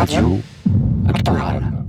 [0.00, 0.38] Radio
[1.06, 1.84] Actoral.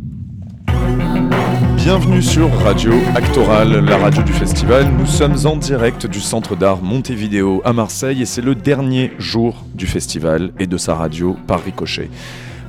[1.77, 4.91] Bienvenue sur Radio Actoral, la radio du festival.
[4.99, 9.63] Nous sommes en direct du Centre d'art Montevideo à Marseille et c'est le dernier jour
[9.75, 12.09] du festival et de sa radio par ricochet.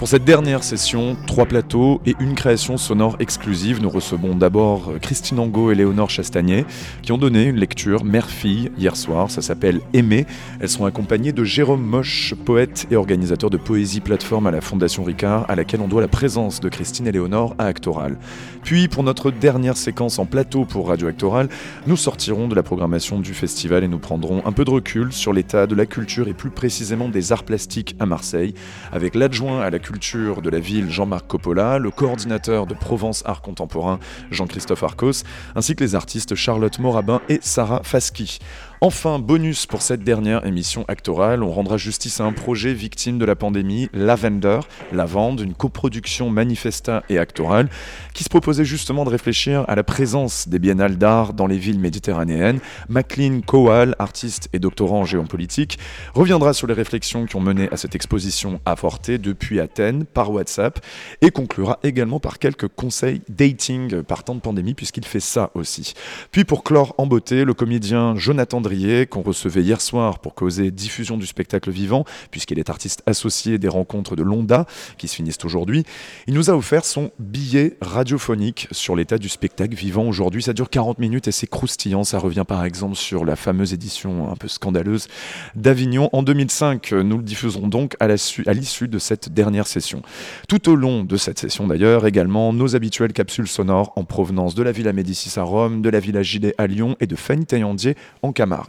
[0.03, 3.81] Pour cette dernière session, trois plateaux et une création sonore exclusive.
[3.81, 6.65] Nous recevons d'abord Christine Angot et Léonore Chastagnet
[7.03, 9.31] qui ont donné une lecture mère-fille hier soir.
[9.31, 10.27] Ça s'appelle Aimer.
[10.59, 15.05] Elles sont accompagnées de Jérôme Moche, poète et organisateur de Poésie Plateforme à la Fondation
[15.05, 18.19] Ricard, à laquelle on doit la présence de Christine et Léonore à Actoral.
[18.63, 21.49] Puis, pour notre dernière séquence en plateau pour Radio Actoral,
[21.89, 25.33] nous sortirons de la programmation du festival et nous prendrons un peu de recul sur
[25.33, 28.55] l'état de la culture et plus précisément des arts plastiques à Marseille,
[28.93, 33.43] avec l'adjoint à la culture de la ville Jean-Marc Coppola, le coordinateur de Provence Art
[33.43, 33.99] Contemporain
[34.31, 35.25] Jean-Christophe Arcos,
[35.57, 38.39] ainsi que les artistes Charlotte Morabin et Sarah Fasky.
[38.85, 43.25] Enfin, bonus pour cette dernière émission actorale, on rendra justice à un projet victime de
[43.25, 44.59] la pandémie, Lavender,
[44.91, 47.69] Lavande, une coproduction Manifesta et actorale,
[48.13, 51.79] qui se proposait justement de réfléchir à la présence des biennales d'art dans les villes
[51.79, 52.59] méditerranéennes.
[52.89, 55.79] Maclean Kowal, artiste et doctorant en géopolitique,
[56.13, 58.75] reviendra sur les réflexions qui ont mené à cette exposition à
[59.07, 60.85] depuis Athènes par WhatsApp
[61.21, 65.95] et conclura également par quelques conseils dating par temps de pandémie puisqu'il fait ça aussi.
[66.33, 68.61] Puis pour clore en beauté, le comédien Jonathan
[69.07, 73.69] qu'on recevait hier soir pour causer diffusion du spectacle vivant, puisqu'il est artiste associé des
[73.69, 74.67] rencontres de l'Onda,
[74.99, 75.85] qui se finissent aujourd'hui.
[76.27, 80.43] Il nous a offert son billet radiophonique sur l'état du spectacle vivant aujourd'hui.
[80.43, 82.05] Ça dure 40 minutes et c'est croustillant.
[82.05, 85.09] Ça revient par exemple sur la fameuse édition un peu scandaleuse
[85.55, 86.93] d'Avignon en 2005.
[86.93, 90.03] Nous le diffuserons donc à l'issue de cette dernière session.
[90.49, 94.63] Tout au long de cette session d'ailleurs, également nos habituelles capsules sonores en provenance de
[94.63, 97.97] la Villa Médicis à Rome, de la Villa Gilet à Lyon et de Fanny Taillandier
[98.23, 98.62] en Camargue.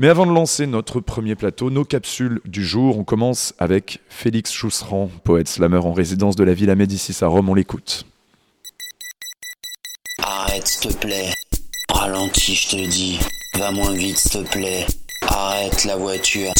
[0.00, 4.52] Mais avant de lancer notre premier plateau, nos capsules du jour, on commence avec Félix
[4.52, 8.06] Chousseran, poète slammer en résidence de la Villa Médicis à Rome, on l'écoute.
[10.22, 11.32] Arrête s'il te plaît,
[11.90, 13.18] ralentis je te dis,
[13.54, 14.86] va moins vite s'il te plaît,
[15.22, 16.52] arrête la voiture.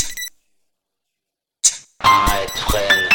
[2.01, 3.09] Arrête freine,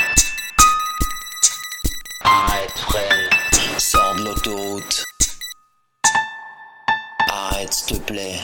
[2.21, 3.29] arrête freine,
[3.77, 5.03] sors de l'autoroute.
[7.53, 8.39] Arrête s'il te plaît.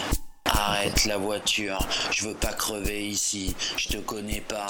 [0.45, 1.79] Arrête la voiture,
[2.11, 4.67] je veux pas crever ici, je te connais pas.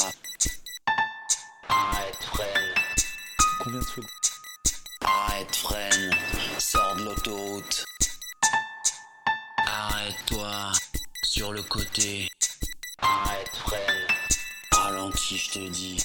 [1.67, 2.73] Arrête freine.
[3.61, 4.05] Combien de secondes
[5.01, 6.15] Arrête freine,
[6.57, 7.83] sors de l'autoroute.
[9.67, 10.71] Arrête-toi
[11.23, 12.29] sur le côté.
[12.99, 14.07] Arrête freine.
[14.71, 15.97] Ralentis, je te dis.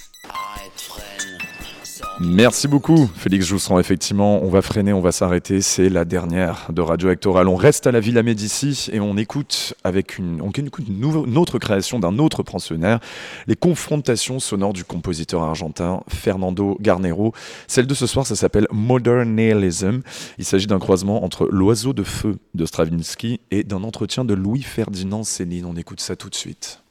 [2.20, 3.80] Merci beaucoup, Félix Jousserand.
[3.80, 5.60] Effectivement, on va freiner, on va s'arrêter.
[5.60, 7.48] C'est la dernière de Radio Actoral.
[7.48, 11.58] On reste à la Villa Médicis et on écoute avec une, on écoute une, autre
[11.58, 13.00] création d'un autre pensionnaire,
[13.48, 17.32] les confrontations sonores du compositeur argentin Fernando Garnero.
[17.66, 19.38] Celle de ce soir, ça s'appelle Modern.
[20.38, 25.24] Il s'agit d'un croisement entre L'oiseau de feu de Stravinsky et d'un entretien de Louis-Ferdinand
[25.24, 25.66] Céline.
[25.66, 26.83] On écoute ça tout de suite.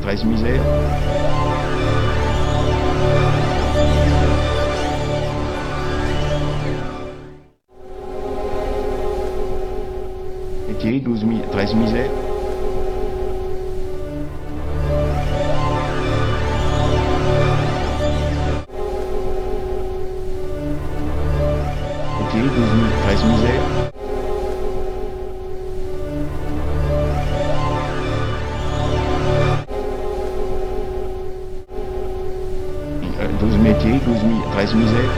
[0.00, 0.60] Treize misères.
[10.68, 12.10] Métier, douze mi treize misères.
[22.18, 23.69] Métier, douze mi treize misères.
[34.10, 35.10] Métiers, 12 mi 13 misères.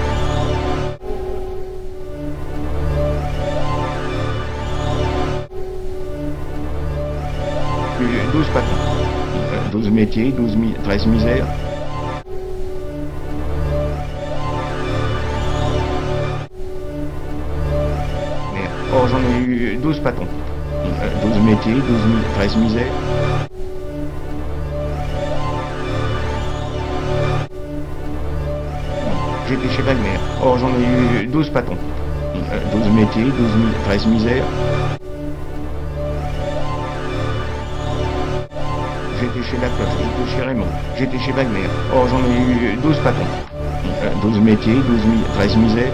[8.01, 8.77] Euh, 12 patrons.
[9.73, 11.47] 12 métiers, 12 mi 13 misères.
[18.95, 20.27] Oh, j'en ai eu 12 patrons.
[21.23, 23.12] 12 métiers, 12 mi 13 misères.
[29.53, 30.17] J'étais chez Wagner.
[30.43, 31.77] Or, j'en ai eu 12 patrons.
[32.73, 33.33] 12 métiers, 12
[33.85, 34.45] 13 misères.
[39.21, 40.67] J'étais chez Lacroix, j'étais chez Raymond,
[40.99, 41.67] j'étais chez Wagner.
[41.95, 43.27] Or, j'en ai eu 12 patrons.
[44.23, 45.01] 12 métiers, 12
[45.35, 45.93] 13 misères.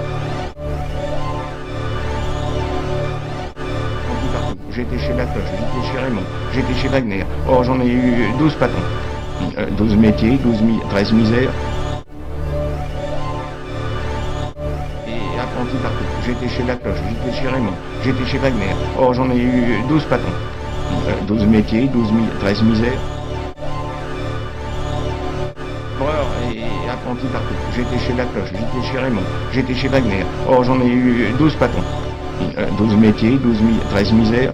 [4.70, 6.22] J'étais chez Lacroix, j'étais chez Raymond,
[6.54, 7.24] j'étais chez Wagner.
[7.48, 8.78] Or, j'en ai eu 12 patrons.
[9.76, 10.58] 12 métiers, 12
[10.90, 11.50] 13 misères.
[16.28, 17.72] J'étais chez La Cloche, j'étais chez Raymond,
[18.04, 18.74] j'étais chez Wagner.
[19.00, 20.28] Oh, j'en ai eu 12 patrons.
[21.08, 23.00] Euh, 12 métiers, 12 mi 13 misères.
[26.52, 27.54] Et apprenti partout.
[27.74, 29.22] J'étais chez La Cloche, j'étais chez Raymond,
[29.54, 30.26] j'étais chez Wagner.
[30.50, 31.82] Oh, j'en ai eu 12 patrons.
[32.58, 34.52] Euh, 12 métiers, 12 mi 13 misères.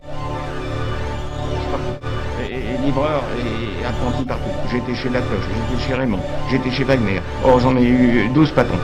[2.41, 4.50] Et, livreur et apprenti partout.
[4.71, 6.21] J'étais chez La Cloche, j'étais chez Raymond,
[6.53, 7.21] j'étais chez Wagner.
[7.44, 8.79] Oh, j'en ai eu 12 patrons.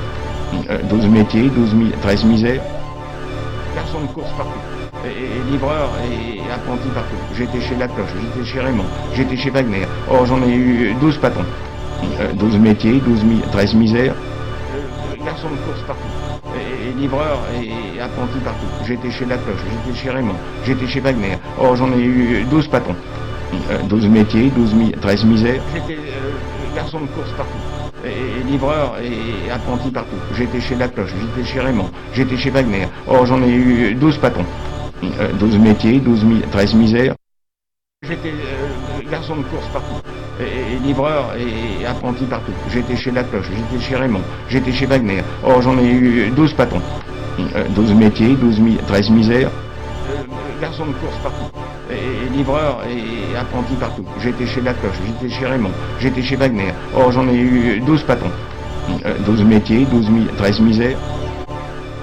[0.68, 2.60] Euh, 12 métiers, 12 mi 13 misères.
[4.00, 4.58] Garçon de course partout.
[5.04, 7.16] Et, et livreur et apprenti partout.
[7.36, 9.86] J'étais chez La Cloche, j'étais chez Raymond, j'étais chez Wagner.
[10.10, 11.44] Oh, j'en ai eu 12 patrons.
[12.20, 14.14] Euh, 12 métiers, 12 mi 13 misères.
[14.14, 16.02] Euh, garçon de course partout.
[16.56, 18.66] Et, et livreur et apprenti partout.
[18.86, 21.36] J'étais chez La Cloche, j'étais chez Raymond, j'étais chez Wagner.
[21.60, 22.96] Oh, j'en ai eu 12 patrons.
[23.70, 25.62] Euh, 12 métiers, 12 mi 13 misères.
[25.74, 27.52] J'étais euh, garçon de course partout.
[28.04, 30.16] Et, livreur et apprenti partout.
[30.36, 32.86] J'étais chez La Cloche, j'étais chez Raymond, j'étais chez Wagner.
[33.06, 34.46] Oh, j'en ai eu 12 patrons.
[35.02, 37.14] Euh, 12 métiers, 12 mi 13 misères.
[38.02, 40.00] J'étais euh, garçon de course partout.
[40.40, 42.52] Et, livreur et apprenti partout.
[42.70, 45.22] J'étais chez La Cloche, j'étais chez Raymond, j'étais chez Wagner.
[45.46, 46.80] Oh, j'en ai eu 12 patrons.
[47.54, 49.50] Euh, 12 métiers, 12 mi 13 misères.
[50.10, 50.22] Euh,
[50.60, 51.49] garçon de course partout.
[52.32, 54.04] Livreur et apprenti partout.
[54.22, 56.72] J'étais chez La Cloche, j'étais chez Raymond, j'étais chez Wagner.
[56.96, 58.30] Oh, j'en ai eu 12 patrons.
[59.04, 60.96] Euh, 12 métiers, 12 mi 13 misères.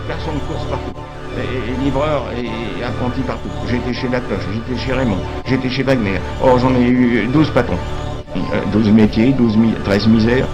[0.08, 0.92] Garçon de course partout.
[1.38, 3.50] Et, livreur et apprenti partout.
[3.70, 6.20] J'étais chez La Cloche, j'étais chez Raymond, j'étais chez Wagner.
[6.44, 7.80] Oh, j'en ai eu 12 patrons.
[8.36, 10.48] Euh, 12 métiers, 12 mi 13 misères.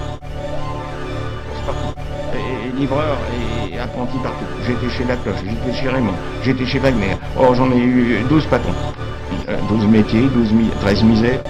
[2.78, 3.18] Livreur
[3.72, 4.46] et apprenti partout.
[4.68, 6.14] J'étais chez La Cloche, j'étais chez Raymond,
[6.44, 7.16] j'étais chez Wagner.
[7.40, 8.74] Oh, j'en ai eu 12 patrons.
[9.50, 11.42] Euh, 12 métiers, 12 mi 13 misères.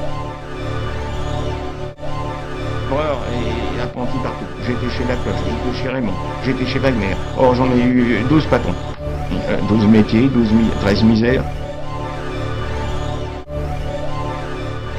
[2.95, 4.45] Et apprenti partout.
[4.65, 6.13] J'étais chez La j'étais chez Raymond,
[6.43, 7.15] j'étais chez Wagner.
[7.39, 8.73] Oh, j'en ai eu 12 patrons.
[9.49, 11.43] Euh, 12 métiers, 12 mi 13 misères.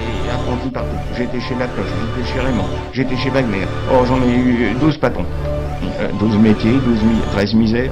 [0.01, 0.97] Et apprenti partout.
[1.17, 3.67] J'étais chez La j'étais chez Raymond, j'étais chez Wagner.
[3.93, 5.27] Oh, j'en ai eu 12 patrons.
[6.01, 7.91] Euh, 12 métiers, 12 mi 13 misères.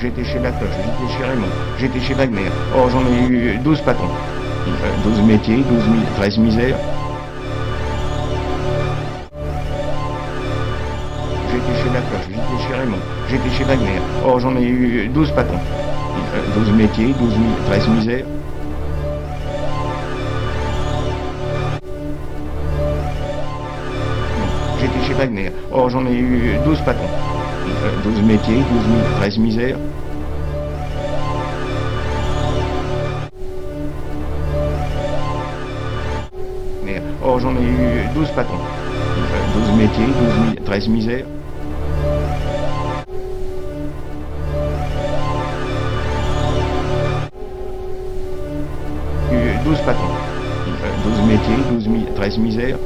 [0.00, 2.48] J'étais chez La Cloche, j'étais chez Raymond, j'étais chez Wagner.
[2.76, 4.06] Oh, j'en ai eu 12 patrons.
[4.06, 6.76] Euh, 12 métiers, 12 mi 13 misères.
[11.50, 12.98] J'étais chez La Cloche, j'étais chez Raymond,
[13.28, 14.00] j'étais chez Wagner.
[14.24, 15.58] Oh, j'en ai eu 12 patrons.
[16.34, 18.24] Euh, 12 métiers, 12 mi 13 misères.
[24.80, 25.50] J'étais chez Wagner.
[25.72, 27.27] Oh, j'en ai eu 12 patrons.
[27.84, 29.78] Euh, 12 métiers, 12 mi 13 misères.
[36.84, 37.02] Merde.
[37.24, 38.58] Oh, j'en ai eu 12 patrons.
[39.16, 41.26] Euh, 12 métiers, 12 mi 13 misères.
[49.30, 50.14] Eu 12 patrons.
[50.66, 52.78] Euh, 12 métiers, 12 mi 13 misères.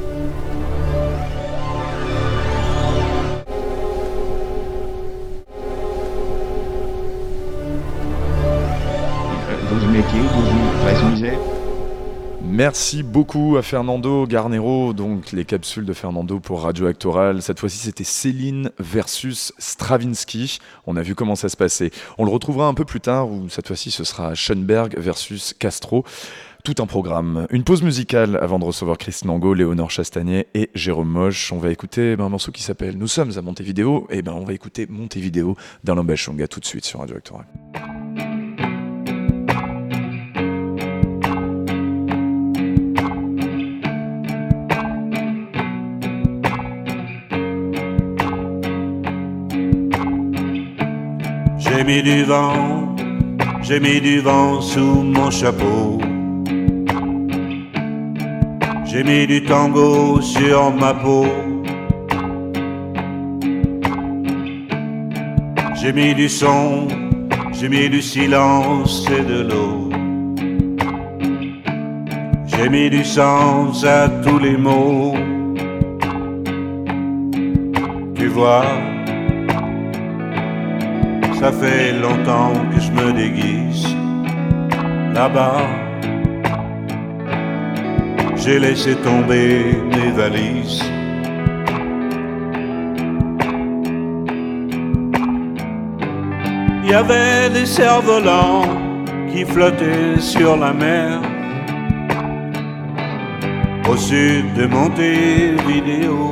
[12.53, 17.41] Merci beaucoup à Fernando Garnero, donc les capsules de Fernando pour Radio Actoral.
[17.41, 20.59] Cette fois-ci, c'était Céline versus Stravinsky.
[20.85, 21.89] On a vu comment ça se passait.
[22.19, 26.05] On le retrouvera un peu plus tard, où cette fois-ci, ce sera Schoenberg versus Castro.
[26.63, 27.47] Tout un programme.
[27.49, 31.51] Une pause musicale avant de recevoir Christine Angot, Léonore Chastagnet et Jérôme Moche.
[31.51, 34.05] On va écouter ben, un morceau qui s'appelle Nous sommes à Montevideo.
[34.11, 37.47] Et ben on va écouter Montevideo d'Alain Bachunga tout de suite sur Radio Actoral.
[51.85, 52.95] J'ai mis du vent,
[53.61, 55.97] j'ai mis du vent sous mon chapeau.
[58.85, 61.25] J'ai mis du tango sur ma peau.
[65.75, 66.87] J'ai mis du son,
[67.51, 69.89] j'ai mis du silence et de l'eau.
[72.45, 75.15] J'ai mis du sens à tous les mots.
[78.15, 78.63] Tu vois,
[81.43, 83.85] ça fait longtemps que je me déguise
[85.13, 85.67] là-bas.
[88.37, 90.81] J'ai laissé tomber mes valises.
[96.83, 98.63] Il y avait des cerfs-volants
[99.29, 101.19] qui flottaient sur la mer.
[103.89, 106.23] Au sud de Montevideo.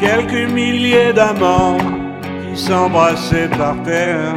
[0.00, 1.78] Quelques milliers d'amants
[2.42, 4.34] qui s'embrassaient par terre.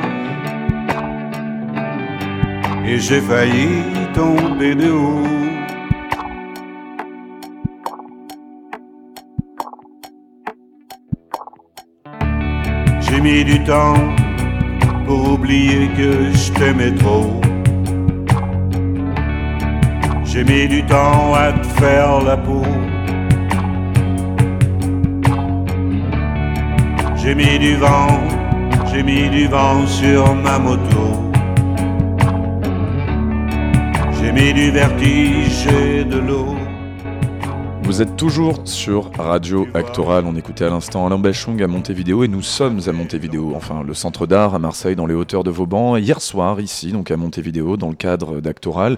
[2.86, 3.70] Et j'ai failli
[4.14, 5.42] tomber de haut.
[13.02, 13.96] J'ai mis du temps
[15.06, 17.42] pour oublier que je t'aimais trop.
[20.24, 22.64] J'ai mis du temps à te faire la peau.
[27.24, 28.20] J'ai mis du vent,
[28.92, 31.06] j'ai mis du vent sur ma moto.
[34.20, 36.61] J'ai mis du vertige et de l'eau.
[37.92, 40.26] Vous êtes toujours sur Radio Actoral.
[40.26, 43.94] On écoutait à l'instant Alain Bachung à Montevideo et nous sommes à Montevideo, enfin le
[43.94, 45.98] centre d'art à Marseille dans les hauteurs de Vauban.
[45.98, 48.98] Hier soir, ici, donc à Montevideo, dans le cadre d'Actoral,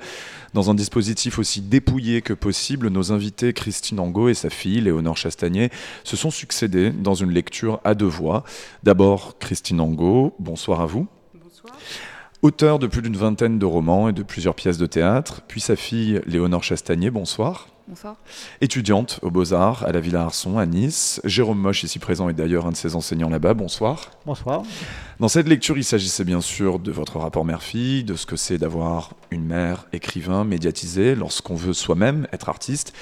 [0.54, 5.18] dans un dispositif aussi dépouillé que possible, nos invités Christine Angot et sa fille Léonore
[5.18, 5.72] Chastagnier
[6.04, 8.44] se sont succédés dans une lecture à deux voix.
[8.84, 11.08] D'abord, Christine Angot, bonsoir à vous.
[11.34, 11.74] Bonsoir.
[12.44, 15.76] Auteur de plus d'une vingtaine de romans et de plusieurs pièces de théâtre, puis sa
[15.76, 17.73] fille Léonore Chastagnier, bonsoir.
[17.86, 18.16] Bonsoir.
[18.62, 21.20] Étudiante aux Beaux-Arts à la Villa Arson à Nice.
[21.26, 23.54] Jérôme Moche, ici présent, est d'ailleurs un de ses enseignants là-bas.
[23.54, 24.12] Bonsoir.
[24.26, 24.64] Bonsoir.
[25.20, 28.58] Dans cette lecture, il s'agissait bien sûr de votre rapport mère-fille, de ce que c'est
[28.58, 32.94] d'avoir une mère écrivain médiatisée lorsqu'on veut soi-même être artiste.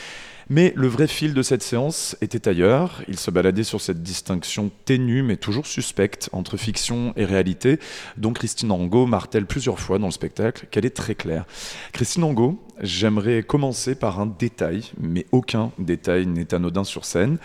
[0.54, 3.04] Mais le vrai fil de cette séance était ailleurs.
[3.08, 7.80] Il se baladait sur cette distinction ténue mais toujours suspecte entre fiction et réalité,
[8.18, 11.46] dont Christine Angot martèle plusieurs fois dans le spectacle qu'elle est très claire.
[11.94, 17.38] Christine Angot, j'aimerais commencer par un détail, mais aucun détail n'est anodin sur scène.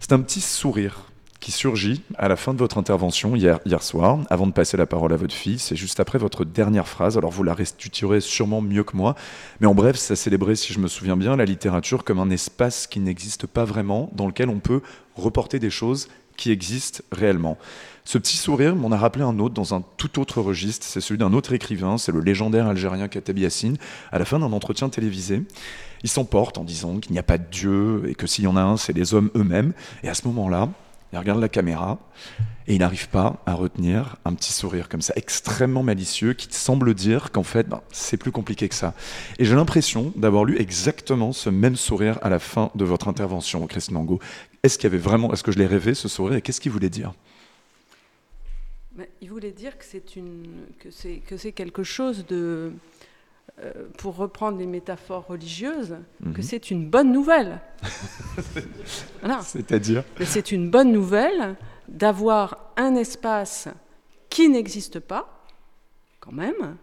[0.00, 1.10] C'est un petit sourire
[1.40, 4.86] qui surgit à la fin de votre intervention hier, hier soir, avant de passer la
[4.86, 5.58] parole à votre fille.
[5.58, 7.18] C'est juste après votre dernière phrase.
[7.18, 9.14] Alors vous la restituerez sûrement mieux que moi.
[9.60, 12.86] Mais en bref, ça célébrait, si je me souviens bien, la littérature comme un espace
[12.86, 14.80] qui n'existe pas vraiment, dans lequel on peut
[15.14, 17.56] reporter des choses qui existent réellement.
[18.04, 20.86] Ce petit sourire m'en a rappelé un autre dans un tout autre registre.
[20.86, 23.76] C'est celui d'un autre écrivain, c'est le légendaire algérien Kateb Yassine,
[24.12, 25.42] à la fin d'un entretien télévisé.
[26.04, 28.56] Il s'emporte en disant qu'il n'y a pas de Dieu et que s'il y en
[28.56, 29.72] a un, c'est les hommes eux-mêmes.
[30.04, 30.68] Et à ce moment-là,
[31.12, 31.98] il regarde la caméra
[32.66, 36.94] et il n'arrive pas à retenir un petit sourire comme ça, extrêmement malicieux, qui semble
[36.94, 38.94] dire qu'en fait, ben, c'est plus compliqué que ça.
[39.38, 43.64] Et j'ai l'impression d'avoir lu exactement ce même sourire à la fin de votre intervention,
[43.66, 44.18] Christine Angot.
[44.62, 46.72] Est-ce qu'il y avait vraiment, est-ce que je l'ai rêvé ce sourire et qu'est-ce qu'il
[46.72, 47.12] voulait dire?
[49.20, 52.72] Il voulait dire que c'est une, que c'est, que quelque chose de,
[53.96, 55.96] pour reprendre les métaphores religieuses,
[56.34, 56.42] que Mhm.
[56.42, 57.60] c'est une bonne nouvelle.
[59.20, 59.40] Voilà.
[59.42, 61.56] C'est-à-dire c'est une bonne nouvelle
[61.88, 63.68] d'avoir un espace
[64.28, 65.42] qui n'existe pas,
[66.20, 66.76] quand même,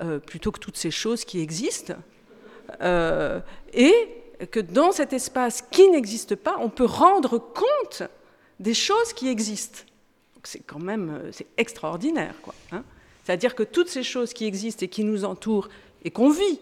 [0.00, 1.94] euh, plutôt que toutes ces choses qui existent,
[2.80, 3.40] euh,
[3.72, 3.92] et
[4.50, 8.02] que dans cet espace qui n'existe pas, on peut rendre compte
[8.60, 9.80] des choses qui existent.
[10.42, 12.54] C'est quand même euh, c'est extraordinaire, quoi.
[12.72, 12.82] hein.
[13.24, 15.68] C'est-à-dire que toutes ces choses qui existent et qui nous entourent
[16.04, 16.60] et qu'on vit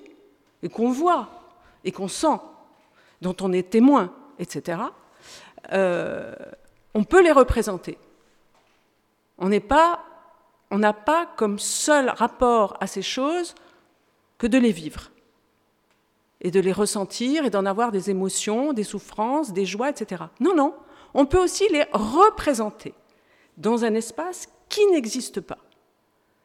[0.63, 1.29] et qu'on voit
[1.85, 2.39] et qu'on sent,
[3.21, 4.83] dont on est témoin, etc.
[5.73, 6.35] euh,
[6.95, 7.99] on peut les représenter.
[9.39, 10.05] On n'est pas,
[10.71, 13.55] on n'a pas comme seul rapport à ces choses
[14.39, 15.11] que de les vivre
[16.41, 20.25] et de les ressentir et d'en avoir des émotions, des souffrances, des joies, etc.
[20.41, 20.75] Non, non,
[21.15, 22.95] on peut aussi les représenter
[23.57, 25.59] dans un espace qui n'existe pas.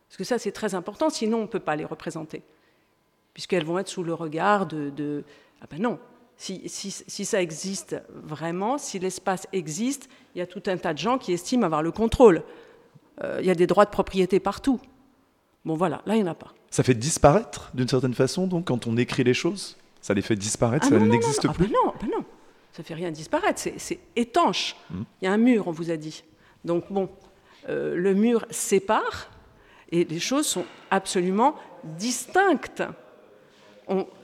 [0.08, 2.44] Parce que ça, c'est très important, sinon on ne peut pas les représenter,
[3.38, 4.90] puisqu'elles vont être sous le regard de...
[4.90, 5.24] de-
[5.62, 6.00] ah ben non,
[6.38, 10.92] si, si- si ça existe vraiment, si l'espace existe, il y a tout un tas
[10.94, 12.42] de gens qui estiment avoir le contrôle.
[13.24, 14.80] Euh, il y a des droits de propriété partout.
[15.66, 16.52] Bon voilà, là, il n'y en a pas.
[16.72, 20.36] Ça fait disparaître d'une certaine façon, donc quand on écrit les choses, ça les fait
[20.36, 21.54] disparaître, Ah ça n'existe non, non.
[21.56, 21.66] plus?
[21.66, 22.26] Ah ben non, ben non,
[22.72, 24.76] ça fait rien disparaître, c'est- c'est étanche.
[24.90, 25.04] Hmm.
[25.22, 26.24] Il y a un mur, on vous a dit.
[26.66, 27.08] Donc bon,
[27.70, 29.30] euh, le mur sépare
[29.92, 31.54] et les choses sont absolument
[31.84, 32.82] distinctes.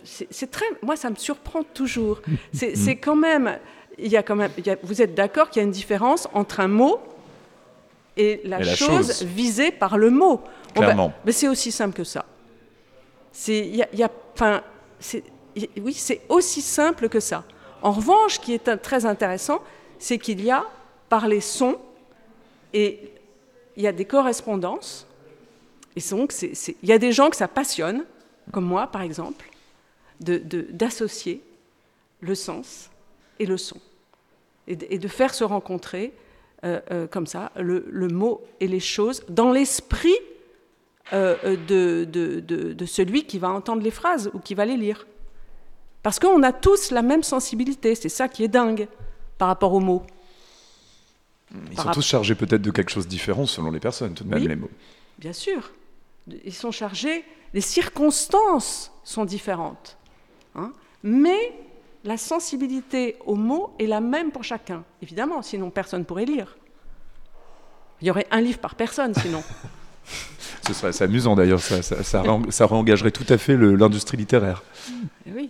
[0.03, 2.19] C'est très, moi, ça me surprend toujours.
[2.27, 2.35] Hmm.
[2.53, 3.57] C'est c'est quand même,
[3.97, 5.71] il y a quand même, il y a- vous êtes d'accord qu'il y a une
[5.71, 6.99] différence entre un mot
[8.17, 9.23] et la, Et la chose, chose.
[9.23, 10.41] visée par le mot?
[10.75, 11.13] Ben, Clairement.
[11.25, 12.25] mais c'est aussi simple que ça.
[13.31, 14.61] C'est, il y a, il y a- enfin,
[15.55, 17.43] y- oui, c'est aussi simple que ça.
[17.81, 19.61] En revanche, ce qui est un- très intéressant,
[19.97, 20.63] c'est qu'il y a,
[21.09, 21.77] par les sons,
[22.73, 23.11] et
[23.77, 25.07] il y a des correspondances,
[25.95, 28.03] et donc il y a des gens que ça passionne,
[28.51, 29.45] comme moi par exemple,
[30.23, 31.41] de- de- d'associer
[32.21, 32.89] le sens
[33.39, 33.77] et le son,
[34.67, 36.13] et de, et de faire se rencontrer
[36.63, 40.15] euh, euh, comme ça le, le mot et les choses dans l'esprit
[41.11, 45.05] euh, de, celui qui va entendre les phrases ou qui va les lire.
[46.01, 48.87] Parce qu'on a tous la même sensibilité, c'est ça qui est dingue
[49.37, 50.03] par rapport aux mots.
[51.69, 54.23] Ils Par sont tous chargés peut-être de quelque chose de différent selon les personnes, tout
[54.23, 54.47] de même, Oui.
[54.47, 54.69] les mots.
[55.19, 55.71] Bien sûr.
[56.45, 59.97] Ils sont chargés, les circonstances sont différentes.
[60.55, 60.71] Hein.
[61.03, 61.53] Mais
[62.03, 64.83] la sensibilité aux mots est la même pour chacun.
[65.01, 66.57] Évidemment, sinon personne ne pourrait lire.
[68.01, 69.43] Il y aurait un livre par personne sinon.
[70.67, 74.17] Ce serait c'est amusant d'ailleurs, ça, ça, ça, réen- ça réengagerait tout à fait l'industrie
[74.17, 74.63] littéraire.
[75.25, 75.49] Eh oui.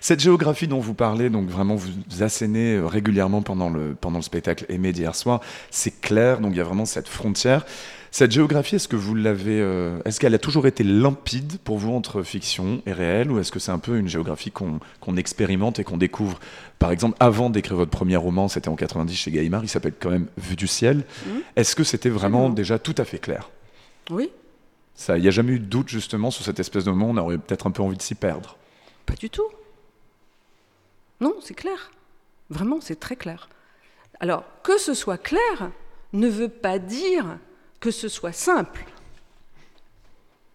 [0.00, 1.90] Cette géographie dont vous parlez, donc vraiment vous
[2.22, 5.40] assénez euh, régulièrement pendant le, pendant le spectacle Aimé d'hier soir,
[5.70, 7.64] c'est clair, donc il y a vraiment cette frontière.
[8.14, 11.92] Cette géographie, est-ce que vous l'avez, euh, est-ce qu'elle a toujours été limpide pour vous
[11.92, 15.82] entre fiction et réel, ou est-ce que c'est un peu une géographie qu'on expérimente et
[15.82, 16.38] qu'on découvre?
[16.78, 20.10] Par exemple, avant d'écrire votre premier roman, c'était en 90 chez Gallimard, il s'appelle quand
[20.10, 20.98] même Vue du ciel.
[21.26, 21.40] Mhm.
[21.56, 23.50] Est-ce que c'était vraiment déjà tout à fait clair?
[24.10, 24.30] Oui,
[24.94, 27.16] Ça, il n'y a jamais eu de doute justement sur cette espèce de moment, on
[27.16, 28.56] aurait peut-être un peu envie de s'y perdre?
[29.06, 29.48] pas du tout.
[31.20, 31.90] Non, c'est clair.
[32.48, 33.48] Vraiment, c'est très clair.
[34.20, 35.72] Alors, que ce soit clair
[36.12, 37.38] ne veut pas dire
[37.84, 38.82] que ce soit simple.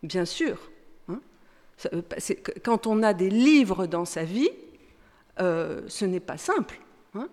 [0.01, 0.57] Bien sûr.
[1.09, 1.19] hein.
[1.83, 4.49] Que- quand on a des livres dans sa vie,
[5.39, 6.79] euh, ce n'est pas simple.
[7.13, 7.29] hein.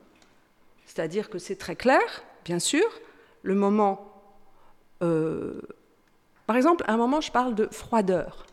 [0.84, 2.02] C'est-à-dire que c'est très clair,
[2.44, 2.84] bien sûr.
[3.42, 4.12] Le moment.
[5.02, 5.62] euh,
[6.46, 8.44] par exemple, à un moment, je parle de froideur.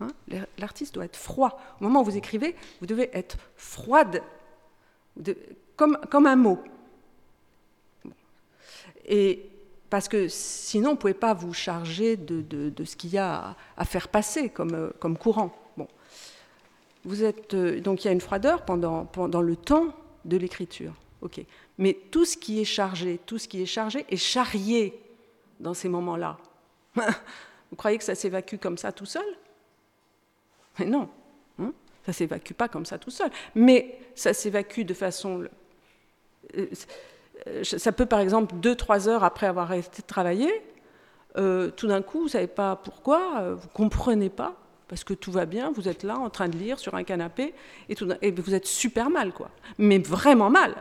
[0.00, 0.06] hein.
[0.28, 1.60] L'ar- L'artiste doit être froid.
[1.80, 4.22] Au moment où vous écrivez, vous devez être froide,
[5.76, 6.62] comme, un mot.
[9.92, 13.84] Parce que sinon, vous ne pouvez pas vous charger de, ce qu'il y a à,
[13.84, 15.54] faire passer comme, euh, comme courant.
[15.76, 15.86] Bon.
[17.04, 19.06] Vous êtes, euh, donc il y a une froideur pendant,
[19.42, 19.94] le temps
[20.24, 20.94] de l'écriture.
[21.76, 24.98] Mais tout ce qui est chargé, tout ce qui est chargé est charrié
[25.60, 26.38] dans ces moments-là.
[26.96, 29.26] Vous croyez que ça s'évacue comme ça tout seul?
[30.78, 31.10] Mais non.
[31.58, 31.74] hein?
[32.06, 33.30] ça s'évacue pas comme ça tout seul.
[33.54, 35.46] Mais ça s'évacue de façon.
[37.48, 40.52] Euh, Ça peut, par exemple, deux, trois heures après avoir arrêté de travailler,
[41.38, 44.54] euh, tout d'un coup, vous ne savez pas pourquoi, euh, vous ne comprenez pas,
[44.88, 47.54] parce que tout va bien, vous êtes là en train de lire sur un canapé,
[47.88, 47.94] et,
[48.30, 49.50] vous êtes super mal, quoi.
[49.78, 50.74] Mais vraiment mal.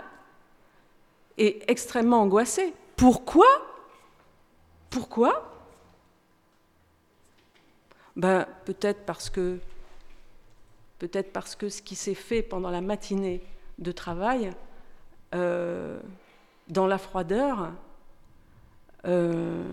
[1.38, 2.74] Et extrêmement angoissé.
[2.98, 3.48] Pourquoi?
[4.90, 5.48] Pourquoi?
[8.18, 9.58] Ben, Peut-être parce que
[11.00, 13.42] peut-être parce que ce qui s'est fait pendant la matinée
[13.80, 14.52] de travail,
[16.72, 17.72] dans la froideur,
[19.06, 19.64] euh,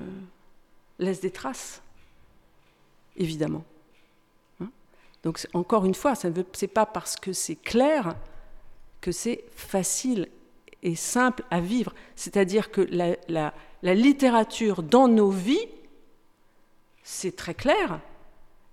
[0.99, 1.81] laisse des traces,
[3.17, 3.65] évidemment.
[4.61, 4.69] Hein?
[5.23, 8.17] Donc encore une fois, ce n'est pas parce que c'est clair
[9.01, 10.29] que c'est facile
[10.83, 11.95] et simple à vivre.
[12.17, 12.81] C'est-à-dire que
[13.29, 15.69] la, littérature dans nos vies,
[17.05, 18.01] c'est très clair,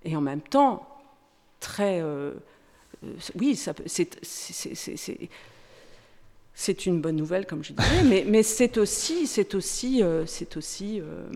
[0.04, 0.86] et en même temps
[1.60, 2.00] très...
[2.02, 2.34] euh,
[3.04, 3.86] euh, oui, c'est-
[6.56, 11.28] c'est- une bonne nouvelle, comme je disais, mais, c'est aussi, c'est aussi, euh, euh,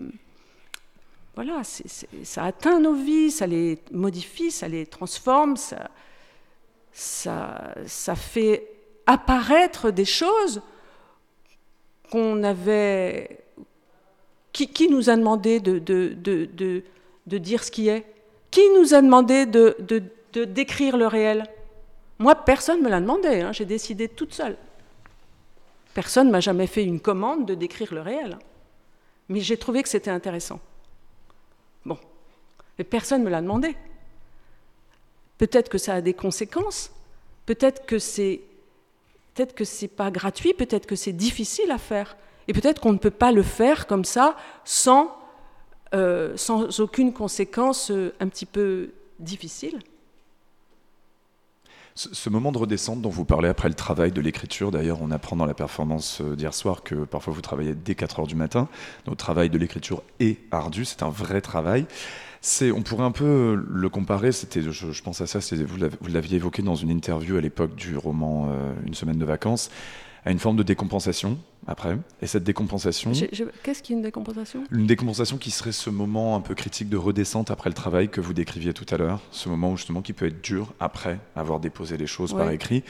[1.35, 5.55] voilà, ça atteint nos vies, ça les modifie, ça les transforme,
[6.91, 8.67] ça, fait
[9.05, 10.61] apparaître des choses
[12.11, 13.39] qu'on avait,
[14.51, 15.77] qui, nous a demandé de,
[17.25, 18.05] dire ce qui est.
[18.49, 20.03] Qui nous a demandé de, de,
[20.33, 21.45] de décrire le réel?
[22.19, 24.57] Moi, personne ne me l'a demandé, hein, j'ai décidé toute seule.
[25.93, 28.39] Personne ne m'a jamais fait une commande de décrire le réel.
[29.29, 30.59] Mais j'ai trouvé que c'était intéressant.
[31.85, 31.97] Bon.
[32.77, 33.75] Mais personne ne me l'a demandé.
[35.37, 36.91] Peut-être que ça a des conséquences.
[37.45, 38.41] Peut-être que c'est
[39.33, 42.17] peut-être que c'est pas gratuit, peut-être que c'est difficile à faire.
[42.47, 45.15] Et peut-être qu'on ne peut pas le faire comme ça sans,
[45.93, 46.35] euh,
[46.79, 49.79] aucune conséquence euh, un petit peu difficile.
[51.95, 55.35] Ce, moment de redescente dont vous parlez après le travail de l'écriture, d'ailleurs, on apprend
[55.35, 58.69] dans la performance euh, d'hier soir que parfois vous travaillez dès 4 heures du matin.
[59.07, 61.85] Notre travail de l'écriture est ardu, c'est un vrai travail.
[62.73, 66.75] On pourrait un peu le comparer, c'était, je, pense à ça, vous l'aviez évoqué dans
[66.75, 69.69] une interview à l'époque du roman euh, Une semaine de vacances,
[70.25, 71.97] à une forme de décompensation après.
[72.21, 73.11] Et cette décompensation,
[73.63, 74.63] Qu'est-ce qui est une décompensation?
[74.71, 78.21] Une décompensation qui serait ce moment un peu critique de redescente après le travail que
[78.21, 81.59] vous décriviez tout à l'heure, ce moment où justement qui peut être dur après avoir
[81.59, 82.83] déposé les choses par écrit.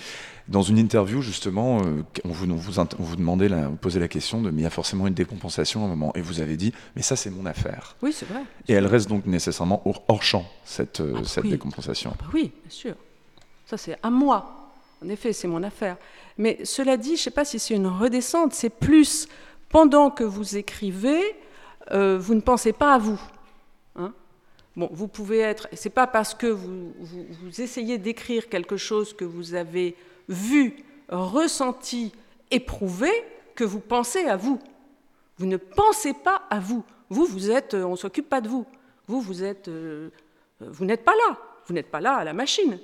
[0.47, 3.99] Dans une interview justement, euh, on, vous, on vous, on vous demandait, la, vous posait
[3.99, 6.41] la question de mais il y a forcément une décompensation à un moment, et vous
[6.41, 7.95] avez dit mais ça c'est mon affaire.
[8.01, 8.41] Oui, c'est vrai.
[8.67, 11.51] Et elle reste donc nécessairement hors, hors champ cette, euh, Ah, cette oui.
[11.51, 12.11] décompensation.
[12.19, 12.95] Bah oui, bien sûr.
[13.65, 14.60] Ça, c'est à moi.
[15.03, 15.97] En effet, c'est mon affaire.
[16.37, 19.27] Mais cela dit, je ne sais pas si c'est une redescente, c'est plus
[19.69, 21.35] pendant que vous écrivez,
[21.91, 23.19] euh, vous ne pensez pas à vous.
[23.95, 24.13] Hein
[24.75, 25.67] bon, vous pouvez être.
[25.73, 26.93] C'est pas parce que vous,
[27.57, 29.95] essayez d'écrire quelque chose que vous avez
[30.29, 30.75] vu,
[31.09, 32.11] ressenti,
[32.51, 33.09] éprouvé,
[33.55, 34.59] que vous pensez à vous.
[35.37, 36.83] Vous ne pensez pas à vous.
[37.09, 38.65] Vous, vous êtes, on ne s'occupe pas de vous.
[39.07, 39.69] Vous, vous êtes,
[40.59, 41.37] vous n'êtes pas là.
[41.65, 42.79] Vous n'êtes pas là à la machine.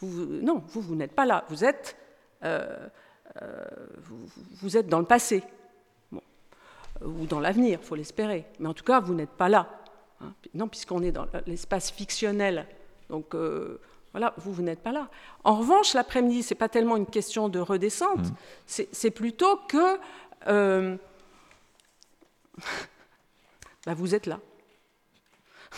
[0.00, 1.44] vous, non, vous, vous n'êtes pas là.
[1.48, 1.96] Vous êtes,
[2.42, 4.26] vous,
[4.60, 5.42] vous, êtes dans le passé.
[7.02, 8.46] Ou dans l'avenir, il faut l'espérer.
[8.58, 9.68] Mais en tout cas, vous n'êtes pas là.
[10.20, 10.32] Hein.
[10.54, 12.66] Non, puisqu'on est dans l'espace fictionnel.
[13.08, 13.34] Donc,
[14.12, 15.08] voilà, vous, vous n'êtes pas là.
[15.44, 18.82] En revanche, l'après-midi, ce n'est pas tellement une question de redescente, mmh.
[18.90, 19.98] c'est plutôt que
[20.48, 20.96] euh,
[23.86, 24.40] bah, vous êtes là.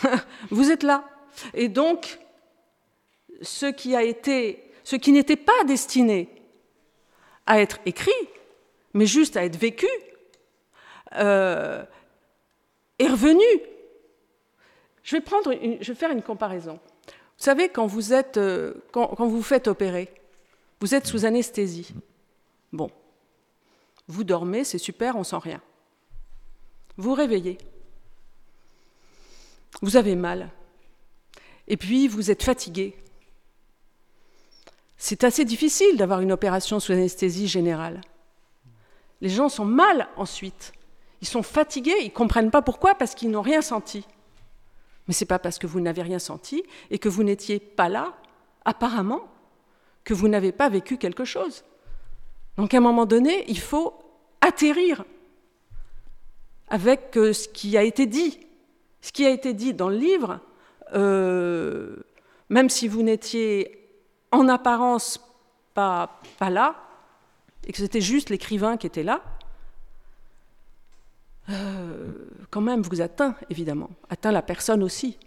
[0.49, 1.05] vous êtes là.
[1.53, 2.19] Et donc,
[3.41, 3.91] ce qui
[5.11, 6.29] n'était pas destiné
[7.45, 8.11] à être écrit,
[8.93, 9.87] mais juste à être vécu,
[11.15, 11.83] euh,
[12.99, 13.43] est revenu.
[15.03, 16.79] Je vais, faire une comparaison.
[17.05, 20.09] Vous savez, quand vous, euh, quand, vous faites opérer,
[20.79, 21.93] vous êtes sous anesthésie.
[22.71, 22.89] Bon,
[24.07, 25.61] vous dormez, c'est super, on sent rien.
[26.97, 27.57] Vous réveillez.
[29.81, 30.49] Vous avez mal.
[31.67, 32.95] Et puis, vous êtes fatigué.
[34.97, 38.01] C'est assez difficile d'avoir une opération sous anesthésie générale.
[39.21, 40.73] Les gens sont mal ensuite.
[41.21, 44.05] Ils sont fatigués, ils ne comprennent pas pourquoi, parce qu'ils n'ont rien senti.
[45.07, 47.89] Mais ce n'est pas parce que vous n'avez rien senti et que vous n'étiez pas
[47.89, 48.13] là,
[48.65, 49.21] apparemment,
[50.03, 51.63] que vous n'avez pas vécu quelque chose.
[52.57, 53.93] Donc à un moment donné, il faut
[54.41, 55.03] atterrir
[56.67, 58.39] avec euh, ce qui a été dit.
[59.01, 60.39] Ce qui a été dit dans le livre,
[60.93, 61.95] euh,
[62.49, 63.79] même si vous n'étiez
[64.31, 65.19] en apparence
[65.73, 66.75] pas, pas là,
[67.65, 69.21] et que c'était juste l'écrivain qui était là,
[71.49, 72.11] euh,
[72.49, 75.17] quand même vous atteint, évidemment, atteint la personne aussi.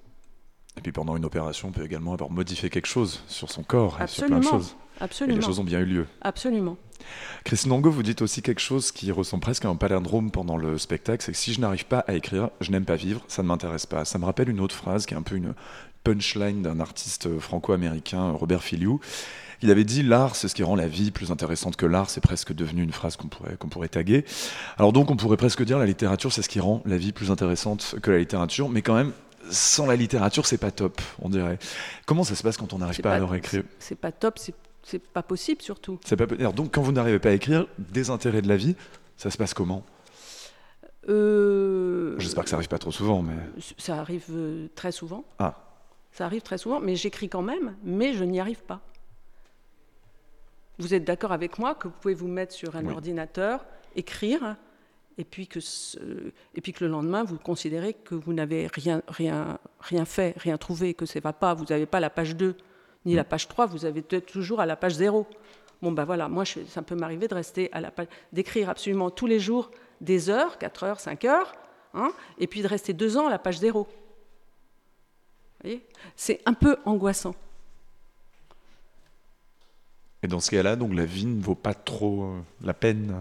[0.77, 4.01] Et puis pendant une opération, on peut également avoir modifié quelque chose sur son corps
[4.01, 4.77] et sur plein de choses.
[5.01, 5.37] Absolument.
[5.37, 6.07] Et les choses ont bien eu lieu.
[6.21, 6.77] Absolument.
[7.45, 10.79] Christine Angot, vous dites aussi quelque chose qui ressemble presque à un palindrome pendant le
[10.79, 13.49] spectacle, c'est que si je n'arrive pas à écrire, je n'aime pas vivre, ça ne
[13.49, 14.05] m'intéresse pas.
[14.05, 15.55] Ça me rappelle une autre phrase qui est un peu une
[16.05, 19.01] punchline d'un artiste franco-américain, Robert Filiou,
[19.63, 22.11] il avait dit l'art, c'est ce qui rend la vie plus intéressante que l'art.
[22.11, 24.25] C'est presque devenu une phrase qu'on pourrait, qu'on pourrait taguer.
[24.79, 27.31] Alors donc, on pourrait presque dire la littérature, c'est ce qui rend la vie plus
[27.31, 28.69] intéressante que la littérature.
[28.69, 29.13] Mais quand même,
[29.51, 31.59] sans la littérature, c'est pas top, on dirait.
[32.05, 34.55] Comment ça se passe quand on n'arrive pas, à leur écrire C'est pas top, c'est
[35.12, 35.99] pas possible surtout.
[36.05, 38.77] C'est pas donc quand vous n'arrivez pas à écrire, des intérêts de la vie,
[39.16, 39.85] ça se passe comment?
[41.09, 42.18] Euh...
[42.18, 43.37] J'espère que ça arrive pas trop souvent, mais
[43.79, 45.25] ça arrive euh, très souvent.
[45.38, 45.55] Ah.
[46.12, 48.81] Ça arrive très souvent, mais j'écris quand même, mais je n'y arrive pas.
[50.79, 54.57] Vous êtes d'accord avec moi que vous pouvez vous mettre sur un ordinateur, écrire,
[55.18, 55.61] et puis, que
[56.55, 60.59] et puis que le lendemain, vous considérez que vous n'avez rien, rien, rien fait, rien
[60.59, 62.57] trouvé, que ça ne va pas, vous n'avez pas la page 2
[63.07, 65.27] ni la page 3, vous avez toujours à la page 0.
[65.81, 69.27] Bon, ben voilà, moi, ça peut m'arriver de rester à la page, d'écrire absolument tous
[69.27, 71.55] les jours des heures, 4 heures, 5 heures,
[71.95, 73.85] hein, et puis de rester deux ans à la page 0.
[73.85, 73.88] Vous
[75.62, 75.87] voyez?
[76.16, 77.35] C'est un peu angoissant.
[80.23, 83.14] Et dans ce cas-là, donc la vie ne vaut pas trop euh, la peine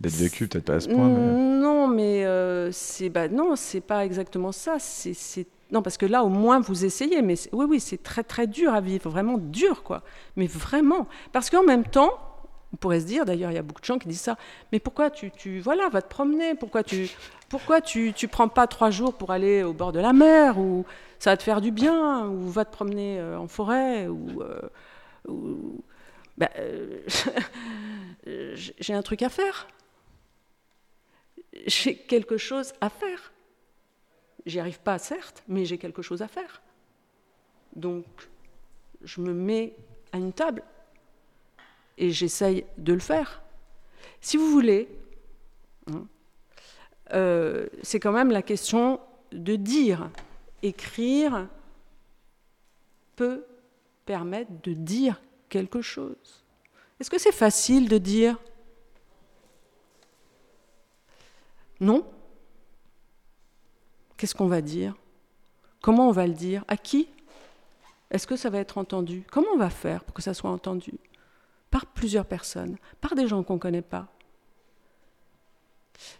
[0.00, 1.08] d'être vécue, peut-être pas à ce point.
[1.08, 4.78] Non, mais euh, c'est bah non, c'est pas exactement ça.
[4.78, 8.46] C'est non parce que là au moins vous essayez, mais oui oui c'est très très
[8.46, 10.02] dur à vivre, vraiment dur quoi.
[10.36, 12.18] Mais vraiment, parce qu'en même temps,
[12.72, 14.36] on pourrait se dire, d'ailleurs, il y a beaucoup de gens qui disent ça,
[14.70, 17.10] mais pourquoi tu, tu voilà, va te promener Pourquoi tu
[17.48, 20.86] pourquoi tu, prends pas trois jours pour aller au bord de la mer ou
[21.18, 24.40] ça va te faire du bien ou va te promener en forêt ou,
[26.38, 27.02] ben, euh,
[28.54, 29.66] j'ai un truc à faire.
[31.66, 33.32] J'ai quelque chose à faire.
[34.46, 36.62] J'y arrive pas, certes, mais j'ai quelque chose à faire.
[37.76, 38.04] Donc,
[39.02, 39.76] je me mets
[40.12, 40.62] à une table
[41.98, 43.42] et j'essaye de le faire.
[44.20, 44.88] Si vous voulez,
[45.86, 46.06] hein,
[47.12, 49.00] euh, c'est quand même la question
[49.32, 50.10] de dire.
[50.62, 51.48] Écrire
[53.16, 53.44] peut
[54.04, 56.44] permettre de dire quelque chose.
[56.98, 58.38] Est-ce que c'est facile de dire?
[61.80, 62.04] Non?
[64.20, 64.94] Qu'est-ce qu'on va dire?
[65.80, 66.62] Comment on va le dire?
[66.68, 67.08] À qui?
[68.10, 69.24] Est-ce que ça va être entendu?
[69.32, 70.92] Comment on va faire pour que ça soit entendu?
[71.70, 74.08] Par plusieurs personnes, par des gens qu'on ne connaît pas.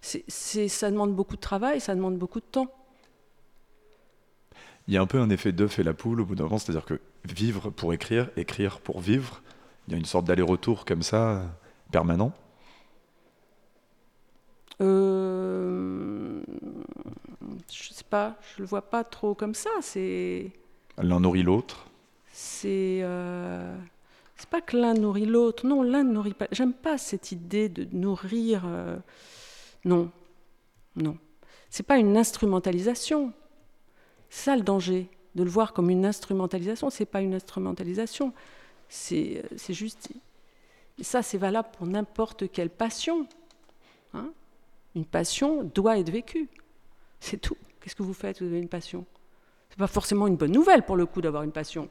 [0.01, 2.73] ça demande beaucoup de travail, ça demande beaucoup de temps.
[4.89, 6.57] Il y a un peu un effet d'œuf et la poule au bout d'un moment,
[6.57, 9.43] c'est-à-dire que vivre pour écrire, écrire pour vivre,
[9.89, 11.43] il y a une sorte d'aller-retour comme ça,
[11.91, 12.33] permanent?
[14.81, 16.10] Euh,
[17.73, 19.71] Je sais pas, je le vois pas trop comme ça.
[19.81, 20.51] C'est
[20.99, 21.87] l'un nourrit l'autre.
[22.33, 23.77] C'est euh...
[24.37, 25.67] c'est pas que l'un nourrit l'autre.
[25.67, 26.47] Non, l'un ne nourrit pas.
[26.53, 28.63] J'aime pas cette idée de nourrir.
[28.67, 28.97] Euh,
[29.85, 30.11] Non,
[30.97, 31.17] non.
[31.71, 33.33] C'est pas une instrumentalisation.
[34.29, 36.91] C'est ça le danger, de le voir comme une instrumentalisation.
[36.91, 38.33] C'est pas une instrumentalisation.
[38.89, 40.11] C'est c'est juste.
[40.99, 43.27] et ça, c'est valable pour n'importe quelle passion.
[44.15, 44.31] hein.
[44.97, 46.49] une passion doit être vécue.
[47.21, 47.57] C'est tout.
[47.81, 48.41] Qu'est-ce que vous faites?
[48.41, 49.07] Vous avez une passion?
[49.69, 51.89] C'est pas forcément une bonne nouvelle pour le coup d'avoir une passion.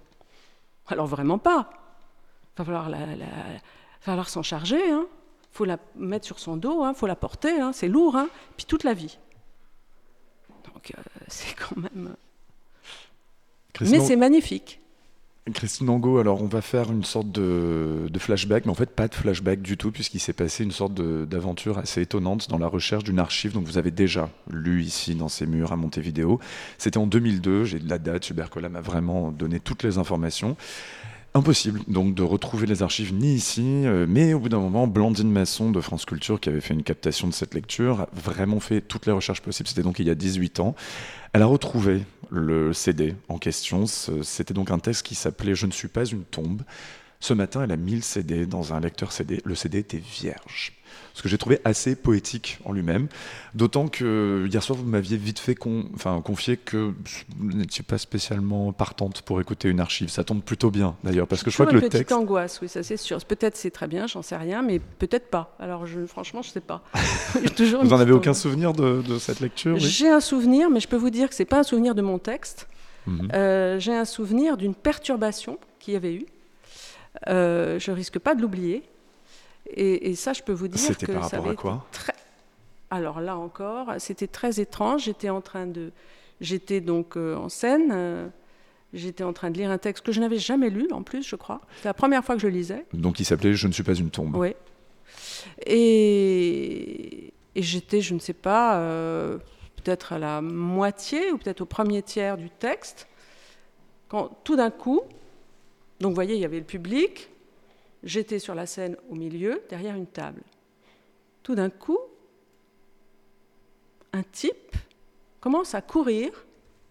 [0.88, 1.70] Alors vraiment pas.
[2.56, 3.60] Il va falloir, la- la- va
[4.02, 4.82] falloir s'en charger.
[4.90, 5.06] Il
[5.52, 7.60] faut la mettre sur son dos, il faut la porter.
[7.62, 8.16] hein, C'est lourd.
[8.18, 9.18] hein, Puis toute la vie.
[10.66, 12.16] Donc euh, c'est quand même.
[13.74, 14.82] Christine, Mais c'est magnifique.
[15.54, 19.16] Christine Angot, alors on va faire une sorte de, flashback, mais en fait pas de
[19.16, 23.20] flashback du tout, puisqu'il s'est passé une sorte d'aventure assez étonnante dans la recherche d'une
[23.20, 26.40] archive dont vous avez déjà lu ici dans ces murs à Montevideo.
[26.78, 30.58] C'était en 2002, j'ai de la date, Hubert Collat m'a vraiment donné toutes les informations.
[31.36, 35.32] Impossible donc de retrouver les archives ni ici, euh, mais au bout d'un moment, Blandine
[35.32, 38.82] Masson de France Culture, qui avait fait une captation de cette lecture, a vraiment fait
[38.82, 39.70] toutes les recherches possibles.
[39.70, 40.76] C'était donc il y a 18 ans.
[41.34, 43.86] Elle a retrouvé le CD en question.
[43.86, 46.64] C'était donc un texte qui s'appelait Je ne suis pas une tombe.
[47.22, 49.42] Ce matin, elle a mis le CD dans un lecteur CD.
[49.44, 50.72] Le CD était vierge.
[51.14, 53.10] Ce que j'ai trouvé assez poétique en lui-même.
[53.54, 56.94] D'autant que hier soir, vous m'aviez vite fait con- enfin, confier que
[57.38, 60.08] vous n'étiez pas spécialement partante pour écouter une archive.
[60.08, 62.14] Ça tombe plutôt bien d'ailleurs, parce que je crois que le une petite texte.
[62.14, 63.18] angoisse, oui, ça c'est sûr.
[63.26, 65.58] Peut-être c'est très bien, j'en sais rien, mais peut-être pas.
[65.60, 66.84] Alors je, franchement, je sais pas.
[67.58, 69.82] Toujours Vous n'en avez aucun souvenir de, de cette lecture oui?
[69.82, 72.18] J'ai un souvenir, mais je peux vous dire que c'est pas un souvenir de mon
[72.18, 72.68] texte.
[73.08, 73.30] Mhm.
[73.34, 76.26] Euh, J'ai un souvenir d'une perturbation qu'il y avait eu.
[77.28, 78.84] Euh, je risque pas de l'oublier.
[79.72, 81.86] Et, et ça, je peux vous dire C'était que par ça rapport avait à quoi
[81.92, 82.14] très.
[82.92, 85.04] Alors là encore, c'était très étrange.
[85.04, 85.92] J'étais en train de,
[86.42, 87.90] j'étais donc euh, en scène.
[87.92, 88.28] euh,
[88.92, 91.36] J'étais en train de lire un texte que je n'avais jamais lu, en plus, je
[91.36, 91.62] crois.
[91.78, 92.86] C'est la première fois que je le lisais.
[92.92, 94.36] Donc il s'appelait Je ne suis pas une tombe.
[94.36, 94.56] Oui.
[95.68, 99.38] Et, et j'étais, je ne sais pas, euh,
[99.76, 103.08] peut-être à la moitié ou peut-être au premier tiers du texte,
[104.08, 105.02] quand tout d'un coup,
[106.00, 107.30] donc vous voyez, il y avait le public,
[108.04, 110.42] j'étais sur la scène au milieu, derrière une table.
[111.44, 112.00] Tout d'un coup,
[114.14, 114.76] un type
[115.42, 116.32] commence à courir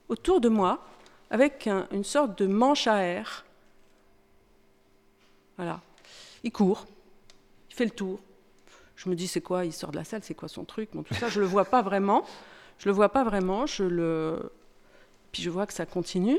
[0.08, 0.84] autour de moi
[1.30, 3.44] avec un- une sorte de manche à air.
[5.56, 5.80] Voilà.
[6.44, 6.86] Il court,
[7.70, 8.20] il fait le tour.
[8.96, 9.64] Je me dis, c'est quoi?
[9.64, 10.90] Il sort de la salle, c'est quoi son truc?
[10.92, 12.24] Bon, tout ça, je le vois pas vraiment.
[12.78, 13.66] Je le vois pas vraiment.
[13.66, 14.52] Je le.
[15.32, 16.38] Puis je vois que ça continue.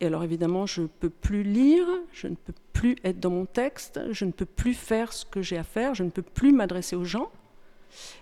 [0.00, 3.46] Et alors évidemment, je ne peux plus lire, je ne peux plus être dans mon
[3.46, 6.52] texte, je ne peux plus faire ce que j'ai à faire, je ne peux plus
[6.52, 7.30] m'adresser aux gens.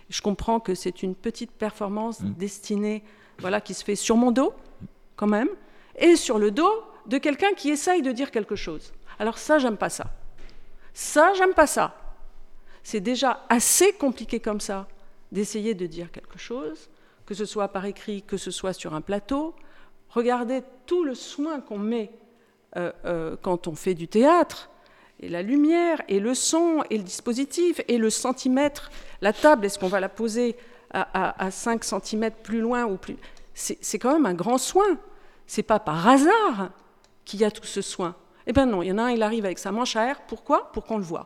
[0.09, 3.03] Je comprends que c'est une petite performance destinée,
[3.39, 4.53] voilà, qui se fait sur mon dos,
[5.15, 5.49] quand même,
[5.97, 6.71] et sur le dos
[7.07, 8.93] de quelqu'un qui essaye de dire quelque chose.
[9.19, 10.11] Alors ça, j'aime pas ça.
[10.93, 11.95] Ça, j'aime pas ça.
[12.83, 14.87] C'est déjà assez compliqué comme ça
[15.31, 16.89] d'essayer de dire quelque chose,
[17.25, 19.55] que ce soit par écrit, que ce soit sur un plateau.
[20.13, 22.11] Regardez tout le soin qu'on met
[22.77, 24.69] euh, euh, quand on fait du théâtre,
[25.19, 28.91] et la lumière, et le son, et le dispositif, et le centimètre.
[29.21, 30.55] La table, est-ce qu'on va la poser
[30.91, 33.17] à, à, à 5 cm plus loin ou plus?
[33.53, 34.97] C'est c'est quand même un grand soin.
[35.47, 36.71] C'est pas par hasard
[37.25, 38.15] qu'il y a tout ce soin.
[38.47, 40.21] Eh bien non, il y en a un, il arrive avec sa manche à air.
[40.27, 40.71] Pourquoi?
[40.73, 41.23] Pour qu'on le voit.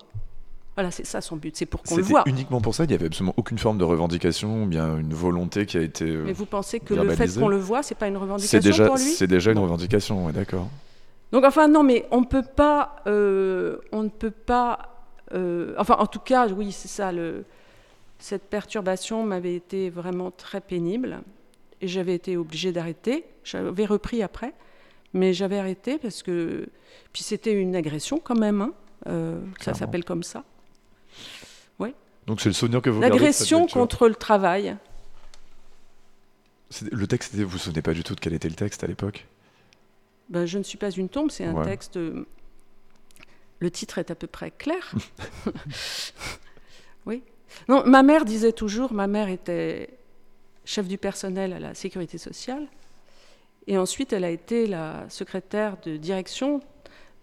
[0.78, 2.22] Voilà, c'est ça son but, c'est pour qu'on le voit.
[2.28, 5.66] uniquement pour ça, il n'y avait absolument aucune forme de revendication, ou bien une volonté
[5.66, 6.06] qui a été.
[6.06, 8.64] euh, Mais vous pensez que le fait qu'on le voit, c'est pas une revendication C'est
[8.64, 10.68] déjà, pour lui c'est déjà une revendication, ouais, d'accord.
[11.32, 16.06] Donc enfin non, mais on peut pas, euh, on ne peut pas, euh, enfin en
[16.06, 17.44] tout cas oui c'est ça, le,
[18.20, 21.22] cette perturbation m'avait été vraiment très pénible
[21.82, 23.26] et j'avais été obligée d'arrêter.
[23.44, 24.54] J'avais repris après,
[25.14, 26.68] mais j'avais arrêté parce que
[27.14, 28.74] puis c'était une agression quand même, hein,
[29.08, 30.44] euh, ça s'appelle comme ça.
[32.28, 34.76] Donc c'est le souvenir que vous L'agression contre le travail.
[36.92, 39.26] Le texte, vous vous souvenez pas du tout de quel était le texte à l'époque?
[40.30, 41.64] Ben, je ne suis pas une tombe, c'est un Ouais.
[41.66, 41.96] texte.
[41.96, 42.26] euh,
[43.60, 44.92] Le titre est à peu près clair.
[47.06, 47.24] oui.
[47.70, 49.90] Non, ma mère disait toujours, ma mère était
[50.66, 52.68] chef du personnel à la sécurité sociale,
[53.68, 56.62] et ensuite elle a été la secrétaire de direction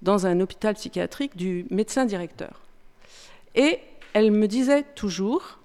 [0.01, 2.63] dans un hôpital psychiatrique du médecin directeur.
[3.55, 3.79] Et
[4.15, 5.59] elle me disait toujours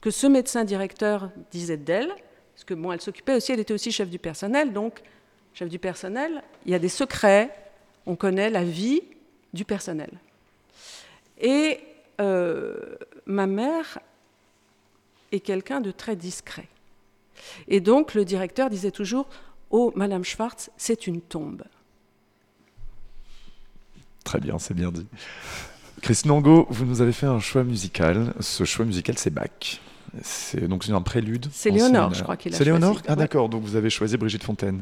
[0.00, 2.08] que ce médecin directeur disait d'elle,
[2.54, 5.02] parce que bon, elle s'occupait aussi, elle était aussi chef du personnel, donc
[5.54, 7.50] chef du personnel, il y a des secrets,
[8.06, 9.02] on connaît la vie
[9.52, 10.10] du personnel.
[11.40, 11.80] Et
[12.20, 13.98] euh, ma mère
[15.32, 16.68] est quelqu'un de très discret.
[17.68, 19.28] Et donc le directeur disait toujours
[19.70, 21.62] Oh, Madame Schwartz, c'est une tombe.
[24.24, 25.06] Très bien, c'est bien dit.
[26.02, 28.32] Christine Angot, vous nous avez fait un choix musical.
[28.40, 29.80] Ce choix musical, c'est Bach.
[30.22, 31.46] C'est donc c'est un prélude.
[31.52, 33.00] C'est Léonore, je crois qu'il a C'est Léonore.
[33.06, 34.80] Ah d'accord, donc vous avez choisi Brigitte Fontaine.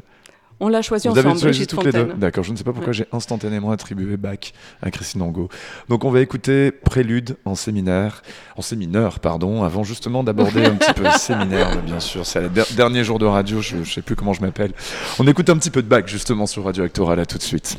[0.61, 1.99] On l'a choisi Vous ensemble, avez choisi Brigitte toutes les deux.
[2.05, 2.19] Fontaine.
[2.19, 2.93] D'accord, je ne sais pas pourquoi Ouais.
[2.93, 4.51] j'ai instantanément attribué Bach
[4.81, 5.47] à Christine Angot.
[5.87, 8.23] Donc on va écouter Prélude en séminaire,
[8.57, 12.25] en séminaire, pardon, avant justement d'aborder un petit peu le séminaire, bien sûr.
[12.25, 14.73] C'est le der- dernier jour de radio, je ne sais plus comment je m'appelle.
[15.19, 17.77] On écoute un petit peu de Bach justement sur Radio Actoral, à tout de suite.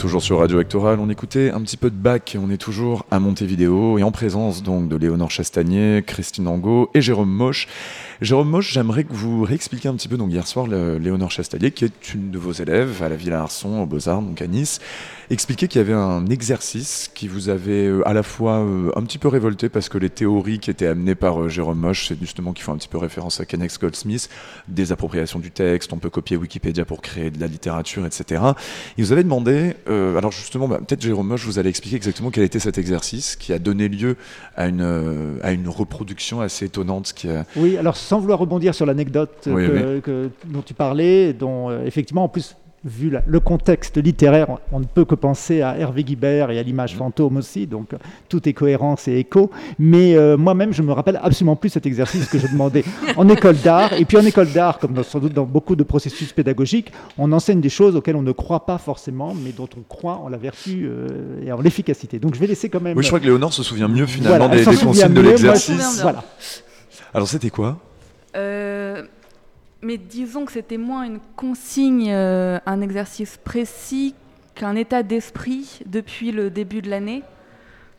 [0.00, 2.34] Toujours sur Radio Actoral, on écoutait un petit peu de Bach.
[2.34, 6.90] Et on est toujours à Montevideo et en présence donc de Léonore Chastagnier, Christine Angot
[6.94, 7.68] et Jérôme Moche.
[8.22, 11.84] Jérôme Moche, j'aimerais que vous réexpliquiez un petit peu donc hier soir Léonore Chastagnier qui
[11.84, 14.80] est une de vos élèves à la Villa Arson au Beaux-Arts donc à Nice,
[15.30, 19.02] expliquer qu'il y avait un exercice qui vous avait euh, à la fois euh, un
[19.02, 22.18] petit peu révolté parce que les théories qui étaient amenées par euh, Jérôme Moche, c'est
[22.18, 24.28] justement qui font un petit peu référence à Kenneth Goldsmith,
[24.68, 28.42] des appropriations du texte, on peut copier Wikipédia pour créer de la littérature, etc.
[28.96, 32.30] Il vous avait demandé, euh, alors justement, bah, peut-être Jérôme Moche, vous allez expliquer exactement
[32.30, 34.16] quel était cet exercice qui a donné lieu
[34.56, 37.44] à une, à une reproduction assez étonnante qui a...
[37.56, 39.66] Oui, alors sans vouloir rebondir sur l'anecdote Oui,
[40.44, 44.84] dont tu parlais, dont euh, effectivement, en plus, vu la- le contexte littéraire, on, ne
[44.84, 47.98] peut que penser à Hervé Guibert et à l'image fantôme aussi, donc euh,
[48.30, 49.50] tout est cohérence et écho.
[49.78, 52.82] Mais euh, moi-même, je me rappelle absolument plus cet exercice que je demandais
[53.16, 53.92] en école d'art.
[53.92, 57.30] Et puis en école d'art, comme dans- sans doute dans beaucoup de processus pédagogiques, on
[57.32, 60.38] enseigne des choses auxquelles on ne croit pas forcément, mais dont on croit en la
[60.38, 62.18] vertu euh, et en l'efficacité.
[62.18, 62.96] Donc je vais laisser quand même.
[62.96, 66.00] Oui, je crois que Léonore se souvient mieux finalement Voilà, des, consignes de l'exercice.
[66.00, 66.24] Voilà.
[67.12, 67.78] Alors c'était quoi?
[68.36, 69.02] Euh,
[69.82, 74.14] mais disons que c'était moins une consigne, euh, un exercice précis
[74.54, 77.22] qu'un état d'esprit depuis le début de l'année,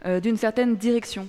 [0.06, 1.28] euh, d'une certaine direction.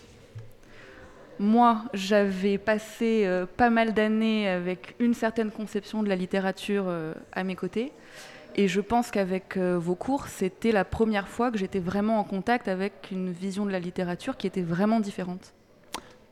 [1.38, 6.92] Moi, j'avais passé euh, pas mal d'années avec une certaine conception de la littérature
[7.32, 7.92] à mes côtés.
[8.54, 12.68] Et je pense qu'avec vos cours, c'était la première fois que j'étais vraiment en contact
[12.68, 15.54] avec une vision de la littérature qui était vraiment différente.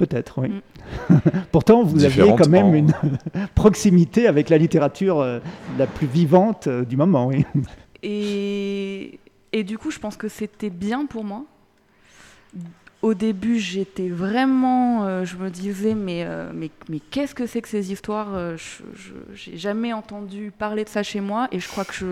[0.00, 0.48] Peut-être, oui.
[0.48, 1.18] Mm.
[1.52, 2.92] Pourtant, vous aviez quand même en- une
[3.54, 5.40] proximité avec la littérature euh,
[5.78, 7.44] la plus vivante euh, du moment, oui.
[8.02, 9.18] Et,
[9.52, 11.44] et du coup, je pense que c'était bien pour moi.
[13.02, 15.04] Au début, j'étais vraiment.
[15.04, 18.82] euh, je me disais, mais, euh, mais, mais qu'est-ce que c'est que ces histoires Je
[18.94, 22.06] je- J'ai jamais entendu parler de ça chez moi et je crois que je.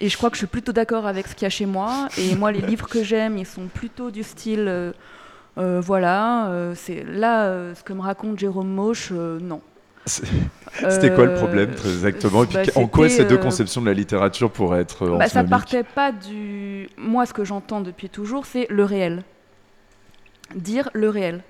[0.00, 2.08] Et je crois que je suis plutôt d'accord avec ce qu'il y a chez moi.
[2.18, 4.92] Et moi, les livres que j'aime, ils sont plutôt du style.
[5.56, 9.60] Euh, voilà, euh, c'est là euh, ce que me raconte Jérôme Moche, non.
[10.06, 13.86] C'était quoi le problème très exactement Et puis bah, en quoi ces deux conceptions de
[13.86, 16.88] la littérature pourraient être Bah, ça partait pas du.
[16.98, 19.22] Moi, ce que j'entends depuis toujours, c'est le réel.
[20.54, 21.42] Dire le réel.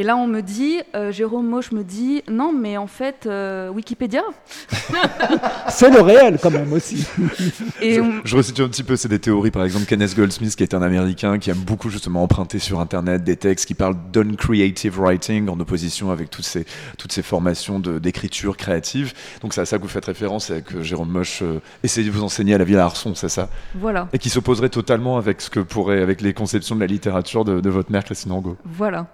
[0.00, 3.68] Et là, on me dit, euh, Jérôme Moche me dit, non, mais en fait, euh,
[3.70, 4.22] Wikipédia.
[5.68, 7.04] C'est le réel quand même aussi.
[7.80, 10.54] Et Je, on- je resitue un petit peu, c'est des théories, par exemple, Kenneth Goldsmith,
[10.56, 13.96] qui est un Américain qui aime beaucoup justement emprunter sur Internet des textes qui parlent
[14.12, 16.64] d'uncreative writing en opposition avec toutes ces,
[16.96, 19.12] toutes ces formations d'écriture créative.
[19.42, 22.10] Donc c'est à ça que vous faites référence et que Jérôme Moche euh, essaie de
[22.10, 23.48] vous enseigner à la Villa Arson, c'est ça?
[23.74, 27.44] Voilà, Et qui s'opposerait totalement avec ce que pourrait, avec les conceptions de la littérature
[27.44, 28.56] de, de votre mère Christine Angot.
[28.64, 29.06] voilà.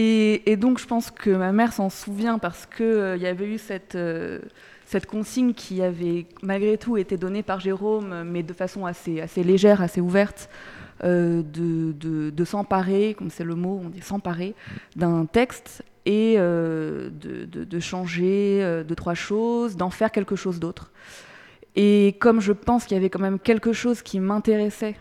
[0.00, 3.58] Et, donc, je pense que ma mère s'en souvient parce qu'il euh, y avait eu
[3.58, 4.38] cette, euh,
[4.84, 9.82] cette consigne qui avait malgré tout été donnée par Jérôme, mais de façon assez, légère,
[9.82, 10.50] assez ouverte,
[11.02, 14.54] euh, de s'emparer, comme c'est le mot, on dit s'emparer,
[14.94, 20.92] d'un texte et de, de, changer deux, trois choses, d'en faire quelque chose d'autre.
[21.74, 24.94] Et comme je pense qu'il y avait quand même quelque chose qui m'intéressait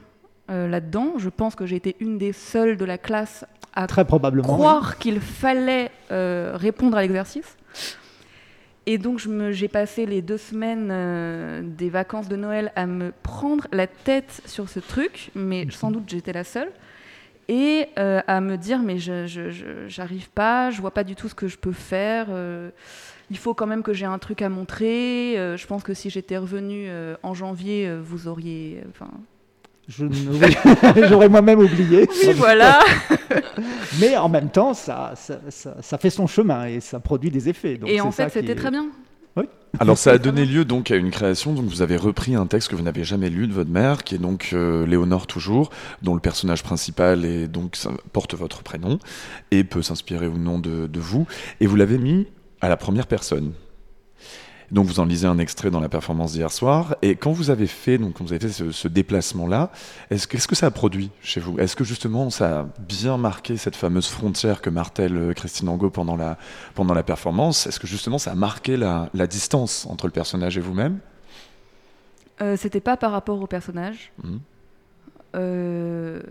[0.49, 3.45] là-dedans, je pense que j'ai été une des seules de la classe
[3.77, 7.55] à Très probablement, croire qu'il fallait euh, répondre à l'exercice.
[8.87, 9.19] Et donc
[9.51, 14.41] j'ai passé les deux semaines euh, des vacances de Noël à me prendre la tête
[14.45, 15.71] sur ce truc, mais mhm.
[15.71, 16.71] sans doute j'étais la seule,
[17.49, 21.35] et euh, à me dire mais je j'arrive pas, je vois pas du tout ce
[21.35, 22.29] que je peux faire.
[23.29, 25.35] il faut quand même que j'ai un truc à montrer.
[25.35, 26.89] je pense que si j'étais revenue
[27.21, 29.11] en janvier, vous auriez, enfin,
[31.09, 32.07] J'aurais moi-même oublié.
[32.09, 32.79] Oui, voilà.
[34.01, 35.39] Mais en même temps, ça, ça,
[35.81, 37.77] ça, fait son chemin et ça produit des effets.
[37.77, 38.87] Donc et en fait, c'était très bien.
[39.37, 39.45] Oui.
[39.79, 41.53] Alors ça a donné lieu donc à une création.
[41.53, 44.15] Donc vous avez repris un texte que vous n'avez jamais lu de votre mère, qui
[44.15, 45.69] est donc euh, Léonore toujours,
[46.01, 47.77] dont le personnage principal est donc
[48.11, 48.99] porte votre prénom
[49.51, 51.27] et peut s'inspirer ou non de, de vous.
[51.61, 52.27] Et vous l'avez mis
[52.59, 53.53] à la première personne.
[54.71, 56.97] Donc vous en lisez un extrait dans la performance d'hier soir.
[57.01, 59.71] Et quand vous avez fait, donc quand vous avez fait ce, déplacement-là,
[60.09, 61.57] est-ce que, est que, ça a produit chez vous?
[61.57, 65.89] Est-ce que justement ça a bien marqué cette fameuse frontière que martèle euh, Christine Angot
[65.89, 66.37] pendant la,
[66.75, 67.65] pendant la performance?
[67.65, 70.99] Est-ce que justement ça a marqué la, distance entre le personnage et vous-même?
[72.41, 74.11] Euh, C'était pas par rapport au personnage.
[74.23, 74.37] Mmh.
[75.35, 76.21] Euh,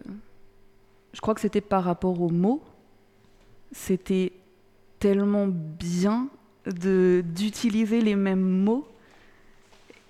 [1.15, 2.63] je crois que c'était par rapport aux mots.
[3.73, 4.33] C'était
[4.99, 6.29] tellement bien
[6.67, 8.87] d'utiliser les mêmes mots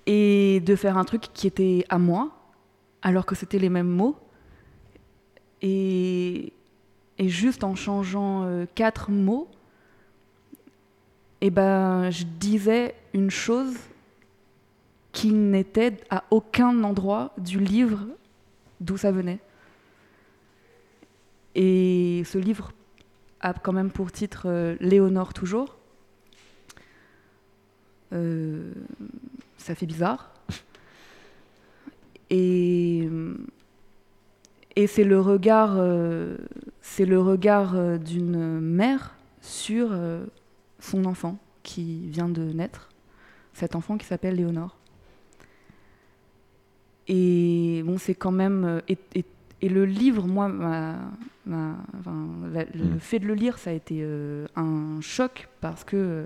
[0.05, 2.31] et de faire un truc qui était à moi,
[3.01, 4.15] alors que c'était les mêmes mots.
[5.61, 6.53] Et,
[7.17, 9.47] et juste en changeant euh, quatre mots,
[11.39, 13.75] et eh ben, je disais une chose
[15.11, 18.07] qui n'était à aucun endroit du livre
[18.81, 19.39] d'où ça venait.
[21.53, 22.71] Et ce livre
[23.39, 25.76] a quand même pour titre euh, Léonore toujours.
[28.13, 28.71] Euh,
[29.57, 30.31] ça fait bizarre.
[32.29, 33.07] Et,
[34.75, 36.37] et c'est le regard, euh,
[36.81, 39.97] c'est le regard euh, d'une mère sur
[40.79, 42.89] son enfant qui vient de naître,
[43.53, 44.75] cet enfant qui s'appelle Léonore.
[47.07, 48.81] Et bon, c'est quand même.
[48.89, 48.97] Et,
[49.61, 50.97] et, le livre, moi, ma,
[51.47, 52.99] enfin, le mm.
[52.99, 54.05] fait de le lire, ça a été
[54.55, 56.25] un choc parce que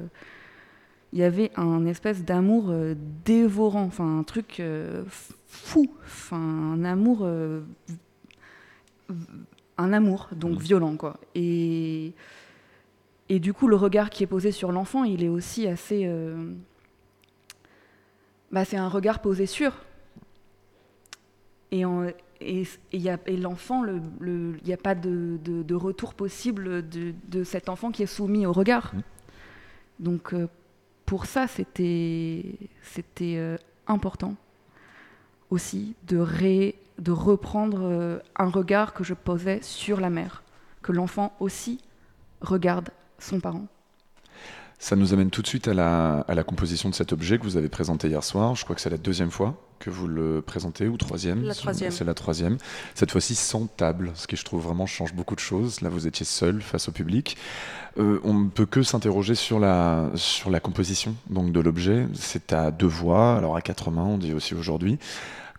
[1.13, 2.95] il y avait un espèce d'amour euh,
[3.25, 5.03] dévorant, enfin un truc euh,
[5.47, 7.61] fou, enfin un amour, euh,
[9.77, 10.63] un amour donc mmh.
[10.63, 11.17] violent quoi.
[11.35, 12.13] Et
[13.27, 16.09] et du coup le regard qui est posé sur l'enfant, il est aussi assez,
[18.51, 19.73] bah, c'est un regard posé sur.
[21.71, 21.83] Et
[22.41, 27.69] et, et l'enfant, il le, n'y a pas de, de, retour possible de, de, cet
[27.69, 28.93] enfant qui est soumis au regard.
[28.93, 29.01] Mmh.
[29.99, 30.33] Donc
[31.11, 32.57] pour ça, c'était
[33.21, 34.35] euh, important
[35.49, 36.17] aussi de,
[37.11, 40.41] reprendre euh, un regard que je posais sur la mère,
[40.81, 41.81] que l'enfant aussi
[42.39, 43.67] regarde son parent.
[44.81, 47.43] Ça nous amène tout de suite à la, à la, composition de cet objet que
[47.43, 48.55] vous avez présenté hier soir.
[48.55, 51.91] Je crois que c'est la deuxième fois que vous le présentez, ou troisième La troisième.
[51.91, 52.57] C'est la troisième.
[52.95, 55.81] Cette fois-ci sans table, ce qui je trouve vraiment change beaucoup de choses.
[55.81, 57.37] Là, vous étiez seul face au public.
[57.99, 62.07] Euh, on ne peut que s'interroger sur la, sur la composition donc, de l'objet.
[62.15, 64.97] C'est à deux voix, alors à quatre mains, on dit aussi aujourd'hui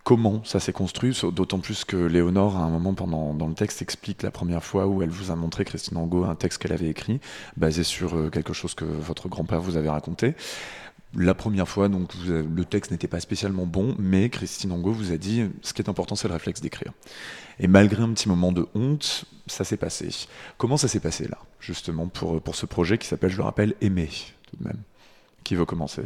[0.03, 3.81] comment ça s'est construit, d'autant plus que Léonore, à un moment pendant, dans le texte,
[3.81, 6.89] explique la première fois où elle vous a montré, Christine Angot, un texte qu'elle avait
[6.89, 7.19] écrit,
[7.57, 10.35] basé sur euh, quelque chose que votre grand-père vous avait raconté.
[11.15, 15.17] La première fois, donc, le texte n'était pas spécialement bon, mais Christine Angot vous a
[15.17, 16.91] dit ce qui est important, c'est le réflexe d'écrire.
[17.59, 20.09] Et malgré un petit moment de honte, ça s'est passé.
[20.57, 23.75] Comment ça s'est passé là, justement, pour, pour ce projet qui s'appelle, je le rappelle,
[23.79, 24.09] Aimer,
[24.49, 24.79] tout de même?
[25.43, 26.03] Qui veut commencer?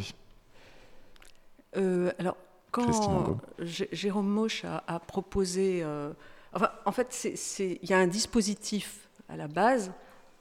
[1.78, 2.36] Euh, Alors,
[2.72, 5.82] quand Jérôme Moche a, proposé.
[5.84, 6.11] Euh,
[6.53, 7.28] enfin, en fait,
[7.59, 9.91] il y a un dispositif à la base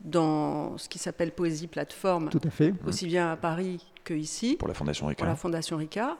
[0.00, 2.74] dans ce qui s'appelle Poésie Plateforme, Tout à fait.
[2.86, 4.56] aussi bien à Paris qu'ici.
[4.56, 5.24] Pour la Fondation Ricard.
[5.24, 6.18] Pour la Fondation Ricard,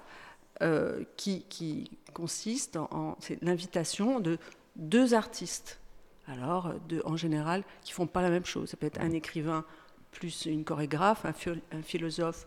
[0.62, 4.38] euh, qui, qui, consiste en, l'invitation de
[4.76, 5.78] deux artistes.
[6.26, 8.70] Alors, de, en général, qui font pas la même chose.
[8.70, 9.64] Ça peut être un écrivain
[10.10, 11.34] plus une chorégraphe, un,
[11.76, 12.46] un philosophe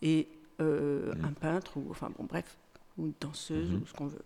[0.00, 0.28] et
[0.60, 1.24] euh, mm.
[1.24, 2.56] un peintre, ou enfin bon, bref,
[3.00, 3.82] ou une danseuse, mhm.
[3.82, 4.24] ou ce qu'on veut.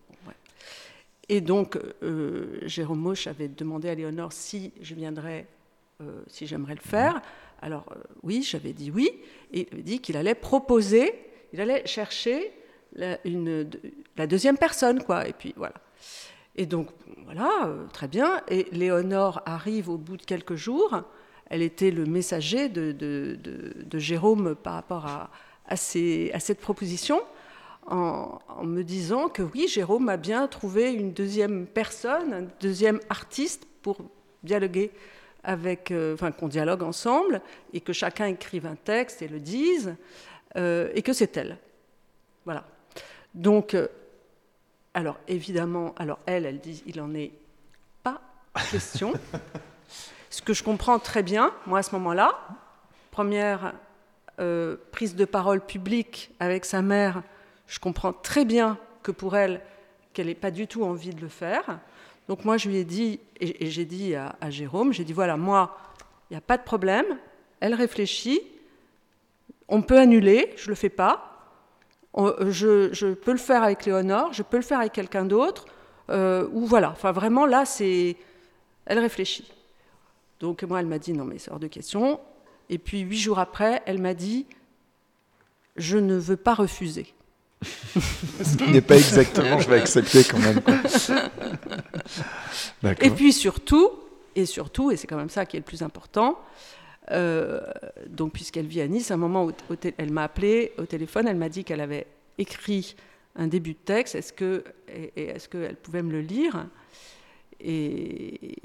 [1.29, 5.47] Et donc, euh, Jérôme Moche avait demandé à Léonore si je viendrais
[6.03, 7.23] euh, si j'aimerais le faire.
[7.63, 9.11] Alors euh, oui, j'avais dit oui,
[9.53, 11.15] et il avait dit qu'il allait proposer,
[11.53, 12.53] il allait chercher
[12.95, 13.71] la, une,
[14.17, 15.27] la deuxième personne, quoi.
[15.27, 15.75] Et puis voilà.
[16.57, 16.89] Et donc
[17.25, 18.43] voilà, très bien.
[18.49, 21.03] Et Léonore arrive au bout de quelques jours.
[21.47, 25.31] Elle était le messager de, de, de, de Jérôme par rapport à,
[25.67, 27.23] à, ces, à cette proposition.
[27.87, 32.99] En, en, me disant que oui, Jérôme a bien trouvé une deuxième personne, un deuxième
[33.11, 33.99] artiste pour
[34.43, 34.91] dialoguer
[35.45, 37.41] avec, euh, enfin qu'on dialogue ensemble
[37.73, 39.95] et que chacun écrive un texte et le dise
[40.57, 41.59] euh, et que c'est elle.
[42.45, 42.65] Voilà.
[43.35, 43.89] Donc, euh,
[44.95, 47.33] alors évidemment, alors elle, elle dit, il en est
[48.03, 48.21] pas
[48.71, 49.13] question.
[50.31, 52.37] Ce que je comprends très bien, moi à ce moment-là,
[53.11, 53.75] première
[54.91, 57.23] prise de parole publique avec sa mère,
[57.67, 59.61] je comprends très bien que pour elle,
[60.13, 61.81] qu'elle n'ait pas du tout envie de le faire.
[62.29, 65.77] Donc moi, je lui ai dit, et, j'ai dit à, Jérôme, j'ai dit, voilà, moi,
[66.31, 67.07] il n'y a pas de problème,
[67.61, 68.41] elle réfléchit,
[69.69, 71.31] on peut annuler, je ne le fais pas,
[72.17, 75.67] je, peux le faire avec Léonore, je peux le faire avec quelqu'un d'autre,
[76.11, 78.17] euh, ou voilà, enfin vraiment là, c'est...
[78.87, 79.51] Elle réfléchit.
[80.41, 82.21] Donc moi, elle m'a dit, non mais c'est hors de question.
[82.69, 84.47] Et puis huit jours après, elle m'a dit,
[85.77, 87.15] je ne veux pas refuser.
[88.43, 90.61] Ce qui n'est pas exactement, je vais accepter quand même.
[93.01, 93.91] et puis surtout,
[94.35, 96.39] et surtout, et c'est quand même ça qui est le plus important,
[97.11, 97.61] euh,
[98.09, 99.53] donc puisqu'elle vit à Nice, à un moment où
[99.99, 102.07] elle m'a appelé au téléphone, elle m'a dit qu'elle avait
[102.39, 102.97] écrit
[103.37, 106.67] un début de texte, est-ce que, et, et est-ce qu'elle pouvait me le lire?
[107.61, 108.57] Et,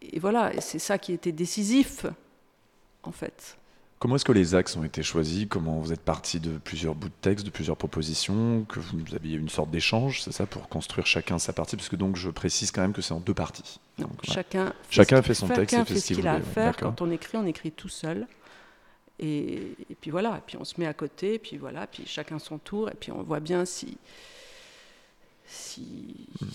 [0.00, 2.06] et voilà, c'est ça qui était décisif,
[3.02, 3.57] en fait.
[3.98, 5.46] Comment est-ce que les axes ont été choisis?
[5.48, 9.36] Comment vous êtes parti de plusieurs bouts de texte, de plusieurs propositions, que vous aviez
[9.36, 11.74] une sorte d'échange, c'est ça, pour construire chacun sa partie?
[11.76, 13.80] Parce que donc je précise quand même que c'est en deux parties.
[13.98, 14.72] Non, donc, chacun, ouais.
[14.90, 16.76] chacun fait son texte chacun et fait, fait ce qu'il a à faire.
[16.76, 18.28] Quand on écrit, on écrit tout seul.
[19.18, 22.04] Et, et, puis voilà, et puis on se met à côté, et puis voilà, puis
[22.06, 23.98] chacun son tour, et puis on voit bien si,
[25.44, 26.48] si Mhm.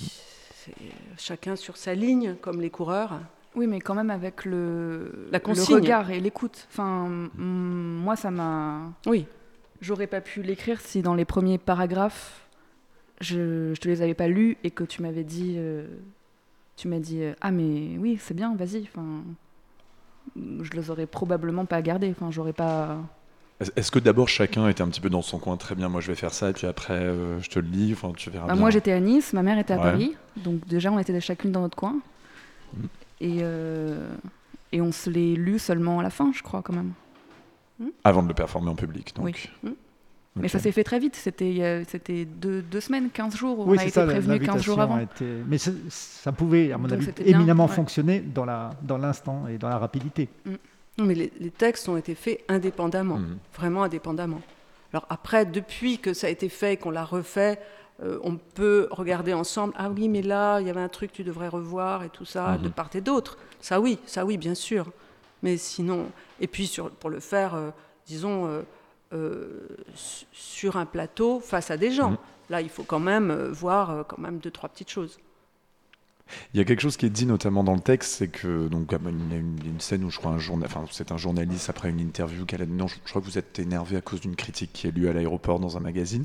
[1.17, 3.19] chacun sur sa ligne, comme les coureurs.
[3.55, 5.75] Oui, mais quand même avec le, La le consigne.
[5.75, 6.67] regard et l'écoute.
[6.71, 8.91] Enfin, mm, moi, ça m'a.
[9.05, 9.25] Oui.
[9.81, 12.47] J'aurais pas pu l'écrire si dans les premiers paragraphes,
[13.21, 15.55] je, je te les avais pas lus et que tu m'avais dit.
[15.57, 15.85] euh,
[16.75, 19.21] tu m'as dit euh, ah mais oui c'est bien vas-y enfin
[20.35, 22.97] je les aurais probablement pas gardés enfin j'aurais pas
[23.59, 26.01] Est-ce- Est-ce que d'abord chacun était un petit peu dans son coin Très bien, moi
[26.01, 28.47] je vais faire ça, et puis après euh, je te le lis, enfin tu verras
[28.47, 28.59] Bah, bien.
[28.61, 29.83] moi j'étais à Nice ma mère était à Ouais.
[29.83, 31.97] Paris donc déjà on était chacune dans notre coin.
[33.23, 34.09] Et euh,
[34.71, 36.91] et on se les lu seulement à la fin je crois quand même
[38.03, 39.25] Avant de le performer en public, donc.
[39.25, 39.69] Oui.
[39.69, 39.73] Mm.
[40.35, 43.81] mais ça s'est fait très vite c'était deux, deux semaines 15 jours on Oui, a
[43.81, 46.99] c'est été ça, prévenu 15 jours avant a été- Mais ça pouvait, à mon Donc
[46.99, 47.71] avis, bien, éminemment ouais.
[47.75, 50.27] fonctionner dans l'instant et dans la rapidité.
[50.97, 53.19] Non, mais les, les textes ont été faits indépendamment,
[53.55, 54.41] vraiment indépendamment.
[54.91, 57.59] Alors après, depuis que ça a été fait et qu'on l'a refait,
[58.01, 59.73] euh, on peut regarder ensemble.
[59.77, 62.25] Ah oui, mais là, il y avait un truc que tu devrais revoir et tout
[62.25, 62.63] ça, Mhm.
[62.63, 63.37] de part et d'autre.
[63.61, 64.89] Ça oui, ça oui, bien sûr.
[65.43, 66.07] Mais sinon,
[66.39, 67.69] et puis sur, pour le faire, euh,
[68.07, 68.63] disons,
[69.13, 72.11] euh, su- sur un plateau face à des gens.
[72.11, 72.17] Mhm.
[72.49, 75.17] Là, il faut quand même voir quand même deux, trois petites choses.
[76.53, 78.91] Il y a quelque chose qui est dit notamment dans le texte, c'est que donc
[78.91, 81.89] il y a une, scène où je crois un journal, enfin c'est un journaliste après
[81.89, 84.35] une interview qu'elle a non, je, je crois que vous êtes énervé à cause d'une
[84.35, 86.23] critique qui est lue à l'aéroport dans un magazine.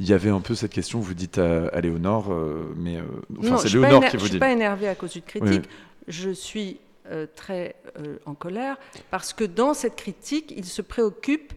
[0.00, 3.02] Il y avait un peu cette question, vous dites à, à Léonore, euh, mais euh,
[3.38, 4.38] enfin c'est Léonore qui je vous suis dit.
[4.38, 5.62] pas énervée à cause d'une critique.
[5.64, 5.70] Oui.
[6.08, 6.78] Je suis
[7.10, 8.76] euh, très euh, en colère
[9.10, 11.52] parce que dans cette critique, il se préoccupe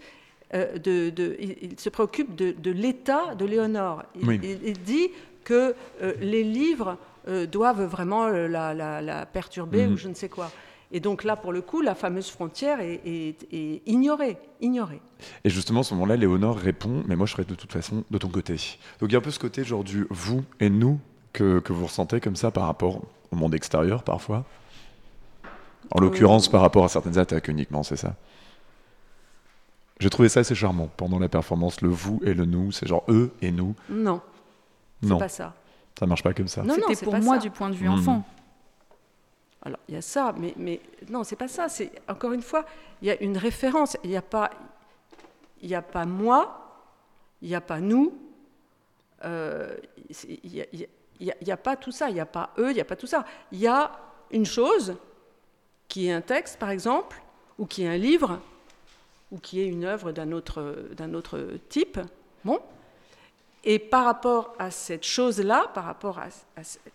[0.53, 4.03] de, de- il, se préoccupe de, de l'état de Léonore.
[4.19, 4.39] Il, Oui.
[4.43, 5.07] il- il dit
[5.45, 5.73] que
[6.19, 6.97] les livres
[7.27, 9.93] euh, doivent vraiment euh, la, la- la perturber Mhm.
[9.93, 10.51] ou je ne sais quoi.
[10.93, 14.99] Et donc là, pour le coup, la fameuse frontière est, est- est ignorée, ignorée.
[15.45, 18.17] Et justement, à ce moment-là, Léonore répond Mais moi, je serai de toute façon de
[18.17, 18.55] ton côté.
[18.99, 20.99] Donc il y a un peu ce côté, genre, du vous et nous
[21.31, 23.01] que, que vous ressentez comme ça par rapport
[23.31, 24.43] au monde extérieur, parfois?
[25.91, 26.51] En l'occurrence, Euh.
[26.51, 28.15] par rapport à certaines attaques uniquement, c'est ça?
[29.99, 31.81] J'ai trouvé ça assez charmant pendant la performance.
[31.81, 33.75] Le vous et le nous, c'est genre eux et nous.
[33.89, 34.19] Non,
[35.03, 35.53] c'est pas ça.
[36.01, 36.63] Ça marche pas comme ça.
[36.63, 37.41] Non, non, c'était c'est pour pas moi ça.
[37.41, 37.93] du point de vue Mhm.
[37.99, 38.23] enfant
[39.63, 41.69] Alors, il y a ça, mais, mais non, c'est pas ça.
[41.69, 42.65] C'est encore une fois,
[43.03, 43.95] il y a une référence.
[44.03, 44.49] Il n'y a pas,
[45.61, 46.81] y a pas moi,
[47.43, 48.11] il n'y a pas nous.
[49.23, 49.77] euh,
[50.27, 50.87] Il n'y a, il y a-
[51.19, 52.09] il y a- il y a pas tout ça.
[52.09, 53.23] Il n'y a pas eux, il n'y a pas tout ça.
[53.51, 53.91] Il y a
[54.31, 54.95] une chose
[55.87, 57.21] qui est un texte, par exemple,
[57.59, 58.39] ou qui est un livre,
[59.31, 61.37] ou qui est une œuvre d'un autre, d'un autre
[61.69, 61.99] type.
[62.43, 62.59] Bon.
[63.63, 66.29] Et par rapport à cette chose-là, par rapport à,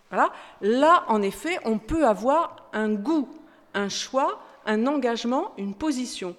[0.09, 3.29] voilà, là, en effet, on peut avoir un goût,
[3.73, 6.35] un choix, un engagement, une position.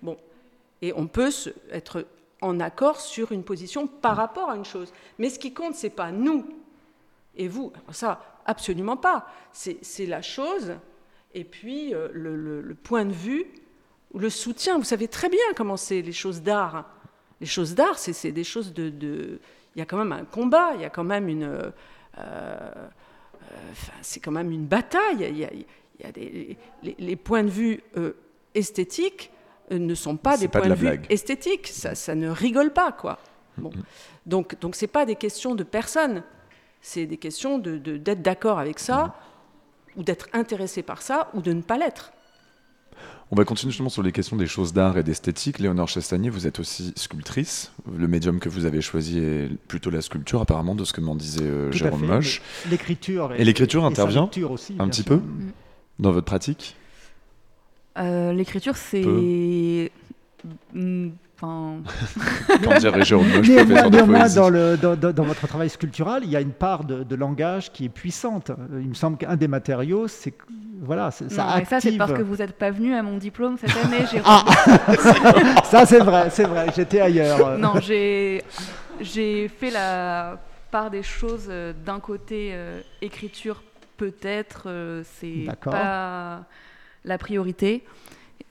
[0.00, 0.16] Bon,
[0.80, 1.30] et on peut
[1.70, 2.06] être
[2.40, 4.92] en accord sur une position par rapport à une chose.
[5.18, 6.46] Mais ce qui compte, c'est pas nous
[7.36, 7.72] et vous.
[7.90, 9.26] Ça, absolument pas.
[9.52, 10.74] C'est la chose
[11.34, 13.46] et puis euh, le, point de vue
[14.14, 14.78] le soutien.
[14.78, 16.88] Vous savez très bien comment c'est les choses d'art.
[17.40, 19.40] Les choses d'art, c'est des choses de,
[19.74, 21.44] Il y a quand même un combat, il y a quand même une.
[21.44, 21.70] Euh,
[22.18, 22.70] euh,
[24.02, 25.26] c'est quand même une bataille.
[25.30, 25.66] Il y a, il
[26.02, 27.80] y a des, les, points de vue
[28.54, 29.30] esthétiques
[29.70, 31.68] ne sont pas des points de, vue esthétiques.
[31.68, 33.18] Ça, ça, ne rigole pas, quoi.
[33.56, 33.70] Bon.
[34.26, 36.22] Donc, donc c'est pas des questions de personne.
[36.80, 39.14] C'est des questions d'être de, d'être d'accord avec ça,
[39.96, 42.12] ou d'être intéressé par ça, ou de ne pas l'être.
[43.30, 45.58] On va continuer justement sur les questions des choses d'art et d'esthétique.
[45.58, 47.72] Léonore Chastanier, vous êtes aussi sculptrice.
[47.96, 51.14] Le médium que vous avez choisi est plutôt la sculpture, apparemment, de ce que m'en
[51.14, 52.42] disait euh, Jérôme Moche.
[52.70, 53.32] L'écriture.
[53.36, 55.20] Et, l'écriture intervient aussi, un petit peu
[55.98, 56.76] dans votre pratique?
[57.98, 59.90] Euh, L'écriture, c'est.
[62.66, 62.80] Enfin...
[63.90, 67.14] Néanmoins, dans, le, dans, dans, votre travail sculptural, il y a une part de, de
[67.14, 68.50] langage qui est puissante.
[68.72, 70.34] Il me semble qu'un des matériaux, c'est
[70.82, 71.68] voilà, ça non, active.
[71.68, 74.24] ça c'est parce que vous n'êtes pas venu à mon diplôme cette année, Jérôme.
[74.26, 74.44] Ah
[75.64, 76.66] ça c'est vrai, c'est vrai.
[76.76, 77.58] J'étais ailleurs.
[77.58, 78.42] Non, j'ai
[79.00, 80.38] j'ai fait la
[80.70, 83.62] part des choses euh, d'un côté euh, écriture
[83.96, 86.44] peut-être, euh, c'est pas
[87.04, 87.84] la priorité.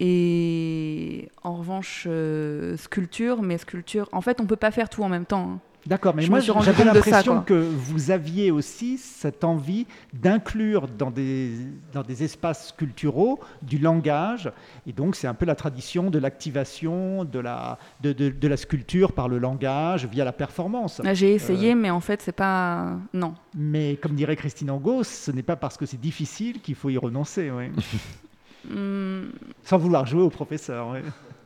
[0.05, 5.07] Et en revanche, euh, sculpture, mais sculpture, en fait, on peut pas faire tout en
[5.07, 5.51] même temps.
[5.53, 5.59] Hein.
[5.85, 11.51] D'accord, mais moi j'avais l'impression que vous aviez aussi cette envie d'inclure dans des,
[11.91, 14.49] dans des espaces sculpturaux du langage,
[14.87, 19.11] et donc c'est un peu la tradition de l'activation de la, de, de, la sculpture
[19.11, 21.01] par le langage via la performance.
[21.03, 22.97] Ah, j'ai essayé, euh, mais en fait c'est pas...
[23.13, 23.33] Non.
[23.53, 26.97] Mais comme dirait Christine Angot, ce n'est pas parce que c'est difficile qu'il faut y
[26.97, 27.51] renoncer.
[27.51, 27.65] Oui.
[29.63, 30.95] Sans vouloir jouer au professeur.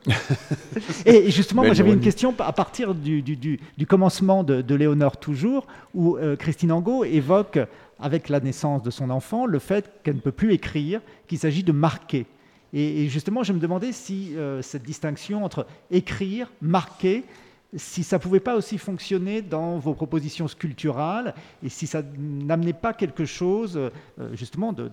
[1.06, 6.16] et justement, moi j'avais une question à partir du, du, commencement de, Léonore toujours, où
[6.16, 7.58] euh, Christine Angot évoque,
[8.00, 11.64] avec la naissance de son enfant, le fait qu'elle ne peut plus écrire, qu'il s'agit
[11.64, 12.26] de marquer.
[12.72, 17.24] Et, justement, je me demandais si euh, cette distinction entre écrire, marquer,
[17.76, 22.94] si ça pouvait pas aussi fonctionner dans vos propositions sculpturales et si ça n'amenait pas
[22.94, 23.90] quelque chose euh,
[24.32, 24.88] justement de,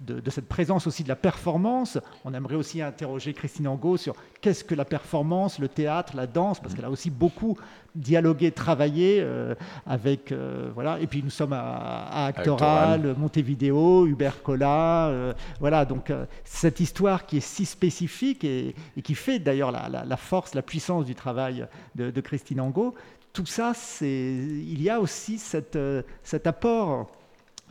[0.00, 1.98] de, cette présence aussi de la performance.
[2.24, 6.60] On aimerait aussi interroger Christine Angot sur qu'est-ce que la performance, le théâtre, la danse,
[6.60, 7.56] parce qu'elle a aussi beaucoup
[7.94, 9.54] dialogué, travaillé euh,
[9.86, 10.30] avec...
[10.32, 11.00] Euh, voilà.
[11.00, 15.34] Et puis nous sommes à, Actoral, Montevideo, Hubert Collat.
[15.60, 16.12] voilà, donc
[16.44, 21.04] cette histoire qui est si spécifique et, qui fait d'ailleurs la, la, force, la puissance
[21.04, 22.94] du travail de de Christine Angot,
[23.32, 27.10] tout ça, il y a aussi cette, euh, cet apport,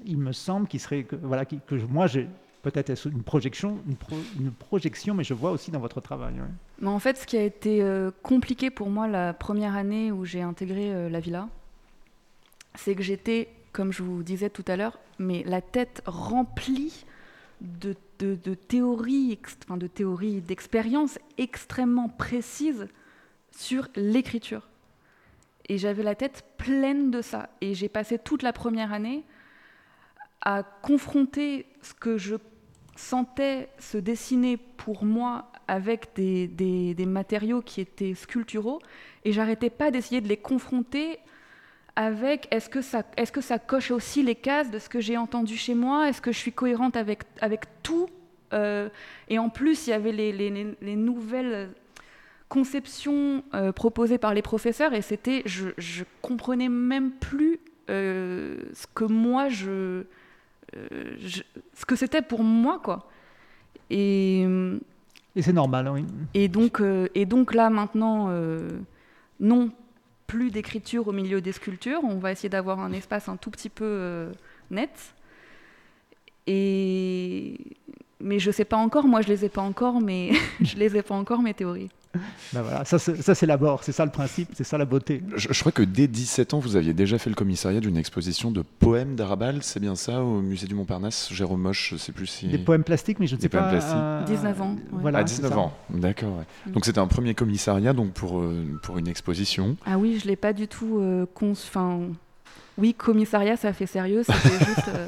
[0.06, 2.28] il me semble, qui serait, que, voilà, que, moi j'ai
[2.72, 3.80] peut-être une projection,
[4.40, 6.34] une, projection, mais je vois aussi dans votre travail.
[6.80, 10.26] Mais en fait, ce qui a été euh, compliqué pour moi la première année où
[10.26, 11.48] j'ai intégré euh, la villa,
[12.76, 17.06] c'est que j'étais, comme je vous disais tout à l'heure, mais la tête remplie
[17.62, 22.88] de, de, de théories, enfin de théories, d'expériences extrêmement précises
[23.52, 24.68] sur l'écriture.
[25.70, 27.50] Et j'avais la tête pleine de ça.
[27.62, 29.24] Et j'ai passé toute la première année
[30.42, 32.36] à confronter ce que je
[32.98, 38.80] sentais se dessiner pour moi avec des, des, matériaux qui étaient sculpturaux.
[39.26, 41.20] Et j'arrêtais pas d'essayer de les confronter
[41.96, 45.18] avec est-ce que, ça, est-ce que ça coche aussi les cases de ce que j'ai
[45.18, 46.08] entendu chez moi?
[46.10, 48.08] Est-ce que je suis cohérente avec, avec tout?
[48.54, 48.90] Euh,
[49.30, 51.70] Et en plus, il y avait les, les, les nouvelles
[52.50, 58.88] conception euh, proposée par les professeurs et c'était, je, je comprenais même plus euh, ce
[58.94, 60.04] que moi euh,
[61.20, 61.42] je,
[61.74, 63.08] ce que c'était pour moi quoi.
[63.90, 64.46] Et,
[65.36, 66.06] et c'est normal, oui.
[66.34, 66.82] Et donc,
[67.16, 68.30] et donc là maintenant,
[69.40, 69.72] non
[70.26, 72.02] plus d'écriture au milieu des sculptures.
[72.04, 74.32] On va essayer d'avoir un espace un tout petit peu
[74.72, 75.16] net.
[76.48, 77.58] Et
[78.20, 79.06] mais je sais pas encore.
[79.06, 81.90] Moi, je les ai pas encore, mais je les ai pas encore mes théories.
[82.54, 85.22] Ben voilà, ça c'est l'abord, c'est ça le principe, c'est ça la beauté.
[85.36, 88.62] Je, crois que dès 17 ans, vous aviez déjà fait le commissariat d'une exposition de
[88.62, 92.48] poèmes d'Arabal, c'est bien ça, au musée du Montparnasse, Jérôme Moche, je sais plus si...
[92.48, 93.74] Des poèmes plastiques, mais je ne sais pas...
[93.74, 94.24] Euh...
[94.24, 94.76] 19 ans.
[94.92, 96.44] Voilà, à 19 ans, d'accord.
[96.66, 96.72] Mm.
[96.72, 99.76] Donc c'était un premier commissariat donc pour, euh, pour une exposition.
[99.86, 102.00] Ah oui, je ne l'ai pas du tout euh, Enfin,
[102.78, 104.88] oui, commissariat, ça fait sérieux, c'était juste...
[104.88, 105.08] Euh,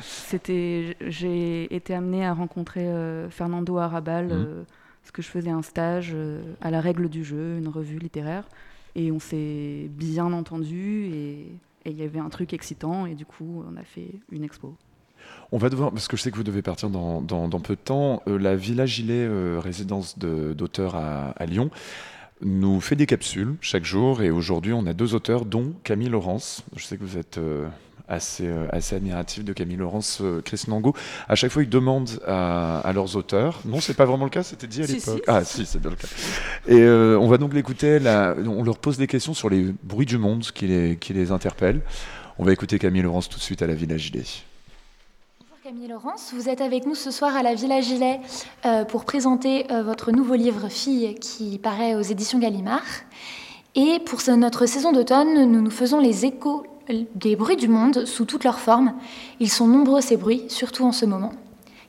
[0.00, 2.88] c'était, j'ai été amenée à rencontrer
[3.30, 4.26] Fernando Arabal...
[4.26, 4.64] Mm
[5.02, 8.44] parce que je faisais un stage euh, à la règle du jeu, une revue littéraire,
[8.94, 11.46] et on s'est bien entendu, et
[11.84, 14.76] il y avait un truc excitant, et du coup, on a fait une expo.
[15.50, 17.20] On va devoir, parce que je sais que vous devez partir dans,
[17.60, 21.70] peu de temps, euh, la Villa Gilet, euh, résidence d'auteurs à, Lyon,
[22.40, 24.22] nous fait des capsules chaque jour.
[24.22, 26.64] Et aujourd'hui, on a deux auteurs, dont Camille Laurence.
[26.76, 27.38] Je sais que vous êtes
[28.12, 30.94] assez, assez admiratif de Camille Laurence, Chris Nango.
[31.28, 33.60] À chaque fois, ils demandent à, leurs auteurs.
[33.64, 35.22] Non, c'est pas vraiment le cas, c'était dit à l'époque.
[35.26, 36.08] Ah, si, c'est bien le cas.
[36.68, 36.86] Et
[37.18, 37.98] on va donc l'écouter.
[38.46, 41.80] On leur pose des questions sur les bruits du monde qui les, qui les interpellent.
[42.38, 44.24] On va écouter Camille Laurence tout de suite à la Villa Gilet.
[45.62, 48.20] Camille Laurence, vous êtes avec nous ce soir à la Villa Gilet
[48.66, 52.82] euh, pour présenter euh, votre nouveau livre Fille qui paraît aux éditions Gallimard.
[53.76, 56.66] Et pour notre saison d'automne, nous nous faisons les échos
[57.14, 58.94] des bruits du monde sous toutes leurs formes.
[59.40, 61.32] Ils sont nombreux ces bruits, surtout en ce moment.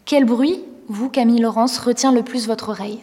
[0.06, 3.00] Quel bruit, vous, Camille Laurence, retient le plus votre oreille?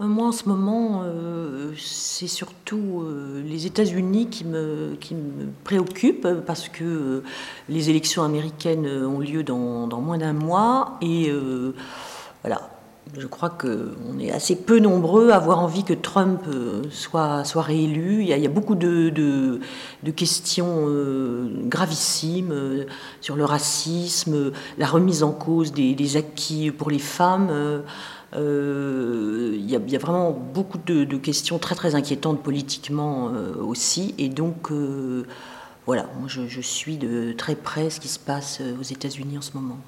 [0.00, 4.96] Moi, en ce moment, euh, c'est surtout euh, les États-Unis qui me,
[5.64, 7.24] préoccupent parce que euh,
[7.68, 11.32] les élections américaines ont lieu dans, dans moins d'un mois et
[12.42, 12.77] voilà.
[13.16, 16.42] Je crois qu'on est assez peu nombreux à avoir envie que Trump
[16.90, 18.22] soit, soit réélu.
[18.22, 20.86] Il y, a, beaucoup de, de, questions
[21.64, 22.86] gravissimes
[23.20, 27.82] sur le racisme, la remise en cause des, acquis pour les femmes.
[28.34, 34.14] Euh, il y, a vraiment beaucoup de, questions très très inquiétantes politiquement euh, aussi.
[34.18, 35.24] Et donc, euh,
[35.86, 39.52] voilà, moi je, suis de très près ce qui se passe aux États-Unis en ce
[39.54, 39.78] moment.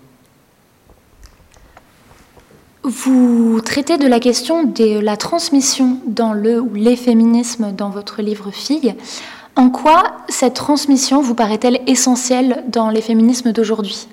[2.82, 8.22] Vous traitez de la question de la transmission dans le ou les féminismes dans votre
[8.22, 8.94] livre Fille.
[9.54, 14.06] En quoi cette transmission vous paraît-elle essentielle dans les féminismes d'aujourd'hui?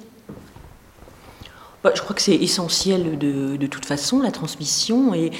[1.82, 5.14] Bah, je crois que c'est essentiel de, toute façon, la transmission.
[5.14, 5.32] Et,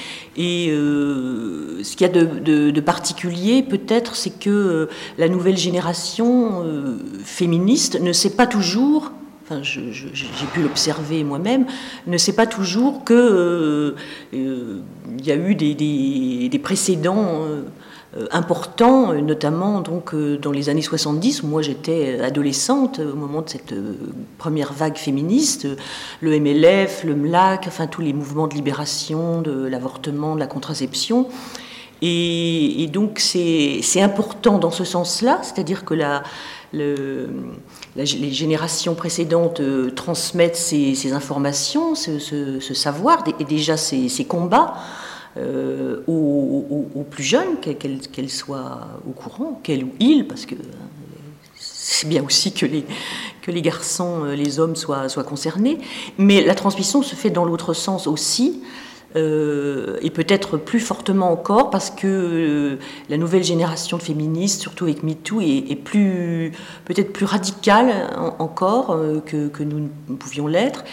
[0.70, 4.86] euh, ce qu'il y a de, particulier, peut-être, c'est que euh,
[5.18, 9.12] la nouvelle génération euh, féministe ne sait pas toujours,
[9.50, 11.66] enfin, j'ai pu l'observer moi-même,
[12.06, 13.94] ne sait pas toujours qu'il
[14.32, 17.46] y a eu des précédents
[18.16, 23.14] euh, important, euh, notamment donc euh, dans les années 70, où moi j'étais adolescente au
[23.14, 23.74] moment de cette
[24.38, 25.68] première vague féministe,
[26.22, 31.28] le MLF, le MLAC, enfin tous les mouvements de libération, de l'avortement, de la contraception.
[32.00, 36.22] Et, donc c'est important dans ce sens-là, c'est-à-dire que la,
[38.04, 39.60] les générations précédentes
[39.94, 44.74] transmettent ces, informations, ce, savoir et déjà ces, combats
[45.36, 50.54] euh, aux, plus jeunes, qu'elles soient au courant, qu'elles ou ils, parce que
[51.56, 55.78] c'est bien aussi que les, garçons, euh, les hommes soient concernés.
[56.18, 58.62] Mais la transmission se fait dans l'autre sens aussi.
[59.16, 62.76] Euh, et peut-être plus fortement encore parce que
[63.08, 66.52] la nouvelle génération de féministes, surtout avec MeToo, est, plus
[66.84, 67.90] peut-être plus radicale
[68.38, 69.88] encore que, que, nous
[70.18, 70.84] pouvions l'être.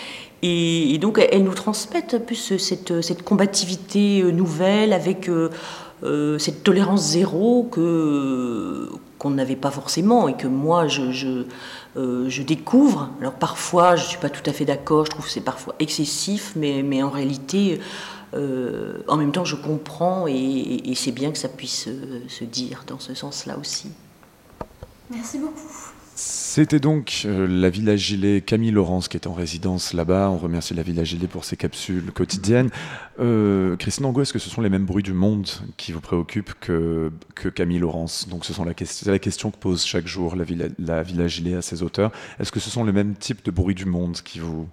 [0.47, 5.49] Et, donc, elles nous transmettent plus cette, cette combativité euh, nouvelle avec euh,
[6.03, 11.45] euh, cette tolérance zéro que qu'on n'avait pas forcément et que moi je,
[11.95, 13.09] je découvre.
[13.21, 15.75] Alors parfois je ne suis pas tout à fait d'accord, je trouve que c'est parfois
[15.79, 17.79] excessif, mais, mais en réalité,
[18.33, 21.87] en même temps je comprends et, et c'est bien que ça puisse
[22.27, 23.91] se dire dans ce sens-là aussi.
[25.09, 25.84] Merci beaucoup.
[26.55, 30.29] C'était donc euh, la Villa Gilet, Camille Laurence qui est en résidence là-bas.
[30.29, 32.69] On remercie la Villa Gilet pour ses capsules quotidiennes.
[33.19, 36.53] Euh, Christine Angot, est-ce que ce sont les mêmes bruits du monde qui vous préoccupent
[36.61, 37.11] que,
[37.53, 38.29] Camille Laurence?
[38.29, 41.83] Donc, ce sont la, question que pose chaque jour la Villa, la Gilet à ses
[41.83, 42.13] auteurs.
[42.39, 44.69] Est-ce que ce sont les mêmes types de bruits du monde qui vous,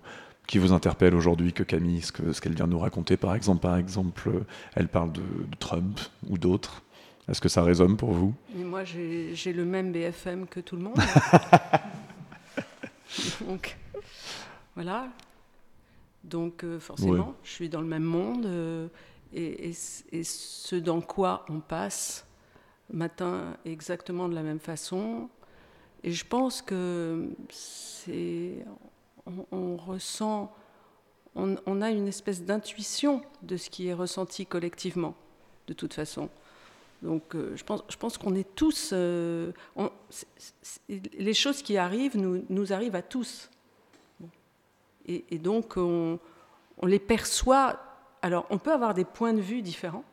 [0.47, 3.61] qui vous interpellent aujourd'hui que Camille, ce, que, ce qu'elle vient nous raconter par exemple
[3.61, 4.31] Par exemple,
[4.77, 5.23] elle parle de
[5.59, 6.85] Trump ou d'autres
[7.29, 8.35] est-ce que ça résonne pour vous?
[8.55, 10.97] Moi, j'ai le même BFM que tout le monde.
[13.47, 13.77] Donc,
[14.75, 15.09] voilà.
[16.25, 18.47] Donc, euh, forcément, je suis dans le même monde.
[18.47, 18.89] Euh,
[19.33, 22.27] et, ce dans quoi on passe
[22.91, 25.29] matin exactement de la même façon.
[26.03, 28.65] Et je pense que c'est.
[29.53, 30.53] On, ressent.
[31.37, 35.15] on a une espèce d'intuition de ce qui est ressenti collectivement,
[35.69, 36.29] de toute façon.
[37.03, 38.91] Donc euh, je pense, je pense qu'on est tous...
[38.93, 39.53] Euh,
[40.89, 43.51] les choses qui arrivent nous, arrivent à tous.
[45.07, 46.19] Et, donc on,
[46.85, 47.81] les perçoit...
[48.23, 50.05] Alors on peut avoir des points de vue différents,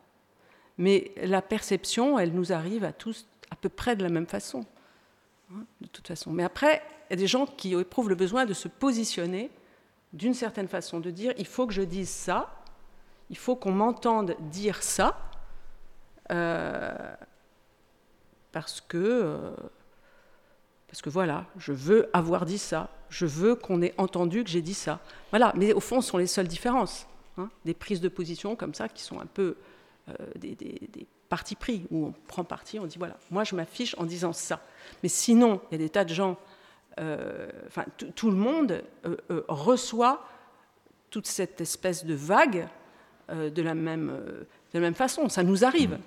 [0.77, 4.65] mais la perception, elle nous arrive à tous à peu près de la même façon.
[5.53, 6.31] Hein, de toute façon.
[6.31, 9.51] Mais après, il y a des gens qui éprouvent le besoin de se positionner
[10.13, 12.63] d'une certaine façon, de dire il faut que je dise ça,
[13.29, 15.28] il faut qu'on m'entende dire ça,
[18.51, 19.51] parce que euh,
[20.87, 24.63] parce que voilà, je veux avoir dit ça, je veux qu'on ait entendu que j'ai
[24.63, 24.99] dit ça.
[25.29, 27.05] Voilà, mais au fond, ce sont les seules différences.
[27.37, 29.55] Hein, des prises de position comme ça qui sont un peu
[30.09, 30.57] euh, des,
[31.29, 34.61] partis pris, où on prend parti, on dit voilà, moi je m'affiche en disant ça.
[35.03, 36.37] Mais sinon, il y a des tas de gens,
[36.99, 37.47] euh,
[38.15, 40.25] tout le monde euh, reçoit
[41.11, 42.67] toute cette espèce de vague
[43.29, 45.29] de la même façon.
[45.29, 45.99] Ça nous arrive.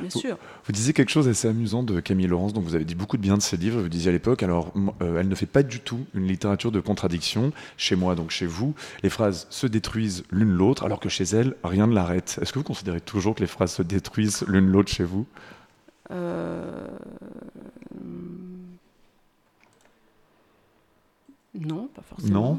[0.00, 0.38] Bien vous, sûr.
[0.64, 3.22] Vous disiez quelque chose assez amusant de Camille Laurence, donc vous avez dit beaucoup de
[3.22, 5.80] bien de ses livres, vous disiez à l'époque, alors euh, elle ne fait pas du
[5.80, 10.52] tout une littérature de contradiction, chez moi, donc chez vous, les phrases se détruisent l'une
[10.52, 12.38] l'autre, alors que chez elle, rien ne l'arrête.
[12.40, 15.26] Est-ce que vous considérez toujours que les phrases se détruisent l'une l'autre chez vous?
[16.10, 16.86] Euh...
[21.58, 22.40] Non, pas forcément.
[22.40, 22.56] Non,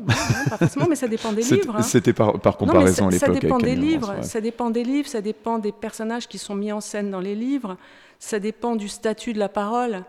[0.50, 1.78] pas forcément, mais ça dépend des livres.
[1.78, 1.82] Hein.
[1.82, 3.34] C'était par, comparaison à l'époque.
[3.34, 6.72] Ça dépend des livres, ça dépend des livres, ça dépend des personnages qui sont mis
[6.72, 7.78] en scène dans les livres,
[8.20, 10.04] ça dépend du statut de la parole.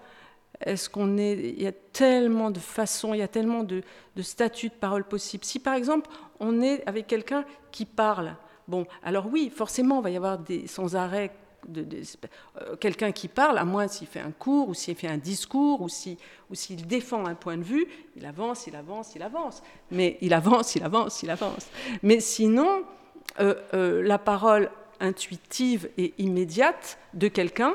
[0.61, 3.82] Est-ce qu'on est, il y a tellement de façons, il y a tellement de,
[4.16, 5.45] de statuts de parole possibles.
[5.45, 8.34] Si par exemple on est avec quelqu'un qui parle,
[8.68, 11.30] bon, alors oui, forcément, il va y avoir des sans arrêt
[11.77, 15.81] euh, quelqu'un qui parle, à moins s'il fait un cours ou s'il fait un discours
[15.83, 19.62] ou s'il défend un point de vue, il avance, il avance, il avance.
[19.91, 21.68] Mais il avance, il avance, il avance.
[22.03, 22.83] Mais sinon,
[23.41, 27.75] euh, euh, la parole intuitive et immédiate de quelqu'un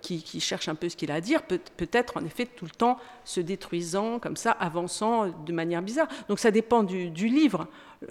[0.00, 2.64] qui, cherche un peu ce qu'il a à dire, peut, peut être en effet tout
[2.64, 6.08] le temps se détruisant, comme ça, avançant de manière bizarre.
[6.28, 7.68] Donc ça dépend du, du livre.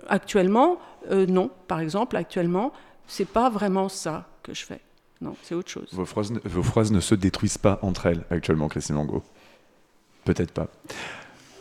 [0.08, 0.78] Actuellement,
[1.10, 2.72] non, par exemple, actuellement,
[3.12, 4.80] c'est pas vraiment ça que je fais.
[5.22, 5.88] Non, c'est autre chose.
[5.92, 9.24] Vos phrases, vos phrases, ne se détruisent pas entre elles actuellement, Christine Langot
[10.26, 10.68] Peut-être pas.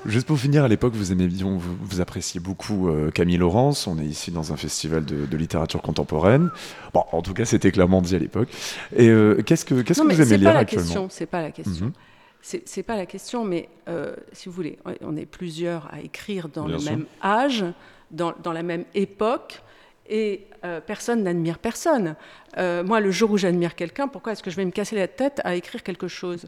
[0.06, 3.86] Juste pour finir, à l'époque, vous aimez bien, vous, vous appréciez beaucoup euh, Camille Laurence.
[3.86, 6.50] On est ici dans un festival de, littérature contemporaine.
[6.94, 8.48] Bon, en tout cas, c'était clairement dit à l'époque.
[8.96, 11.86] Et euh, qu'est-ce que, qu'est-ce que vous aimez lire actuellement C'est pas la question.
[11.86, 11.92] Mm
[12.40, 16.66] C'est pas la question, mais euh, si vous voulez, on est plusieurs à écrire dans
[16.66, 17.64] le même âge,
[18.10, 19.62] dans, dans, la même époque
[20.10, 22.16] et euh, personne n'admire personne.
[22.58, 25.08] Euh, moi, le jour où j'admire quelqu'un, pourquoi est-ce que je vais me casser la
[25.08, 26.46] tête à écrire quelque chose?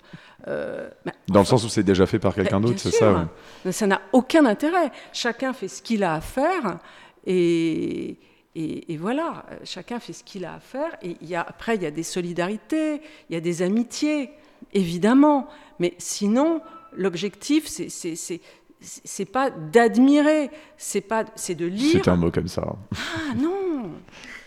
[0.49, 3.29] Euh, bah, Dans le sens où c'est déjà fait par quelqu'un d'autre, c'est ça
[3.71, 4.91] Ça n'a aucun intérêt.
[5.13, 6.81] Chacun fait ce qu'il a à faire
[7.25, 8.19] et,
[8.57, 10.91] et, voilà, chacun fait ce qu'il a à faire.
[11.01, 13.01] Et y a, après, il y a des solidarités,
[13.31, 14.31] il y a des amitiés,
[14.75, 15.47] évidemment.
[15.79, 16.61] Mais sinon,
[16.97, 18.41] l'objectif, c'est
[18.83, 22.01] c'est pas d'admirer, c'est pas, c'est de lire.
[22.05, 22.65] C'est un mot comme ça.
[22.95, 23.91] Ah non,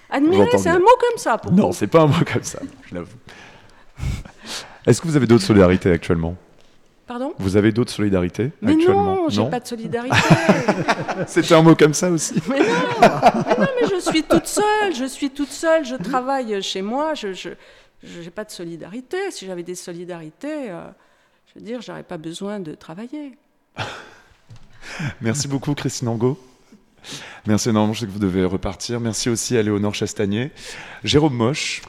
[0.09, 2.59] admirer, c'est un mot comme ça pour Non, c'est pas un mot comme ça,
[2.89, 3.17] je l'avoue.
[4.86, 6.36] Est-ce que vous avez d'autres solidarités actuellement?
[7.07, 7.33] Pardon?
[7.38, 9.15] Vous avez d'autres solidarités mais actuellement?
[9.15, 10.15] Non, j'ai pas de solidarité.
[11.27, 12.33] C'était un mot comme ça aussi.
[12.49, 12.65] Mais non,
[12.99, 13.07] mais
[13.59, 17.49] non, mais je suis toute seule, je suis toute seule, je travaille chez moi, je
[18.03, 19.29] n'ai pas de solidarité.
[19.29, 20.81] Si j'avais des solidarités, euh,
[21.47, 23.38] je veux dire, j'aurais pas besoin de travailler.
[25.21, 26.39] Merci beaucoup, Christine Angot.
[27.45, 28.99] Merci énormément, je sais que vous devez repartir.
[28.99, 30.51] Merci aussi à Léonore Chastagnier.
[31.03, 31.83] Jérôme Moche,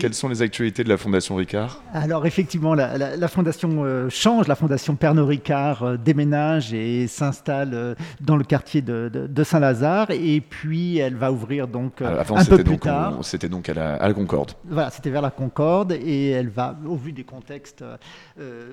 [0.00, 1.80] quelles sont les actualités de la Fondation Ricard?
[1.92, 4.48] Alors effectivement, la, Fondation euh, change.
[4.48, 10.10] La Fondation Pernod Ricard euh, déménage et s'installe euh, dans le quartier de, Saint-Lazare.
[10.10, 13.18] Et puis elle va ouvrir donc un peu plus tard.
[13.22, 14.52] C'était donc à la, Concorde.
[14.64, 15.92] Voilà, c'était vers la Concorde.
[15.92, 17.84] Et elle va, au vu des contextes,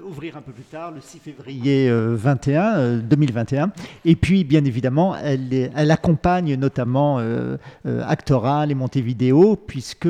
[0.07, 3.71] ouvrir un peu plus tard, le 6 février 21, 2021.
[4.05, 7.21] Et puis, bien évidemment, elle, elle accompagne notamment
[7.85, 10.07] Actoral et Montevideo, puisque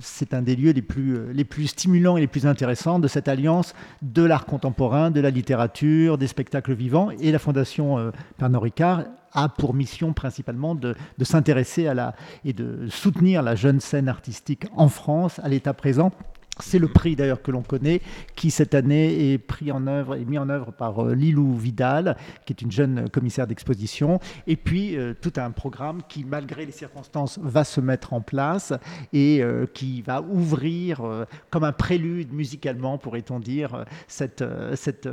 [0.00, 3.08] c'est un des lieux les plus, euh, les plus stimulants et les plus intéressants de
[3.08, 7.10] cette alliance de l'art contemporain, de la littérature, des spectacles vivants.
[7.20, 12.14] Et la Fondation euh, Pernod Ricard a pour mission principalement de, de s'intéresser à la
[12.44, 16.12] et de soutenir la jeune scène artistique en France à l'état présent
[16.60, 18.00] c'est le prix d'ailleurs que l'on connaît,
[18.36, 22.16] qui cette année est pris en œuvre et mis en œuvre par euh, Lilou Vidal,
[22.46, 26.72] qui est une jeune commissaire d'exposition, et puis euh, tout un programme qui, malgré les
[26.72, 28.72] circonstances, va se mettre en place
[29.12, 31.02] et euh, qui va ouvrir
[31.50, 34.44] comme un prélude musicalement, pourrait-on dire, cette,
[34.74, 35.08] cette,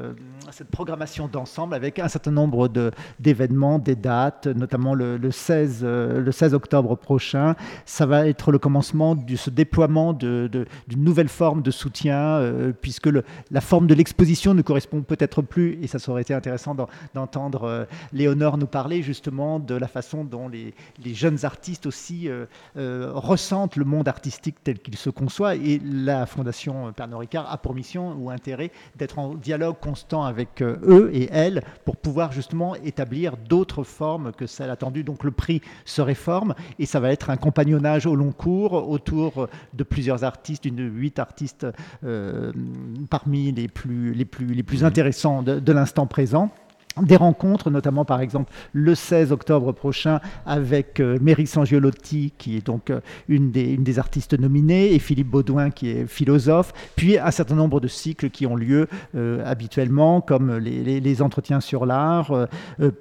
[0.52, 2.70] cette programmation d'ensemble avec un certain nombre
[3.20, 7.56] d'événements, des dates, notamment le, le, 16, le 16 octobre prochain.
[7.86, 12.74] Ça va être le commencement de ce déploiement d'une de, nouvelle forme de soutien, euh,
[12.80, 13.10] puisque
[13.50, 16.76] la forme de l'exposition ne correspond peut-être plus, et ça aurait été intéressant
[17.16, 20.74] d'entendre euh, Léonore nous parler justement de la façon dont les,
[21.14, 26.92] jeunes artistes aussi euh, ressentent le monde artistique tel qu'il se conçoit, et la Fondation
[26.94, 31.64] Pernod Ricard a pour mission ou intérêt d'être en dialogue constant avec eux et elles
[31.86, 35.04] pour pouvoir justement établir d'autres formes que celles attendues.
[35.04, 39.48] Donc le prix se réforme et ça va être un compagnonnage au long cours autour
[39.74, 41.65] de plusieurs artistes, d'une huit artistes
[43.09, 46.51] parmi les plus, les plus, les plus intéressants de l'instant présent
[47.02, 52.66] des rencontres, notamment par exemple le 16 octobre prochain avec euh, Mary Sangiolotti, qui est
[52.66, 57.18] donc euh, une, des, une, des, artistes nominées, et Philippe Baudouin, qui est philosophe, puis
[57.18, 61.86] un certain nombre de cycles qui ont lieu euh, habituellement, comme les, les, entretiens sur
[61.86, 62.48] l'art,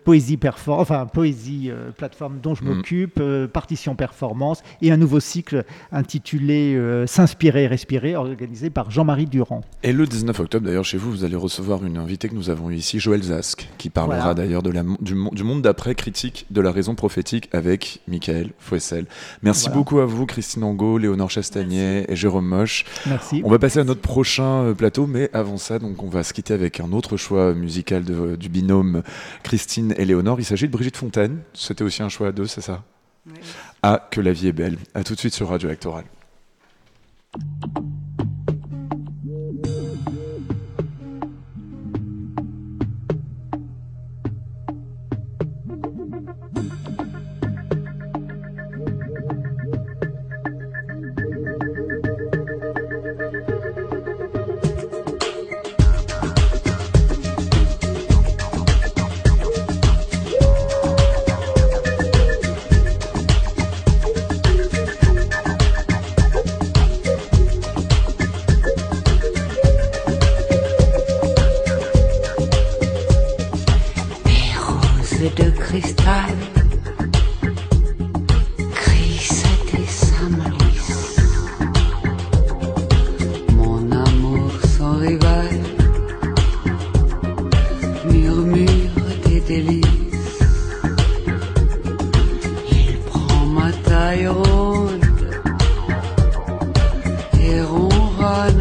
[0.04, 2.68] poésie, perform enfin, poésie plateforme dont je mm.
[2.68, 3.22] m'occupe,
[3.52, 9.62] partition performance, et un nouveau cycle intitulé S'inspirer et respirer, organisé par Jean-Marie Durand.
[9.82, 12.70] Et le 19 octobre, d'ailleurs, chez vous, vous allez recevoir une invitée que nous avons
[12.70, 16.94] ici, Joël Zask qui parlera d'ailleurs de du, du, monde d'après critique de la raison
[16.94, 19.06] prophétique avec Michael Fouessel.
[19.42, 22.84] Merci beaucoup à vous, Christine Angot, Léonore Chastagnet et Jérôme Moche.
[23.06, 23.40] Merci.
[23.42, 26.34] On va passer à notre prochain euh, plateau, mais avant ça, donc, on va se
[26.34, 29.02] quitter avec un autre choix musical de, du binôme
[29.42, 30.38] Christine et Léonore.
[30.40, 31.38] Il s'agit de Brigitte Fontaine.
[31.54, 32.82] C'était aussi un choix à deux, c'est ça?
[33.82, 34.76] Ah, que la vie est belle.
[34.92, 36.04] À tout de suite sur Radio Actoral.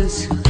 [0.10, 0.49] Un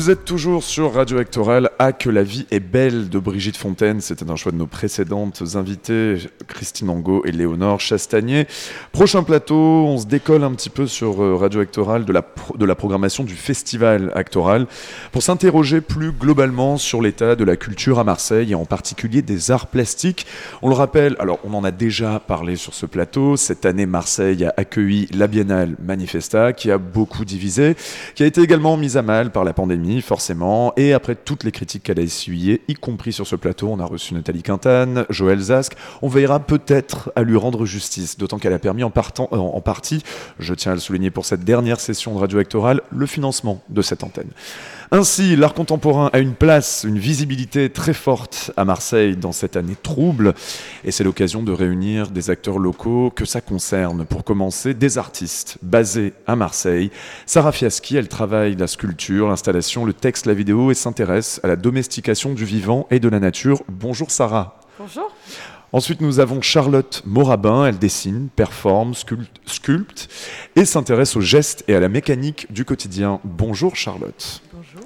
[0.00, 1.68] Vous êtes toujours sur Radio Actoral.
[1.78, 4.00] Ah, que la vie est belle de Brigitte Fontaine.
[4.00, 6.16] C'était un choix de nos précédentes invitées,
[6.48, 8.46] Christine Angot et Léonore Chastagnier.
[8.92, 12.22] Prochain plateau, on se décolle un petit peu sur euh, Radio Actoral de la,
[12.56, 14.66] de la programmation du festival Actoral
[15.12, 19.50] pour s'interroger plus globalement sur l'état de la culture à Marseille et en particulier des
[19.50, 20.26] arts plastiques.
[20.62, 23.36] On le rappelle, alors on en a déjà parlé sur ce plateau.
[23.36, 27.76] Cette année, Marseille a accueilli la Biennale Manifesta qui a beaucoup divisé,
[28.14, 30.72] qui a été également mise à mal par la pandémie, forcément.
[30.76, 33.84] Et après toutes les critiques qu'elle a essuyées, y compris sur ce plateau, on a
[33.84, 35.74] reçu Nathalie Quintane, Joël Zask.
[36.02, 40.02] On veillera peut-être à lui rendre justice, d'autant qu'elle a permis en, partant, en partie,
[40.38, 42.39] je tiens à le souligner pour cette dernière session de Radio
[42.90, 44.30] Le financement de cette antenne.
[44.92, 49.76] Ainsi, l'art contemporain a une place, une visibilité très forte à Marseille dans cette année
[49.80, 50.34] trouble,
[50.84, 54.04] et c'est l'occasion de réunir des acteurs locaux que ça concerne.
[54.04, 56.90] Pour commencer, des artistes basés à Marseille.
[57.24, 61.56] Sarah Fiaschi, elle travaille la sculpture, l'installation, le texte, la vidéo et s'intéresse à la
[61.56, 63.62] domestication du vivant et de la nature.
[63.68, 64.60] Bonjour Sarah.
[64.78, 65.12] Bonjour.
[65.72, 67.66] Ensuite, nous avons Charlotte Morabin.
[67.66, 68.94] Elle dessine, performe,
[69.46, 70.08] sculpte,
[70.56, 73.20] et s'intéresse aux gestes et à la mécanique du quotidien.
[73.22, 74.42] Bonjour Charlotte.
[74.52, 74.82] Bonjour.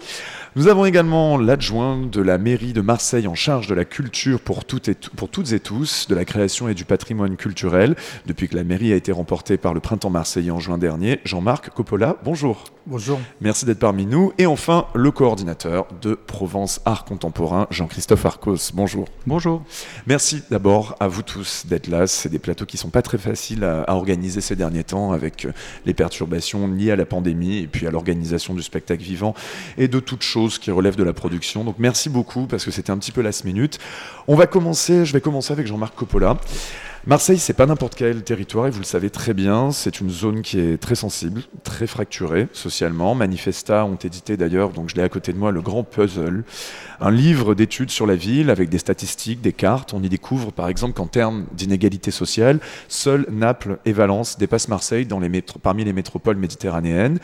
[0.57, 4.65] Nous avons également l'adjoint de la mairie de Marseille en charge de la culture pour,
[4.65, 7.97] toutes et, pour toutes et tous, de la création et du patrimoine culturel,
[8.27, 11.71] depuis que la mairie a été remportée par le Printemps Marseillais en juin dernier, Jean-Marc
[11.71, 12.19] Coppola.
[12.23, 12.67] Bonjour.
[12.87, 13.19] Bonjour.
[13.41, 14.33] Merci d'être parmi nous.
[14.39, 18.73] Et enfin, le coordinateur de Provence Art Contemporain, Jean-Christophe Arcos.
[18.75, 19.09] Bonjour.
[19.27, 19.65] Bonjour.
[20.07, 22.07] Merci d'abord à vous tous d'être là.
[22.07, 25.47] C'est des plateaux qui sont pas très faciles à, à organiser ces derniers temps avec
[25.47, 25.53] euh,
[25.87, 29.35] les perturbations liées à la pandémie et puis à l'organisation du spectacle vivant
[29.79, 31.65] et de toutes choses qui relèvent de la production.
[31.65, 33.79] Donc merci beaucoup parce que c'était un petit peu last minute.
[34.29, 36.37] On va commencer, je vais commencer avec Jean-Marc Coppola.
[37.07, 39.73] Marseille, c'est pas n'importe quel territoire et vous le savez très bien.
[39.73, 43.15] C'est une zone qui est très sensible, très fracturée socialement.
[43.15, 46.45] Manifesta ont édité d'ailleurs, donc je l'ai à côté de moi, le Grand Puzzle,
[47.03, 49.93] un livre d'études sur la ville avec des statistiques, des cartes.
[49.93, 52.59] On y découvre par exemple qu'en termes d'inégalité sociale,
[52.89, 57.19] seuls Naples et Valence dépassent Marseille dans les parmi les métropoles méditerranéennes.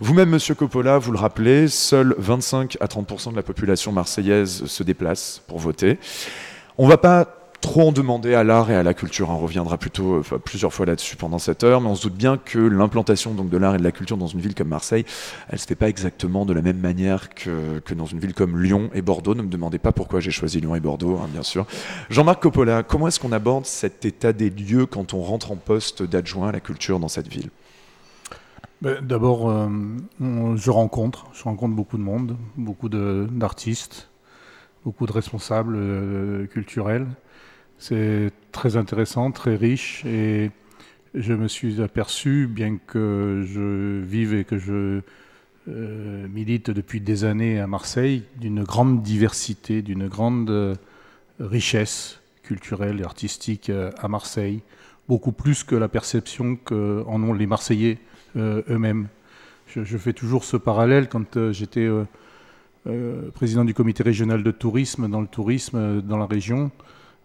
[0.00, 4.82] Vous-même, Monsieur Coppola, vous le rappelez, seuls 25 à 30 de la population marseillaise se
[4.82, 6.00] déplace pour voter.
[6.78, 9.30] On va pas trop en demander à l'art et à la culture.
[9.30, 12.38] On reviendra plutôt euh, plusieurs fois là-dessus pendant cette heure, mais on se doute bien
[12.38, 15.04] que l'implantation donc de l'art et de la culture dans une ville comme Marseille,
[15.48, 18.90] elle se fait pas exactement de la même manière que, dans une ville comme Lyon
[18.94, 19.34] et Bordeaux.
[19.34, 21.66] Ne me demandez pas pourquoi j'ai choisi Lyon et Bordeaux, hein, bien sûr.
[22.08, 26.02] Jean-Marc Coppola, comment est-ce qu'on aborde cet état des lieux quand on rentre en poste
[26.02, 27.50] d'adjoint à la culture dans cette ville?
[28.80, 29.68] Ben, D'abord, euh,
[30.18, 31.26] je rencontre,
[31.68, 34.08] beaucoup de monde, beaucoup d'artistes,
[34.84, 37.06] beaucoup de responsables euh, culturels.
[37.82, 40.50] C'est très intéressant, très riche et
[41.14, 45.00] je me suis aperçu, bien que je vive et que je
[45.66, 50.74] euh, milite depuis des années à Marseille, d'une grande diversité, d'une grande euh,
[51.38, 54.60] richesse culturelle et artistique euh, à Marseille,
[55.08, 57.96] beaucoup plus que la perception qu'en ont les Marseillais
[58.36, 59.08] eux-mêmes.
[59.66, 61.88] Je, fais toujours ce parallèle quand j'étais
[63.34, 66.70] président du comité régional de tourisme dans le tourisme dans la région.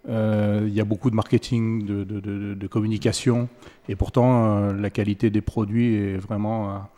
[0.09, 3.49] Euh, Il y a beaucoup de marketing, de, de- de- de communication,
[3.89, 6.89] et pourtant euh, la qualité des produits est vraiment à,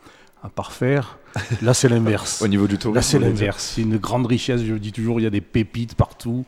[0.42, 1.18] à parfaire.
[1.62, 2.42] Là, c'est l'inverse.
[2.44, 3.72] Au niveau du tourisme, Là, c'est l'inverse.
[3.74, 4.62] C'est une grande richesse.
[4.62, 6.44] Je dis toujours, il y a des pépites partout.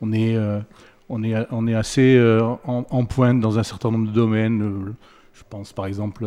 [0.00, 0.60] On est, euh,
[1.08, 4.94] on est, on est assez euh, en, en pointe dans un certain nombre de domaines.
[5.34, 6.24] Je pense par exemple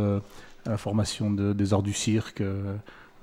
[0.65, 2.41] à la formation de- des arts du cirque,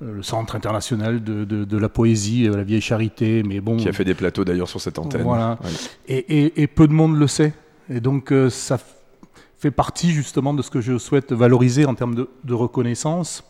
[0.01, 3.77] le Centre international de, de- de la poésie, euh, la vieille charité, mais bon.
[3.77, 5.23] Qui a fait des plateaux d'ailleurs sur cette antenne.
[5.23, 5.59] Voilà.
[5.63, 5.71] Ouais.
[6.09, 7.53] Et, et- et peu de monde le sait.
[7.91, 8.79] Et donc euh, ça
[9.59, 13.45] fait partie justement de ce que je souhaite valoriser en termes de, de reconnaissance,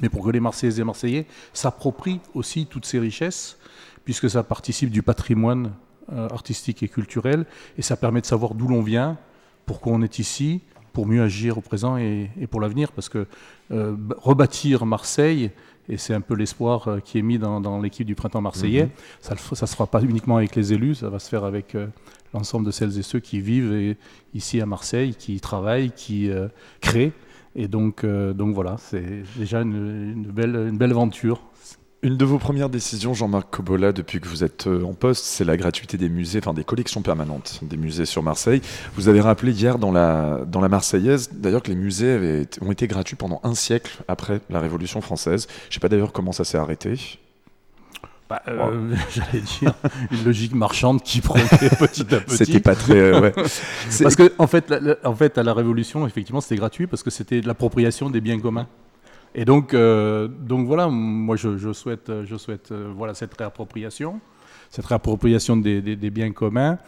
[0.00, 3.56] mais pour que les Marseillaises et Marseillais s'approprient aussi toutes ces richesses,
[4.04, 5.72] puisque ça participe du patrimoine
[6.12, 7.44] euh, artistique et culturel,
[7.76, 9.16] et ça permet de savoir d'où l'on vient,
[9.66, 10.60] pourquoi on est ici,
[10.92, 13.26] pour mieux agir au présent et, et pour l'avenir, parce que
[13.72, 15.50] euh, rebâtir Marseille,
[15.92, 18.84] et c'est un peu l'espoir euh, qui est mis dans, dans l'équipe du printemps marseillais,
[18.84, 18.90] Mhm.
[19.20, 21.86] ça ne se fera pas uniquement avec les élus, ça va se faire avec euh,
[22.34, 23.96] l'ensemble de celles et ceux qui vivent et-
[24.34, 26.48] ici à Marseille, qui travaillent, qui euh,
[26.80, 27.12] créent.
[27.54, 31.42] Et donc, donc voilà, c'est déjà une, une belle, une belle aventure.
[32.04, 35.44] Une de vos premières décisions, Jean-Marc Cobola, depuis que vous êtes euh, en poste, c'est
[35.44, 38.60] la gratuité des musées, enfin des collections permanentes des musées sur Marseille.
[38.96, 42.72] Vous avez rappelé hier dans la, dans la Marseillaise, d'ailleurs, que les musées avaient ont
[42.72, 45.46] été gratuits pendant un siècle après la Révolution française.
[45.64, 47.18] Je ne sais pas d'ailleurs comment ça s'est arrêté.
[48.28, 49.72] Bah, euh, J'allais dire
[50.10, 51.46] une logique marchande qui progrès
[51.78, 52.36] petit à petit.
[52.36, 53.32] C'était pas très, euh, ouais.
[54.02, 57.04] Parce que en fait, la- la- en fait, à la Révolution, effectivement, c'était gratuit parce
[57.04, 58.66] que c'était l'appropriation des biens communs.
[59.34, 64.20] Et donc, euh, donc voilà, moi je, souhaite, euh, je souhaite euh, voilà cette réappropriation,
[64.70, 66.78] cette réappropriation des, biens communs.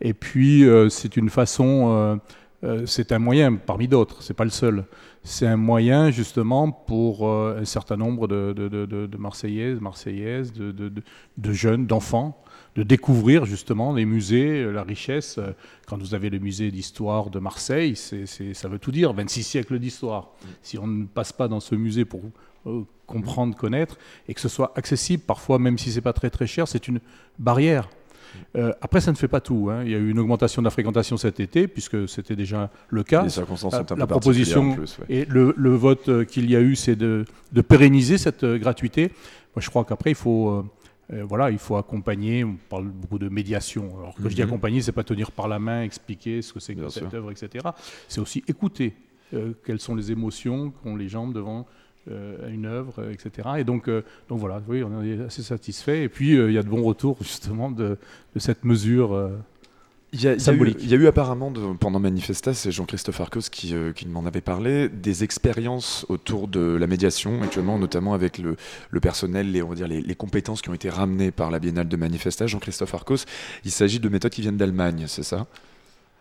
[0.00, 2.16] Et puis euh, c'est une façon, euh,
[2.64, 4.84] euh, c'est un moyen parmi d'autres, c'est pas le seul.
[5.22, 10.52] C'est un moyen justement pour euh, un certain nombre de, de, de- de- Marseillaises, Marseillaises,
[10.52, 12.42] de jeunes, d'enfants,
[12.76, 15.36] de découvrir justement les musées, euh, la richesse.
[15.38, 15.52] Euh,
[15.86, 19.42] Quand vous avez le musée d'histoire de Marseille, c'est, c'est- ça veut tout dire, 26
[19.42, 20.30] siècles d'histoire.
[20.62, 22.22] Si on ne passe pas dans ce musée pour
[22.66, 26.46] euh, comprendre, connaître, et que ce soit accessible, parfois même si c'est pas très très
[26.46, 27.00] cher, c'est une
[27.38, 27.90] barrière.
[28.56, 29.68] Euh, après, ça ne fait pas tout.
[29.70, 29.82] hein.
[29.84, 33.02] Il y a eu une augmentation de la fréquentation cet été, puisque c'était déjà le
[33.02, 33.24] cas.
[33.24, 35.04] Les circonstances La- sont un peu la particulières proposition plus, ouais.
[35.10, 39.08] et le, le vote qu'il y a eu, c'est de, de pérenniser cette gratuité.
[39.54, 40.64] Moi, je crois qu'après, il faut,
[41.12, 42.44] euh, voilà, il faut accompagner.
[42.44, 43.96] On parle beaucoup de médiation.
[43.98, 44.48] Alors, quand je dis Mhm.
[44.48, 47.66] accompagner, c'est pas tenir par la main, expliquer ce que c'est que cette œuvre, etc.
[48.08, 48.94] C'est aussi écouter
[49.34, 51.66] euh, quelles sont les émotions qu'ont les gens devant
[52.10, 53.48] euh, une œuvre, etc.
[53.58, 53.88] Et donc,
[54.28, 56.02] donc voilà, oui, on est assez satisfait.
[56.04, 57.96] Et puis, il y a de bons retours justement de,
[58.34, 59.30] de cette mesure.
[60.14, 60.76] Il y, a, il y a eu, symbolique.
[60.82, 64.26] il y a eu apparemment de- pendant Manifesta, c'est Jean-Christophe Arcos qui, euh, qui m'en
[64.26, 68.56] avait parlé, des expériences autour de la médiation actuellement, notamment avec le,
[68.90, 71.58] le personnel, les, on va dire les, les compétences qui ont été ramenées par la
[71.58, 72.46] Biennale de Manifesta.
[72.46, 73.24] Jean-Christophe Arcos,
[73.64, 75.46] il s'agit de méthodes qui viennent d'Allemagne, c'est ça?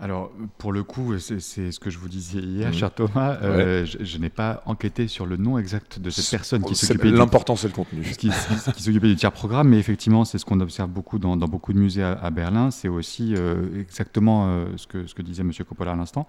[0.04, 2.74] Alors, pour le coup, c'est ce que je vous disais hier, Mhm.
[2.74, 3.38] cher Thomas.
[3.44, 7.12] euh, Je, je n'ai pas enquêté sur le nom exact de cette personne qui s'occupait.
[7.12, 8.02] L'important, c'est le contenu.
[8.02, 11.38] qui, qui- qui s'occupait du tiers programme, mais effectivement, c'est ce qu'on observe beaucoup dans,
[11.38, 12.72] dans beaucoup de musées à, à Berlin.
[12.72, 15.52] C'est aussi euh, exactement euh, ce, que, ce que disait M.
[15.68, 16.26] Coppola à l'instant.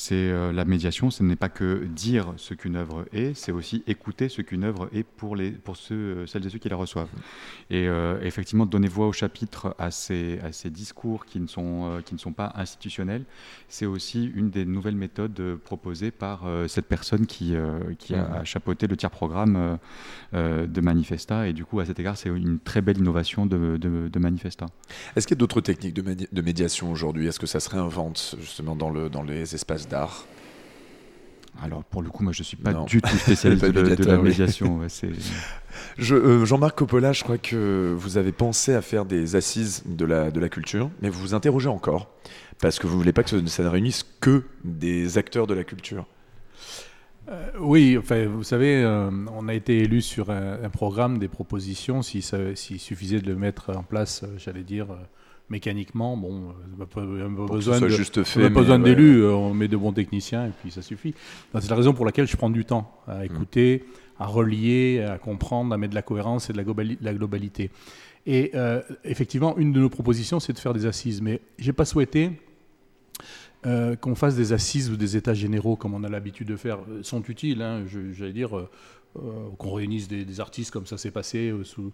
[0.00, 3.82] C'est euh, la médiation, ce n'est pas que dire ce qu'une œuvre est, c'est aussi
[3.88, 6.76] écouter ce qu'une œuvre est pour, les, pour ceux, euh, celles et ceux qui la
[6.76, 7.08] reçoivent.
[7.68, 11.90] Et euh, effectivement, donner voix au chapitre à ces, à ces discours qui ne, sont,
[11.90, 13.24] euh, qui ne sont pas institutionnels,
[13.68, 17.54] c'est aussi une des nouvelles méthodes proposées par cette personne qui,
[17.98, 18.34] qui a, Mhm.
[18.34, 19.78] a chapeauté le tiers programme
[20.32, 21.48] de Manifesta.
[21.48, 24.66] Et du coup, à cet égard, c'est une très belle innovation de, de- de Manifesta.
[25.16, 27.26] Est-ce qu'il y a d'autres techniques de, de médiation aujourd'hui?
[27.26, 30.26] Est-ce que ça se réinvente justement dans, le, dans les espaces d'art
[31.62, 32.84] Alors, pour le coup, moi, je ne suis pas Non.
[32.84, 34.78] du tout spécialiste de, de la médiation.
[34.78, 35.10] ouais, c'est-
[35.98, 40.04] Je- euh, Jean-Marc Coppola, je crois que vous avez pensé à faire des assises de
[40.04, 42.10] la, de la culture, mais vous vous interrogez encore,
[42.60, 45.54] parce que vous ne voulez pas que ce- ça ne réunisse que des acteurs de
[45.54, 46.06] la culture.
[47.28, 51.28] Euh, oui, enfin, vous savez, euh, on a été élu sur un, un programme, des
[51.28, 52.00] propositions.
[52.02, 54.96] S'il sa- s'il suffisait de le mettre en place, j'allais dire, euh,
[55.50, 56.50] mécaniquement, bon,
[56.80, 57.06] euh, pas-
[57.52, 58.84] besoin de, juste on n'a pas besoin ouais.
[58.94, 61.14] d'élus, euh, on met de bons techniciens et puis ça suffit.
[61.54, 63.10] C'est la raison pour laquelle je prends du temps Mm.
[63.10, 63.84] à écouter,
[64.18, 67.70] à relier, à comprendre, à mettre de la cohérence et de la, globali- la globalité.
[68.26, 71.22] Et euh, effectivement, une de nos propositions, c'est de faire des assises.
[71.22, 72.32] Mais j'ai pas souhaité
[73.66, 76.78] euh, qu'on fasse des assises ou des états généraux comme on a l'habitude de faire
[76.90, 77.62] euh, sont utiles.
[77.62, 77.84] hein.
[78.12, 78.68] J'allais dire euh,
[79.56, 81.92] qu'on réunisse des, des artistes comme ça s'est passé sous,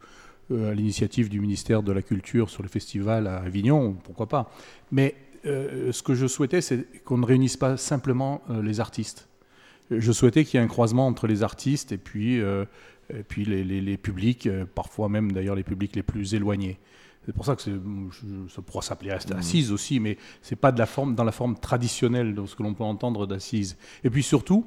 [0.50, 4.50] euh, à l'initiative du ministère de la Culture sur le festival à Avignon, pourquoi pas.
[4.92, 5.14] Mais
[5.46, 9.28] euh, ce que je souhaitais, c'est qu'on ne réunisse pas simplement euh, les artistes.
[9.90, 13.62] Je souhaitais qu'il y ait un croisement entre les artistes et puis, et puis les,
[13.64, 16.78] les- les publics, parfois même d'ailleurs les publics les plus éloignés.
[17.26, 19.38] C'est pour ça que ça pourra s'appeler Mhm.
[19.38, 22.62] assise aussi, mais c'est pas de la forme, dans la forme traditionnelle de ce que
[22.62, 23.76] l'on peut entendre d'assise.
[24.04, 24.64] Et puis surtout,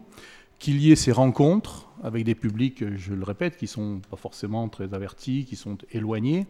[0.60, 4.70] qu'il y ait ces rencontres avec des publics, je le répète, qui sont pas forcément
[4.70, 6.46] très avertis, qui sont éloignés,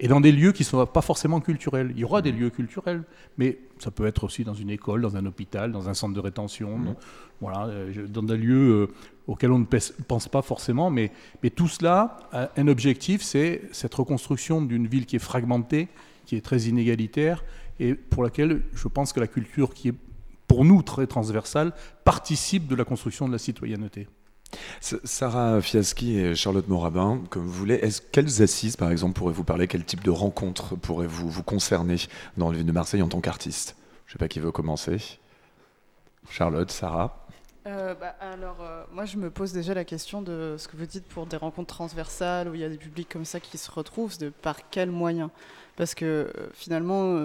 [0.00, 1.92] et dans des lieux qui ne sont pas forcément culturels.
[1.94, 3.02] Il y aura des lieux culturels,
[3.38, 6.20] mais ça peut être aussi dans une école, dans un hôpital, dans un centre de
[6.20, 6.96] rétention, dans,
[7.40, 8.94] voilà, euh, dans des lieux euh,
[9.26, 10.90] auxquels on ne pense pas forcément.
[10.90, 11.12] Mais,
[11.42, 15.88] mais tout cela a un objectif, c'est cette reconstruction d'une ville qui est fragmentée,
[16.24, 17.44] qui est très inégalitaire,
[17.78, 19.94] et pour laquelle je pense que la culture, qui est
[20.46, 21.72] pour nous très transversale,
[22.04, 24.08] participe de la construction de la citoyenneté.
[24.80, 29.44] Sarah Fiaski et Charlotte Morabin, comme vous voulez, est-ce, quelles assises, par exemple, pourraient vous
[29.44, 29.66] parler?
[29.66, 31.96] Quel type de rencontres pourraient vous, vous concerner
[32.36, 33.76] dans le ville de Marseille en tant qu'artiste?
[34.06, 34.98] Je ne sais pas qui veut commencer.
[36.30, 37.26] Charlotte, Sarah
[37.66, 40.86] euh, bah, alors, euh, moi, je me pose déjà la question de ce que vous
[40.86, 43.68] dites pour des rencontres transversales où il y a des publics comme ça qui se
[43.72, 45.30] retrouvent, de par quels moyens?
[45.76, 47.18] Parce que euh, finalement,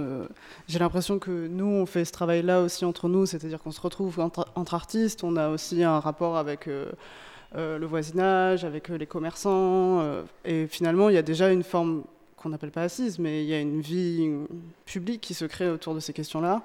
[0.68, 4.20] j'ai l'impression que nous, on fait ce travail-là aussi entre nous, c'est-à-dire qu'on se retrouve
[4.20, 6.68] entre, artistes, on a aussi un rapport avec
[7.56, 10.04] le voisinage, avec les commerçants,
[10.46, 12.04] et finalement, il y a déjà une forme
[12.36, 14.30] qu'on n'appelle pas assise, mais il y a une vie
[14.86, 16.62] publique qui se crée autour de ces questions-là.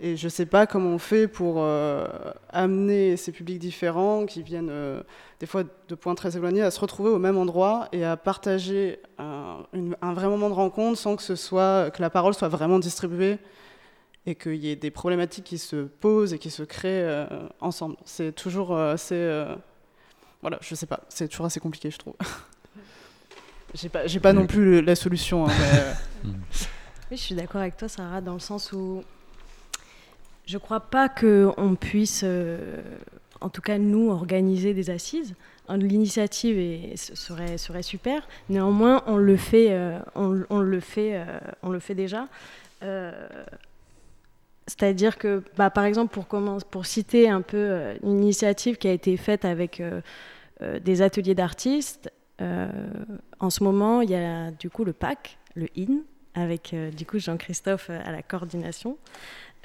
[0.00, 2.06] Et je ne sais pas comment on fait pour euh,
[2.50, 5.02] amener ces publics différents qui viennent euh,
[5.40, 9.00] des fois de points très éloignés à se retrouver au même endroit et à partager
[9.18, 9.64] un,
[10.00, 13.38] vrai moment de rencontre sans que, ce soit, que la parole soit vraiment distribuée
[14.24, 17.26] et qu'il y ait des problématiques qui se posent et qui se créent euh,
[17.60, 17.96] ensemble.
[18.04, 19.44] C'est toujours assez...
[20.42, 22.14] voilà, je sais pas, c'est toujours assez compliqué, je trouve.
[23.74, 25.48] j'ai pas, pas non plus la solution.
[25.48, 25.52] Hein,
[26.24, 26.30] oui,
[27.10, 29.02] je suis d'accord avec toi, Sarah, dans le sens où
[30.48, 32.80] je ne crois pas qu'on puisse, euh,
[33.42, 35.34] en tout cas nous, organiser des assises.
[35.68, 38.26] L'initiative serait, super.
[38.48, 40.30] Néanmoins, on le fait, euh, on,
[40.60, 42.28] le fait, euh, on le fait déjà.
[44.66, 46.24] C'est-à-dire que, bah, par exemple, pour,
[46.70, 49.82] pour citer un peu une initiative qui a été faite avec
[50.80, 52.10] des ateliers d'artistes,
[52.40, 56.00] en ce moment, il y a du coup le PAC, le IN,
[56.34, 58.96] avec du coup Jean-Christophe à la coordination.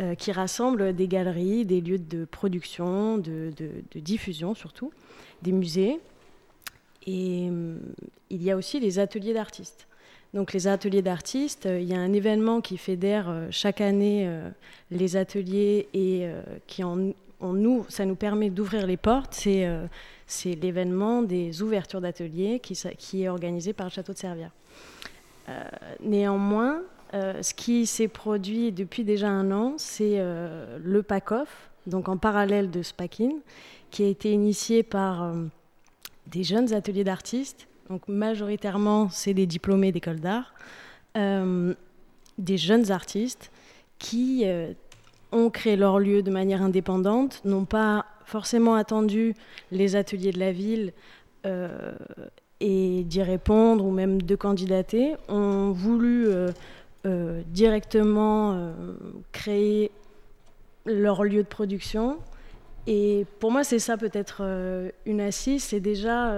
[0.01, 3.53] Euh, qui rassemble des galeries, des lieux de production, de,
[3.93, 4.91] diffusion surtout,
[5.43, 5.99] des musées.
[7.05, 7.77] Et euh,
[8.31, 9.87] il y a aussi les ateliers d'artistes.
[10.33, 14.27] Donc les ateliers d'artistes, euh, il y a un événement qui fédère chaque année
[14.89, 16.27] les ateliers et
[16.65, 19.35] qui en, nous, ça nous permet d'ouvrir les portes.
[20.25, 24.53] C'est l'événement des ouvertures d'ateliers qui, qui, est organisé par le château de Servières.
[25.99, 26.81] néanmoins,
[27.14, 32.18] euh, ce qui s'est produit depuis déjà un an, c'est euh, le PACOF, donc en
[32.18, 33.34] parallèle de SPACIN,
[33.91, 35.44] qui a été initié par euh,
[36.26, 37.68] des jeunes ateliers d'artistes.
[37.90, 40.53] Donc majoritairement, c'est des diplômés d'école d'art,
[41.15, 43.52] des jeunes artistes
[43.99, 44.45] qui
[45.31, 49.35] ont créé leur lieu de manière indépendante, n'ont pas forcément attendu
[49.69, 50.94] les ateliers de la ville
[52.61, 56.30] et d'y répondre ou même de candidater, ont voulu
[57.05, 58.73] directement euh,
[59.31, 59.91] créer
[60.85, 62.17] leur lieu de production.
[62.88, 66.34] Et pour moi, c'est ça peut-être euh, une assise, c'est déjà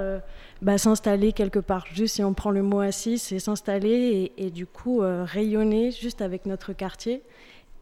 [0.61, 1.85] bah, s'installer quelque part.
[1.93, 6.45] Juste si on prend le mot assise, c'est s'installer et, du coup rayonner juste avec
[6.45, 7.21] notre quartier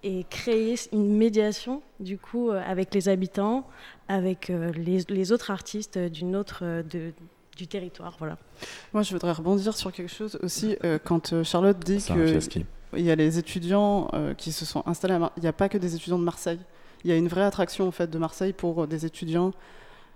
[0.06, 3.68] et créer une médiation du coup avec les habitants,
[4.08, 6.84] avec les, autres artistes d'une autre
[7.58, 8.16] du territoire.
[8.20, 8.38] Voilà.
[8.94, 10.76] Moi, je voudrais rebondir sur quelque chose aussi.
[10.84, 15.16] Euh, quand euh, Charlotte dit qu'il y a les étudiants euh, qui se sont installés
[15.16, 16.60] à Il n'y a pas que des étudiants de Marseille.
[17.04, 19.52] Il y a une vraie attraction en fait, de Marseille pour des étudiants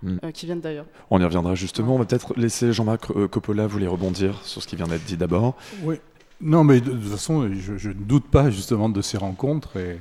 [0.02, 0.18] hmm.
[0.32, 0.86] qui viennent d'ailleurs.
[1.10, 1.94] On y reviendra justement.
[1.94, 5.18] On va peut-être laisser Jean-Marc Coppola vous les rebondir sur ce qui vient d'être dit
[5.18, 5.54] d'abord.
[5.82, 5.96] Oui.
[6.40, 9.76] Non, mais de, toute façon, je, ne doute pas justement de ces rencontres.
[9.76, 9.98] Et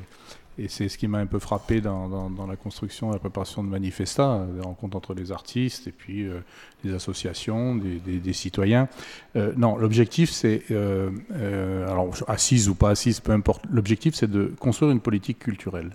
[0.57, 3.69] et c'est ce qui m'a un peu frappé dans, la construction et la préparation de
[3.69, 6.39] Manifesta, des rencontres entre les artistes et puis euh,
[6.83, 8.87] les associations, des, citoyens.
[9.35, 14.53] Euh, non, l'objectif c'est, euh, alors assise ou pas assise, peu importe, l'objectif c'est de
[14.59, 15.93] construire une politique culturelle.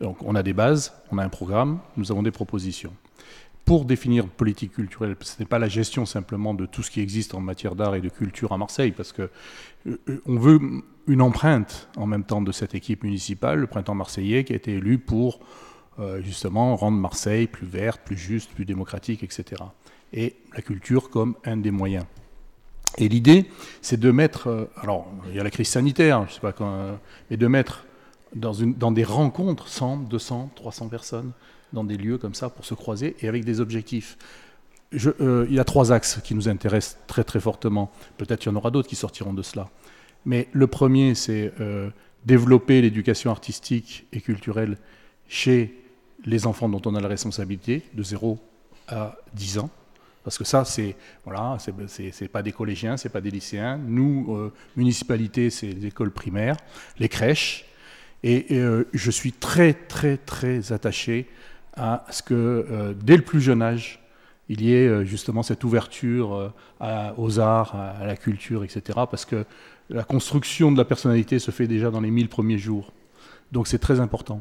[0.00, 2.92] Donc on a des bases, on a un programme, nous avons des propositions
[3.68, 7.34] pour définir politique culturelle, ce n'est pas la gestion simplement de tout ce qui existe
[7.34, 9.28] en matière d'art et de culture à Marseille, parce que
[9.86, 10.58] euh, on veut
[11.08, 14.74] une empreinte en même temps de cette équipe municipale, le printemps marseillais, qui a été
[14.74, 15.40] élu pour
[15.98, 19.62] euh, justement rendre Marseille plus verte, plus juste, plus démocratique, etc.
[20.12, 22.04] Et la culture comme un des moyens.
[22.98, 23.46] Et l'idée,
[23.82, 26.98] c'est de mettre, euh, alors il y a la crise sanitaire, je sais pas quand,
[27.30, 27.84] mais de mettre
[28.34, 31.32] dans, une, dans des rencontres 100, 200, 300 personnes,
[31.72, 34.16] dans des lieux comme ça pour se croiser et avec des objectifs.
[34.94, 37.90] Euh, il y a trois axes qui nous intéressent très très fortement.
[38.16, 39.68] Peut-être qu'il y en aura d'autres qui sortiront de cela.
[40.28, 41.88] Mais le premier, c'est euh,
[42.26, 44.76] développer l'éducation artistique et culturelle
[45.26, 45.74] chez
[46.26, 48.38] les enfants dont on a la responsabilité, de 0
[48.88, 49.70] à 10 ans.
[50.24, 51.56] Parce que ça, c'est voilà,
[51.88, 53.78] c'est pas des collégiens, c'est pas des lycéens.
[53.78, 56.58] Nous, euh, municipalité, c'est les écoles primaires,
[56.98, 57.64] les crèches.
[58.22, 61.26] Et, euh, je suis très, très, très attaché
[61.74, 64.04] à ce que euh, dès le plus jeune âge,
[64.50, 66.52] il y ait justement cette ouverture
[67.18, 69.00] aux arts, à, la culture, etc.
[69.10, 69.44] Parce que
[69.90, 72.92] la construction de la personnalité se fait déjà dans les 1000 premiers jours.
[73.52, 74.40] Donc c'est très important.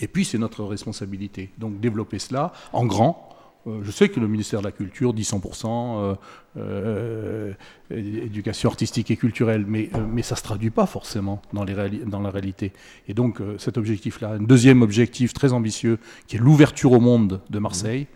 [0.00, 1.50] Et puis c'est notre responsabilité.
[1.58, 3.34] Donc développer cela en grand,
[3.66, 6.14] euh, je sais que le ministère de la Culture dit 100% euh,
[6.56, 7.52] euh,
[7.90, 12.72] éducation artistique et culturelle, mais, mais ça ne se traduit pas forcément dans, la réalité.
[13.08, 17.58] Et donc cet objectif-là, un deuxième objectif très ambitieux, qui est l'ouverture au monde de
[17.58, 18.06] Marseille.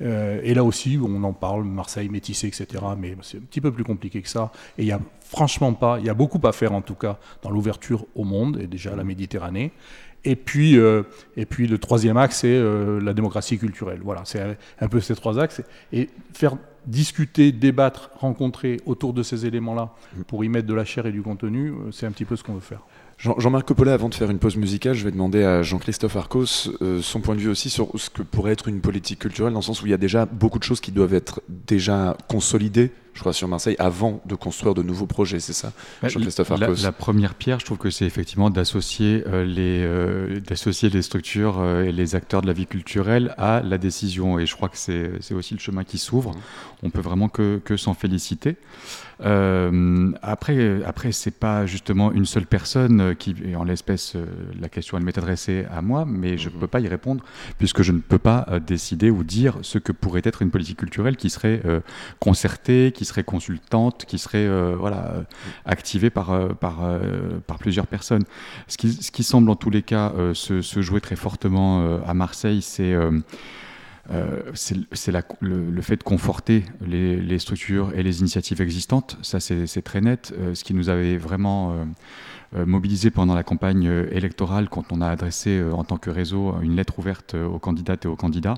[0.00, 2.66] Et là aussi, on en parle, Marseille métissé, etc.
[2.98, 4.50] Mais c'est un petit peu plus compliqué que ça.
[4.78, 7.18] Et il y a franchement pas, il y a beaucoup à faire en tout cas
[7.42, 9.72] dans l'ouverture au monde et déjà à la Méditerranée.
[10.24, 11.02] Et puis, euh,
[11.36, 14.00] et puis le troisième axe, c'est euh, la démocratie culturelle.
[14.02, 15.62] Voilà, c'est un peu ces trois axes.
[15.92, 16.56] Et faire
[16.86, 19.90] discuter, débattre, rencontrer autour de ces éléments-là
[20.26, 22.44] pour y mettre de la chair et du contenu, euh, c'est un petit peu ce
[22.44, 22.82] qu'on veut faire.
[23.22, 26.70] Jean-Marc Coppola, avant de faire une pause musicale, je vais demander à Jean-Christophe Arcos
[27.02, 29.64] son point de vue aussi sur ce que pourrait être une politique culturelle, dans le
[29.64, 33.20] sens où il y a déjà beaucoup de choses qui doivent être déjà consolidées je
[33.20, 35.72] crois, sur Marseille avant de construire de nouveaux projets, c'est ça,
[36.02, 40.90] Jean-Christophe la, la, première pierre, je trouve que c'est effectivement d'associer euh, les, euh, d'associer
[40.90, 44.38] les structures euh, et les acteurs de la vie culturelle à la décision.
[44.38, 46.32] Et je crois que c'est, c'est aussi le chemin qui s'ouvre.
[46.82, 48.56] On peut vraiment que, que s'en féliciter.
[50.22, 54.16] Après, après c'est pas justement une seule personne qui, en l'espèce,
[54.58, 56.60] la question elle m'est adressée à moi, mais je ne mhm.
[56.60, 57.22] peux pas y répondre
[57.58, 61.18] puisque je ne peux pas décider ou dire ce que pourrait être une politique culturelle
[61.18, 61.60] qui serait
[62.18, 65.24] concertée, qui serait consultante, qui serait euh, voilà,
[65.64, 68.24] activée par, euh, par, euh, par plusieurs personnes.
[68.68, 72.60] Ce qui, ce qui, semble en tous les cas se, jouer très fortement à Marseille,
[72.60, 72.94] c'est
[74.52, 79.16] c'est le, fait de conforter les, structures et les initiatives existantes.
[79.22, 80.34] Ça, c'est très net.
[80.52, 81.74] ce qui nous avait vraiment
[82.56, 86.10] euh, mobilisé pendant la campagne euh, électorale quand on a adressé euh, en tant que
[86.10, 88.56] réseau une lettre ouverte aux candidates et aux candidats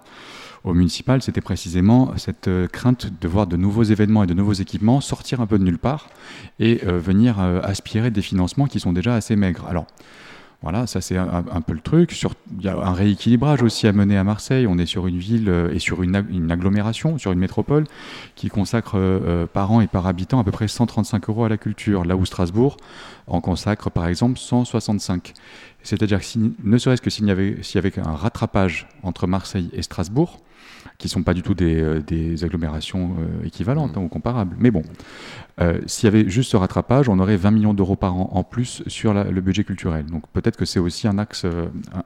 [0.64, 5.01] au municipal, c'était précisément cette crainte de voir de nouveaux événements et de nouveaux équipements
[5.01, 6.09] sortir un peu de nulle part
[6.60, 9.66] et venir aspirer des financements qui sont déjà assez maigres.
[9.69, 9.86] Alors,
[10.62, 12.16] voilà, ça c'est un, peu le truc.
[12.56, 14.68] il y a un rééquilibrage aussi à mener à Marseille.
[14.68, 16.14] On est sur une ville euh, et sur une,
[16.51, 17.84] agglomération, sur une métropole
[18.36, 21.48] qui consacre euh, euh, par an et par habitant à peu près 135 euros à
[21.48, 22.76] la culture, là où Strasbourg
[23.26, 25.34] en consacre par exemple 165.
[25.82, 26.26] C'est-à-dire que
[26.62, 30.39] ne serait-ce que s'il y, avait, s'il y avait un rattrapage entre Marseille et Strasbourg,
[31.02, 33.98] qui ne sont pas du tout des, euh, agglomérations euh, équivalentes mmh.
[33.98, 34.54] hein, ou comparables.
[34.60, 34.84] Mais bon,
[35.60, 38.44] euh, s'il y avait juste ce rattrapage, on aurait 20 millions d'euros par an en
[38.44, 40.06] plus sur le budget culturel.
[40.06, 41.44] Donc peut-être que c'est aussi un axe,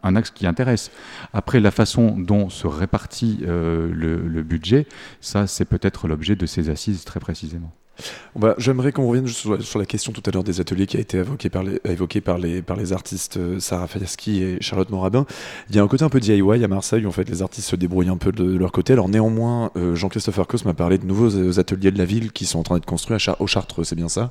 [0.02, 0.90] un, axe qui intéresse.
[1.35, 4.86] Après, la façon dont se répartit le budget,
[5.20, 7.73] ça c'est peut-être l'objet de ces assises très précisément.
[8.59, 11.18] J'aimerais qu'on revienne sur, sur, la question tout à l'heure des ateliers qui a été
[11.85, 15.27] évoquée par les, artistes euh, Sarah Fayaski et Charlotte Morabin.
[15.70, 17.68] Il y a un côté un peu DIY à Marseille, où en fait les artistes
[17.70, 18.93] se débrouillent un peu de, leur côté.
[18.93, 22.44] Alors néanmoins, euh, Jean-Christophe Arcos m'a parlé de nouveaux euh, ateliers de la ville qui
[22.47, 24.31] sont en train d'être construits à au Chartreux, c'est bien ça?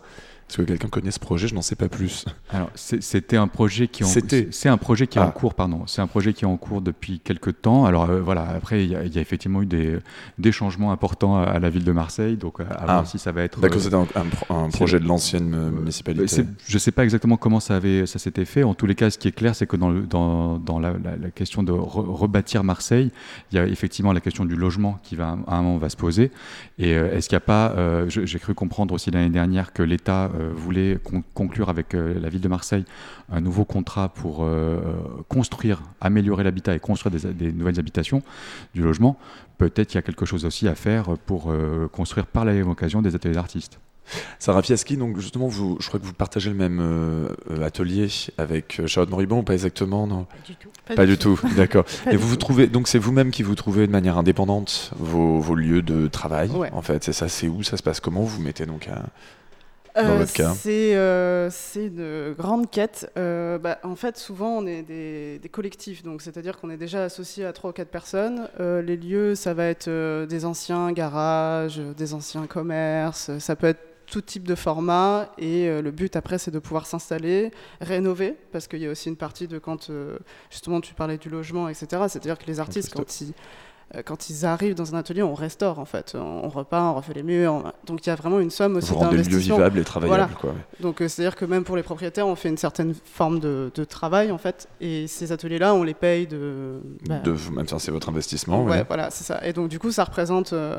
[0.49, 2.25] Est-ce que quelqu'un connaît ce projet Je n'en sais pas plus.
[2.51, 4.03] Alors, c'était un projet qui
[4.51, 5.31] c'est un projet qui est en ah.
[5.31, 5.83] cours, pardon.
[5.87, 7.85] C'est un projet qui est en cours depuis quelques temps.
[7.85, 9.97] Alors euh, voilà, après il y, a effectivement eu des,
[10.37, 13.05] des, changements importants à, la ville de Marseille, donc euh, à voir ah.
[13.05, 13.59] si ça va être.
[13.59, 16.43] D'accord, c'était un, projet de l'ancienne euh, municipalité.
[16.67, 18.63] Je ne sais pas exactement comment ça avait, ça s'était fait.
[18.63, 20.93] En tous les cas, ce qui est clair, c'est que dans, le, dans, dans la,
[21.33, 23.11] question de rebâtir Marseille,
[23.51, 25.97] il y a effectivement la question du logement qui va à un moment va se
[25.97, 26.31] poser.
[26.77, 27.73] Et est-ce qu'il n'y a pas,
[28.07, 30.97] j'ai cru comprendre aussi l'année dernière que l'État euh, voulait
[31.33, 32.85] conclure avec euh, la ville de Marseille
[33.31, 34.79] un nouveau contrat pour euh,
[35.29, 38.21] construire, améliorer l'habitat et construire des, nouvelles habitations,
[38.73, 39.17] du logement,
[39.57, 41.53] peut-être qu'il y a quelque chose aussi à faire pour
[41.91, 43.79] construire par la même occasion des ateliers d'artistes.
[44.37, 47.27] Sarah Fiaski, donc justement, vous, je crois que vous partagez le même
[47.63, 48.07] atelier
[48.37, 50.25] avec Charlotte Moribond, ou pas exactement non?
[50.25, 50.69] Pas du tout.
[50.95, 51.85] Pas, du tout, d'accord.
[52.11, 55.55] Et vous vous trouvez, donc c'est vous-même qui vous trouvez de manière indépendante vos, vos
[55.55, 57.03] lieux de travail, en fait.
[57.03, 57.99] C'est ça, c'est où Ça se passe?
[57.99, 59.05] Comment Vous mettez donc à,
[59.97, 60.25] euh,
[60.65, 63.11] euh, c'est une grande quête.
[63.17, 67.45] Euh, bah, en fait, souvent, on est des, collectifs, donc c'est-à-dire qu'on est déjà associé
[67.45, 68.49] à trois ou quatre personnes.
[68.59, 69.89] les lieux, ça va être
[70.25, 75.89] des anciens garages, des anciens commerces, ça peut être tout type de format et le
[75.91, 77.51] but après c'est de pouvoir s'installer,
[77.81, 79.89] rénover parce qu'il y a aussi une partie de quand
[80.51, 81.87] justement tu parlais du logement etc.
[82.07, 83.33] C'est-à-dire que les artistes quand ils
[84.05, 86.15] quand ils arrivent dans un atelier, on restaure en fait.
[86.15, 87.53] On repeint, on refait les murs.
[87.53, 89.55] on- Donc il y a vraiment une somme aussi d'investissement.
[89.57, 90.35] vivable et travaillable, Voilà.
[90.39, 90.53] quoi.
[90.81, 93.83] Donc euh, c'est-à-dire que même pour les propriétaires, on fait une certaine forme de, de
[93.83, 94.67] travail en fait.
[94.81, 96.79] Et ces ateliers-là, on les paye de.
[97.07, 98.63] bah, De même, c'est votre investissement.
[98.63, 98.85] Ouais, ouais.
[98.87, 99.45] voilà, c'est ça.
[99.45, 100.77] Et donc, du coup, ça représente, euh,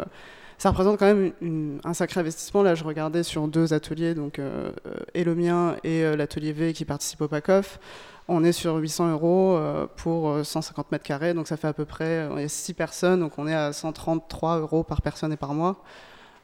[0.58, 2.62] ça représente quand même une- un sacré investissement.
[2.62, 6.52] Là, je regardais sur deux ateliers, donc, euh, euh, et le mien et euh, l'atelier
[6.52, 7.78] V qui participe au PACOF.
[8.28, 11.72] On est sur 800 euros euh, pour euh, 150 mètres carrés, donc ça fait à
[11.72, 15.00] peu près, euh, il y a 6 personnes, donc on est à 133 euros par
[15.00, 15.82] personne et par mois.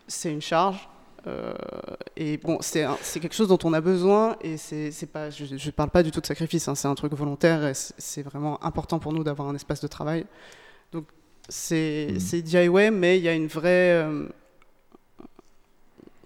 [0.07, 0.89] C'est une charge.
[1.27, 1.53] euh,
[2.17, 2.87] et bon, c'est
[3.21, 6.21] quelque chose dont on a besoin et c'est pas, je ne parle pas du tout
[6.21, 9.55] de sacrifice, hein, c'est un truc volontaire et c'est vraiment important pour nous d'avoir un
[9.55, 10.27] espace de travail.
[10.93, 11.07] Donc
[11.49, 14.29] c'est c'est DIY, mais il y a une vraie, euh,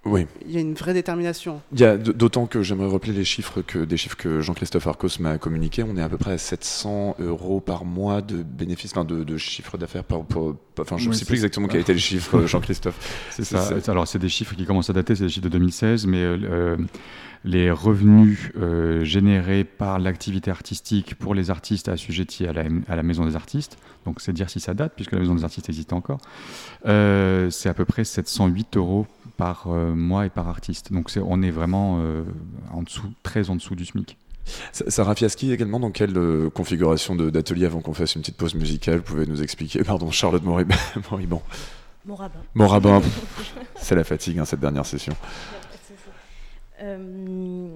[0.07, 0.27] Oui.
[0.47, 1.61] il y a une vraie détermination.
[1.73, 4.87] Il y a d- d'autant que j'aimerais rappeler les chiffres que des chiffres que Jean-Christophe
[4.87, 5.83] Arcos m'a communiqué.
[5.83, 9.37] On est à peu près à 700 euros par mois de bénéfices, enfin de, de
[9.37, 12.47] chiffre d'affaires par, enfin je ne Oui, sais c'est plus exactement quel était le chiffre,
[12.47, 13.27] Jean-Christophe.
[13.31, 13.69] C'est ça.
[13.89, 16.77] Alors, c'est des chiffres qui commencent à dater, c'est des chiffres de 2016, mais euh,
[17.45, 23.03] les revenus euh, générés par l'activité artistique pour les artistes assujettis à la, à la
[23.03, 25.93] Maison des artistes, donc c'est dire si ça date, puisque la Maison des artistes existe
[25.93, 26.19] encore,
[26.87, 29.07] euh, c'est à peu près 708 euros
[29.37, 30.93] par euh, mois et par artiste.
[30.93, 32.25] Donc, c'est- on est vraiment euh,
[32.73, 34.17] en dessous, très en dessous du SMIC.
[34.73, 38.37] Sa- Sarah Fiaschi également, dans quelle euh, configuration de- d'atelier avant qu'on fasse une petite
[38.37, 40.73] pause musicale, vous pouvez nous expliquer Pardon, Charlotte Morib-
[41.11, 41.43] Moribond.
[42.07, 42.39] Morabin.
[42.55, 43.03] Morabin.
[43.77, 45.15] C'est la fatigue, hein, cette dernière session.
[46.83, 47.69] Euh,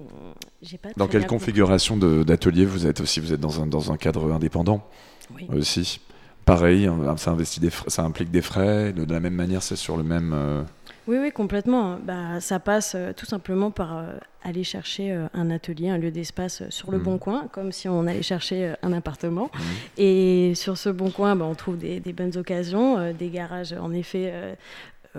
[0.81, 4.31] pas Dans quelle configuration d'atelier vous êtes aussi Vous êtes dans un, dans un cadre
[4.31, 4.87] indépendant
[5.35, 5.47] Oui.
[5.53, 5.99] aussi.
[6.45, 8.93] Pareil, ça, investit des frais- ça implique des frais.
[8.93, 10.33] De, la même manière, c'est sur le même.
[10.33, 10.63] euh,
[11.07, 11.99] Oui, oui, complètement.
[12.03, 16.09] Bah, ça passe euh, tout simplement par euh, aller chercher euh, un atelier, un lieu
[16.09, 17.03] d'espace sur le Mhm.
[17.03, 19.51] bon coin, comme si on allait chercher un appartement.
[19.99, 23.93] Et sur ce bon coin, bah, on trouve des, des bonnes occasions, des garages en
[23.93, 24.57] effet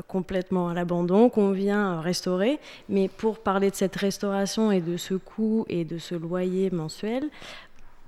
[0.01, 2.59] complètement à l'abandon qu'on vient euh, restaurer.
[2.89, 7.29] Mais pour parler de cette restauration et de ce coût et de ce loyer mensuel,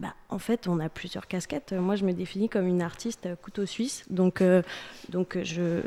[0.00, 1.72] bah, en fait, on a plusieurs casquettes.
[1.72, 4.04] Euh, Moi, je me définis comme une artiste euh, couteau suisse.
[4.10, 4.62] Donc, euh,
[5.10, 5.80] donc je,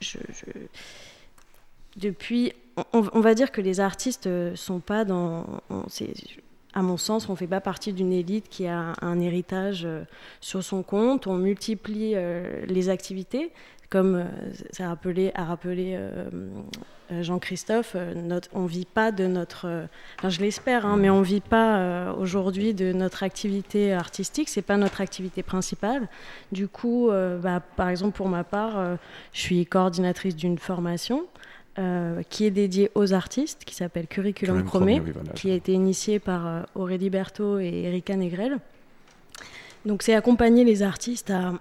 [0.00, 0.18] je,
[1.96, 2.52] depuis,
[2.92, 5.84] on, va dire que les artistes euh, sont pas dans, on-
[6.74, 10.04] à mon sens, on fait pas partie d'une élite qui a un héritage euh,
[10.40, 11.26] sur son compte.
[11.26, 13.50] On multiplie euh, les activités,
[13.92, 14.24] comme euh,
[14.72, 16.28] ça a rappelé, a rappelé euh,
[17.12, 17.94] euh, Jean-Christophe.
[18.52, 19.86] on vit pas de notre,
[20.18, 24.48] enfin, je l'espère, hein, mais on vit pas aujourd'hui de notre activité artistique.
[24.48, 26.08] C'est pas notre activité principale.
[26.52, 27.10] Du coup,
[27.42, 28.96] bah, par exemple pour ma part,
[29.32, 31.26] je suis coordinatrice d'une formation
[31.78, 35.72] euh, qui est dédiée aux artistes, qui s'appelle Curriculum Chromé, oui, voilà, qui a été
[35.72, 38.58] initiée par euh, Aurélie Berthaud et Erika Negrel.
[39.86, 41.54] Donc c'est accompagner les artistes à,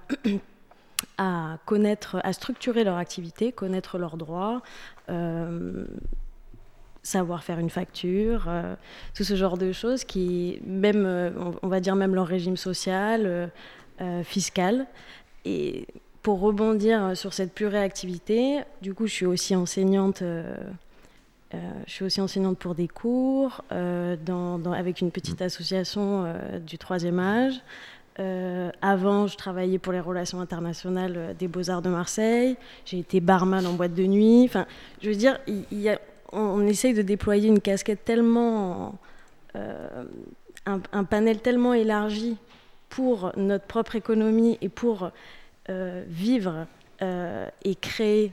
[1.18, 4.62] à connaître, à structurer leur activité, connaître leurs droits,
[5.10, 5.86] euh,
[7.04, 8.76] savoir faire une facture, euh,
[9.16, 11.32] tout ce genre de choses qui, même, euh,
[11.62, 13.52] on, va dire même leur régime social,
[14.24, 14.88] fiscal.
[15.46, 15.86] Et
[16.24, 20.24] pour rebondir sur cette purée activité, du coup, je suis aussi enseignante.
[21.54, 26.34] je suis aussi enseignante pour des cours avec une petite association
[26.66, 27.62] du troisième âge.
[28.20, 32.58] Euh, avant, je travaillais pour les relations internationales euh, des Beaux-Arts de Marseille.
[32.86, 34.44] J'ai été barman en boîte de nuit.
[34.44, 34.66] Enfin,
[35.02, 35.40] je veux dire,
[36.34, 38.96] on, essaye de déployer une casquette tellement.
[39.56, 40.04] euh,
[40.66, 42.38] un, panel tellement élargi
[42.90, 45.10] pour notre propre économie et pour
[45.70, 46.68] euh, vivre
[47.66, 48.32] et créer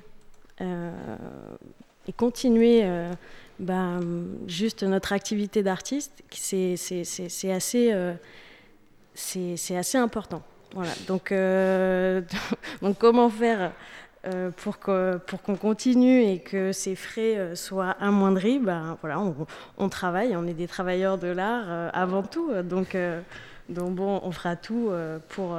[0.60, 2.86] et continuer
[3.58, 3.98] bah,
[4.46, 8.14] juste notre activité d'artiste, c'est assez,
[9.18, 10.42] c'est assez important.
[10.74, 10.92] Voilà.
[11.06, 12.22] Donc, euh,
[12.98, 13.72] comment faire
[14.26, 18.58] euh, pour qu'on continue et que ces frais euh, soient amoindris?
[18.58, 19.20] Ben, voilà,
[19.78, 22.50] on, travaille, on est des travailleurs de l'art avant tout.
[22.62, 22.96] Donc,
[23.68, 24.90] donc bon, on fera tout
[25.28, 25.58] pour,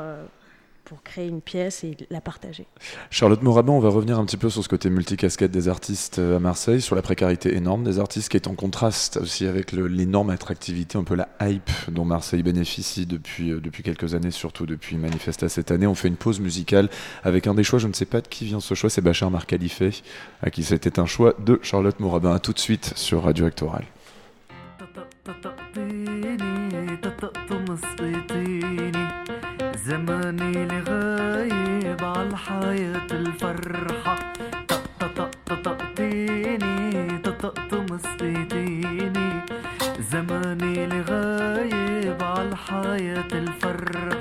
[0.89, 2.67] pour créer une pièce et la partager.
[3.11, 6.37] Charlotte Morabin, on va revenir un petit peu sur ce côté multicasquette des artistes euh,
[6.37, 9.87] à Marseille, sur la précarité énorme des artistes qui est en contraste aussi avec le-
[9.87, 14.67] l'énorme attractivité, un peu la hype dont Marseille bénéficie depuis, euh, depuis quelques années, surtout
[14.67, 15.87] depuis Manifesta cette année.
[15.87, 16.91] On fait une pause musicale
[17.23, 19.31] avec un des choix, je ne sais pas de qui vient ce choix, c'est Bachar
[19.31, 19.91] Marcalifé,
[20.43, 22.35] à qui c'était un choix de Charlotte Morabin.
[22.35, 23.85] À tout de suite sur Radio Actoral.
[24.79, 28.93] تطقطقتيني تطقطم سقيتيني
[29.90, 34.16] زماني الغايب على عالحياة الفرحة.
[34.68, 34.84] طق
[35.18, 35.32] طق
[35.64, 36.60] طقتيني
[40.12, 44.19] زماني الغايب على عالحياة الفرحة.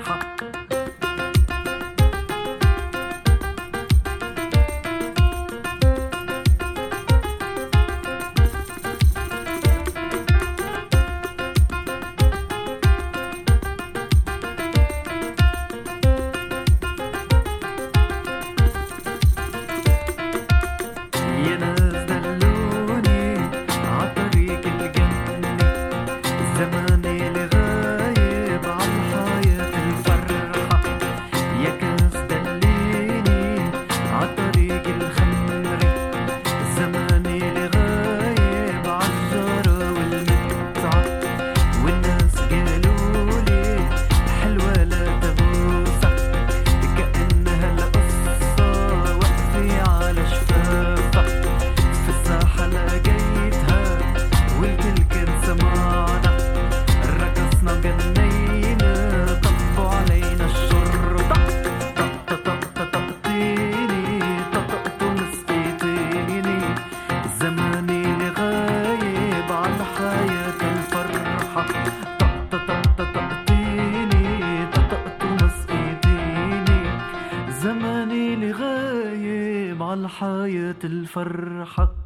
[81.58, 81.97] الفرحة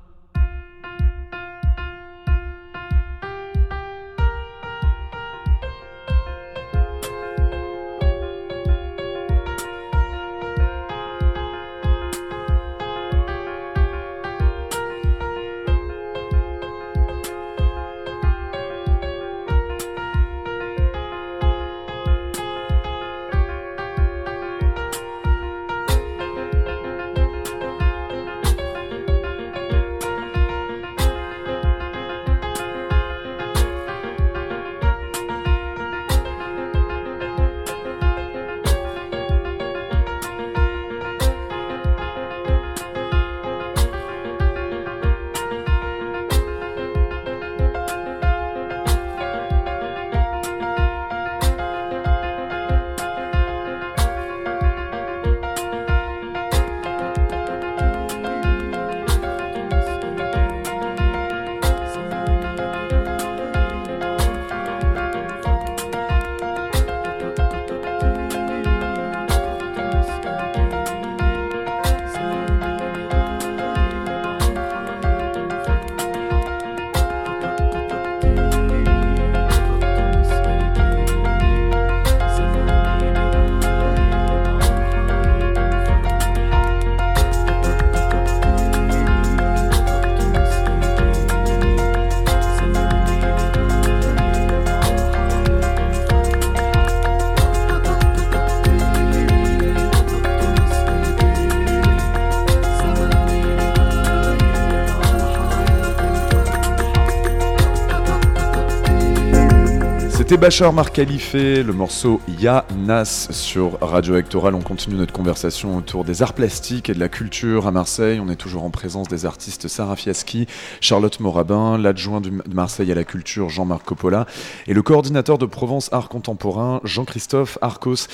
[110.34, 114.56] C'était Bachar Mar Khalife, le morceau Ya Nas sur Radio Actoral.
[114.56, 118.20] On continue notre conversation autour des arts plastiques et de la culture à Marseille.
[118.20, 120.48] On est toujours en présence des artistes Sarah Fiaschi,
[120.82, 124.26] Charlotte Morabin, l'adjoint de Marseille à la culture Jean-Marc Coppola
[124.66, 128.08] et le coordinateur de Provence Art Contemporain Jean-Christophe Arcos.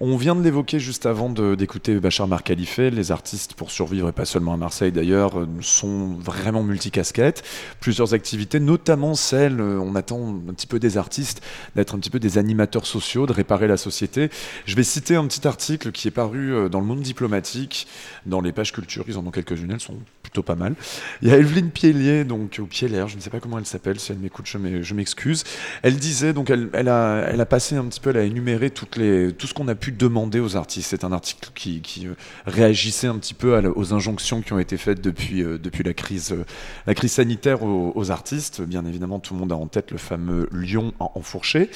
[0.00, 2.78] On vient de l'évoquer juste avant d'écouter Bachar Mar Khalife.
[2.78, 7.42] Les artistes, pour survivre, et pas seulement à Marseille d'ailleurs, sont vraiment multicasquettes.
[7.80, 11.42] Plusieurs activités, notamment celles, euh, on attend un petit peu des artistes,
[11.74, 14.30] d'être un petit peu des animateurs sociaux, de réparer la société.
[14.64, 17.86] Je vais citer un petit article qui est paru euh, dans le monde diplomatique,
[18.26, 20.74] dans les pages culture, ils en ont quelques-unes, elles sont plutôt pas mal.
[21.22, 24.00] Il y a Evelyne Pielier, donc, ou Pielaire, je ne sais pas comment elle s'appelle,
[24.00, 25.44] si elle m'écoute, je m'e- je m'excuse.
[25.82, 28.70] Elle disait, donc elle, elle a, elle a passé un petit peu, elle a énuméré
[28.70, 30.90] toutes les, tout ce qu'on a pu demander aux artistes.
[30.90, 32.14] C'est un article qui, euh,
[32.46, 36.32] réagissait un petit peu aux injonctions qui ont été faites depuis, euh, depuis la, crise,
[36.32, 36.44] euh,
[36.88, 38.62] la crise sanitaire aux, artistes.
[38.62, 41.70] Bien évidemment, tout le monde a en tête le fameux lion en- enfourché.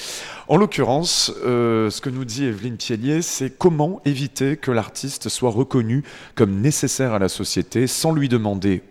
[0.48, 6.02] En l'occurrence, ce que nous dit Evelyne Pielier, c'est comment éviter que l'artiste soit reconnu
[6.34, 8.39] comme nécessaire à la société sans lui demander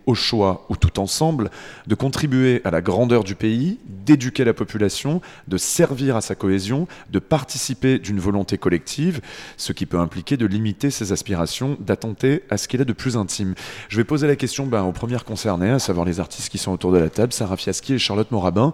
[0.06, 1.50] au choix ou tout ensemble
[1.86, 6.86] de contribuer à la grandeur du pays, d'éduquer la population, de servir à sa cohésion,
[7.10, 9.20] de participer d'une volonté collective,
[9.56, 13.16] ce qui peut impliquer de limiter ses aspirations, d'attenter à ce qu'il a de plus
[13.16, 13.54] intime.
[13.88, 16.72] Je vais poser la question ben, aux premières concernées, à savoir les artistes qui sont
[16.72, 18.72] autour de la table, Sarah Fiaschi et Charlotte Morabin.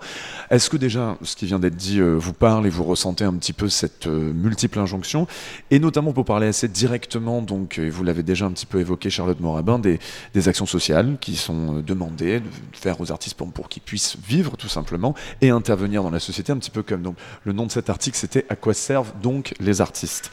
[0.50, 3.34] Est-ce que déjà ce qui vient d'être dit euh, vous parle et vous ressentez un
[3.34, 5.26] petit peu cette euh, multiple injonction?
[5.70, 9.10] Et notamment pour parler assez directement, donc, et vous l'avez déjà un petit peu évoqué
[9.10, 9.98] Charlotte Morabin, des,
[10.34, 14.16] des actions sociales qui sont euh, demandées de faire aux artistes pour, pour qu'ils puissent
[14.26, 17.66] vivre tout simplement et intervenir dans la société, un petit peu comme donc, le nom
[17.66, 20.30] de cet article c'était À quoi servent donc les artistes?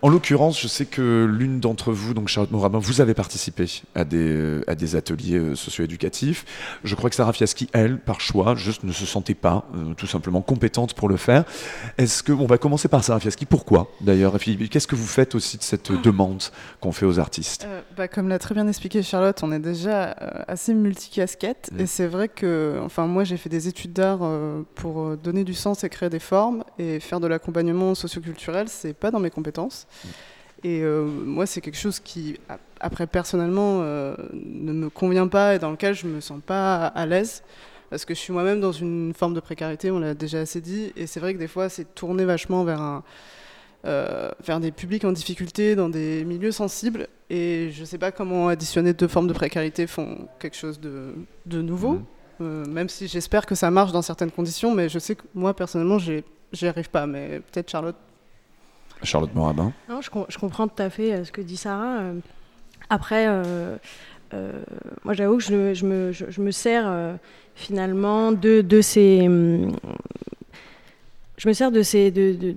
[0.00, 3.66] En l'occurrence, je sais que l'une d'entre vous, donc Charlotte Morabin, vous avez participé
[3.96, 6.44] à des, euh, à des ateliers euh, socio-éducatifs.
[6.84, 10.06] Je crois que Sarah Fiaschi, elle, par choix, juste ne se sentait pas euh, tout
[10.06, 11.44] simplement compétente pour le faire.
[11.96, 13.44] Est-ce que, on va commencer par Sarah Fiaschi.
[13.44, 14.36] Pourquoi d'ailleurs
[14.70, 16.44] Qu'est-ce que vous faites aussi de cette demande
[16.80, 17.64] qu'on fait aux artistes?
[17.66, 20.10] Euh, bah, comme l'a très bien expliqué Charlotte, on est déjà
[20.46, 21.70] assez multicasquette.
[21.72, 21.80] Mm.
[21.80, 24.20] Et c'est vrai que, enfin, moi, j'ai fait des études d'art
[24.76, 26.62] pour donner du sens et créer des formes.
[26.78, 29.87] Et faire de l'accompagnement socioculturel, c'est pas dans mes compétences.
[30.64, 32.38] Et euh, moi, c'est quelque chose qui,
[32.80, 37.06] après, personnellement, euh, ne me convient pas et dans lequel je me sens pas à
[37.06, 37.42] l'aise.
[37.90, 40.92] Parce que je suis moi-même dans une forme de précarité, on l'a déjà assez dit.
[40.96, 43.02] Et c'est vrai que des fois, c'est tourné vachement vers un
[43.84, 47.06] euh, vers des publics en difficulté dans des milieux sensibles.
[47.30, 51.14] Et je ne sais pas comment additionner deux formes de précarité font quelque chose de,
[51.46, 52.00] de nouveau,
[52.40, 55.54] Euh, même si j'espère que ça marche dans certaines conditions, mais je sais que moi,
[55.54, 57.06] personnellement, j'y arrive pas.
[57.06, 57.96] Mais peut-être Charlotte.
[59.02, 59.72] Charlotte Morabin.
[59.88, 61.98] Non, je, com- je comprends tout à fait euh, ce que dit Sarah.
[62.00, 62.14] Euh,
[62.90, 63.76] Après, euh,
[65.04, 66.90] moi j'avoue que je, je me, je- je me sers
[67.54, 69.26] finalement de, de ces.
[69.26, 69.72] hum,
[71.36, 72.56] je me sers de ces, de, de-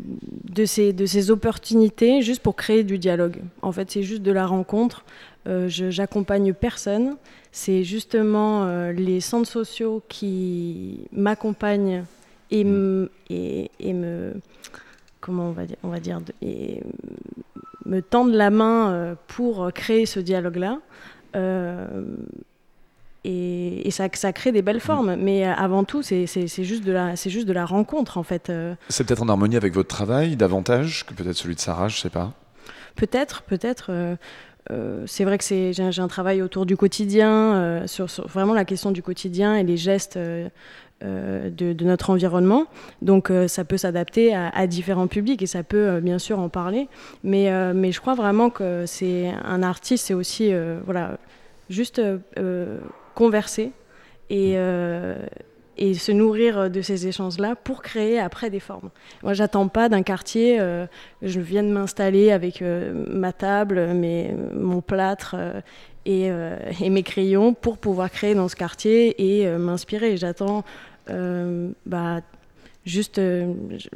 [0.49, 3.37] de, ces, de ces opportunités juste pour créer du dialogue.
[3.61, 5.05] En fait, c'est juste de la rencontre.
[5.47, 7.15] Euh, J'accompagne personne.
[7.51, 12.03] C'est justement euh, les centres sociaux qui m'accompagnent
[12.49, 12.65] et,
[13.29, 14.33] et, et, me
[15.21, 16.83] comment on va dire, on va dire et
[17.85, 20.79] me tendent la main euh, pour créer ce dialogue-là.
[21.35, 22.05] Euh,
[23.23, 25.15] et, et ça, ça, crée des belles formes.
[25.15, 28.51] Mais avant tout, c'est juste, de la, juste de la rencontre, en fait.
[28.89, 32.01] C'est peut-être en harmonie avec votre travail, davantage que peut-être celui de Sarah, je ne
[32.01, 32.33] sais pas.
[32.95, 33.87] Peut-être, peut-être.
[33.89, 34.15] Euh,
[34.69, 38.53] euh, c'est vrai que j'ai un, un, travail autour du quotidien, euh, sur, sur, vraiment
[38.53, 40.49] la question du quotidien et les gestes euh,
[41.01, 42.65] de, de, notre environnement.
[43.01, 46.87] Donc ça peut s'adapter à, à, différents publics et ça peut bien sûr en parler.
[47.23, 50.51] Mais, mais je crois vraiment que c'est un artiste, c'est aussi
[50.85, 51.17] voilà,
[51.69, 52.01] juste
[53.15, 53.71] converser
[54.31, 55.15] et, euh,
[55.77, 58.89] et se nourrir de ces échanges-là pour créer après des formes.
[59.23, 60.85] Moi, j'attends pas d'un quartier, euh,
[61.21, 65.61] je viens de m'installer avec euh, ma table, mes, mon plâtre euh,
[66.05, 70.17] et, euh, et, mes crayons pour pouvoir créer dans ce quartier et euh, m'inspirer.
[70.17, 70.63] J'attends
[71.07, 72.21] bah,
[72.85, 73.21] juste,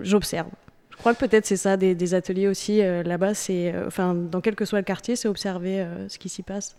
[0.02, 0.50] j'observe.
[0.92, 3.34] Je crois que peut-être c'est ça des, ateliers aussi là-bas.
[3.34, 6.76] C'est, enfin, dans quel que soit le quartier, c'est observer ce qui s'y passe.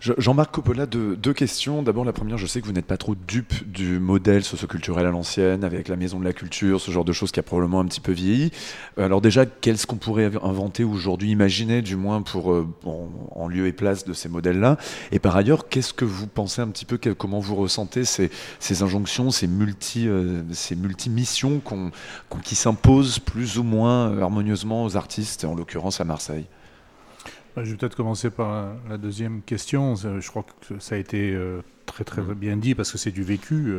[0.00, 1.82] Jean-Marc Coppola, deux, deux questions.
[1.82, 5.10] D'abord, la première, je sais que vous n'êtes pas trop dupe du modèle socioculturel à
[5.10, 7.84] l'ancienne, avec la maison de la culture, ce genre de choses qui a probablement un
[7.84, 8.50] petit peu vieilli.
[8.96, 13.72] Alors déjà, qu'est-ce qu'on pourrait inventer aujourd'hui, imaginer du moins pour euh, en, lieu et
[13.72, 14.78] place de ces modèles-là?
[15.12, 18.82] Et par ailleurs, qu'est-ce que vous pensez un petit peu, comment vous ressentez ces, ces
[18.82, 21.74] injonctions, ces multi, euh, ces multi-missions qu
[22.30, 26.46] qu qui s'imposent plus ou moins harmonieusement aux artistes, en l'occurrence à Marseille?
[27.56, 29.94] Je vais peut-être commencer par la deuxième question.
[29.96, 31.38] Je crois que ça a été
[31.86, 33.74] très très bien dit parce que c'est du vécu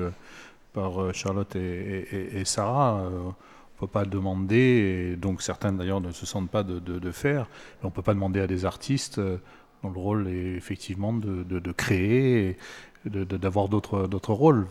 [0.74, 3.04] par Charlotte et, et, et Sarah.
[3.04, 7.00] On ne peut pas demander, et donc certains d'ailleurs ne se sentent pas de, de,
[7.00, 7.48] de faire,
[7.82, 11.72] on ne peut pas demander à des artistes dont le rôle est effectivement de, de
[11.72, 12.58] créer,
[13.06, 14.68] d'avoir d'autres rôles.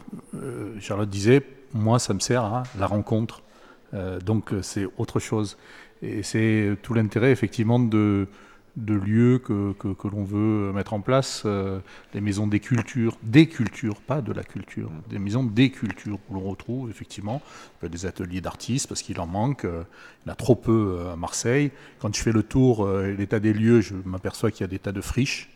[0.79, 1.43] Charlotte disait,
[1.75, 3.43] moi ça me sert à la rencontre,
[4.25, 5.59] donc c'est autre chose.
[6.03, 8.29] Et c'est tout l'intérêt effectivement de
[8.77, 11.81] de lieux que, que, que l'on veut mettre en place, euh,
[12.15, 16.35] les maisons des cultures, des cultures, pas de la culture, des maisons des cultures où
[16.35, 17.43] l'on retrouve effectivement
[17.83, 19.83] des ateliers d'artistes parce qu'il en manque, euh,
[20.25, 21.71] il y en a trop peu euh, à Marseille.
[21.99, 24.79] Quand je fais le tour, euh, l'état des lieux, je m'aperçois qu'il y a des
[24.79, 25.51] tas de friches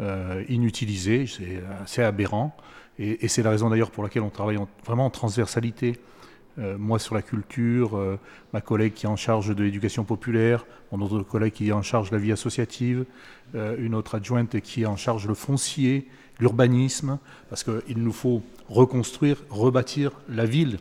[0.00, 2.56] euh, inutilisées, c'est assez aberrant.
[2.98, 5.98] Et, et c'est la raison d'ailleurs pour laquelle on travaille en, vraiment en transversalité.
[6.58, 8.18] Euh, moi sur la culture, euh,
[8.52, 11.82] ma collègue qui est en charge de l'éducation populaire, mon autre collègue qui est en
[11.82, 13.04] charge de la vie associative,
[13.54, 16.08] euh, une autre adjointe qui est en charge le foncier,
[16.40, 17.18] l'urbanisme,
[17.48, 20.78] parce qu'il nous faut reconstruire, rebâtir la ville.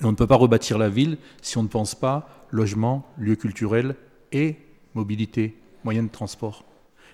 [0.00, 3.34] Et on ne peut pas rebâtir la ville si on ne pense pas logement, lieu
[3.34, 3.96] culturel
[4.30, 4.56] et
[4.94, 6.64] mobilité, moyens de transport.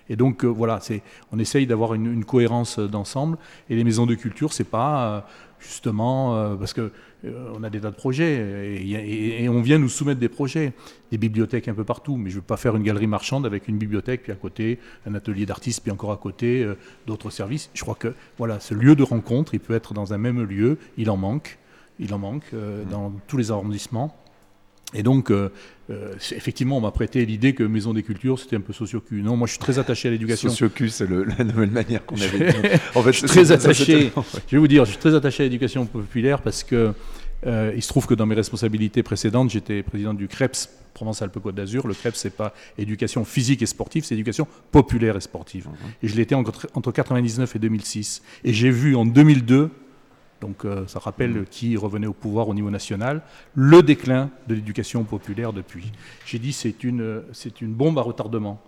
[0.09, 0.79] Et donc voilà,
[1.31, 3.37] on essaye d'avoir une, cohérence d'ensemble.
[3.69, 5.25] Et les maisons de culture, c'est pas
[5.63, 6.91] justement euh, parce que
[7.25, 10.73] on a des tas de projets et, et, et, on vient nous soumettre des projets,
[11.09, 12.17] des bibliothèques un peu partout.
[12.17, 14.79] Mais je ne veux pas faire une galerie marchande avec une bibliothèque, puis à côté
[15.05, 16.75] un atelier d'artistes, puis encore à côté euh,
[17.07, 17.69] d'autres services.
[17.73, 20.77] Je crois que voilà, ce lieu de rencontre, il peut être dans un même lieu.
[20.97, 21.59] Il en manque,
[21.99, 22.89] il en manque euh, mmh.
[22.89, 24.17] dans tous les arrondissements.
[24.93, 25.49] Et donc, euh,
[25.89, 29.21] euh, effectivement, on m'a prêté l'idée que Maison des Cultures, c'était un peu socio-cul.
[29.21, 30.49] Non, moi, je suis très attaché à l'éducation.
[30.49, 32.67] Socio-cul, c'est la nouvelle manière qu'on avait dit.
[32.95, 34.11] En fait, je suis très attaché.
[34.47, 36.93] Je vais vous dire, je suis très attaché à l'éducation populaire parce que
[37.45, 41.87] euh, il se trouve que dans mes responsabilités précédentes, j'étais président du CREPS, Provence-Alpes-Côte d'Azur.
[41.87, 45.67] Le CREPS, c'est pas éducation physique et sportive, c'est éducation populaire et sportive.
[45.67, 45.85] Mmh.
[46.03, 48.21] Et je l'étais entre, entre 99 et 2006.
[48.43, 49.69] Et j'ai vu en 2002
[50.43, 53.21] donc euh, ça rappelle qui revenait au pouvoir au niveau national,
[53.55, 55.91] le déclin de l'éducation populaire depuis.
[56.25, 58.61] J'ai dit c'est une, c'est une bombe à retardement.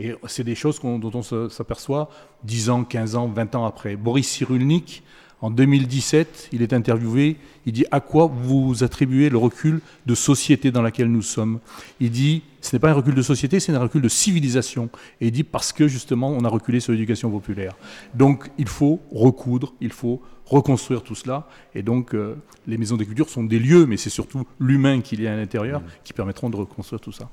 [0.00, 2.08] Et c'est des choses dont on s'aperçoit
[2.44, 3.94] 10 ans, 15 ans, 20 ans après.
[3.96, 5.04] Boris Cyrulnik,
[5.42, 7.36] en 2017, il est interviewé,
[7.66, 11.60] il dit à quoi vous attribuez le recul de société dans laquelle nous sommes?
[11.98, 14.90] Il dit ce n'est pas un recul de société, c'est un recul de civilisation.
[15.20, 17.74] Et il dit parce que justement on a reculé sur l'éducation populaire.
[18.14, 21.48] Donc il faut recoudre, il faut reconstruire tout cela.
[21.74, 22.34] Et donc, euh,
[22.66, 25.36] les maisons des cultures sont des lieux, mais c'est surtout l'humain qu'il y a à
[25.36, 25.84] l'intérieur mmh.
[26.04, 27.30] qui permettront de reconstruire tout ça.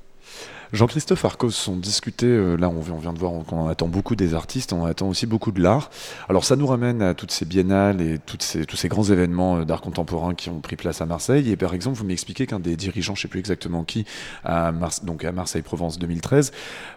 [0.72, 4.72] Jean-Christophe Arcos, on discutait, euh, là on vient, de voir qu'on attend beaucoup des artistes,
[4.72, 5.90] on attend aussi beaucoup de l'art.
[6.28, 9.58] Alors ça nous ramène à toutes ces biennales et toutes ces, tous ces grands événements
[9.58, 11.50] euh, d'art contemporain qui ont pris place à Marseille.
[11.50, 14.04] Et par exemple, vous m'expliquez qu'un des dirigeants, je ne sais plus exactement qui,
[14.44, 14.72] à,
[15.02, 16.52] donc à Marseille-Provence 2013,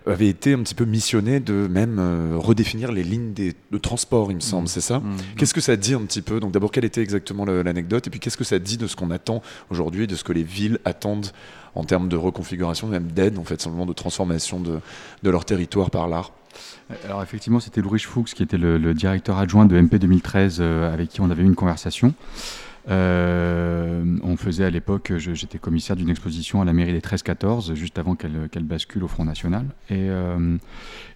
[0.06, 4.32] avait été un petit peu missionné de même euh, redéfinir les lignes des, de transport,
[4.32, 4.68] il me semble, Mmh.
[4.68, 5.16] c'est ça Mmh.
[5.38, 6.40] Qu'est-ce que ça dit un petit peu?
[6.40, 8.08] Donc d'abord, quelle était exactement l'anecdote?
[8.08, 10.44] Et puis qu'est-ce que ça dit de ce qu'on attend aujourd'hui, de ce que les
[10.44, 11.32] villes attendent
[11.76, 14.80] en termes de reconfiguration, même d'aide, en fait, simplement de transformation de,
[15.24, 16.32] leur territoire par l'art
[17.06, 21.10] Alors effectivement, c'était Louis Fuchs qui était le, directeur adjoint de MP 2013 euh, avec
[21.10, 22.14] qui on avait eu une conversation.
[22.90, 28.00] Euh, on faisait à l'époque, j'étais commissaire d'une exposition à la mairie des 13-14, juste
[28.00, 29.66] avant qu'elle qu'elle bascule au Front National.
[29.92, 30.58] Et, euh,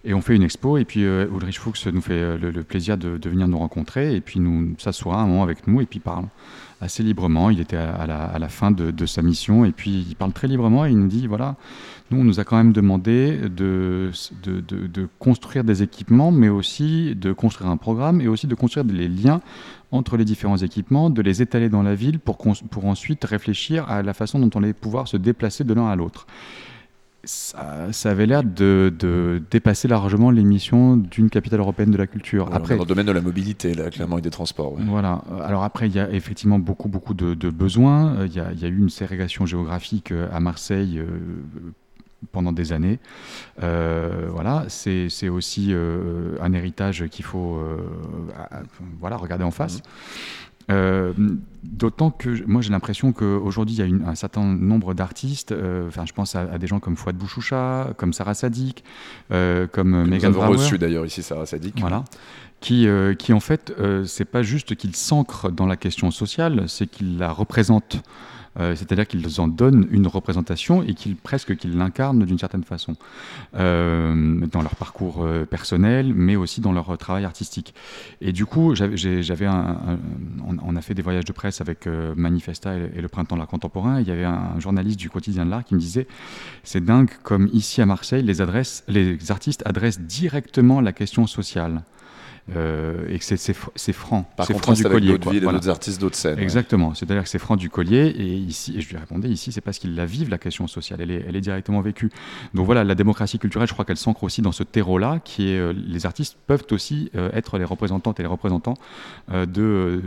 [0.04, 3.28] et on fait une expo, et puis Ulrich Fuchs nous fait le, plaisir de, de
[3.28, 6.26] venir nous rencontrer, et puis nous s'assoit un moment avec nous, et puis parle
[6.80, 7.50] assez librement.
[7.50, 10.14] Il était à, à la, à la fin de, de sa mission, et puis il
[10.14, 11.56] parle très librement, et il nous dit, voilà,
[12.10, 14.10] nous, on nous a quand même demandé de,
[14.44, 18.54] de, de- de construire des équipements, mais aussi de construire un programme et aussi de
[18.54, 19.40] construire les liens
[19.92, 24.02] entre les différents équipements, de les étaler dans la ville pour, pour ensuite réfléchir à
[24.02, 26.26] la façon dont on allait pouvoir se déplacer de l'un à l'autre.
[27.24, 32.06] Ça, ça avait l'air de, de dépasser largement les missions d'une capitale européenne de la
[32.06, 32.48] culture.
[32.52, 34.74] Après, dans le domaine de la mobilité, là, clairement, et des transports.
[34.74, 34.82] ouais.
[34.86, 35.22] Voilà.
[35.42, 38.14] Alors après, il y a effectivement beaucoup, beaucoup de, de besoins.
[38.18, 41.06] Euh, Il y, a, il y a eu une ségrégation géographique euh, à Marseille euh,
[42.32, 42.98] pendant des années.
[43.62, 47.76] Euh, voilà, c'est aussi euh, un héritage qu'il faut euh,
[49.00, 49.82] voilà, regarder en face.
[51.62, 55.54] D'autant que moi j'ai l'impression qu'aujourd'hui il y a une- un certain nombre d'artistes,
[55.88, 58.82] enfin je pense à, à des gens comme Fouad Bouchoucha, comme Sarah Sadik,
[59.28, 60.56] comme Que nous Megan avons Brower.
[60.58, 61.78] reçu d'ailleurs ici Sarah Sadik.
[61.80, 62.04] Voilà.
[62.60, 62.88] Qui,
[63.18, 63.72] qui en fait,
[64.06, 68.02] c'est pas juste qu'ils s'ancrent dans la question sociale, c'est qu'ils la représentent.
[68.58, 72.94] Euh, C'est-à-dire qu'ils en donnent une représentation et qu'ils presque qu'ils l'incarnent d'une certaine façon
[73.56, 77.74] euh, dans leur parcours euh, personnel, mais aussi dans leur travail artistique.
[78.20, 83.08] Et du coup, j'avais on, a fait des voyages de presse avec Manifesta et, le
[83.08, 84.00] Printemps de l'art contemporain.
[84.00, 86.06] Il y avait un, journaliste du quotidien de l'art qui me disait
[86.62, 91.82] c'est dingue comme ici à Marseille, les artistes adressent directement la question sociale.
[92.54, 94.22] Euh, et que c'est- c'est fr- c'est franc.
[94.36, 95.08] Par c'est franc du collier.
[95.12, 95.58] d'autres villes et Voilà.
[95.58, 96.42] d'autres artistes d'autres scènes, ouais.
[96.44, 96.94] Exactement.
[96.94, 98.06] C'est-à-dire que c'est franc du collier.
[98.16, 101.00] Et ici, et je lui répondais, ici, c'est parce qu'ils la vivent, la question sociale.
[101.00, 102.08] Elle est, elle est directement vécue.
[102.54, 105.58] Donc voilà, la démocratie culturelle, je crois qu'elle s'ancre aussi dans ce terreau-là, qui est,
[105.58, 108.74] euh, les artistes peuvent aussi euh, être les représentantes et les représentants
[109.32, 109.44] de,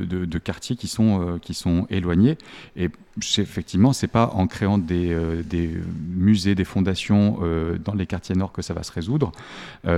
[0.09, 2.37] de, de quartiers qui sont, qui sont éloignés.
[2.77, 2.89] Et
[3.37, 5.13] effectivement, c'est pas en créant des,
[5.43, 5.69] des
[6.15, 7.39] musées, des fondations
[7.83, 9.31] dans les quartiers nord que ça va se résoudre,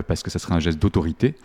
[0.07, 1.35] parce que ça serait un geste d'autorité,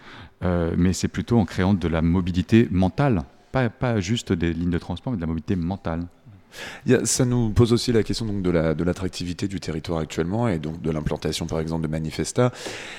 [0.45, 3.23] euh, mais c'est plutôt en créant de la mobilité mentale,
[3.53, 6.07] pas, pas juste des lignes de transport, mais de la mobilité mentale.
[7.05, 10.81] Ça nous pose aussi la question donc de la l'attractivité du territoire actuellement et donc
[10.81, 12.53] de l'implantation par exemple de Manifesta,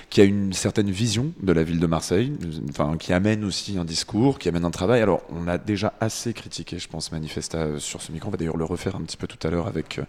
[0.10, 2.34] qui a une certaine vision de la ville de Marseille,
[2.70, 5.02] enfin qui amène aussi un discours, qui amène un travail.
[5.02, 8.28] Alors on a déjà assez critiqué, je pense, Manifesta euh, sur ce micro.
[8.28, 10.04] On va d'ailleurs le refaire un petit peu tout à l'heure avec euh,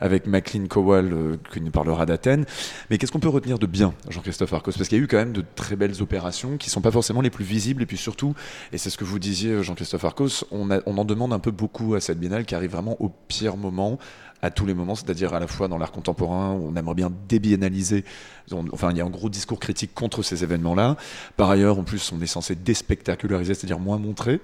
[0.00, 2.46] avec Maclean Kowal euh, qui nous parlera d'Athènes.
[2.88, 4.72] Mais qu'est-ce qu'on peut retenir de bien, Jean-Christophe Arcos?
[4.72, 7.20] Parce qu'il y a eu quand même de très belles opérations qui sont pas forcément
[7.20, 8.34] les plus visibles et puis surtout,
[8.72, 12.00] et c'est ce que vous disiez, Jean-Christophe Arcos, on en demande un peu beaucoup à
[12.00, 13.98] cette biennale qui arrive vraiment au pire moment
[14.42, 18.04] à tous les moments, c'est-à-dire à la fois dans l'art contemporain, on aimerait bien débiennaliser,
[18.72, 20.96] enfin il y a un gros discours critique contre ces événements-là.
[21.36, 24.40] Par ailleurs, en plus, on est censé déspectaculariser, c'est-à-dire moins montrer.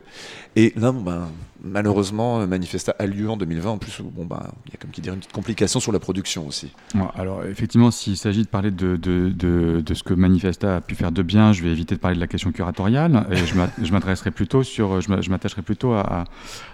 [0.57, 1.29] Et là, ben,
[1.63, 5.01] malheureusement, Manifesta a lieu en 2020, en plus, bon, ben, il y a comme qui
[5.01, 6.73] dire une petite complication sur la production aussi.
[7.17, 8.99] Alors effectivement, s'il s'agit de parler de,
[9.93, 12.27] ce que Manifesta a pu faire de bien, je vais éviter de parler de la
[12.27, 13.55] question curatoriale et je
[14.31, 16.25] plutôt sur, je m'a- je m'attacherai plutôt à,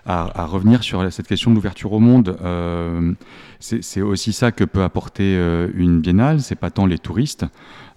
[0.06, 2.36] revenir sur cette question de l'ouverture au monde.
[2.42, 3.12] Euh,
[3.58, 7.15] c'est c'est aussi ça que peut apporter euh, une biennale, c'est pas tant les touristes
[7.16, 7.46] touristes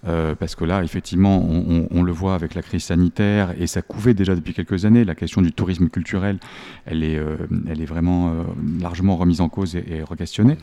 [0.06, 1.44] euh, parce que là, effectivement,
[1.90, 5.04] on, le voit avec la crise sanitaire et ça couvait déjà depuis quelques années.
[5.04, 6.38] La question du tourisme culturel,
[6.86, 7.36] elle est, euh,
[7.68, 8.44] elle est vraiment euh,
[8.80, 10.56] largement remise en cause et, et re-questionnée.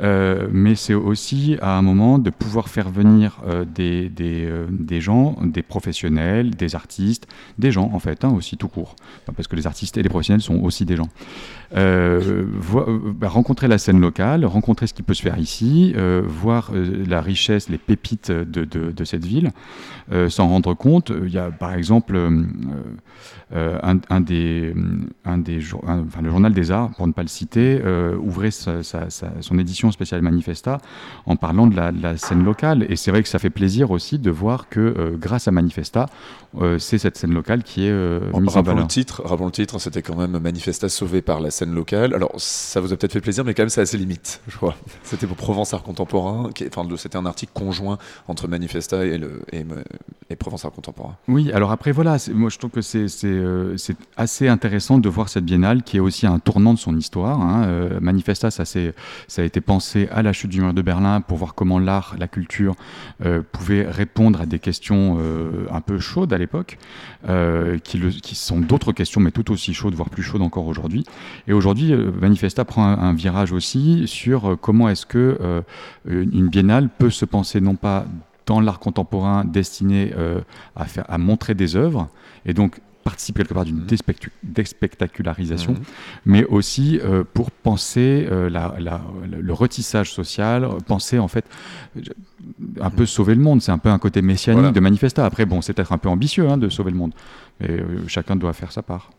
[0.00, 3.40] Mais c'est aussi à un moment de pouvoir faire venir
[3.74, 4.10] des,
[5.00, 7.26] gens, des professionnels, des artistes,
[7.58, 8.96] des gens en fait, hein, aussi tout court.
[9.34, 11.08] Parce que les artistes et les professionnels sont aussi des gens.
[11.72, 15.94] Bah, rencontrer la scène locale, rencontrer ce qui peut se faire ici,
[16.26, 19.50] voir la richesse, les pépites de, de, de cette ville,
[20.12, 21.12] euh, s'en rendre compte.
[21.24, 22.42] Il y a par exemple euh,
[23.54, 24.74] euh, un, un des,
[25.24, 28.16] un des jour- un- enfin, le journal des arts, pour ne pas le citer, euh,
[28.16, 30.78] ouvrait sa- sa- sa- son édition spéciale Manifesta
[31.26, 32.86] en parlant de la, de la scène locale.
[32.88, 36.06] Et c'est vrai que ça fait plaisir aussi de voir que euh, grâce à Manifesta,
[36.60, 38.82] euh, c'est cette scène locale qui est euh, En mise en valeur.
[38.82, 42.14] le titre, rappelons le titre, c'était quand même Manifesta sauvé par la scène locale.
[42.14, 44.74] Alors ça vous a peut-être fait plaisir, mais quand même, c'est assez limite, je crois.
[45.02, 46.50] C'était pour Provence Art Contemporain.
[46.54, 47.98] qui Enfin, c'était un article conjoint
[48.28, 49.64] entre Manifesta et, le, et,
[50.30, 51.16] et Provence Contemporain.
[51.28, 53.76] Oui, alors après, voilà, moi je trouve que c'est euh,
[54.16, 57.40] assez intéressant de voir cette biennale qui est aussi un tournant de son histoire.
[57.40, 57.64] hein.
[57.66, 58.80] Euh, Manifesta, ça, ça
[59.42, 62.28] a été pensé à la chute du mur de Berlin pour voir comment l'art, la
[62.28, 62.74] culture
[63.24, 66.78] euh, pouvaient répondre à des questions euh, un peu chaudes à l'époque,
[67.28, 71.04] euh, qui, qui sont d'autres questions, mais tout aussi chaudes, voire plus chaudes encore aujourd'hui.
[71.46, 75.62] Et aujourd'hui, Manifesta prend un, un virage aussi sur comment est-ce que
[76.06, 78.06] une biennale peut se penser non pas
[78.46, 80.40] dans l'art contemporain destiné euh,
[80.76, 82.08] à, faire, à montrer des œuvres,
[82.44, 85.78] et donc participer quelque part d'une déspectu- déspectacularisation, Mhm.
[86.26, 89.00] mais aussi euh, pour penser euh, la- la-
[89.30, 91.44] le retissage social, penser en fait
[92.80, 93.62] un peu sauver le monde.
[93.62, 94.72] C'est un peu un côté messianique Voilà.
[94.72, 95.24] de Manifesta.
[95.24, 97.12] Après, bon, c'est peut-être un peu ambitieux hein, de sauver le monde,
[97.60, 99.10] mais euh, chacun doit faire sa part.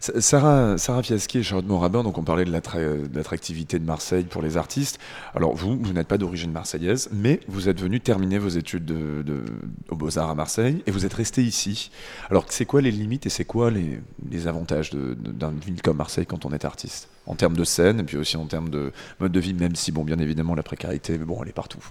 [0.00, 3.84] Sa- Sarah, Sarah Fiaschi et Charlotte Morabin, donc on parlait de l'attra- de l'attractivité de
[3.84, 4.98] Marseille pour les artistes.
[5.34, 9.22] Alors vous, vous n'êtes pas d'origine marseillaise, mais vous êtes venu terminer vos études de,
[9.22, 9.44] de-
[9.88, 11.90] aux Beaux-Arts à Marseille et vous êtes resté ici.
[12.30, 14.00] Alors c'est quoi les limites et c'est quoi les,
[14.30, 17.08] les avantages d'une ville comme Marseille quand on est artiste?
[17.26, 19.92] En termes de scène et puis aussi en termes de mode de vie, même si,
[19.92, 21.82] bon, bien évidemment, la précarité, mais bon, elle est partout.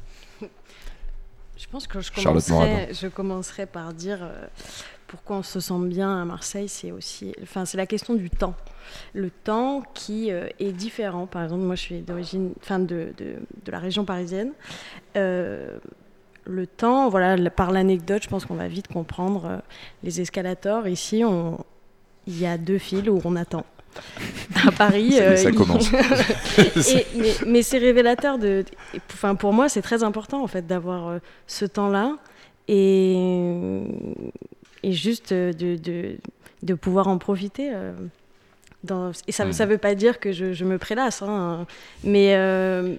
[1.56, 4.46] Je pense que commencerai, je commencerai par dire euh,
[5.14, 8.56] pourquoi on se sent bien à Marseille, c'est aussi, enfin, c'est la question du temps.
[9.14, 11.28] Le temps qui euh, est différent.
[11.28, 14.54] Par exemple, moi, je suis d'origine, enfin, de, de, de la région parisienne.
[15.16, 15.78] Euh,
[16.46, 19.46] le temps, voilà, par l'anecdote, je pense qu'on va vite comprendre.
[19.46, 19.58] euh,
[20.02, 21.22] les escalators, ici,
[22.26, 23.66] il y a deux fils où on attend.
[24.66, 25.92] À Paris, Ça commence.
[26.90, 28.66] Et- mais mais c'est révélateur de.
[29.12, 32.18] Enfin, pour moi, c'est très important en fait d'avoir ce temps-là
[32.68, 33.84] et
[34.84, 36.16] et juste euh, de, de,
[36.64, 37.72] de pouvoir en profiter.
[37.74, 37.94] euh,
[38.84, 41.66] dans- et ça ne veut pas dire que je, je me prélasse, hein,
[42.04, 42.96] mais, euh,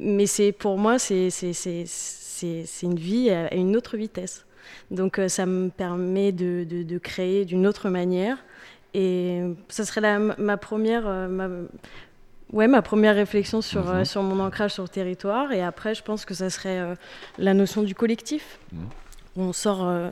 [0.00, 4.44] mais c'est pour moi, c'est c'est- c'est- c'est- une vie à une autre vitesse.
[4.90, 8.36] Donc ça me permet de, de- de créer d'une autre manière.
[8.94, 11.48] Et ça serait la- ma première, ma,
[12.52, 14.04] ouais, ma première réflexion sur, Mhm.
[14.04, 15.52] sur mon ancrage sur le territoire.
[15.52, 16.94] Et après, je pense que ça serait euh,
[17.38, 18.58] la notion du collectif.
[19.36, 20.10] On sort euh,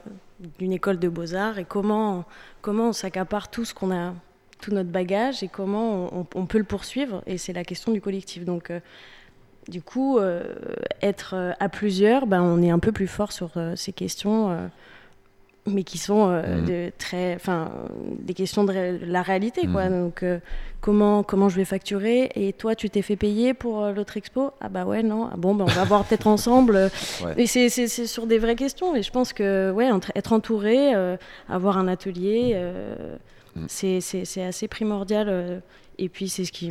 [0.58, 2.24] d'une école de beaux-arts et comment,
[2.60, 4.14] comment on s'accapare tout ce qu'on a,
[4.60, 7.22] tout notre bagage et comment on, peut le poursuivre.
[7.26, 8.44] Et c'est la question du collectif.
[8.44, 8.80] Donc, euh,
[9.68, 10.54] du coup, euh,
[11.02, 14.70] être euh, à plusieurs, ben, on est un peu plus fort sur ces questions,
[15.66, 17.70] mais qui sont euh, de très, enfin,
[18.20, 19.88] des questions de ré- la réalité, quoi.
[19.88, 20.02] Mhm.
[20.04, 20.38] Donc, euh,
[20.80, 22.30] comment, comment je vais facturer?
[22.34, 24.52] Et toi, tu t'es fait payer pour euh, l'autre expo?
[24.60, 25.28] Ah bah ouais, non.
[25.32, 26.90] Ah bon, ben, on va voir peut-être ensemble.
[27.24, 27.34] Ouais.
[27.36, 27.68] Et c'est
[28.06, 28.94] sur des vraies questions.
[28.96, 30.92] Et je pense que, ouais, entre- être entouré,
[31.48, 33.16] avoir un atelier, euh,
[33.68, 35.62] c'est c'est- c'est assez primordial.
[35.98, 36.70] et puis, c'est ce qui,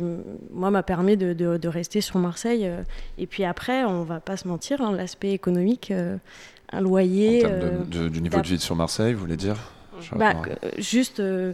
[0.52, 2.70] moi, m'a permis de, de- de rester sur Marseille.
[3.18, 5.92] et puis après, on va pas se mentir, hein, l'aspect économique,
[6.72, 7.44] un loyer.
[7.44, 9.56] En termes de- euh, de- du niveau de vie sur Marseille, vous voulez dire
[10.12, 10.32] bah,
[10.64, 11.52] euh, juste euh,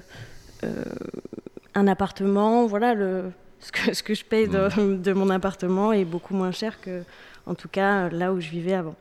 [1.75, 3.31] un appartement, voilà, le,
[3.61, 7.03] ce, que, ce que je paye de, de mon appartement est beaucoup moins cher que,
[7.47, 8.95] en tout cas, là où je vivais avant.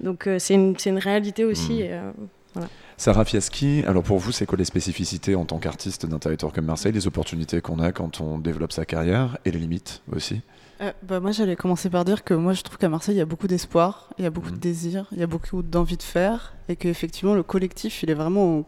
[0.00, 1.80] Donc euh, c'est une, une réalité aussi.
[1.82, 2.10] euh,
[2.54, 2.68] voilà.
[2.96, 6.66] Sarah Fiaschi, alors pour vous, c'est quoi les spécificités en tant qu'artiste d'un territoire comme
[6.66, 10.42] Marseille, les opportunités qu'on a quand on développe sa carrière et les limites aussi?
[10.80, 13.22] Euh, bah, moi, j'allais commencer par dire que moi, je trouve qu'à Marseille, il y
[13.22, 14.34] a beaucoup d'espoir, il y a Mhm.
[14.34, 18.10] beaucoup de désir, il y a beaucoup d'envie de faire, et qu'effectivement, le collectif, il
[18.10, 18.64] est vraiment au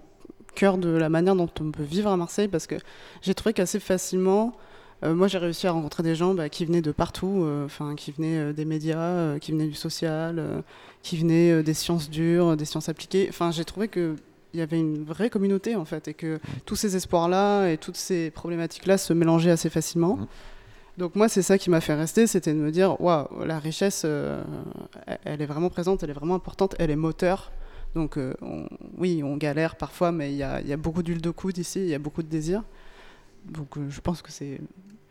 [0.54, 2.74] cœur de la manière dont on peut vivre à Marseille, parce que
[3.22, 4.52] j'ai trouvé qu'assez facilement,
[5.04, 7.94] euh, moi, j'ai réussi à rencontrer des gens bah, qui venaient de partout, euh, enfin,
[7.94, 10.62] qui venaient des médias, qui venaient du social,
[11.02, 13.26] qui venaient des sciences dures, des sciences appliquées.
[13.30, 14.16] Enfin, j'ai trouvé que
[14.54, 17.96] il y avait une vraie communauté en fait et que tous ces espoirs-là et toutes
[17.96, 20.18] ces problématiques-là se mélangeaient assez facilement.
[20.98, 24.02] Donc moi, c'est ça qui m'a fait rester, c'était de me dire, waouh, la richesse,
[24.04, 24.42] euh,
[25.06, 27.50] elle- elle est vraiment présente, elle est vraiment importante, elle est moteur.
[27.94, 28.66] Donc euh, on-
[28.98, 31.56] oui, on galère parfois, mais il y a, il y a beaucoup d'huile de coude
[31.58, 32.62] ici, il y a beaucoup de désir.
[33.46, 34.60] Donc euh, je pense que c'est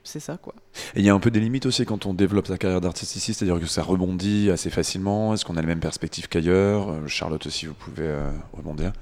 [0.03, 0.55] c'est ça quoi.
[0.95, 3.15] Et il y a un peu des limites aussi quand on développe sa carrière d'artiste
[3.15, 5.33] ici, c'est-à-dire que ça rebondit assez facilement.
[5.33, 7.07] Est-ce qu'on a les mêmes perspectives qu'ailleurs?
[7.07, 8.93] Charlotte aussi, vous pouvez euh, rebondir.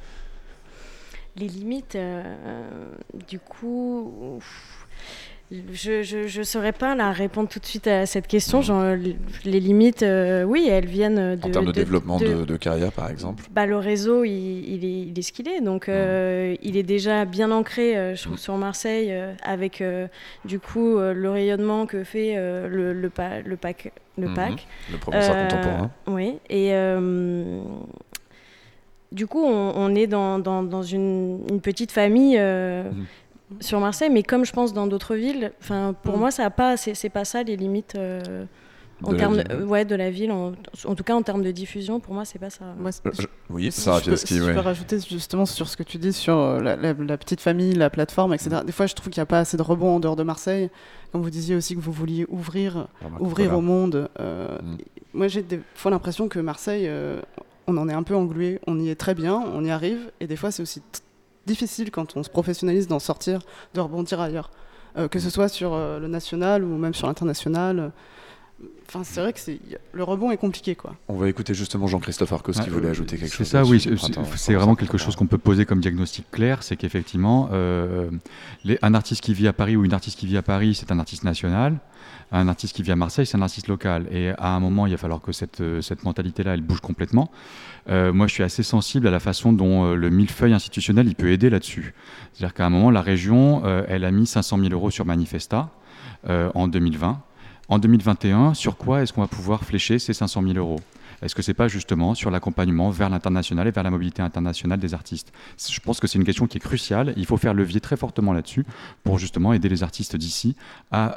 [1.38, 2.92] Les limites, euh,
[3.30, 4.42] du coup,
[5.52, 8.62] je ne je, saurais pas répondre tout de suite à cette question.
[8.62, 8.96] Genre,
[9.46, 11.48] les limites, euh, oui, elles viennent de.
[11.48, 15.08] En termes de, développement de, de carrière, par exemple bah, le réseau, il, il est,
[15.10, 15.62] il est ce qu'il est.
[15.62, 20.08] Donc, euh, il est déjà bien ancré euh, je trouve, sur Marseille, euh, avec euh,
[20.46, 23.92] du coup euh, le rayonnement que fait euh, le, le, pa- le PAC.
[24.20, 24.32] Le.
[24.34, 24.68] PAC.
[24.92, 25.92] Le Provence Art Contemporain.
[26.08, 26.36] Oui.
[26.50, 27.60] Et euh,
[29.12, 32.36] du coup, on, on est dans, dans, dans une, une petite famille.
[32.38, 32.84] euh,
[33.60, 36.20] sur Marseille, mais comme je pense dans d'autres villes, enfin pour Mm.
[36.20, 38.46] moi ça a pas, c'est pas ça les limites euh,
[39.04, 39.44] en De la termes, ville.
[39.46, 40.32] de, euh, ouais, de la ville.
[40.32, 40.52] En,
[40.86, 42.66] en tout cas en termes de diffusion, pour moi c'est pas ça.
[42.66, 45.98] Euh, je- Oui, Si Sarah je peux- je peux rajouter justement sur ce que tu
[45.98, 48.58] dis sur euh, la, la- la petite famille, la plateforme, etc.
[48.66, 50.70] Des fois, je trouve qu'il n'y a pas assez de rebond en dehors de Marseille.
[51.12, 53.58] Comme vous disiez aussi que vous vouliez ouvrir, Remarque, ouvrir voilà.
[53.58, 54.10] au monde.
[54.20, 54.78] euh, Mm.
[55.14, 57.20] Moi, j'ai des fois l'impression que Marseille, euh,
[57.68, 58.60] on en est un peu englué.
[58.68, 60.12] On y est très bien, on y arrive.
[60.20, 60.82] Et des fois, c'est aussi
[61.46, 63.42] difficile quand on se professionnalise d'en sortir,
[63.74, 64.50] de rebondir ailleurs.
[64.98, 67.92] Euh, que ce soit sur euh, le national ou même sur l'international.
[68.88, 69.60] Enfin, c'est vrai que c'est
[69.94, 70.96] le rebond est compliqué, quoi.
[71.08, 73.48] On va écouter justement Jean-Christophe Arcos qui Ah, voulait euh, ajouter quelque C'est chose.
[73.48, 74.00] ça, là-dessus oui.
[74.00, 74.38] c'est-.
[74.38, 78.10] C'est vraiment quelque chose qu'on peut poser comme diagnostic clair, c'est qu'effectivement, euh,
[78.66, 80.92] les- un artiste qui vit à Paris ou une artiste qui vit à Paris, c'est
[80.92, 81.78] un artiste national.
[82.32, 84.08] Un artiste qui vit à Marseille, c'est un artiste local.
[84.12, 87.32] Et à un moment, il va falloir que cette, euh, mentalité-là, elle bouge complètement.
[87.90, 91.16] Euh, moi, je suis assez sensible à la façon dont euh, le millefeuille institutionnel, il
[91.16, 91.94] peut aider là-dessus.
[92.34, 95.70] C'est-à-dire qu'à un moment, la région, elle a mis 500 000 euros sur Manifesta
[96.28, 97.22] en 2020.
[97.68, 100.80] En 2021, sur quoi est-ce qu'on va pouvoir flécher ces 500 000 euros?
[101.22, 104.94] Est-ce que c'est pas justement sur l'accompagnement vers l'international et vers la mobilité internationale des
[104.94, 107.14] artistes Je pense que c'est une question qui est cruciale.
[107.18, 108.66] Il faut faire levier très fortement là-dessus
[109.04, 110.56] pour justement aider les artistes d'ici
[110.92, 111.08] à,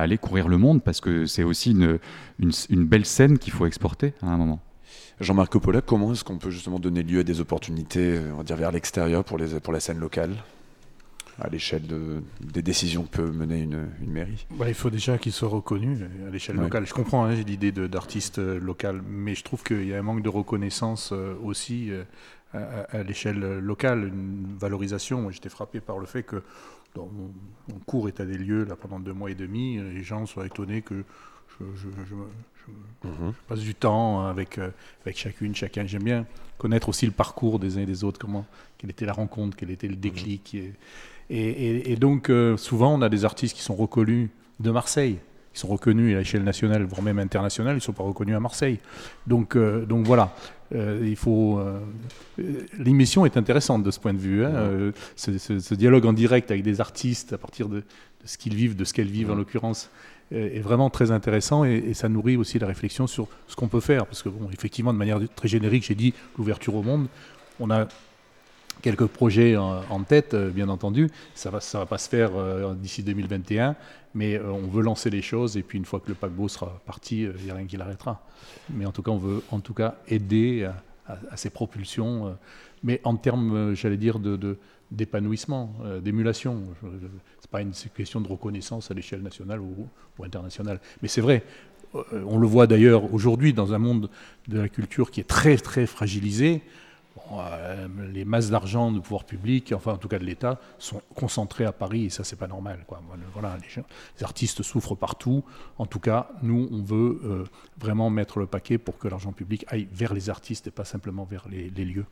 [0.00, 1.98] aller courir le monde parce que c'est aussi une,
[2.84, 4.60] belle scène qu'il faut exporter à un moment.
[5.20, 8.56] Jean-Marc Coppola, comment est-ce qu'on peut justement donner lieu à des opportunités, on va dire
[8.56, 10.34] vers l'extérieur pour la scène locale?
[11.40, 15.18] À l'échelle de, des décisions que peut mener une, une mairie Bah, il faut déjà
[15.18, 16.62] qu'il soit reconnu à l'échelle Ouais.
[16.64, 16.86] locale.
[16.86, 20.02] Je comprends hein, l'idée de- d'artiste euh, local, mais je trouve qu'il y a un
[20.02, 22.04] manque de reconnaissance euh, aussi euh,
[22.52, 25.28] à, l'échelle locale, une valorisation.
[25.30, 26.42] J'étais frappé par le fait que
[26.94, 27.32] dans mon,
[27.86, 31.02] court état des lieux, là, pendant deux mois et demi, les gens soient étonnés que
[31.58, 32.26] je, je- je me-
[33.02, 33.32] je- Mhm.
[33.48, 34.70] passe du temps avec, euh,
[35.04, 35.84] avec chacune, chacun.
[35.86, 36.26] J'aime bien
[36.58, 38.46] connaître aussi le parcours des uns et des autres, comment,
[38.78, 40.54] quelle était la rencontre, quel était le déclic.
[40.54, 40.72] Et,
[41.30, 44.28] et, et- et donc, euh, souvent, on a des artistes qui sont reconnus
[44.60, 45.18] de Marseille,
[45.52, 48.40] qui sont reconnus à l'échelle nationale, voire même internationale, ils ne sont pas reconnus à
[48.40, 48.78] Marseille.
[49.26, 50.34] Donc, euh, donc voilà,
[50.74, 51.60] Euh, il faut.
[52.78, 54.44] L'émission est intéressante de ce point de vue.
[54.44, 54.90] hein.
[55.14, 57.82] Ce, ce- ce dialogue en direct avec des artistes à partir de, de
[58.24, 59.90] ce qu'ils vivent, de ce qu'elles vivent en l'occurrence,
[60.32, 63.80] est vraiment très intéressant et, et ça nourrit aussi la réflexion sur ce qu'on peut
[63.80, 64.06] faire.
[64.06, 67.06] Parce que, bon, effectivement, de manière très générique, j'ai dit l'ouverture au monde.
[67.60, 67.86] On a
[68.84, 71.10] quelques projets en, tête, euh, bien entendu.
[71.34, 73.76] Ça va, ça va pas se faire euh, d'ici 2021,
[74.14, 76.82] mais euh, on veut lancer les choses et puis une fois que le paquebot sera
[76.84, 78.20] parti, il n'y a rien qui l'arrêtera.
[78.68, 80.68] Mais en tout cas, on veut en tout cas aider
[81.06, 82.36] à, à- ces propulsions,
[82.82, 84.58] mais en termes, j'allais dire, de,
[84.90, 86.62] d'épanouissement, d'émulation.
[86.82, 86.88] Je-
[87.40, 89.88] C'est pas une question de reconnaissance à l'échelle nationale ou,
[90.22, 90.78] internationale.
[91.00, 91.42] Mais c'est vrai.
[92.26, 94.10] On le voit d'ailleurs aujourd'hui dans un monde
[94.48, 96.60] de la culture qui est très très fragilisé.
[97.32, 101.64] Euh, les masses d'argent de pouvoir public, enfin en tout cas de l'État, sont concentrées
[101.64, 102.84] à Paris et ça c'est pas normal.
[103.32, 103.84] Voilà, les, gens-
[104.18, 105.44] les artistes souffrent partout.
[105.78, 107.44] En tout cas, nous on veut euh,
[107.78, 111.24] vraiment mettre le paquet pour que l'argent public aille vers les artistes et pas simplement
[111.24, 112.06] vers les lieux.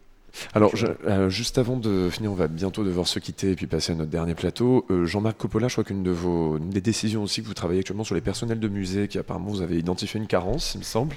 [0.55, 3.67] Alors, je- euh, juste avant de finir, on va bientôt devoir se quitter et puis
[3.67, 4.87] passer à notre dernier plateau.
[4.91, 7.81] Euh, Jean-Marc Coppola, je crois qu'une de vos une des décisions aussi que vous travaillez
[7.81, 10.85] actuellement sur les personnels de musée, qui apparemment vous avez identifié une carence, il me
[10.85, 11.17] semble.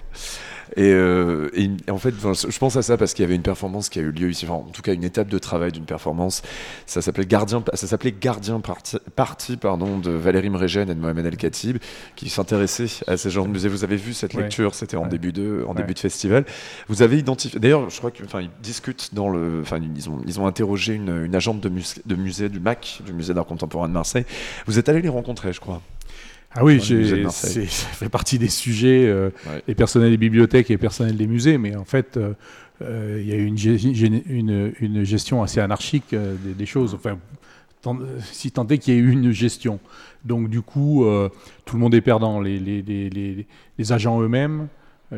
[0.76, 3.36] Et, euh, et- et en fait, enfin, je pense à ça parce qu'il y avait
[3.36, 5.72] une performance qui a eu lieu ici, enfin, en tout cas une étape de travail
[5.72, 6.42] d'une performance.
[6.86, 11.26] Ça s'appelait Gardien, ça s'appelait Gardien Parti, Parti, pardon, de Valérie Mregen et de Mohamed
[11.26, 11.78] El Khatib,
[12.16, 13.70] qui s'intéressaient à ces genres de musées.
[13.70, 14.42] Vous avez vu cette Ouais.
[14.44, 15.10] lecture, c'était en Ouais.
[15.10, 15.78] début de, en Ouais.
[15.78, 16.46] début de festival.
[16.90, 17.60] Vous avez identifié.
[17.60, 18.50] D'ailleurs, je crois que, enfin, ils
[19.14, 22.50] dans le, enfin, ils ont, ils ont interrogé une, une agente de, mus- de musée
[22.50, 24.26] du MAC, du musée d'art contemporain de Marseille.
[24.66, 25.82] Vous êtes allé les rencontrer, je crois.
[26.58, 29.62] Ah oui, ça fait partie des sujets, euh, Ouais.
[29.68, 32.34] les personnels des bibliothèques et les personnels des musées, mais en fait, euh,
[32.82, 37.18] euh, il y a eu une, gestion assez anarchique des, des choses, enfin,
[37.82, 38.00] tant-
[38.32, 39.80] si tant est qu'il y ait eu une gestion.
[40.24, 41.06] Donc du coup,
[41.66, 43.46] tout le monde est perdant, les, les, les, les-
[43.78, 44.68] les agents eux-mêmes,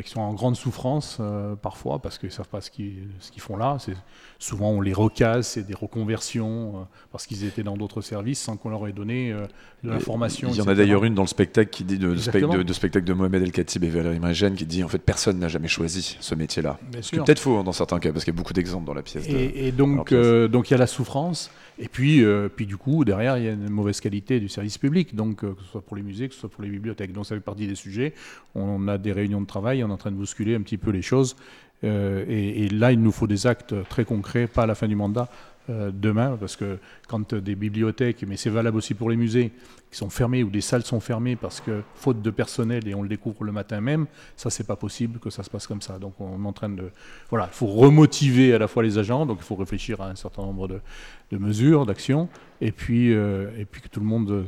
[0.03, 3.41] qui sont en grande souffrance euh, parfois, parce qu'ils ne savent pas ce qu'ils qu'ils
[3.41, 3.77] font là.
[3.79, 3.95] C'est-
[4.39, 6.79] Souvent, on les recasse, c'est des reconversions, euh,
[7.11, 9.45] parce qu'ils étaient dans d'autres services, sans qu'on leur ait donné euh,
[9.83, 10.49] de l'information.
[10.51, 13.41] Il y en a d'ailleurs une dans le spectacle qui dit de, spectacle de Mohamed
[13.41, 16.77] El Khatib et Valérie Mregen qui dit en fait personne n'a jamais choisi ce métier-là.
[16.81, 17.23] Ce qui est sûr.
[17.25, 19.27] peut-être faux hein, dans certains cas parce qu'il y a beaucoup d'exemples dans la pièce.
[19.27, 22.75] de- Et, donc, euh, donc il y a la souffrance, et puis, euh, puis du
[22.75, 25.69] coup, derrière, il y a une mauvaise qualité du service public, donc euh, que ce
[25.69, 27.13] soit pour les musées, que ce soit pour les bibliothèques.
[27.13, 28.13] Donc ça fait partie des sujets.
[28.55, 30.89] On a des réunions de travail, on est en train de bousculer un petit peu
[30.91, 31.35] les choses.
[31.83, 34.95] euh, et, là, il nous faut des actes très concrets, pas à la fin du
[34.95, 35.29] mandat,
[35.69, 36.77] demain, parce que
[37.07, 39.51] quand euh, des bibliothèques, mais c'est valable aussi pour les musées,
[39.91, 43.01] qui sont fermés ou des salles sont fermées parce que faute de personnel et on
[43.01, 45.97] le découvre le matin même, ça c'est pas possible que ça se passe comme ça.
[45.97, 46.91] Donc on est en train de,
[47.29, 50.15] voilà, il faut remotiver à la fois les agents, donc il faut réfléchir à un
[50.15, 52.29] certain nombre de, mesures, d'actions,
[52.61, 54.45] et puis euh, et puis que tout le monde,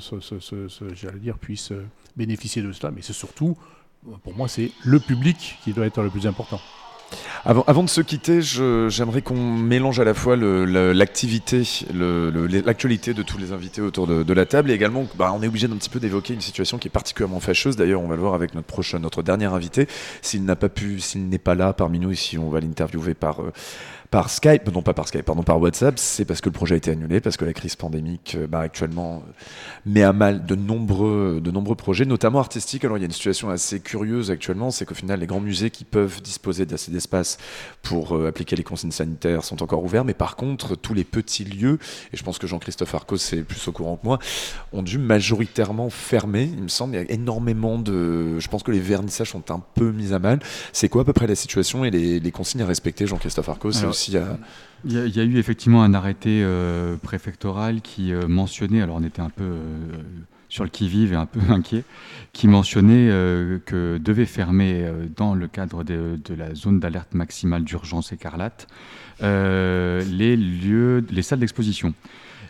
[0.93, 1.85] j'allais dire, puisse euh,
[2.15, 2.91] bénéficier de cela.
[2.91, 3.57] Mais c'est surtout,
[4.23, 6.59] pour moi, c'est le public qui doit être le plus important.
[7.45, 11.63] Avant, de se quitter, j'aimerais qu'on mélange à la fois l'activité,
[11.93, 15.67] l'actualité de tous les invités autour de, la table et également, bah, on est obligé
[15.67, 17.75] d'un petit peu d'évoquer une situation qui est particulièrement fâcheuse.
[17.75, 19.87] D'ailleurs, on va le voir avec notre prochain, notre dernier invité.
[20.21, 23.41] S'il n'a pas pu, s'il n'est pas là parmi nous, ici, on va l'interviewer par.
[24.11, 26.77] Par Skype, non pas par Skype, pardon, par WhatsApp, c'est parce que le projet a
[26.77, 29.31] été annulé, parce que la crise pandémique euh, bah, actuellement euh,
[29.85, 32.83] met à mal de nombreux, de nombreux projets, notamment artistiques.
[32.83, 35.69] Alors il y a une situation assez curieuse actuellement, c'est qu'au final les grands musées
[35.69, 37.37] qui peuvent disposer d'assez d'espace
[37.83, 41.43] pour euh, appliquer les consignes sanitaires sont encore ouverts, mais par contre tous les petits
[41.43, 41.77] lieux,
[42.11, 44.17] et je pense que Jean-Christophe Arcos est plus au courant que moi,
[44.73, 46.49] ont dû majoritairement fermer.
[46.51, 49.61] Il me semble il y a énormément de, je pense que les vernissages sont un
[49.75, 50.39] peu mis à mal.
[50.73, 53.71] C'est quoi à peu près la situation et les, consignes à respecter, Jean-Christophe Arcos
[54.85, 59.21] Il y, a, eu effectivement un arrêté euh, préfectoral qui euh, mentionnait, alors on était
[59.21, 59.75] un peu euh,
[60.47, 61.83] sur le qui-vive et un peu inquiet,
[62.31, 63.09] qui mentionnait
[63.65, 68.67] que devait fermer dans le cadre de, la zone d'alerte maximale d'urgence écarlate
[69.21, 71.93] les lieux, les salles d'exposition.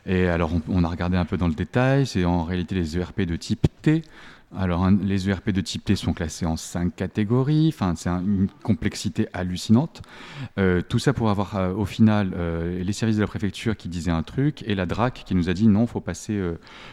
[0.05, 3.21] Et alors on a regardé un peu dans le détail, c'est en réalité les ERP
[3.21, 4.03] de type T.
[4.57, 7.73] Alors, les ERP de type T sont classés en cinq catégories.
[7.95, 10.01] C'est un- une complexité hallucinante.
[10.57, 13.89] Euh, tout ça pour avoir, euh, au final, euh, les services de la préfecture qui
[13.89, 16.41] disaient un truc et la DRAC qui nous a dit non, faut passer,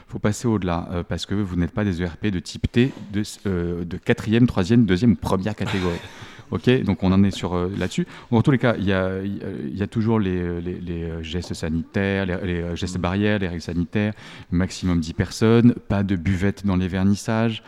[0.06, 3.22] faut passer au-delà parce que vous n'êtes pas des ERP de type T de,
[3.84, 5.98] de quatrième, troisième, deuxième ou première catégorie.
[6.51, 8.06] Ok, donc on en est sur euh, là-dessus.
[8.31, 9.10] Dans tous les cas, il y a,
[9.81, 14.12] a toujours les, euh, gestes sanitaires, les, euh, gestes barrières, les règles sanitaires,
[14.51, 17.62] maximum 10 personnes, pas de buvette dans les vernissages,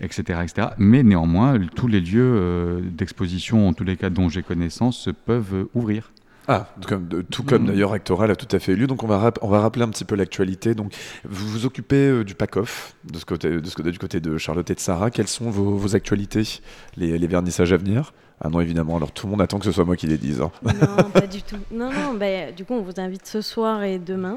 [0.00, 0.40] etc.
[0.42, 0.68] etc.
[0.78, 5.54] Mais néanmoins, tous les lieux euh, d'exposition, en tous les cas dont j'ai connaissance, peuvent
[5.54, 6.10] euh, ouvrir.
[6.46, 7.68] Ah, comme, tout comme Mhm.
[7.68, 8.86] d'ailleurs Actoral a tout à fait lieu.
[8.86, 10.74] Donc on va, on va rappeler un petit peu l'actualité.
[10.74, 10.92] Donc
[11.28, 14.36] vous vous occupez euh, du PACOF, de ce côté, de ce côté, du côté de
[14.38, 15.10] Charlotte et de Sarah.
[15.10, 16.60] Quelles sont vos, vos actualités,
[16.96, 18.12] les, les vernissages à venir?
[18.42, 18.96] Ah non, évidemment.
[18.96, 20.40] Alors tout le monde attend que ce soit moi qui les dise.
[20.42, 20.50] hein.
[20.64, 21.56] Non, pas du tout.
[21.70, 24.34] Non, non, bah, du coup, on vous invite ce soir et demain.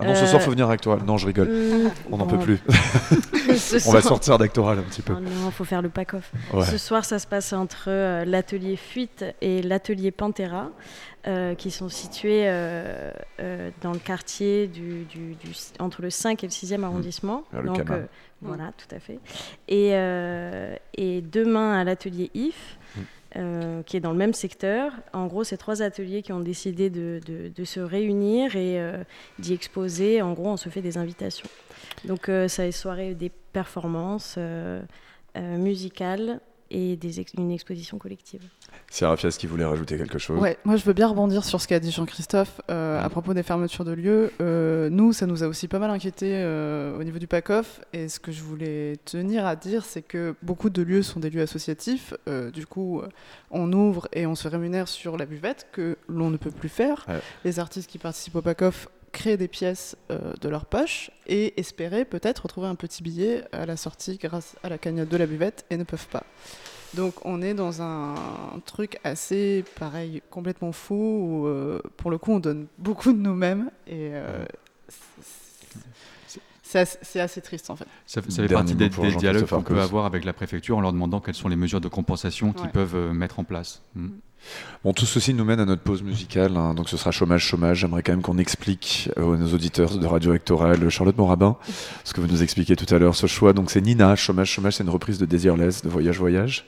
[0.00, 1.00] Ah non, ce soir Euh, faut venir à Actoral.
[1.06, 1.48] Non, je rigole.
[1.48, 2.36] hum, on n'en bon.
[2.38, 2.58] peut plus.
[3.56, 5.14] Ce on va sortir d'Actoral un petit peu.
[5.16, 6.30] Oh non, faut faire le pack-off.
[6.52, 6.64] Ouais.
[6.64, 10.68] Ce soir, ça se passe entre euh, l'atelier Fuite et l'atelier Pantera, euh,
[11.54, 16.46] qui sont situés euh, euh, dans le quartier du, du- du- entre le 5 et
[16.46, 17.44] le 6e arrondissement.
[17.52, 18.06] Vers le Donc, euh,
[18.42, 19.18] voilà, tout à fait.
[19.68, 22.78] Et, euh, et demain, à l'atelier IF.
[23.34, 24.92] euh, qui est dans le même secteur.
[25.12, 29.02] En gros, c'est trois ateliers qui ont décidé de, de- de se réunir et euh,
[29.38, 30.22] d'y exposer.
[30.22, 31.48] En gros, on se fait des invitations.
[32.06, 34.80] Donc, euh, ça est soirée des performances euh,
[35.36, 36.40] euh, musicales
[36.70, 38.42] et des ex- une exposition collective.
[38.90, 40.40] C'est Rafias qui voulait rajouter quelque chose.
[40.40, 43.42] Ouais, moi je veux bien rebondir sur ce qu'a dit Jean-Christophe euh, à propos des
[43.42, 44.30] fermetures de lieux.
[44.40, 47.80] Euh, nous, ça nous a aussi pas mal inquiété euh, au niveau du PACOF.
[47.92, 51.30] Et ce que je voulais tenir à dire, c'est que beaucoup de lieux sont des
[51.30, 52.14] lieux associatifs.
[52.28, 53.02] Euh, du coup,
[53.50, 57.04] on ouvre et on se rémunère sur la buvette que l'on ne peut plus faire.
[57.08, 57.20] Ouais.
[57.44, 62.04] Les artistes qui participent au PACOF créent des pièces euh, de leur poche et espérer
[62.04, 65.64] peut-être retrouver un petit billet à la sortie grâce à la cagnotte de la buvette
[65.70, 66.24] et ne peuvent pas.
[66.94, 68.14] Donc on est dans un
[68.64, 73.70] truc assez pareil, complètement fou, où euh, pour le coup on donne beaucoup de nous-mêmes
[73.86, 74.44] et euh,
[76.84, 77.86] c'est- assez, triste en fait.
[78.06, 80.80] Ça, fait- ça fait Dernier partie des, dialogues qu'on peut avoir avec la préfecture en
[80.80, 82.72] leur demandant quelles sont les mesures de compensation qu'ils Ouais.
[82.72, 83.82] peuvent euh, mettre en place.
[83.94, 84.08] Mm.
[84.84, 86.56] Bon, tout ceci nous mène à notre pause musicale.
[86.56, 86.74] hein.
[86.74, 87.78] donc ce sera chômage, chômage.
[87.78, 91.56] J'aimerais quand même qu'on explique euh, à nos auditeurs de Radio Actoral, Charlotte Morabin,
[92.04, 93.52] ce que vous nous expliquiez tout à l'heure, ce choix.
[93.54, 96.66] Donc c'est Nina, chômage, chômage, c'est une reprise de Desireless, de Voyage, Voyage.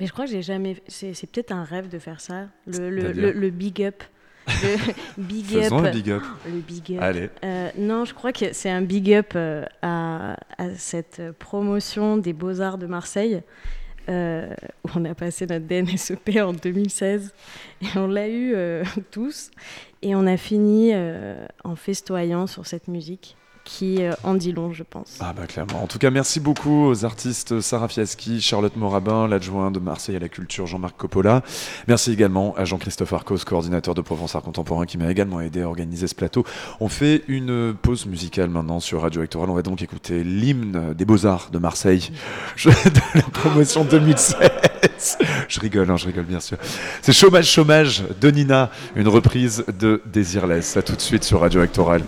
[0.00, 0.82] Mais je crois que j'ai jamais.
[0.88, 2.46] C'est peut-être un rêve de faire ça.
[2.66, 4.02] Le, le, C'est-à-dire le- le big up.
[4.46, 4.76] Le
[5.22, 5.84] big Faisons up.
[5.84, 6.22] le big up.
[6.46, 7.02] Le big up.
[7.02, 7.30] Allez.
[7.44, 12.32] Euh, non, je crois que c'est un big up euh, à, à cette promotion des
[12.32, 13.42] Beaux-Arts de Marseille.
[14.08, 14.48] euh,
[14.84, 17.32] où on a passé notre DNSEP en 2016
[17.82, 18.82] et on l'a eu euh,
[19.12, 19.52] tous
[20.02, 24.72] et on a fini euh, en festoyant sur cette musique qui euh, en dit long,
[24.72, 25.16] je pense.
[25.20, 25.82] Ah bah clairement.
[25.82, 30.18] En tout cas, merci beaucoup aux artistes Sarah Fiaschi, Charlotte Morabin, l'adjoint de Marseille à
[30.18, 31.42] la culture Jean-Marc Coppola.
[31.88, 35.68] Merci également à Jean-Christophe Arcos, coordinateur de Provence Art Contemporain, qui m'a également aidé à
[35.68, 36.44] organiser ce plateau.
[36.80, 39.50] On fait une pause musicale maintenant sur Radio Hectoral.
[39.50, 42.10] On va donc écouter l'hymne des Beaux-Arts de Marseille
[42.64, 42.70] de
[43.14, 45.18] la promotion 2016.
[45.48, 46.58] Je rigole, hein, je rigole bien sûr.
[47.02, 50.76] C'est Chômage, Chômage de Nina, une reprise de Désirless.
[50.76, 52.02] À tout de suite sur Radio Hectoral.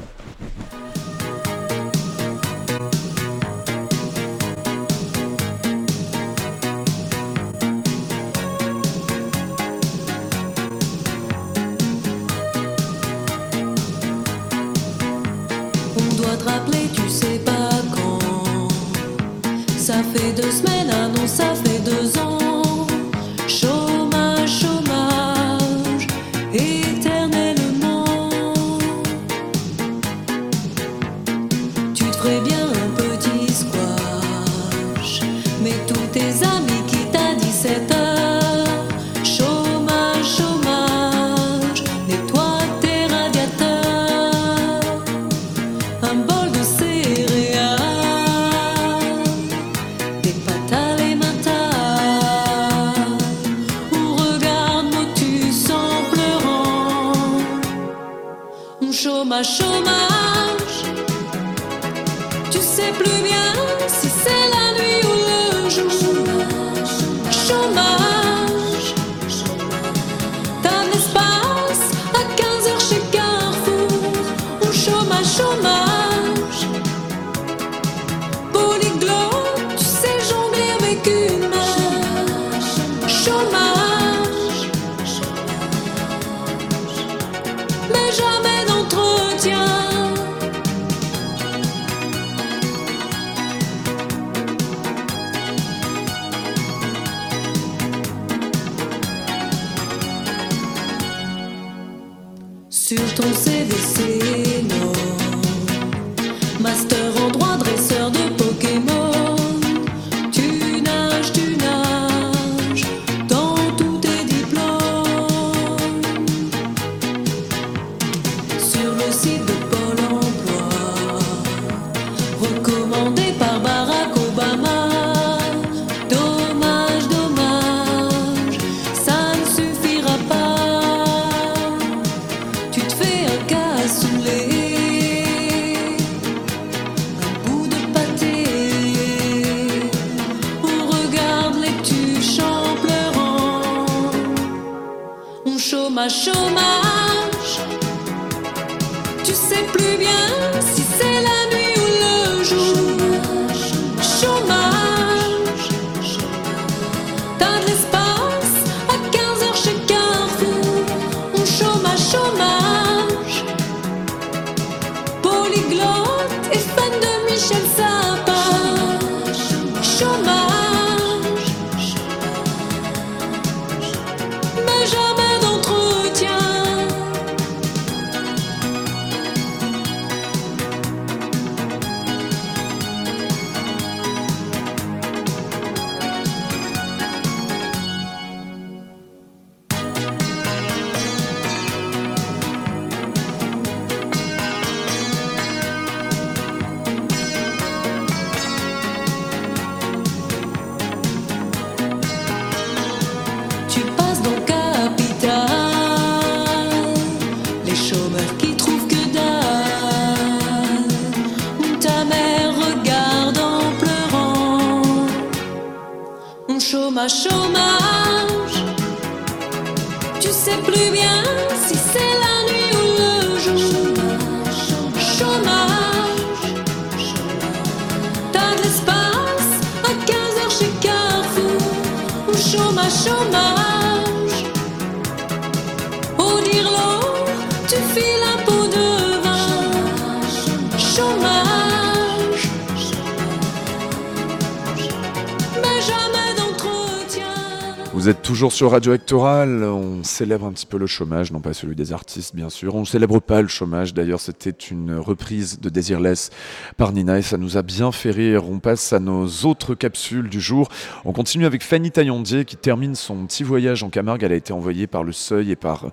[248.05, 251.55] Vous êtes toujours sur Radio Actoral, on célèbre un petit peu le chômage, non pas
[251.55, 255.59] celui des artistes bien sûr, on ne célèbre pas le chômage, d'ailleurs c'était une reprise
[255.59, 256.29] de Desireless
[256.77, 258.47] par Nina et ça nous a bien fait rire.
[258.47, 260.69] On passe à nos autres capsules du jour,
[261.07, 264.53] on continue avec Fanny Taillandier qui termine son petit voyage en Camargue, elle a été
[264.53, 265.87] envoyée par le Seuil et par,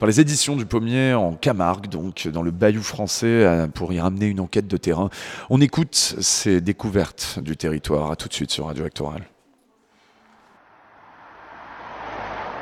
[0.00, 4.24] les éditions du Pommier en Camargue, donc dans le Bayou français, euh, pour y ramener
[4.24, 5.10] une enquête de terrain.
[5.50, 9.28] On écoute ces découvertes du territoire, à tout de suite sur Radio Actoral.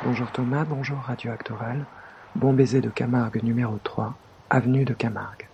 [0.07, 1.85] Bonjour Thomas, bonjour Radio Actoral.
[2.33, 4.15] Bon baiser de Camargue numéro 3,
[4.49, 5.49] avenue de Camargue.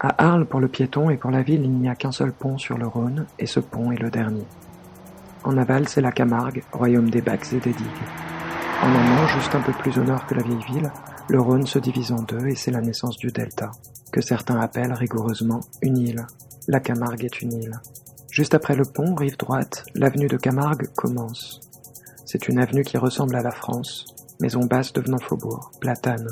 [0.00, 2.56] À Arles, pour le piéton et pour la ville, il n'y a qu'un seul pont
[2.56, 4.46] sur le Rhône, et ce pont est le dernier.
[5.44, 7.86] En aval, c'est la Camargue, royaume des bacs et des digues.
[8.80, 10.90] En amont, juste un peu plus au nord que la vieille ville,
[11.28, 13.70] le Rhône se divise en deux et c'est la naissance du delta,
[14.12, 16.26] que certains appellent rigoureusement une île.
[16.68, 17.80] La Camargue est une île.
[18.30, 21.60] Juste après le pont, rive droite, l'avenue de Camargue commence.
[22.26, 24.04] C'est une avenue qui ressemble à la France,
[24.40, 26.26] maison basse devenant faubourg, platane.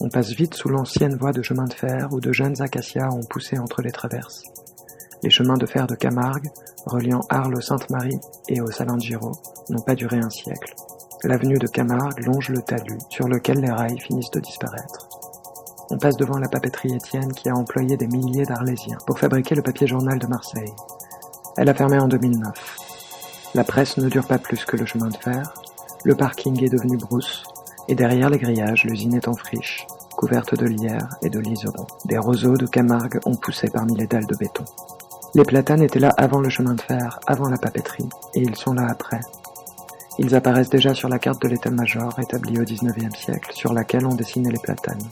[0.00, 3.24] On passe vite sous l'ancienne voie de chemin de fer où de jeunes acacias ont
[3.24, 4.42] poussé entre les traverses.
[5.22, 6.48] Les chemins de fer de Camargue,
[6.86, 8.18] reliant Arles au Sainte-Marie
[8.48, 9.32] et au Salingiro,
[9.68, 10.74] n'ont pas duré un siècle.
[11.24, 15.08] L'avenue de Camargue longe le talus sur lequel les rails finissent de disparaître.
[15.90, 19.62] On passe devant la papeterie Étienne qui a employé des milliers d'Arlésiens pour fabriquer le
[19.62, 20.72] papier journal de Marseille.
[21.58, 22.83] Elle a fermé en 2009.
[23.54, 25.54] La presse ne dure pas plus que le chemin de fer,
[26.02, 27.44] le parking est devenu brousse,
[27.86, 29.86] et derrière les grillages, l'usine est en friche,
[30.16, 31.86] couverte de lierre et de liserons.
[32.04, 34.64] Des roseaux de Camargue ont poussé parmi les dalles de béton.
[35.36, 38.74] Les platanes étaient là avant le chemin de fer, avant la papeterie, et ils sont
[38.74, 39.20] là après.
[40.18, 44.16] Ils apparaissent déjà sur la carte de l'état-major établie au XIXe siècle, sur laquelle on
[44.16, 45.08] dessinait les platanes.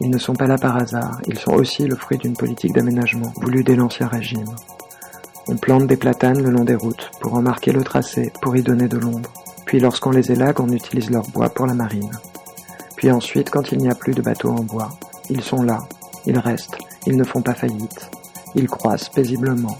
[0.00, 3.32] Ils ne sont pas là par hasard, ils sont aussi le fruit d'une politique d'aménagement
[3.36, 4.54] voulue dès l'Ancien Régime.
[5.50, 8.62] On plante des platanes le long des routes pour en marquer le tracé, pour y
[8.62, 9.32] donner de l'ombre.
[9.64, 12.10] Puis lorsqu'on les élague, on utilise leur bois pour la marine.
[12.96, 14.90] Puis ensuite, quand il n'y a plus de bateaux en bois,
[15.30, 15.78] ils sont là,
[16.26, 16.76] ils restent,
[17.06, 18.10] ils ne font pas faillite.
[18.54, 19.78] Ils croissent paisiblement.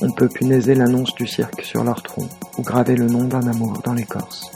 [0.00, 3.82] On peut punaiser l'annonce du cirque sur leur tronc ou graver le nom d'un amour
[3.84, 4.50] dans l'écorce.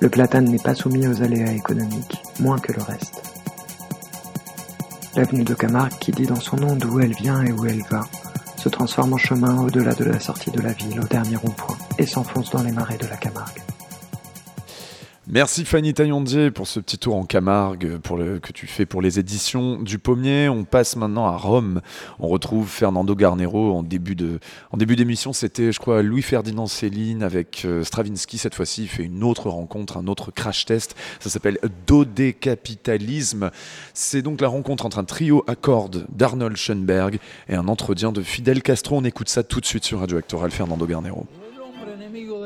[0.00, 3.22] Le platane n'est pas soumis aux aléas économiques, moins que le reste.
[5.16, 8.02] L'avenue de Camargue, qui dit dans son nom d'où elle vient et où elle va,
[8.66, 12.06] se transforme en chemin au-delà de la sortie de la ville, au dernier rond-point, et
[12.06, 13.75] s'enfonce dans les marais de la Camargue.
[15.28, 19.02] Merci Fanny Taillandier pour ce petit tour en Camargue pour le, que tu fais pour
[19.02, 20.48] les éditions du Pommier.
[20.48, 21.80] On passe maintenant à Rome.
[22.20, 24.38] On retrouve Fernando Garnero en début de,
[24.70, 25.32] en début d'émission.
[25.32, 28.38] C'était, je crois, Louis Ferdinand Céline avec euh, Stravinsky.
[28.38, 30.94] Cette fois-ci, il fait une autre rencontre, un autre crash test.
[31.18, 31.58] Ça s'appelle
[31.88, 33.50] Dodécapitalisme.
[33.94, 38.22] C'est donc la rencontre entre un trio à cordes d'Arnold Schoenberg et un entretien de
[38.22, 38.98] Fidel Castro.
[38.98, 40.52] On écoute ça tout de suite sur Radio Actoral.
[40.52, 41.26] Fernando Garnero.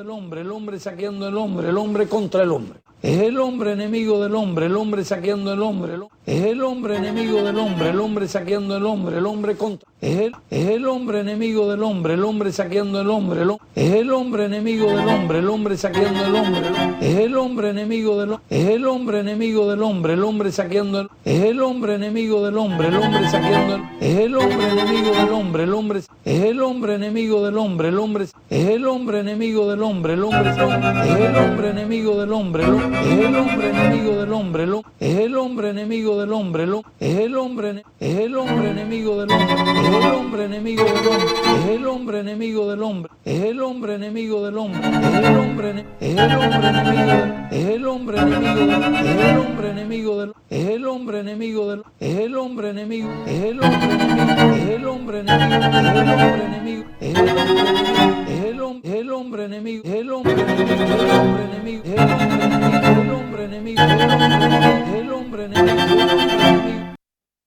[0.00, 2.80] Del hombre, el hombre saqueando el hombre, el hombre contra el hombre.
[3.02, 5.92] Es el hombre enemigo del hombre, el hombre saqueando el hombre.
[5.94, 9.88] el- Es el hombre enemigo del hombre, el hombre saqueando el hombre, el hombre contra.
[10.00, 13.42] Es el, es el hombre enemigo del hombre, el hombre saqueando el hombre.
[13.42, 16.60] el Es el hombre enemigo del hombre, el hombre saqueando el hombre.
[17.00, 21.08] Es el hombre enemigo del Es el hombre enemigo del hombre, el hombre saqueando el
[21.24, 25.32] Es el hombre enemigo del hombre, el hombre saqueando el Es el hombre enemigo del
[25.32, 29.68] hombre, el hombre Es el hombre enemigo del hombre, el hombre Es el hombre enemigo
[29.68, 34.32] del hombre, el hombre Es el hombre enemigo del hombre, Es el hombre enemigo del
[34.32, 34.64] hombre,
[35.00, 39.30] Es el hombre enemigo del hombre, el Es el hombre Es el hombre enemigo del
[39.32, 41.26] hombre, Es el hombre enemigo del hombre,
[41.56, 45.84] Es el hombre enemigo del hombre, Es el hombre enemigo del hombre, Es el hombre
[46.00, 50.86] Es el hombre enemigo Es el hombre enemigo Es el hombre enemigo del Es el
[50.86, 55.40] hombre enemigo del Es el hombre enemigo Es el hombre enemigo Es el hombre enemigo
[55.70, 60.10] Es el hombre enemigo Es el hombre el hom- Es el hombre enemigo Es el
[60.10, 63.90] hombre enemigo Es el hombre enemigo Es el hombre enemigo Es el hombre enemigo Es
[63.90, 65.99] el hombre enemigo Es el hombre enemigo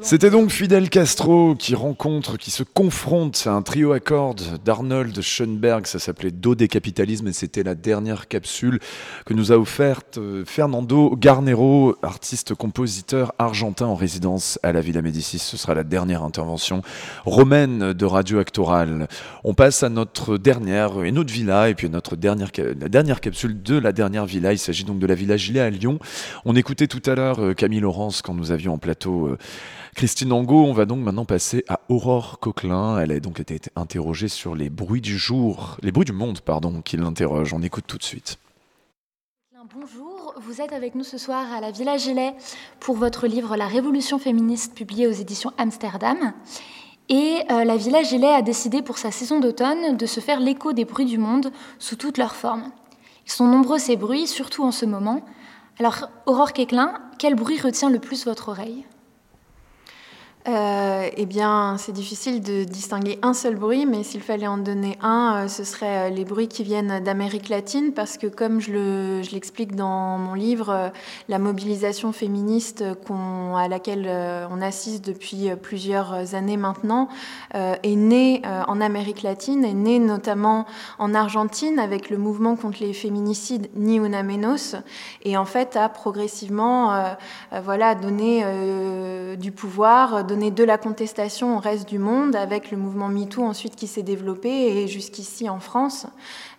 [0.00, 5.20] C'était donc Fidel Castro qui rencontre, qui se confronte à un trio à cordes d'Arnold
[5.20, 5.86] Schoenberg.
[5.86, 8.80] Ça s'appelait Do des capitalismes et c'était la dernière capsule
[9.24, 15.38] que nous a offerte euh, Fernando Garnero, artiste-compositeur argentin en résidence à la Villa Médicis.
[15.38, 16.82] Ce sera la dernière intervention
[17.24, 19.08] romaine de Radio Actoral.
[19.44, 23.78] On passe à notre dernière, une autre villa et puis notre dernière, dernière capsule de
[23.78, 24.52] la dernière villa.
[24.52, 25.98] Il s'agit donc de la Villa Gilet à Lyon.
[26.44, 29.38] On écoutait tout à l'heure euh, Camille Laurence quand nous avions en plateau euh,
[29.94, 30.64] Christine Angot.
[30.64, 32.98] On va donc maintenant passer à Aurore Coquelin.
[32.98, 36.82] Elle a donc été interrogée sur les bruits du jour, les bruits du monde, pardon,
[36.82, 37.54] qui l'interrogent.
[37.54, 38.38] On écoute tout de suite.
[39.74, 42.34] Bonjour, vous êtes avec nous ce soir à la Villa Gilet
[42.80, 46.32] pour votre livre La Révolution féministe publié aux éditions Amsterdam.
[47.08, 50.72] Et euh, la Villa Gilet a décidé pour sa saison d'automne de se faire l'écho
[50.72, 52.70] des bruits du monde sous toutes leurs formes.
[53.26, 55.22] Ils sont nombreux ces bruits, surtout en ce moment.
[55.78, 58.86] Alors, Aurore Quéclin, quel bruit retient le plus votre oreille?
[60.48, 64.96] Euh, eh bien, c'est difficile de distinguer un seul bruit, mais s'il fallait en donner
[65.02, 68.70] un, euh, ce serait euh, les bruits qui viennent d'Amérique latine, parce que comme je
[68.70, 70.92] le- je l'explique dans mon livre,
[71.28, 72.84] la mobilisation féministe
[73.56, 74.08] à laquelle
[74.52, 77.08] on assiste depuis plusieurs années maintenant
[77.54, 80.66] est née en Amérique latine, est née notamment
[80.98, 84.76] en Argentine avec le mouvement contre les féminicides Ni Una Menos,
[85.24, 86.92] et en fait a progressivement
[87.64, 88.44] voilà, donné
[89.36, 93.86] du pouvoir, de la contestation au reste du monde avec le mouvement MeToo ensuite qui
[93.86, 96.06] s'est développé et jusqu'ici en France.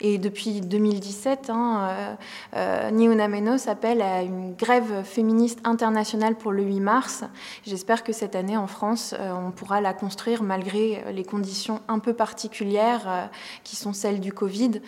[0.02, 2.18] Et depuis 2017, hein,
[2.56, 7.24] euh, euh, Menos appelle à une grève féministe internationale pour le 8 mars.
[7.66, 12.00] J'espère que cette année en France, euh, on pourra la construire malgré les conditions un
[12.00, 13.26] peu particulières euh,
[13.64, 14.82] qui sont celles du Covid.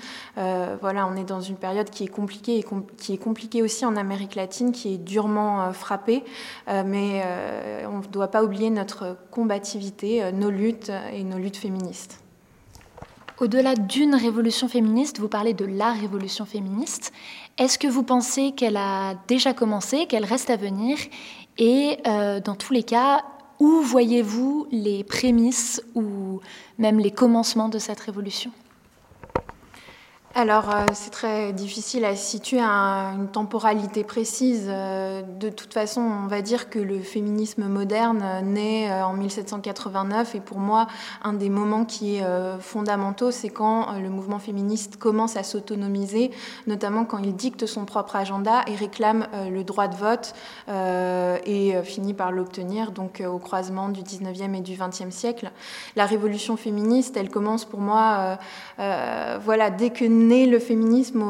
[0.82, 2.66] Voilà, on est dans une période qui est compliquée et
[2.98, 6.24] qui est compliquée aussi en Amérique latine, qui est durement frappée.
[6.68, 7.24] Mais
[7.92, 12.22] on ne doit pas oublier notre combativité, euh, nos luttes et nos luttes féministes.
[13.40, 17.12] Au-delà d'une révolution féministe, vous parlez de la révolution féministe.
[17.58, 20.98] Est-ce que vous pensez qu'elle a déjà commencé, qu'elle reste à venir?
[21.58, 23.24] Et euh, dans tous les cas,
[23.60, 26.40] où voyez-vous les prémices ou
[26.78, 28.52] même les commencements de cette révolution?
[30.36, 34.68] Alors, euh, c'est très difficile à situer à une temporalité précise.
[34.70, 40.36] Euh, de toute façon, on va dire que le féminisme moderne naît euh, en 1789
[40.36, 40.86] et pour moi,
[41.24, 42.24] un des moments qui est
[42.60, 46.30] fondamentaux, c'est quand le mouvement féministe commence à s'autonomiser,
[46.68, 50.34] notamment quand il dicte son propre agenda et réclame le droit de vote
[50.68, 55.52] et finit par l'obtenir, donc au croisement du 19e et du 20e siècle.
[55.96, 58.38] La révolution féministe, elle commence pour moi,
[58.78, 61.24] voilà, dès que naît le féminisme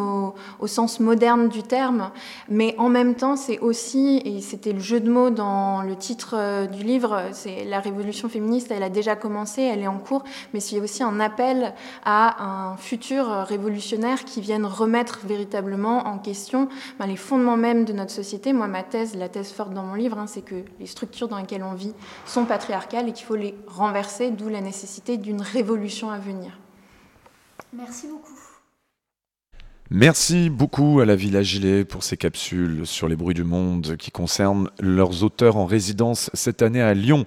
[0.60, 2.12] au, sens moderne du terme,
[2.48, 6.36] mais en même temps, c'est aussi, et c'était le jeu de mots dans le titre
[6.38, 10.24] euh, du livre, c'est la révolution féministe, elle a déjà commencé, elle est en cours,
[10.54, 11.74] mais c'est aussi un appel
[12.06, 16.70] à un futur révolutionnaire qui vienne remettre véritablement en question
[17.00, 18.54] ben, les fondements même de notre société.
[18.54, 21.38] Moi, ma thèse, la thèse forte dans mon livre, hein, c'est que les structures dans
[21.38, 21.94] lesquelles on vit
[22.26, 26.58] sont patriarcales et qu'il faut les renverser, d'où la nécessité d'une révolution à venir.
[27.74, 28.49] Merci beaucoup.
[29.92, 34.12] Merci beaucoup à la Villa Gilet pour ces capsules sur les bruits du monde qui
[34.12, 37.26] concernent leurs auteurs en résidence cette année à Lyon.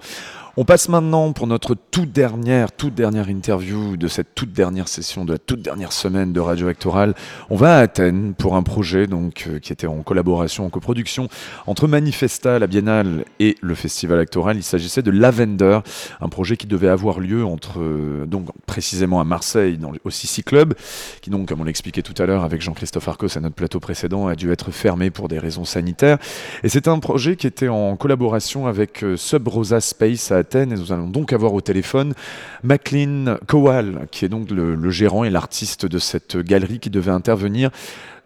[0.59, 5.25] On passe maintenant pour notre toute dernière, toute dernière interview de cette toute dernière session,
[5.25, 7.15] de la toute dernière semaine de Radio Actoral.
[7.49, 11.29] On va à Athènes pour un projet donc, euh, qui était en collaboration, en coproduction
[11.67, 14.59] entre Manifesta, la Biennale et le Festival Actoral.
[14.59, 15.79] Il s'agissait de Lavender,
[16.21, 20.43] un projet qui devait avoir lieu entre, euh, donc précisément à Marseille, dans, au Sissi
[20.43, 20.75] Club,
[21.23, 24.27] qui donc, comme on l'expliquait tout à l'heure avec Jean-Christophe Arcos à notre plateau précédent,
[24.27, 26.19] a dû être fermé pour des raisons sanitaires.
[26.63, 30.73] Et c'est un projet qui était en collaboration avec euh, Sub Rosa Space à Athènes.
[30.73, 32.15] Et nous allons donc avoir au téléphone
[32.63, 37.71] Maclean Kowal, qui est donc le, gérant et l'artiste de cette galerie qui devait intervenir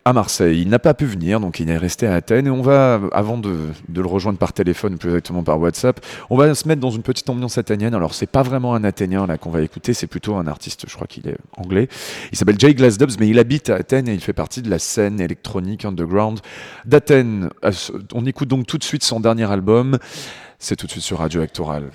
[0.06, 0.62] à Marseille.
[0.62, 2.47] Il n'a pas pu venir, donc il est resté à Athènes.
[2.47, 3.56] Et on va, avant de,
[3.88, 5.98] de le rejoindre par téléphone, plus exactement par WhatsApp,
[6.30, 7.93] on va se mettre dans une petite ambiance athénienne.
[7.93, 10.94] Alors, c'est pas vraiment un Athénien là qu'on va écouter, c'est plutôt un artiste, je
[10.94, 11.88] crois qu'il est anglais.
[12.30, 14.78] Il s'appelle Jay Glassdubs, mais il habite à Athènes et il fait partie de la
[14.78, 16.38] scène électronique underground
[16.84, 17.51] d'Athènes.
[17.64, 17.72] Euh,
[18.14, 19.98] On écoute donc tout de suite son dernier album.
[20.58, 21.90] C'est tout de suite sur Radio Actoral.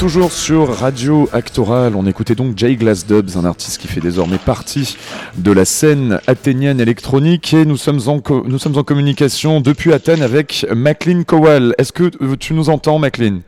[0.00, 1.94] Toujours sur Radio Actoral.
[1.94, 4.96] On écoutait donc Jay Glass Dubs, un artiste qui fait désormais partie
[5.36, 7.52] de la scène athénienne électronique.
[7.52, 11.74] Et nous sommes en, co- nous sommes en communication depuis Athènes avec Maclean Kowal.
[11.76, 13.40] Est-ce que euh, tu nous entends, Maclean?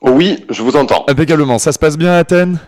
[0.00, 1.04] Oui, je vous entends.
[1.18, 1.58] Également.
[1.58, 2.58] Ça se passe bien à Athènes?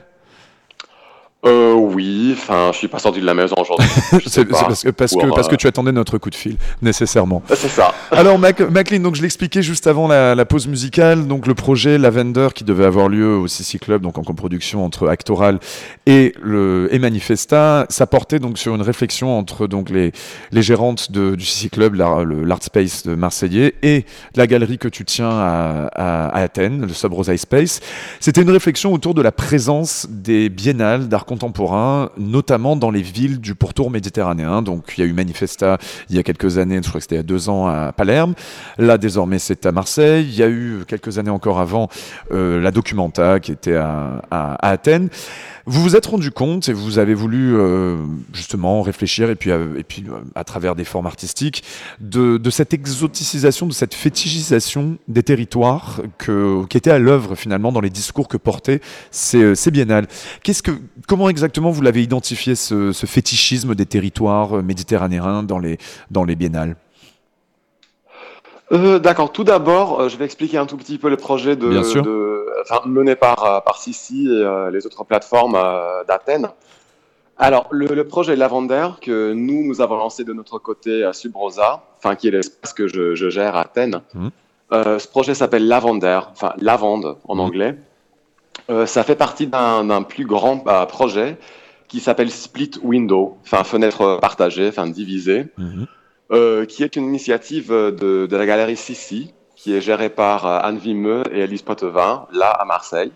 [1.46, 3.88] Euh, oui, enfin, je suis pas sorti de la maison aujourd'hui.
[4.26, 6.56] C'est parce, que, parce, Pour, que, parce que euh, tu attendais notre coup de fil,
[6.82, 7.42] nécessairement.
[7.48, 7.94] C'est ça.
[8.10, 11.96] Alors, Mac, Maclean, donc je l'expliquais juste avant la, la pause musicale, donc le projet
[11.96, 15.60] Lavender qui devait avoir lieu au CC Club, donc en coproduction entre Actoral
[16.04, 20.12] et, le, et Manifesta, ça portait donc sur une réflexion entre donc les,
[20.52, 24.04] les gérantes de, du CC Club, l'Art Space de Marseillais, et
[24.36, 27.80] la galerie que tu tiens à, à- à Athènes, le Sub Rosae Space.
[28.20, 33.38] C'était une réflexion autour de la présence des biennales d'art contemporain, notamment dans les villes
[33.38, 34.62] du pourtour méditerranéen.
[34.62, 35.78] Donc il y a eu Manifesta
[36.08, 37.92] il y a quelques années, je crois que c'était il y a deux ans à
[37.92, 38.34] Palerme.
[38.78, 40.26] Là désormais c'est à Marseille.
[40.28, 41.88] Il y a eu quelques années encore avant
[42.32, 44.20] euh, la Documenta qui était à,
[44.60, 45.08] Athènes.
[45.72, 47.96] Vous vous êtes rendu compte et vous avez voulu euh,
[48.32, 51.62] justement réfléchir et puis, euh, et puis euh, à travers des formes artistiques
[52.00, 57.70] de, de cette exoticisation, de cette fétichisation des territoires que, qui était à l'œuvre finalement
[57.70, 58.80] dans les discours que portaient
[59.12, 60.08] ces, ces biennales.
[60.42, 60.72] Qu'est-ce que,
[61.06, 65.78] comment exactement vous l'avez identifié ce, ce fétichisme des territoires méditerranéens dans les,
[66.10, 66.74] dans les biennales?
[68.72, 69.32] D'accord.
[69.32, 72.02] Tout d'abord, je vais expliquer un tout petit peu le projet de, Bien sûr.
[72.02, 76.48] de- enfin, mené par, euh, par Sissi et euh, les autres plateformes euh, d'Athènes.
[77.38, 81.82] Alors, le, le projet Lavender que nous, nous avons lancé de notre côté à Subrosa,
[81.98, 84.02] enfin, qui est l'espace que je, je gère à Athènes.
[84.72, 87.76] Euh, ce projet s'appelle Lavender, enfin, lavande en anglais.
[88.68, 91.38] Euh, ça fait partie d'un plus grand euh, projet
[91.88, 95.46] qui s'appelle Split Window, enfin, fenêtre partagée, enfin, divisée
[96.30, 100.58] euh, qui est une initiative de, de la galerie Sissi, qui est gérée par euh,
[100.62, 103.12] Anne Vimeux et Elise Potvin, là à Marseille.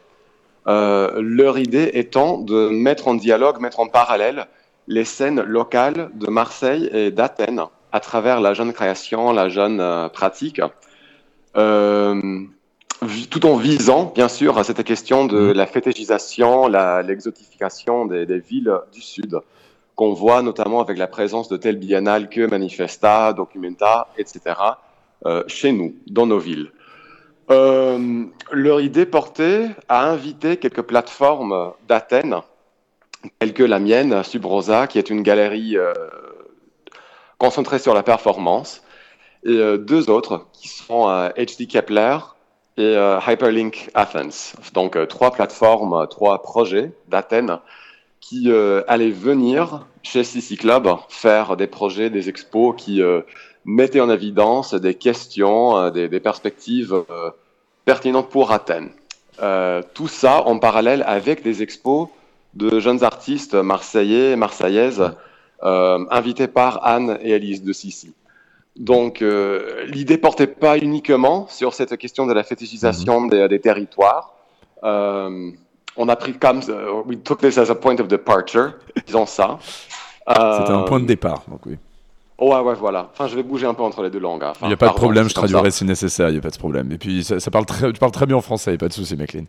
[0.66, 4.46] Euh, leur idée étant de mettre en dialogue, mettre en parallèle
[4.86, 10.08] les scènes locales de Marseille et d'Athènes à travers la jeune création, la jeune euh,
[10.10, 10.60] pratique,
[11.56, 12.40] euh,
[13.30, 18.72] tout en visant, bien sûr, à cette question de la fétichisation, l'exotification des, des villes
[18.92, 19.40] du Sud
[19.96, 24.40] qu'on voit notamment avec la présence de telles biennales que Manifesta, Documenta, etc.,
[25.48, 26.70] chez nous, dans nos villes.
[27.50, 32.40] Euh, leur idée portait à inviter quelques plateformes d'Athènes,
[33.38, 35.92] telles que la mienne, Subrosa, qui est une galerie euh,
[37.38, 38.82] concentrée sur la performance,
[39.44, 42.16] et euh, deux autres qui sont euh, HD Kepler
[42.78, 44.54] et euh, Hyperlink Athens.
[44.72, 47.58] Donc euh, trois plateformes, euh, trois projets d'Athènes
[48.20, 53.20] qui euh, allaient venir chez CC Club faire des projets, des expos qui euh,
[53.64, 57.30] mettaient en évidence des questions, euh, des, des perspectives euh,
[57.84, 58.90] pertinentes pour Athènes.
[59.42, 62.08] Euh, tout ça en parallèle avec des expos
[62.54, 65.12] de jeunes artistes marseillais et marseillaises
[65.62, 68.12] invités par Anne et Elise de Sissi.
[68.76, 74.34] Donc euh, l'idée portait pas uniquement sur cette question de la fétichisation des, des territoires.
[74.82, 75.50] Euh,
[75.96, 78.72] on a pris comme euh, we took this as a point of departure,
[79.06, 79.58] disons ça.
[80.26, 81.76] C'était un point de départ, donc oui.
[82.50, 83.10] Ouais, ouais, voilà.
[83.12, 84.42] Enfin, je vais bouger un peu entre les deux langues.
[84.44, 84.50] hein.
[84.50, 86.50] Enfin, Il n'y a pas de problème, je traduirai si nécessaire, il n'y a pas
[86.50, 86.90] de problème.
[86.92, 88.84] Et puis ça, ça parle très, tu parles très bien en français, il n'y a
[88.84, 89.44] pas de souci, Maclean.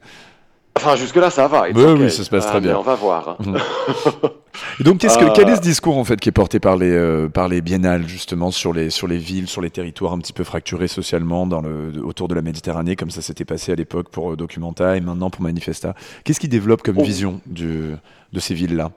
[0.77, 1.63] Enfin, jusque-là, ça va.
[1.73, 2.03] Oui, okay.
[2.03, 2.77] oui, ça se passe Ah, très mais bien.
[2.77, 3.37] on va voir.
[4.79, 6.75] Et donc, qu'est-ce que, Euh, quel est ce discours en fait qui est porté par
[6.75, 10.19] les, euh, par les biennales justement sur les, sur les villes, sur les territoires un
[10.19, 13.75] petit peu fracturés socialement dans le, autour de la Méditerranée, comme ça s'était passé à
[13.75, 15.93] l'époque pour euh, Documenta et maintenant pour Manifesta?
[16.25, 17.03] Qu'est-ce qui développe comme Oh.
[17.03, 17.95] vision du,
[18.33, 18.91] de ces villes-là?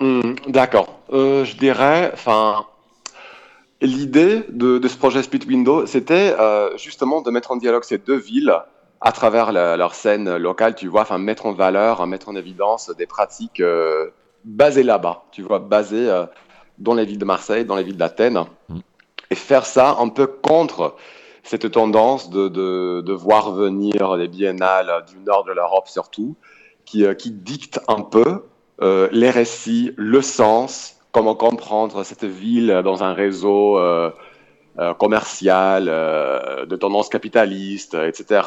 [0.00, 0.98] Hmm, D'accord.
[1.12, 2.64] Euh, je dirais, enfin,
[3.86, 7.98] l'idée de, de ce projet Split Window, c'était euh, justement de mettre en dialogue ces
[7.98, 8.54] deux villes
[9.00, 12.90] à travers la- leur scène locale, tu vois, enfin, mettre en valeur, mettre en évidence
[12.96, 14.10] des pratiques euh,
[14.44, 16.24] basées là-bas, tu vois, basées euh,
[16.78, 18.44] dans les villes de Marseille, dans les villes d'Athènes,
[19.30, 20.96] et faire ça un peu contre
[21.42, 26.36] cette tendance de, de, de voir venir les biennales du nord de l'Europe surtout,
[26.84, 28.42] qui, qui dictent un peu
[29.12, 34.10] les récits, le sens, comment comprendre cette ville dans un réseau euh,
[34.80, 38.42] euh, commercial, euh, de tendance capitaliste, etc.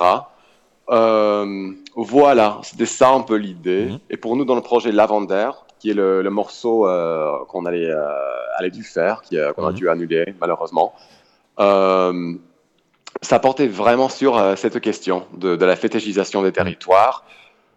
[0.89, 3.89] Euh, voilà, c'était ça un peu l'idée.
[4.09, 7.89] Et pour nous, dans le projet Lavender, qui est le, le morceau euh, qu'on allait,
[7.89, 9.75] euh, allait dû faire, euh, qu'on a Mhm.
[9.75, 10.93] dû annuler malheureusement,
[11.59, 12.33] euh,
[13.21, 17.23] ça portait vraiment sur euh, cette question de, de la fétichisation des territoires,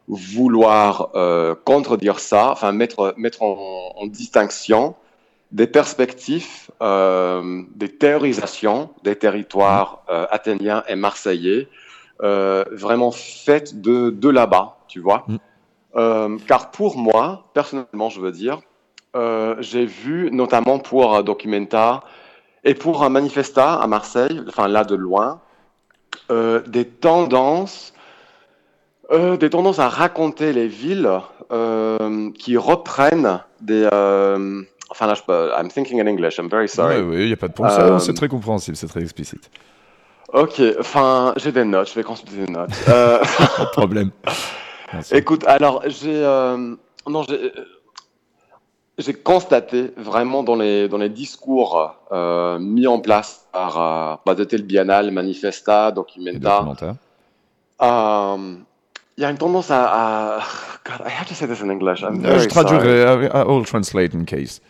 [0.09, 4.95] vouloir euh, contredire ça, enfin mettre, mettre en, en distinction
[5.53, 11.69] des perspectives, euh, des théorisations des territoires euh, athéniens et marseillais,
[12.23, 15.25] vraiment faites de, de là-bas, tu vois.
[15.97, 18.61] Euh, car pour moi, personnellement, je veux dire,
[19.61, 22.03] j'ai vu notamment pour Documenta
[22.63, 25.41] et pour un Manifesta à Marseille, enfin là de loin,
[26.29, 27.95] des tendances,
[29.11, 31.11] euh, des tendances à raconter les villes
[31.53, 33.89] euh, qui reprennent des.
[33.93, 35.61] euh, enfin là, je.
[35.61, 36.39] I'm thinking in English.
[36.39, 37.01] I'm very sorry.
[37.01, 37.99] Oui, il n'y a pas de problème.
[37.99, 39.51] C'est très compréhensible, c'est très explicite.
[40.33, 42.71] Ok, enfin, j'ai des notes, je vais consulter des notes.
[42.87, 43.21] Pas
[43.65, 44.11] de problème.
[45.13, 46.23] Écoute, alors, j'ai
[47.09, 47.53] non, j'ai
[49.01, 54.45] j'ai constaté vraiment dans les, dans les discours euh, mis en place par euh, bah,
[54.45, 56.97] tel biennale, Manifesta, Documenta, Documenta.
[57.83, 58.55] euh,
[59.21, 60.39] y a une tendance à, à-
[60.85, 62.01] God, I have to say this in English.
[62.03, 63.03] I'm Euh, very Je traduirai.
[63.27, 64.61] I- will translate in case.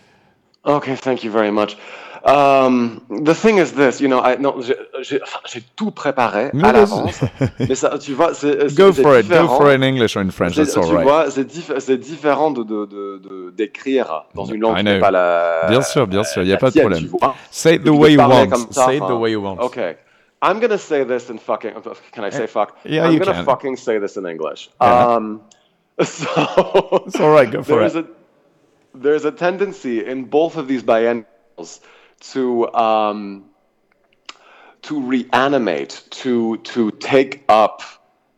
[0.65, 1.77] Okay, thank you very much.
[2.23, 7.19] Um, the thing is this, you know, I, non, j'ai- tout préparé Mais à l'avance,
[7.59, 10.31] mais ça, tu vois, c'est Go for it, go for it in English or in
[10.31, 11.03] French, that's all Tu right.
[11.07, 14.99] vois, c'est diff- c'est différent de de- de- de- d'écrire dans une langue qui n'est
[14.99, 15.67] pas la.
[15.71, 17.09] Bien sûr, bien sûr, il n'y a pas de problème.
[17.51, 18.49] Say it the way you want.
[18.71, 19.57] Say it the way you want.
[19.61, 19.97] Okay.
[20.43, 21.75] I'm gonna say this in fucking.
[22.13, 22.79] Can I say fuck?
[22.85, 23.45] Yeah, I'm you gonna can.
[23.45, 24.71] fucking say this in English.
[24.81, 25.07] Yeah.
[25.09, 25.43] Um,
[26.03, 28.07] so It's all right, go for there's it.
[28.07, 31.81] A, there's a tendency in both of these biennials
[32.33, 33.45] to um,
[34.83, 37.83] to reanimate, to to take up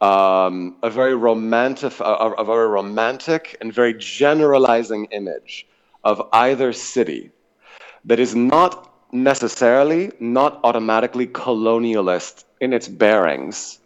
[0.01, 5.69] um, a very romantic, a, a- a very romantic and very generalizing image
[6.03, 7.31] of either city
[8.05, 13.79] that is not necessarily, not automatically colonialist in its bearings.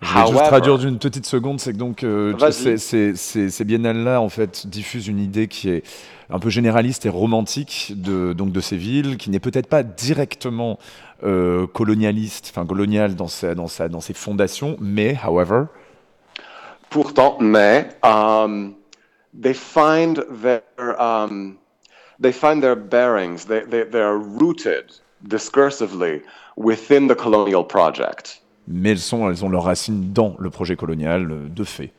[0.00, 3.64] Je vais juste traduire d'une petite seconde, c'est que donc euh, ces, ces, ces, ces
[3.64, 5.82] biennales-là en fait diffusent une idée qui est
[6.28, 10.78] un peu généraliste et romantique de, donc de ces villes, qui n'est peut-être pas directement
[11.22, 15.64] euh, colonialiste, enfin coloniale dans sa, dans sa, dans ses fondations, mais however,
[16.90, 18.74] Pourtant, mais um,
[19.42, 20.62] they find their
[21.00, 21.56] um,
[22.20, 23.46] they find their bearings.
[23.46, 24.92] They, they they are rooted
[25.26, 26.22] discursively
[26.56, 28.40] within the colonial project.
[28.66, 31.92] mais elles, sont, elles ont leurs racines dans le projet colonial euh, de fait.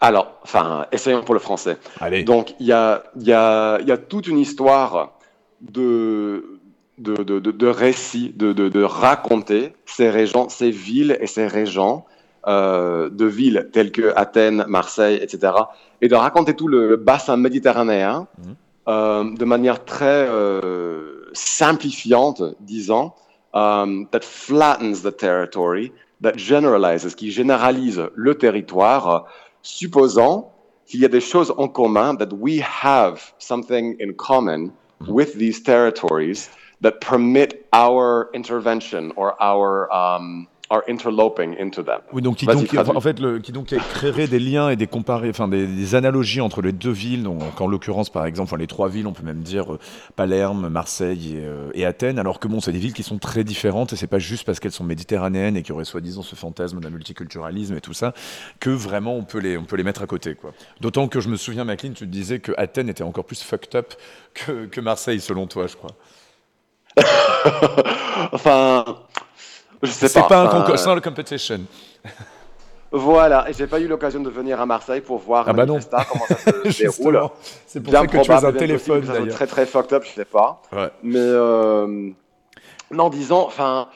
[0.00, 1.78] Alors, enfin, essayons pour le français.
[2.00, 2.24] Allez.
[2.24, 5.12] Donc, il y a, y, a, y a toute une histoire
[5.60, 6.58] de,
[6.98, 11.46] de, de, de, de récits, de, de, de raconter ces régions, ces villes et ces
[11.46, 12.04] régions
[12.48, 15.52] euh, de villes telles que Athènes, Marseille, etc.
[16.00, 18.52] Et de raconter tout le bassin méditerranéen euh,
[18.86, 23.12] de manière très euh, simplifiante, disons,
[23.54, 29.18] um, that flattens the territory, that generalizes, qui généralise le territoire, euh,
[29.62, 30.52] supposant
[30.86, 34.72] qu'il y a des choses en commun, that we have something in common
[35.08, 40.48] with these territories that permit our intervention or our, um,
[40.88, 42.00] interloping into them.
[42.12, 42.96] Oui, donc qui donc, traduis.
[42.96, 46.40] en fait, le, qui donc créerait des liens et des comparés, enfin des, des analogies
[46.40, 47.22] entre les deux villes.
[47.22, 49.78] Donc, en l'occurrence, par exemple, enfin, les trois villes, on peut même dire euh,
[50.16, 52.18] Palerme, Marseille et, euh, et Athènes.
[52.18, 54.60] Alors que bon, c'est des villes qui sont très différentes et c'est pas juste parce
[54.60, 58.14] qu'elles sont méditerranéennes et qu'il y aurait soi-disant ce fantasme d'un multiculturalisme et tout ça
[58.60, 60.52] que vraiment on peut les, on peut les mettre à côté, quoi.
[60.80, 63.94] D'autant que je me souviens, Maclean, tu disais que Athènes était encore plus fucked up
[64.34, 65.96] que, que Marseille, selon toi, je crois.
[68.32, 68.84] Enfin,
[69.82, 70.28] je sais C'est pas.
[70.28, 71.60] pas un concours, c'est not a competition.
[72.94, 75.74] Voilà, et j'ai pas eu l'occasion de venir à Marseille pour voir Ah bah non.
[75.74, 77.20] Manifesta, comment ça se déroule.
[77.66, 79.34] C'est pour Bien ça que tu as probable, un téléphone, d'ailleurs.
[79.34, 80.60] Très très fucked up, je sais pas.
[80.72, 80.90] Ouais.
[81.02, 82.10] Mais euh,
[82.90, 83.88] non, disons, enfin,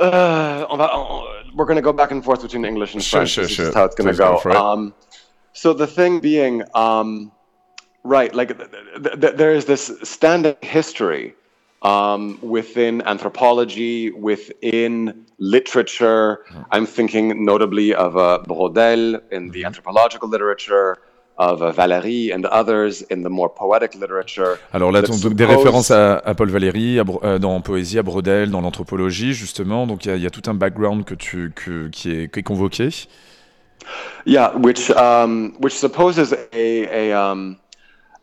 [0.00, 1.22] euh, on va, on-
[1.56, 3.30] we're gonna go back and forth between English and Sure, French.
[3.30, 3.72] sure, This is sure.
[3.74, 4.50] how it's gonna Please go go.
[4.54, 4.92] Um,
[5.54, 7.32] so the thing being, um,
[8.04, 8.70] right, like th-
[9.02, 11.34] th- th- there is this standing history
[11.82, 16.40] um, within anthropology, within literature.
[16.70, 20.98] I'm thinking notably of uh, Brodel in the anthropological literature,
[21.40, 24.58] of uh, Valéry and others in the more poetic literature.
[24.74, 28.50] Alors là, donc, des références à, à Paul Valéry, à euh, dans Poésie, à Brodel,
[28.50, 29.86] dans l'anthropologie, justement.
[29.86, 32.42] Donc il y, y a tout un background que tu, que, qui, est, qui est
[32.42, 32.90] convoqué.
[34.26, 37.56] Yeah, which um, which supposes a a um,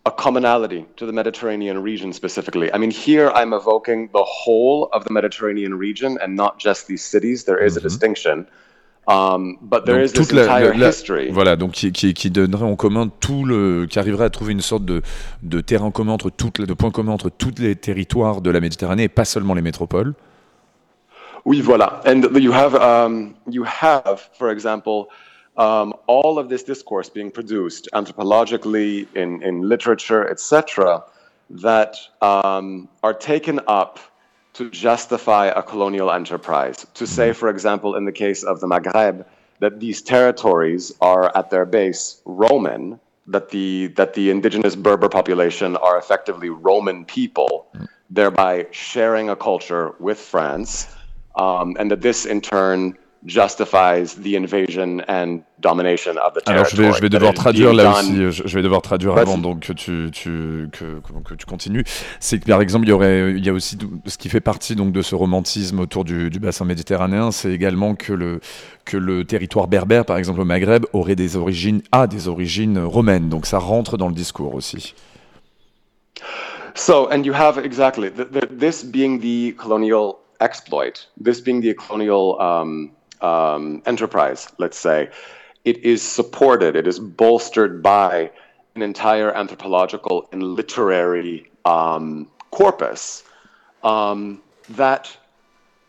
[0.08, 2.70] a commonality to the Mediterranean region specifically.
[2.74, 7.04] I mean, here I'm evoking the whole of the Mediterranean region and not just these
[7.04, 7.44] cities.
[7.44, 8.46] There is a distinction,
[9.08, 11.32] um, but there Donc, is this toute la- entire la-.
[11.32, 14.62] Voilà, donc qui, qui, qui donnerait en commun tout le, qui arriverait à trouver une
[14.62, 15.02] sorte de,
[15.44, 16.76] de terrain commun entre toutes, les- de
[17.10, 20.14] entre tous les territoires de la Méditerranée et pas seulement les métropoles.
[21.46, 22.02] Oui, voilà.
[22.06, 25.08] And you have, um, you have, for example,
[25.58, 31.04] um, all of this discourse being produced anthropologically in, in literature, etc.,
[31.50, 34.00] that um, are taken up
[34.54, 36.86] to justify a colonial enterprise.
[36.96, 39.26] To say, for example, in the case of the Maghreb,
[39.60, 45.76] that these territories are at their base Roman, that the, that the indigenous Berber population
[45.78, 47.68] are effectively Roman people,
[48.10, 50.88] thereby sharing a culture with France,
[51.36, 56.70] um, and that this in turn justifies the invasion and domination of the Alors territory.
[56.70, 59.24] je vais, je vais devoir traduire là aussi, je, je vais devoir traduire Vas-y.
[59.24, 61.84] avant donc que tu, tu, que, que- tu continues.
[62.20, 64.76] C'est que par exemple il y aurait, il y a aussi ce qui fait partie
[64.76, 68.40] donc de ce romantisme autour du, du bassin méditerranéen, c'est également que le,
[68.86, 73.30] que le territoire berbère par exemple au Maghreb aurait des origines, a des origines romaines,
[73.30, 74.94] donc ça rentre dans le discours aussi.
[76.76, 81.74] So, and you have exactly th- th- this being the colonial exploit, this being the
[81.76, 85.10] colonial um, um, enterprise, let's say,
[85.66, 88.32] it is supported, it is bolstered by
[88.76, 93.24] an entire anthropological and literary um, corpus.
[93.84, 95.16] Um, that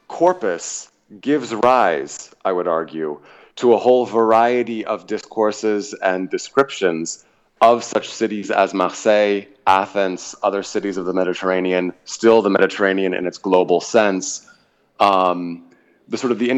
[0.08, 0.90] corpus
[1.20, 3.20] gives rise, I would argue,
[3.56, 7.24] to a whole variety of discourses and descriptions
[7.60, 13.26] of such cities as Marseille, Athens, other cities of the Mediterranean, still the Mediterranean in
[13.26, 14.46] its global sense,
[15.00, 15.64] um,
[16.08, 16.50] the sort of the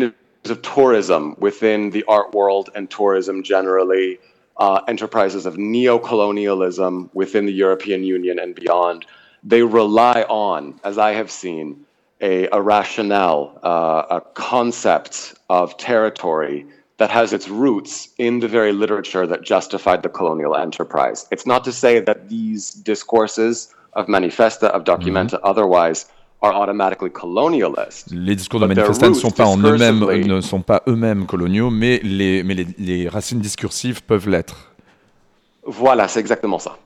[0.49, 4.19] of tourism within the art world and tourism generally,
[4.57, 9.07] uh, enterprises of neo-colonialism within the European Union and beyond,
[9.43, 11.85] they rely on, as I have seen,
[12.21, 16.67] a, a rationale, uh, a concept of territory
[16.99, 21.27] that has its roots in the very literature that justified the colonial enterprise.
[21.31, 26.20] It's not to say that these discourses of manifesta, of documenta, otherwise, automatically colonialist.
[28.11, 31.71] Les discours de manifestats ne sont pas en eux-mêmes, discursively- ne sont pas eux-mêmes coloniaux,
[31.71, 34.73] mais les, mais les, les racines discursives peuvent l'être.
[35.65, 36.79] Voilà, c'est exactement ça.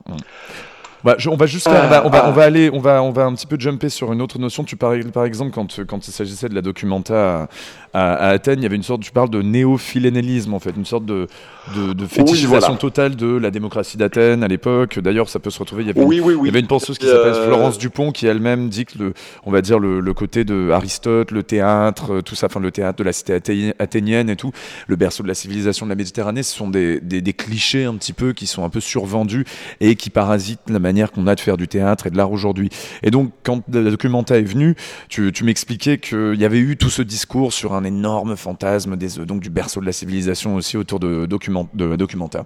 [1.05, 2.29] Bah, je- on va juste faire, on, va, on, va, Ah.
[2.29, 4.63] on va aller, on va, on va un petit peu jumper sur une autre notion.
[4.63, 7.47] Tu parlais, par exemple, quand, quand il s'agissait de la documenta à,
[7.93, 10.83] à- à Athènes, il y avait une sorte, tu parles de néophilénélisme en fait, une
[10.85, 11.27] sorte de,
[11.75, 12.75] de, de fétichisation voilà.
[12.77, 14.99] totale de la démocratie d'Athènes à l'époque.
[14.99, 15.83] D'ailleurs, ça peut se retrouver.
[15.83, 16.39] Il y avait, Oui, une, oui, oui.
[16.43, 19.13] Il y avait une penseuse qui Euh, s'appelle Florence Dupont qui elle-même dit que le,
[19.45, 22.71] on va dire le, le côté de Aristote, le théâtre, euh, tout ça, enfin le
[22.71, 24.51] théâtre de la cité athé- athénienne et tout,
[24.87, 27.93] le berceau de la civilisation de la Méditerranée, ce sont des, des, des clichés un
[27.95, 29.45] petit peu qui sont un peu survendus
[29.81, 32.69] et qui parasitent la manière qu'on a de faire du théâtre et de l'art aujourd'hui.
[33.03, 34.75] Et donc, quand la documenta est venue,
[35.09, 39.25] tu, tu m'expliquais qu'il y avait eu tout ce discours sur un énorme fantasme des,
[39.25, 42.45] donc du berceau de la civilisation aussi autour de, document, de documenta.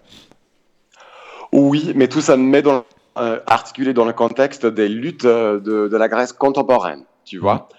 [1.52, 2.86] Oui, mais tout ça met dans,
[3.18, 7.70] euh, articulé dans le contexte des luttes euh, de, de la Grèce contemporaine, tu vois.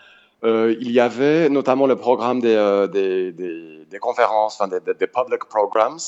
[0.43, 4.81] Euh, il y avait notamment le programme des, euh, des, des, des conférences, enfin des,
[4.81, 5.99] public programs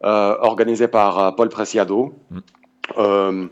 [0.00, 2.12] organisés par Paul Preciado,
[2.98, 3.46] euh,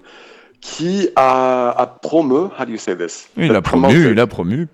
[0.63, 3.29] qui a, a promu, how do you say this?
[3.37, 4.69] Oui, il a promu, il a promu.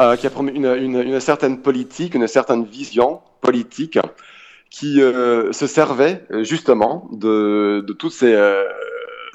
[0.00, 3.98] euh, qui a promu une, une- une certaine politique, une certaine vision politique
[4.70, 8.64] qui euh, se servait euh, justement de, de toutes ces, euh,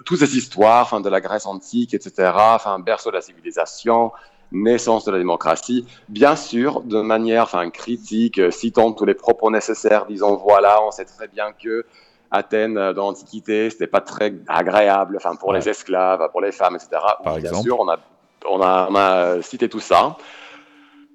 [0.05, 4.11] toutes ces histoires de la Grèce antique, etc., enfin, berceau de la civilisation,
[4.51, 10.05] naissance de la démocratie, bien sûr de manière enfin, critique, citant tous les propos nécessaires,
[10.05, 11.85] disant voilà, on sait très bien que
[12.33, 16.75] Athènes euh, dans l'Antiquité, c'était pas très agréable enfin, pour les esclaves, pour les femmes,
[16.75, 16.89] etc.
[17.23, 17.63] Par bien exemple.
[17.63, 17.97] sûr, on a,
[18.49, 20.17] on, a, on a cité tout ça.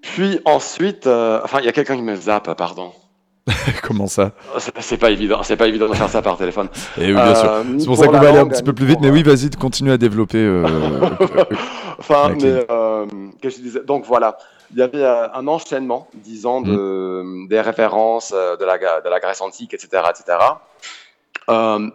[0.01, 2.93] Puis ensuite, euh, enfin, il y a quelqu'un qui me zappe, pardon.
[3.83, 4.33] Comment ça?
[4.59, 6.69] C'est- pas évident, c'est pas évident de faire ça par téléphone.
[6.99, 7.51] Et oui, bien sûr.
[7.51, 9.51] Euh, C'est pour ça qu'on va aller un petit peu plus vite, mais oui, vas-y,
[9.51, 10.39] continue à développer.
[10.39, 10.67] euh,
[11.99, 13.07] Enfin, mais euh,
[13.43, 13.81] que je disais?
[13.85, 14.37] Donc voilà,
[14.71, 19.19] il y avait euh, un enchaînement, disons, de, des références euh, de la, de la
[19.19, 20.39] Grèce antique, etc., etc.
[21.49, 21.89] Euh,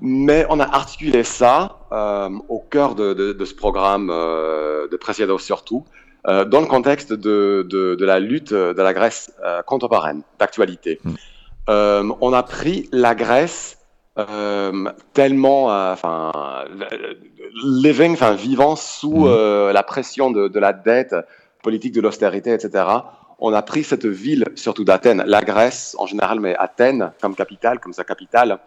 [0.00, 4.96] mais on a articulé ça euh, au cœur de, de- de ce programme euh, de
[4.96, 5.84] Presiado surtout,
[6.26, 9.32] dans le contexte de, de- la lutte de la Grèce
[9.66, 11.00] contemporaine, d'actualité.
[11.68, 13.78] Euh, on a pris la Grèce
[14.18, 16.32] euh, tellement, euh, enfin,
[17.64, 21.14] living, enfin, vivant sous euh, la pression de, de la dette
[21.62, 22.84] politique, de l'austérité, etc.
[23.38, 27.78] On a pris cette ville, surtout d'Athènes, la Grèce en général, mais Athènes comme capitale,
[27.80, 28.58] comme sa capitale,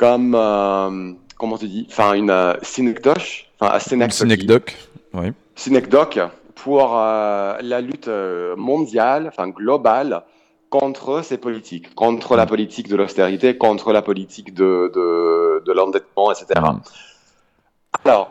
[0.00, 4.74] comme, euh, comment tu dis, enfin, une euh, synecdoche, enfin, synecdoque,
[5.12, 5.32] oui.
[5.54, 6.18] synecdoque
[6.54, 8.08] pour euh, la lutte
[8.56, 10.22] mondiale, enfin globale,
[10.70, 16.32] contre ces politiques, contre la politique de l'austérité, contre la politique de, de, de l'endettement,
[16.32, 16.58] etc.
[18.02, 18.30] Alors,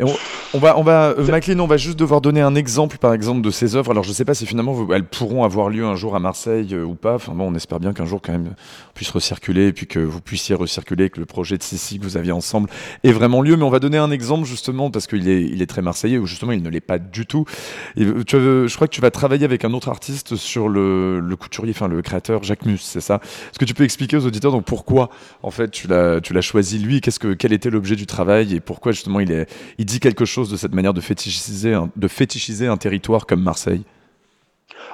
[0.00, 3.76] On, va, euh, Maclean, on va juste devoir donner un exemple, par exemple, de ces
[3.76, 3.92] œuvres.
[3.92, 6.74] Alors, je ne sais pas si finalement elles pourront avoir lieu un jour à Marseille
[6.74, 7.14] euh, ou pas.
[7.14, 10.00] Enfin, bon, on espère bien qu'un jour, quand même, on puisse recirculer et puis que
[10.00, 12.68] vous puissiez recirculer, que le projet de Sissi que vous aviez ensemble
[13.04, 13.56] ait vraiment lieu.
[13.56, 16.26] Mais on va donner un exemple, justement, parce qu'il est, il est très marseillais, ou
[16.26, 17.44] justement, il ne l'est pas du tout.
[17.96, 21.72] Et, euh, je crois que tu vas travailler avec un autre artiste sur le, couturier,
[21.72, 23.20] enfin, le créateur Jacques Mus, c'est ça?
[23.22, 25.08] Est-ce que tu peux expliquer aux auditeurs donc pourquoi,
[25.44, 27.00] en fait, tu l'as, choisi lui?
[27.00, 28.56] Qu'est-ce que, quel était l'objet du travail?
[28.56, 29.46] Et pourquoi, justement, il, est,
[29.84, 33.82] dit quelque chose de cette manière de fétichiser un, de fétichiser un territoire comme Marseille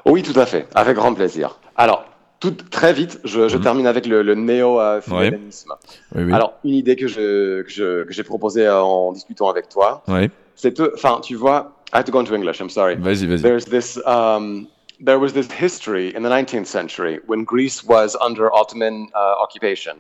[0.07, 1.59] oui, tout à fait, avec grand plaisir.
[1.77, 2.05] Alors,
[2.39, 5.73] tout, très vite, je, je termine avec le, le néo-féminisme.
[6.15, 6.33] Oui, oui.
[6.33, 10.31] Alors, une idée que, je, que, je- que j'ai proposée en discutant avec toi, Ouais.
[10.55, 12.97] c'est que, enfin, tu vois, I have to go into English, I'm sorry.
[12.97, 13.43] Vas-y, vas-y.
[13.43, 14.67] There's this, um,
[15.05, 19.93] there was this history in the 19th century when Greece was under Ottoman uh, occupation.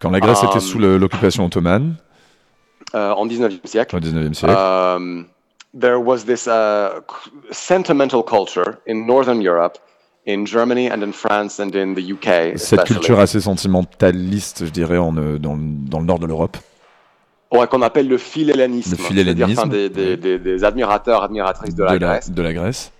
[0.00, 1.96] Quand la Grèce était Um, sous le- l'occupation ottomane,
[2.94, 3.96] en 19e siècle.
[3.96, 5.26] au 19e siècle, Um,
[5.78, 7.00] there was this uh,
[7.50, 9.78] sentimental culture in Northern Europe,
[10.26, 12.56] in Germany and in France and in the UK.
[12.58, 16.56] cette culture assez sentimentaliste, je dirais, en, euh, dans, le- dans le nord de l'Europe.
[17.50, 18.92] Ouais, qu'on appelle le philhellénisme.
[18.92, 22.30] Le philhellénisme, des, des, des, des admirateurs, admiratrices de la Grèce.
[22.30, 22.92] de la Grèce.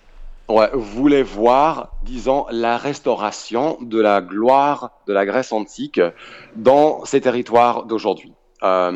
[0.48, 6.00] Ouais, voulaient voir, disons, la restauration de la gloire de la Grèce antique
[6.56, 8.34] dans ces territoires d'aujourd'hui, euh,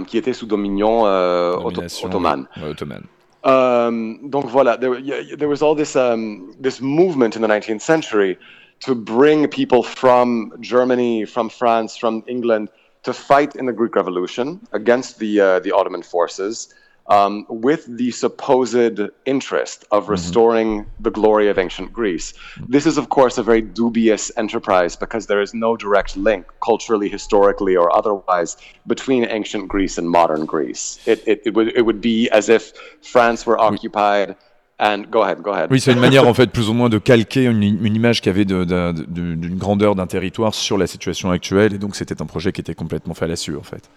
[0.05, 2.47] qui étaient sous dominion euh, otto- ottomane.
[2.62, 3.05] ottomane.
[3.45, 4.97] Um, donc voilà, there,
[5.36, 8.36] there was all this um, this movement in the 19th century
[8.81, 12.69] to bring people from Germany, from France, from England
[13.05, 16.75] to fight in the Greek Revolution against the uh, the Ottoman forces,
[17.09, 22.35] um, with the supposed interest of restoring the glory of ancient Greece.
[22.68, 27.09] This is, of course, a very dubious enterprise because there is no direct link, culturally,
[27.09, 30.99] historically, or otherwise, between ancient Greece and modern Greece.
[31.07, 34.36] It, it, it, would, it would be as if France were occupied.
[34.78, 35.70] And go ahead, go ahead.
[35.70, 38.28] Oui, c'est une manière en fait plus ou moins de calquer une, une image qui
[38.28, 39.02] avait de- d'un- de-
[39.35, 42.75] d'une grandeur d'un territoire sur la situation actuelle, et donc c'était un projet qui était
[42.75, 43.89] complètement fallacieux en fait.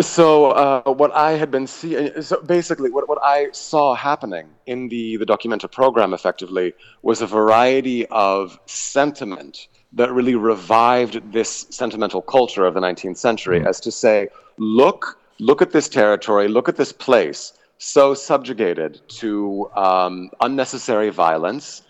[0.00, 4.88] So uh, what I had been seeing, so basically what, what I saw happening in
[4.88, 12.22] the, the documentary program effectively was a variety of sentiment that really revived this sentimental
[12.22, 16.76] culture of the 19th century as to say, look, look at this territory, look at
[16.76, 21.82] this place, so subjugated to um, unnecessary violence.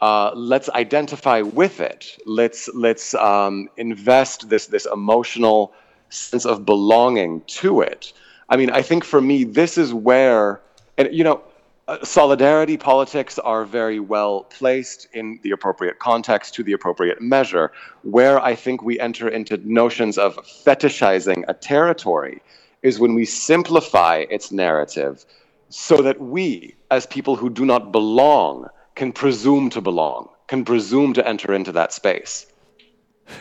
[0.00, 2.16] Uh, let's identify with it.
[2.26, 5.72] Let's let's um, invest this this emotional
[6.10, 8.12] sense of belonging to it.
[8.48, 10.60] I mean, I think for me, this is where,
[10.98, 11.42] and you know,
[11.88, 17.70] uh, solidarity politics are very well placed in the appropriate context to the appropriate measure.
[18.02, 22.42] Where I think we enter into notions of fetishizing a territory
[22.82, 25.24] is when we simplify its narrative
[25.68, 31.12] so that we, as people who do not belong, can presume to belong, can presume
[31.12, 32.46] to enter into that space.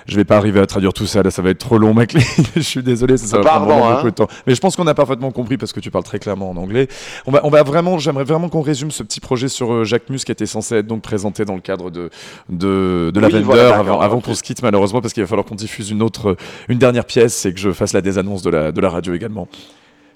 [0.07, 2.22] Je vais pas arriver à traduire tout ça, là ça va être trop long, Maclean.
[2.55, 3.95] je suis désolé, ça, ça va prendre vraiment hein.
[3.95, 4.27] beaucoup de temps.
[4.47, 6.88] Mais je pense qu'on a parfaitement compris parce que tu parles très clairement en anglais.
[7.25, 10.09] On va, on va vraiment, j'aimerais vraiment qu'on résume ce petit projet sur euh, Jacques
[10.09, 12.09] Mus qui était censé être donc présenté dans le cadre de
[12.49, 15.45] de, de la Oui, voilà, avant, avant qu'on se quitte malheureusement parce qu'il va falloir
[15.45, 16.35] qu'on diffuse une autre,
[16.67, 19.47] une dernière pièce et que je fasse la désannonce de la de la radio également.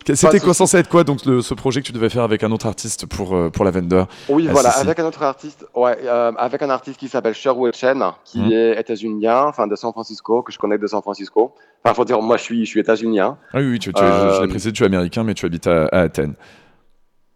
[0.08, 2.52] C'était quoi censé être quoi donc le- ce projet que tu devais faire avec un
[2.52, 4.08] autre artiste pour euh, pour la Vendeur?
[4.28, 7.76] Oui, Ah, voilà, avec un autre artiste, ouais, euh, avec un artiste qui s'appelle Sherwood
[7.76, 8.52] Chen, qui Mhm.
[8.52, 11.53] est états-unien, enfin de San Francisco, que je connais de San Francisco.
[11.84, 13.38] Enfin, faut dire, moi, je suis, je suis états-unien.
[13.53, 14.11] Ah oui, oui, tu, tu je, je
[14.42, 16.34] l'ai Euh, précisé, tu es américain mais tu habites à, à Athènes.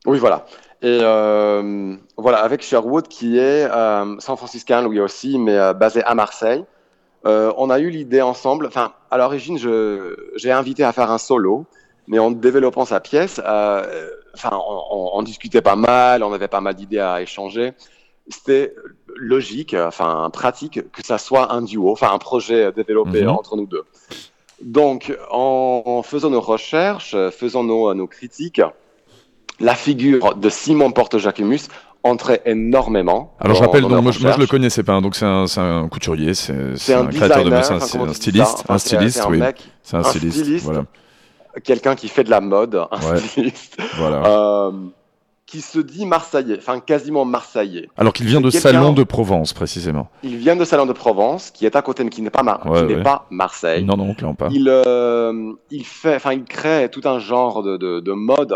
[0.06, 0.46] Oui, voilà.
[0.82, 6.04] Et euh, voilà, avec Sherwood, qui est euh, San Franciscain lui aussi, mais euh, basé
[6.04, 6.66] à Marseille.
[7.26, 8.66] Euh, on a eu l'idée ensemble.
[8.68, 9.58] Enfin, à l'origine,
[10.36, 11.66] j'ai invité à faire un solo,
[12.08, 14.60] mais en développant sa pièce, euh, enfin,
[14.92, 17.74] on, discutait pas mal, on avait pas mal d'idées à échanger.
[18.30, 18.74] C'était
[19.16, 23.30] logique, enfin pratique, que ça soit un duo, enfin un projet développé Mhm.
[23.30, 23.84] entre nous deux.
[24.62, 28.62] Donc, en, en faisant nos recherches, faisant nos, nos critiques,
[29.60, 31.68] la figure de Simon Porte-Jacquemus
[32.04, 33.34] entrait énormément.
[33.40, 35.88] Alors je rappelle, donc, moi, je- moi, je le connaissais pas, hein, donc c'est un,
[35.90, 36.54] couturier, c'est
[36.94, 39.42] un créateur de mode, c'est un- styliste, un styliste, oui.
[39.84, 40.64] C'est un styliste.
[40.64, 40.86] voilà.
[41.64, 43.20] Quelqu'un qui fait de la mode, un Ouais.
[43.20, 44.26] styliste, Voilà.
[44.26, 44.72] euh,
[45.46, 47.88] qui se dit marseillais, enfin quasiment marseillais.
[47.98, 50.10] Alors qu'il vient de Salon de Provence, précisément.
[50.24, 52.66] Il vient de Salon de Provence, qui est à côté, mais qui n'est pas, Mar-
[52.66, 53.04] Ouais, qui n'est ouais.
[53.04, 53.84] pas Marseille.
[53.84, 54.48] Non, non, clairement pas.
[54.52, 58.56] Il, euh, il fait, il crée tout un genre de, de, de mode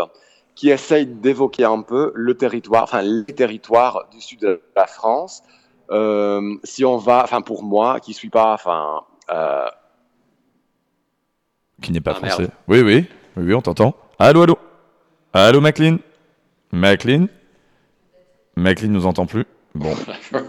[0.56, 5.42] qui essaye d'évoquer un peu le territoire, enfin les territoires du sud de la France.
[5.92, 9.02] Euh, si on va, enfin pour moi, qui suis pas, enfin,
[9.32, 9.66] euh,
[11.82, 12.32] Qui n'est pas Ah, merde.
[12.34, 12.50] français.
[12.66, 13.94] Oui, oui, oui, oui, on t'entend.
[14.18, 14.58] Allô, allô
[15.32, 15.98] Allô, Maclean
[16.72, 17.26] Maclean
[18.56, 19.94] Maclean nous entend plus Bon.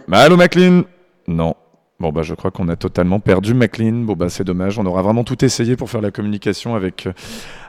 [0.07, 0.83] Mais allô, Maclean
[1.27, 1.55] Non.
[2.01, 3.91] Bon, bah, je crois qu'on a totalement perdu Maclean.
[3.91, 4.79] Bon, bah, c'est dommage.
[4.79, 7.11] On aura vraiment tout essayé pour faire la communication avec, euh,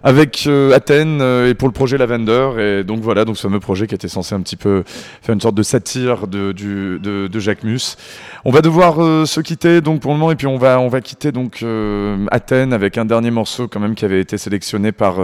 [0.05, 2.50] avec euh, Athènes euh, et pour le projet Lavender.
[2.59, 5.41] Et donc, voilà, donc ce fameux projet qui était censé un petit peu faire une
[5.41, 7.97] sorte de satire de, du, de, de Jacques Mus.
[8.44, 10.86] On va devoir euh, se quitter donc pour le moment et puis on va, on
[10.86, 14.92] va quitter donc euh, Athènes avec un dernier morceau quand même qui avait été sélectionné
[14.92, 15.17] par,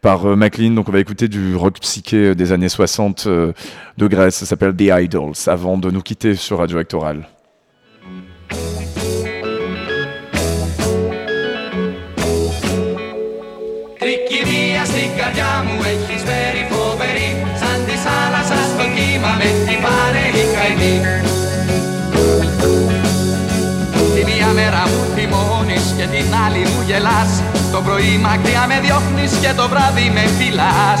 [0.00, 0.70] par Maclean.
[0.70, 3.52] Donc on va écouter du rock psyché des années 60 euh,
[3.98, 4.34] de Grèce.
[4.34, 7.28] Ça s'appelle The Idols avant de nous quitter sur Radio Actoral.
[27.84, 31.00] Πρωί μακριά με διώχνεις και το βράδυ με φυλάς.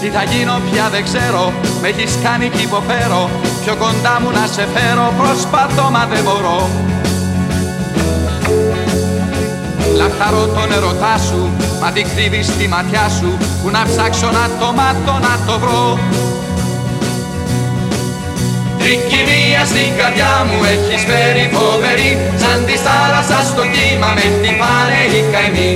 [0.00, 3.30] Τι θα γίνω πια δεν ξέρω, με έχεις κάνει κι υποφέρω.
[3.64, 6.68] Πιο κοντά μου να σε φέρω, προσπαθώ μα δεν μπορώ.
[9.96, 11.50] Λαχταρώ τον ερωτά σου,
[11.80, 15.98] μα την κρύβεις στη ματιά σου Που να ψάξω να το μάθω να το βρω
[18.90, 22.12] Τρικυμία στην καρδιά μου έχεις φέρει φοβερή.
[22.42, 25.72] Σαν τη θάλασσα στο κύμα με την πάρε η καημή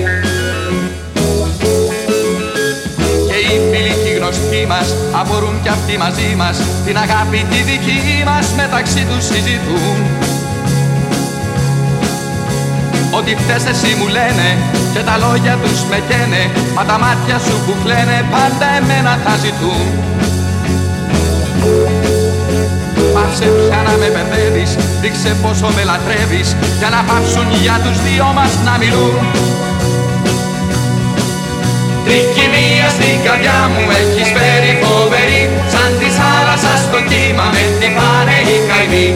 [3.29, 4.89] Και οι φίλοι και οι γνωστοί μας
[5.21, 6.57] απορούν κι αυτοί μαζί μας.
[6.87, 9.99] Την αγάπη τη δική μας μεταξύ τους συζητούν.
[13.19, 14.49] Ότι φταίς εσύ μου λένε
[14.93, 16.43] και τα λόγια τους με καίνε.
[16.77, 19.87] Μα τα μάτια σου που κλαίνε πάντα εμένα θα ζητούν
[23.25, 26.57] Πάψε πια να με μπερδεύεις, δείξε πόσο με λατρεύεις.
[26.79, 29.17] Για να πάψουν για τους δυο μας να μιλούν.
[32.05, 35.43] Τρικυμία στην καρδιά μου έχεις φέρει φοβερή.
[35.73, 39.09] Σαν τη θάλασσα στο κύμα με την πάρε η καημή.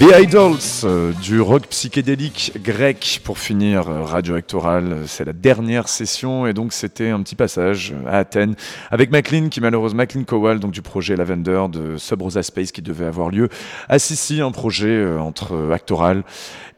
[0.00, 5.04] The Idols, euh, du rock psychédélique grec pour finir euh, Radio Actoral.
[5.06, 8.54] C'est la dernière session et donc c'était un petit passage euh, à Athènes
[8.90, 12.82] avec Maclean qui malheureusement, Maclean Kowal donc du projet Lavender de Sub Rosa Space qui
[12.82, 13.48] devait avoir lieu
[13.88, 16.22] à Sissi, un projet euh, entre euh, Actoral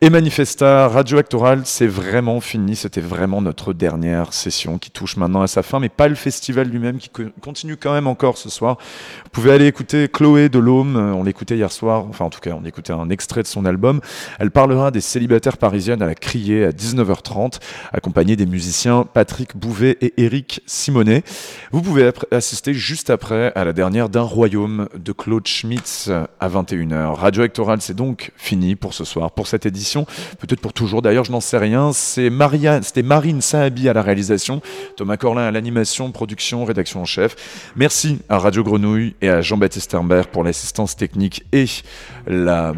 [0.01, 0.89] et Manifesta.
[0.89, 2.77] Radio Actoral, c'est vraiment fini.
[2.77, 6.69] C'était vraiment notre dernière session qui touche maintenant à sa fin, mais pas le festival
[6.69, 8.79] lui-même qui co- continue quand même encore ce soir.
[9.25, 12.07] Vous pouvez aller écouter Chloé de euh, On l'écoutait hier soir.
[12.09, 13.90] Enfin, en tout cas, on écoutait un extrait de son album.
[14.39, 17.59] Elle parlera des célibataires parisiennes à la criée à 19h30,
[17.93, 21.23] accompagnée des musiciens Patrick Bouvet et Eric Simonet.
[21.73, 26.11] Vous pouvez assister juste après à la dernière d'un royaume de Claude Schmitz
[26.41, 27.15] à 21h.
[27.15, 30.07] Radio Actoral, c'est donc fini pour ce soir, pour cette édition.
[30.39, 31.93] Peut-être pour toujours, d'ailleurs, je n'en sais rien.
[31.93, 32.31] C'était
[33.03, 34.61] Marine Saabi à la réalisation,
[34.97, 37.73] Thomas Corlin à l'animation, production, rédaction en chef.
[37.77, 41.67] Merci à Radio Grenouille et à Jean-Baptiste Herbert pour l'assistance technique et
[42.27, 42.75] ben,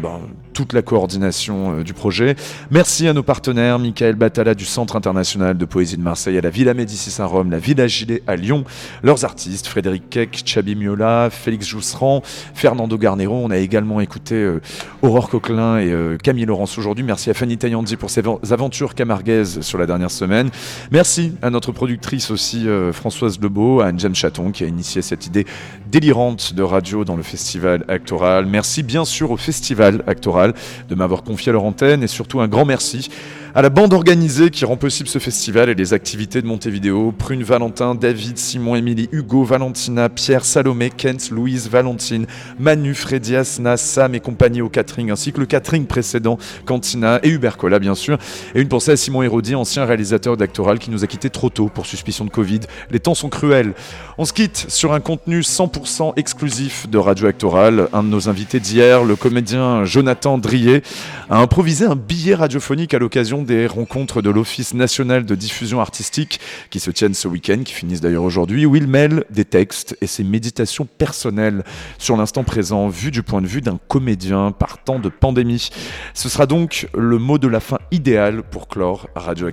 [0.53, 2.35] toute la coordination euh, du projet.
[2.71, 6.49] Merci à nos partenaires, Michael Batala du Centre international de poésie de Marseille, à la
[6.49, 8.63] Villa Médicis à Rome, la Villa Gilet à Lyon,
[9.03, 12.21] leurs artistes, Frédéric Keck, Chabi Miola, Félix Jousserand,
[12.53, 13.35] Fernando Garnero.
[13.35, 14.61] On a également écouté euh,
[15.01, 17.03] Aurore Coquelin et euh, Camille Laurence aujourd'hui.
[17.03, 20.49] Merci à Fanny Taillandi pour ses aventures camarguaises sur la dernière semaine.
[20.91, 25.45] Merci à notre productrice aussi, Françoise Lebeau, à Anne Chaton qui a initié cette idée
[25.91, 28.45] délirante de radio dans le festival Actoral.
[28.45, 30.53] Merci bien sûr au festival Actoral
[30.89, 33.09] de m'avoir confié leur antenne et surtout un grand merci
[33.55, 37.43] À la bande organisée qui rend possible ce festival et les activités de Montevideo, Prune,
[37.43, 42.25] Valentin, David, Simon, Émilie, Hugo, Valentina, Pierre, Salomé, Kent, Louise, Valentine,
[42.57, 47.29] Manu, Freddy, Asna, Sam et compagnie au catering, ainsi que le catering précédent, Cantina et
[47.29, 48.17] Hubert Cola bien sûr.
[48.55, 51.69] Et une pensée à Simon Hérodi, ancien réalisateur d'Actoral qui nous a quitté trop tôt
[51.71, 52.61] pour suspicion de Covid.
[52.89, 53.75] Les temps sont cruels.
[54.17, 57.87] On se quitte sur un contenu 100% exclusif de Radio Actoral.
[57.93, 60.81] Un de nos invités d'hier, le comédien Jonathan Drier,
[61.29, 66.39] a improvisé un billet radiophonique à l'occasion des rencontres de l'Office national de diffusion artistique
[66.69, 70.07] qui se tiennent ce week-end, qui finissent d'ailleurs aujourd'hui, où il mêle des textes et
[70.07, 71.63] ses méditations personnelles
[71.97, 75.69] sur l'instant présent, vu du point de vue d'un comédien partant de pandémie.
[76.13, 79.43] Ce sera donc le mot de la fin idéal pour clore Radio.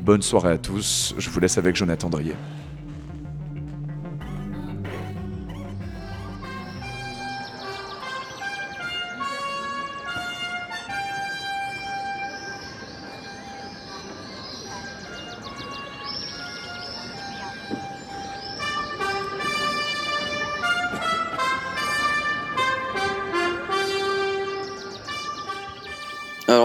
[0.00, 1.14] Bonne soirée à tous.
[1.18, 2.34] Je vous laisse avec Jonathan Drier.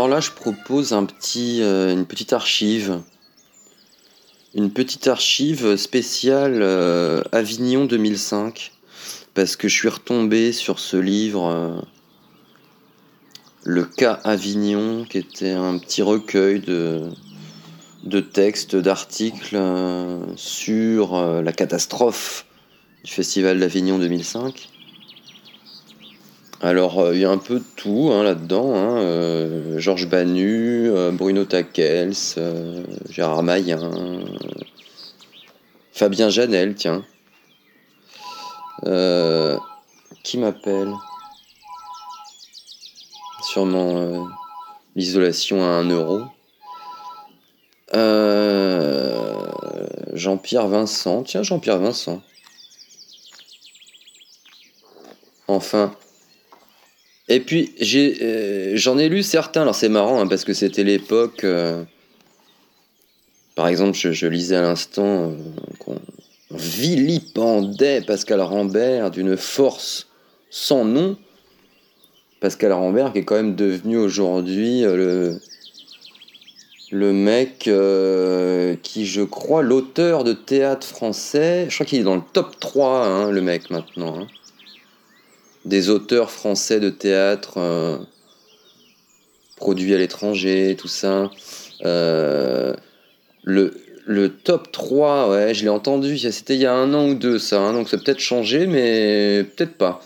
[0.10, 3.02] Là, je propose euh, une petite archive.
[4.56, 8.72] Une petite archive spéciale euh, Avignon 2005.
[9.36, 11.82] Parce que je suis retombé sur ce livre, euh,
[13.64, 17.04] Le cas Avignon, qui était un petit recueil de,
[18.04, 19.62] de textes, d'articles
[20.36, 22.46] sur la catastrophe
[23.04, 24.70] du Festival d'Avignon 2005.
[26.62, 28.76] Alors, euh, il y a un peu de tout hein, là-dedans.
[28.76, 33.92] hein, euh, Georges Banu, euh, Bruno Takels, euh, Gérard Mayen,
[35.94, 37.06] Fabien Janel, tiens.
[40.24, 40.94] Qui m'appelle?
[43.42, 44.28] Sûrement
[44.98, 46.24] l'isolation à 1 euro.
[50.14, 51.24] Jean-Pierre Vincent.
[51.24, 52.22] Tiens, Jean-Pierre Vincent.
[55.48, 55.96] Enfin.
[57.30, 59.62] Et puis, j'ai, euh, j'en ai lu certains.
[59.62, 61.44] Alors, c'est marrant, hein, parce que c'était l'époque.
[61.44, 61.84] euh,
[63.56, 65.36] par exemple, je, lisais à l'instant euh,
[65.78, 66.00] qu'on
[66.52, 70.08] vilipendait Pascal Rambert d'une force
[70.50, 71.18] sans nom.
[72.40, 75.40] Pascal Rambert, qui est quand même devenu aujourd'hui le,
[76.92, 77.70] le mec
[78.82, 81.68] qui, je crois, l'auteur de théâtre français.
[81.70, 84.22] Je crois qu'il est dans le top 3, hein, le mec, maintenant.
[84.22, 84.28] hein.
[85.70, 88.00] Des auteurs français de théâtre euh,
[89.56, 91.30] produits à l'étranger, tout ça.
[91.86, 92.74] Euh,
[93.44, 96.18] le, top 3, ouais, je l'ai entendu.
[96.18, 97.62] C'était il y a un an ou deux, ça.
[97.62, 100.02] hein, donc ça peut-être changé, mais peut-être pas.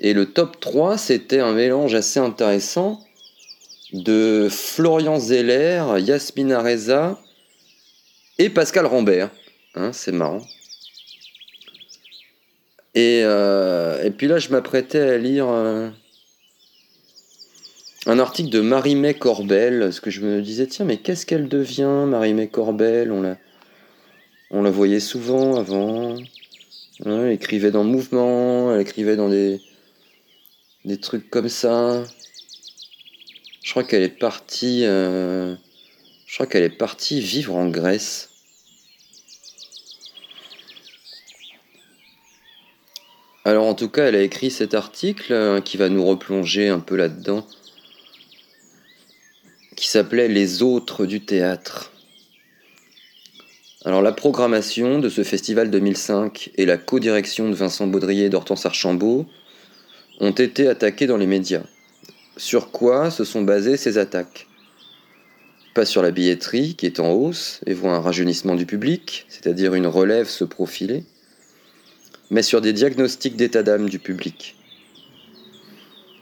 [0.00, 2.98] Et le top 3, c'était un mélange assez intéressant
[3.92, 7.20] de Florian Zeller, Yasmina Reza
[8.38, 9.28] et Pascal Rambert.
[9.74, 10.40] Hein, c'est marrant.
[12.94, 15.88] Et, euh, et puis là, je m'apprêtais à lire euh,
[18.06, 22.04] un article de Marie-May Corbel, parce que je me disais, tiens, mais qu'est-ce qu'elle devient,
[22.06, 23.10] Marie-May Corbel?
[23.10, 23.38] On la,
[24.50, 26.16] on la voyait souvent avant.
[27.06, 29.60] Hein, elle écrivait dans Mouvement, elle écrivait dans des,
[30.84, 32.04] des trucs comme ça.
[33.62, 34.84] Je crois qu'elle est partie.
[34.84, 35.54] euh,
[36.26, 38.31] je crois qu'elle est partie vivre en Grèce.
[43.44, 46.78] Alors en tout cas, elle a écrit cet article euh, qui va nous replonger un
[46.78, 47.44] peu là-dedans,
[49.74, 51.90] qui s'appelait Les autres du théâtre.
[53.84, 58.64] Alors la programmation de ce festival 2005 et la co-direction de Vincent Baudrier et d'Hortense
[58.64, 59.26] Archambault
[60.20, 61.64] ont été attaquées dans les médias.
[62.36, 64.46] Sur quoi se sont basées ces attaques?
[65.74, 69.74] Pas sur la billetterie qui est en hausse et voit un rajeunissement du public, c'est-à-dire
[69.74, 71.04] une relève se profiler,
[72.32, 74.56] mais sur des diagnostics d'état d'âme du public.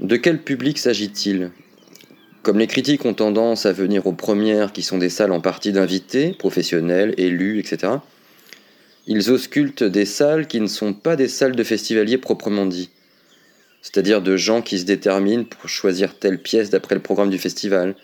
[0.00, 1.52] De quel public s'agit-il?
[2.42, 5.70] Comme les critiques ont tendance à venir aux premières qui sont des salles en partie
[5.70, 7.92] d'invités, professionnels, élus, etc.,
[9.06, 12.90] ils auscultent des salles qui ne sont pas des salles de festivaliers proprement dit,
[13.80, 17.94] c'est-à-dire de gens qui se déterminent pour choisir telle pièce d'après le programme du festival,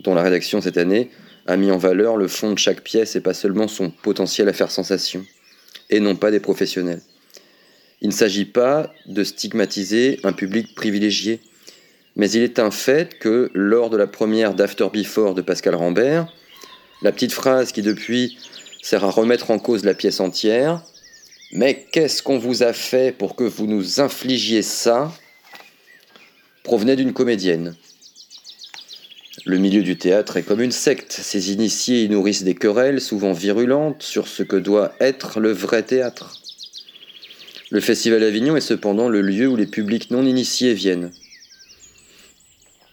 [0.00, 1.10] dont la rédaction cette année
[1.46, 4.52] a mis en valeur le fond de chaque pièce et pas seulement son potentiel à
[4.52, 5.24] faire sensation,
[5.90, 7.02] et non pas des professionnels.
[8.00, 11.40] Il ne s'agit pas de stigmatiser un public privilégié,
[12.14, 16.32] mais il est un fait que lors de la première d'After Before de Pascal Rambert,
[17.02, 18.38] la petite phrase qui depuis
[18.82, 20.82] sert à remettre en cause la pièce entière,
[21.52, 25.12] mais qu'est-ce qu'on vous a fait pour que vous nous infligiez ça?
[26.64, 27.76] provenait d'une comédienne.
[29.44, 31.12] Le milieu du théâtre est comme une secte.
[31.12, 35.84] Ses initiés y nourrissent des querelles, souvent virulentes, sur ce que doit être le vrai
[35.84, 36.40] théâtre.
[37.70, 41.10] Le Festival d'Avignon est cependant le lieu où les publics non initiés viennent.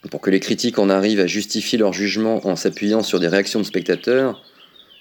[0.10, 3.60] Pour que les critiques en arrivent à justifier leur jugement en s'appuyant sur des réactions
[3.60, 4.43] de spectateurs,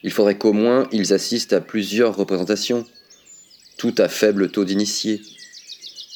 [0.02, 2.84] il faudrait qu'au moins ils assistent à plusieurs représentations,
[3.78, 5.22] tout à faible taux d'initiés.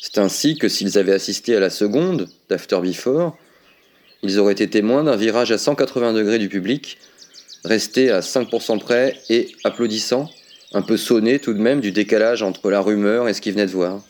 [0.03, 3.39] C'est ainsi que s'ils avaient assisté à la seconde d'After Before,
[4.23, 6.99] ils auraient été témoins d'un virage à 180 degrés du public,
[7.65, 10.31] resté à 5% près et applaudissant,
[10.77, 13.67] un peu sonné tout de même du décalage entre la rumeur et ce qu'ils venaient
[13.67, 14.03] de voir.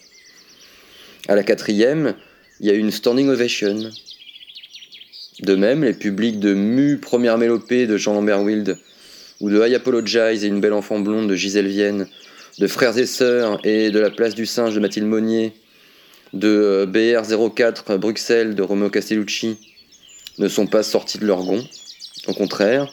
[1.29, 2.15] À la quatrième,
[2.61, 3.79] il y a eu une standing ovation.
[5.43, 8.77] De même, les publics de Mu, première mélopée de Jean-Lambert Wild,
[9.41, 12.09] ou de I Apologize et une belle enfant blonde de Gisèle Vienne,
[12.59, 15.53] de Frères et Sœurs et de la place du singe de Mathilde Monnier,
[16.33, 19.57] de euh, BR04 Bruxelles de Romeo Castellucci,
[20.39, 21.65] ne sont pas sortis de leur gond.
[22.27, 22.91] Au contraire,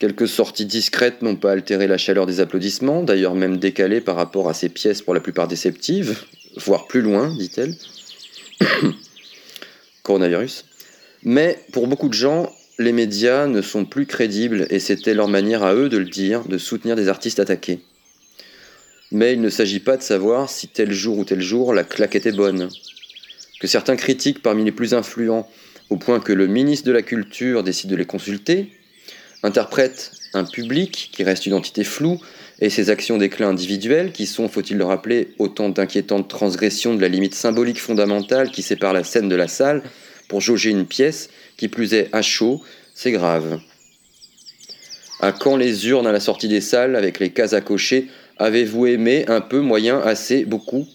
[0.00, 4.48] quelques sorties discrètes n'ont pas altéré la chaleur des applaudissements, d'ailleurs même décalées par rapport
[4.48, 6.18] à ces pièces pour la plupart déceptives,
[6.56, 7.76] voire plus loin, dit-elle.
[10.02, 10.64] Coronavirus.
[11.22, 15.62] Mais pour beaucoup de gens, les médias ne sont plus crédibles et c'était leur manière
[15.62, 17.80] à eux de le dire, de soutenir des artistes attaqués.
[19.12, 22.16] Mais il ne s'agit pas de savoir si tel jour ou tel jour la claque
[22.16, 22.70] était bonne.
[23.60, 25.50] Que certains critiques parmi les plus influents,
[25.90, 28.70] au point que le ministre de la Culture décide de les consulter,
[29.42, 32.20] interprètent un public qui reste une entité floue
[32.60, 37.08] et ses actions d'éclat individuelles qui sont, faut-il le rappeler, autant d'inquiétantes transgressions de la
[37.08, 39.82] limite symbolique fondamentale qui sépare la scène de la salle
[40.28, 42.62] pour jauger une pièce, qui plus est à chaud,
[42.94, 43.60] c'est grave.
[45.20, 48.08] À quand les urnes à la sortie des salles avec les cases à cocher?
[48.38, 50.86] Avez-vous aimé un peu, moyen, assez, beaucoup?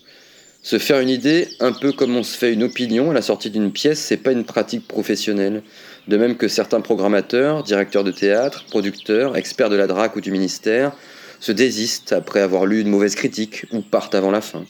[0.64, 3.52] Se faire une idée, un peu comme on se fait une opinion à la sortie
[3.52, 5.62] d'une pièce, c'est pas une pratique professionnelle.
[6.08, 10.32] De même que certains programmateurs, directeurs de théâtre, producteurs, experts de la DRAC ou du
[10.32, 10.92] ministère,
[11.40, 14.66] se désistent après avoir lu une mauvaise critique ou partent avant la fin.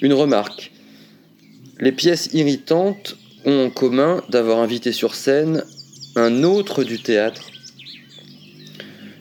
[0.00, 0.72] Une remarque.
[1.78, 5.64] Les pièces irritantes ont en commun d'avoir invité sur scène
[6.16, 7.50] un autre du théâtre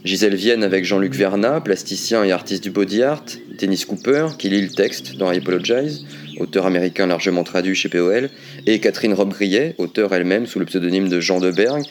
[0.06, 3.26] Gisèle Vienne avec Jean-Luc Vernat, plasticien et artiste du body art,
[3.60, 6.06] Dennis Cooper, qui lit le texte dans I Apologize,
[6.40, 8.30] auteur américain largement traduit chez POL,
[8.66, 11.84] et Catherine Robe-Grillet, auteur elle-même sous le pseudonyme de Jean de Berg,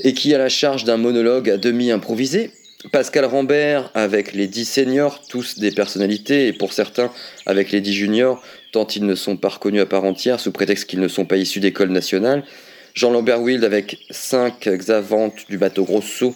[0.00, 2.50] et qui a la charge d'un monologue à demi improvisé.
[2.90, 7.10] Pascal Rambert avec les dix seniors, tous des personnalités, et pour certains
[7.46, 10.86] avec les dix juniors, tant ils ne sont pas reconnus à part entière sous prétexte
[10.86, 12.44] qu'ils ne sont pas issus d'école nationale.
[12.94, 16.34] Jean Lambert Wild avec cinq exavantes du bateau Grosso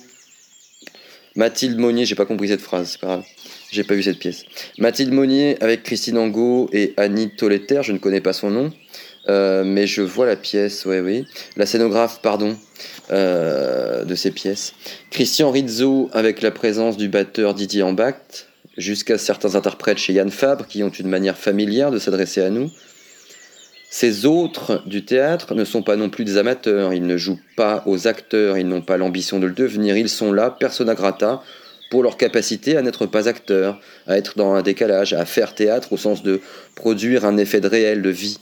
[1.34, 3.24] Mathilde Monnier, j'ai pas compris cette phrase, c'est pas grave.
[3.76, 4.46] J'ai pas vu cette pièce.
[4.78, 8.72] Mathilde Monnier avec Christine Angot et Annie Toletter, je ne connais pas son nom,
[9.28, 11.26] euh, mais je vois la pièce, ouais, oui.
[11.58, 12.56] La scénographe, pardon,
[13.10, 14.72] euh, de ces pièces.
[15.10, 18.48] Christian Rizzo avec la présence du batteur Didier Ambacht,
[18.78, 22.70] jusqu'à certains interprètes chez Yann Fabre qui ont une manière familière de s'adresser à nous.
[23.90, 27.82] Ces autres du théâtre ne sont pas non plus des amateurs, ils ne jouent pas
[27.84, 31.42] aux acteurs, ils n'ont pas l'ambition de le devenir, ils sont là, persona grata,
[31.90, 35.92] pour leur capacité à n'être pas acteurs, à être dans un décalage, à faire théâtre
[35.92, 36.40] au sens de
[36.74, 38.38] produire un effet de réel, de vie.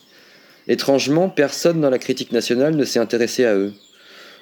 [0.67, 3.73] Étrangement, personne dans la critique nationale ne s'est intéressé à eux.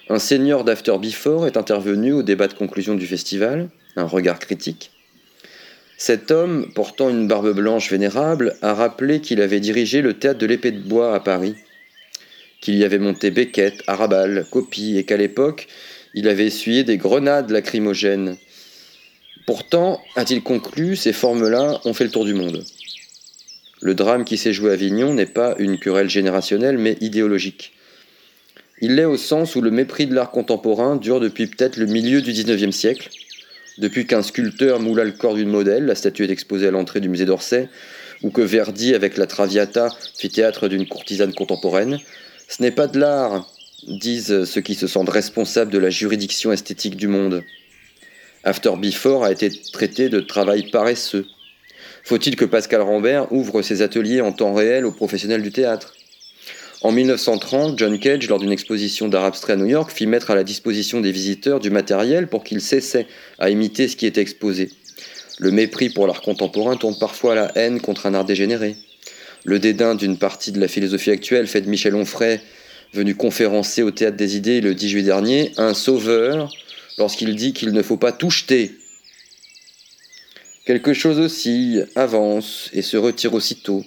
[0.09, 4.91] Un seigneur d'After Before est intervenu au débat de conclusion du festival, un regard critique.
[5.97, 10.47] Cet homme, portant une barbe blanche vénérable, a rappelé qu'il avait dirigé le théâtre de
[10.47, 11.55] l'épée de bois à Paris,
[12.61, 15.69] qu'il y avait monté Beckett, Arabal, Copie, et qu'à l'époque,
[16.15, 18.37] il avait essuyé des grenades lacrymogènes.
[19.47, 22.65] Pourtant, a-t-il conclu, ces formes-là ont fait le tour du monde.
[23.81, 27.73] Le drame qui s'est joué à Avignon n'est pas une querelle générationnelle, mais idéologique.
[28.81, 32.21] Il l'est au sens où le mépris de l'art contemporain dure depuis peut-être le milieu
[32.21, 33.11] du XIXe siècle,
[33.79, 37.09] depuis qu'un sculpteur moula le corps d'une modèle, la statue est exposée à l'entrée du
[37.09, 37.69] musée d'Orsay,
[38.23, 41.99] ou que Verdi, avec la Traviata, fit théâtre d'une courtisane contemporaine,
[42.49, 43.49] ce n'est pas de l'art,
[43.89, 47.43] disent ceux qui se sentent responsables de la juridiction esthétique du monde.
[48.45, 51.27] After Before a été traité de travail paresseux.
[52.03, 55.95] Faut-il que Pascal Rambert ouvre ses ateliers en temps réel aux professionnels du théâtre?
[56.81, 60.35] En 1930, John Cage, lors d'une exposition d'art abstrait à New York, fit mettre à
[60.35, 63.07] la disposition des visiteurs du matériel pour qu'ils cessaient
[63.39, 64.71] à imiter ce qui était exposé.
[65.39, 68.75] Le mépris pour l'art contemporain tourne parfois à la haine contre un art dégénéré.
[69.45, 72.41] Le dédain d'une partie de la philosophie actuelle fait de Michel Onfray,
[72.93, 76.51] venu conférencer au Théâtre des Idées le 10 juillet dernier, un sauveur
[76.99, 78.73] lorsqu'il dit qu'il ne faut pas tout jeter.
[80.65, 83.85] Quelque chose aussi avance et se retire aussitôt.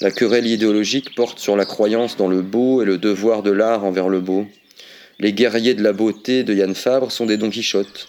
[0.00, 3.84] La querelle idéologique porte sur la croyance dans le beau et le devoir de l'art
[3.84, 4.46] envers le beau.
[5.20, 8.08] Les guerriers de la beauté de Yann Fabre sont des Don Quichotte.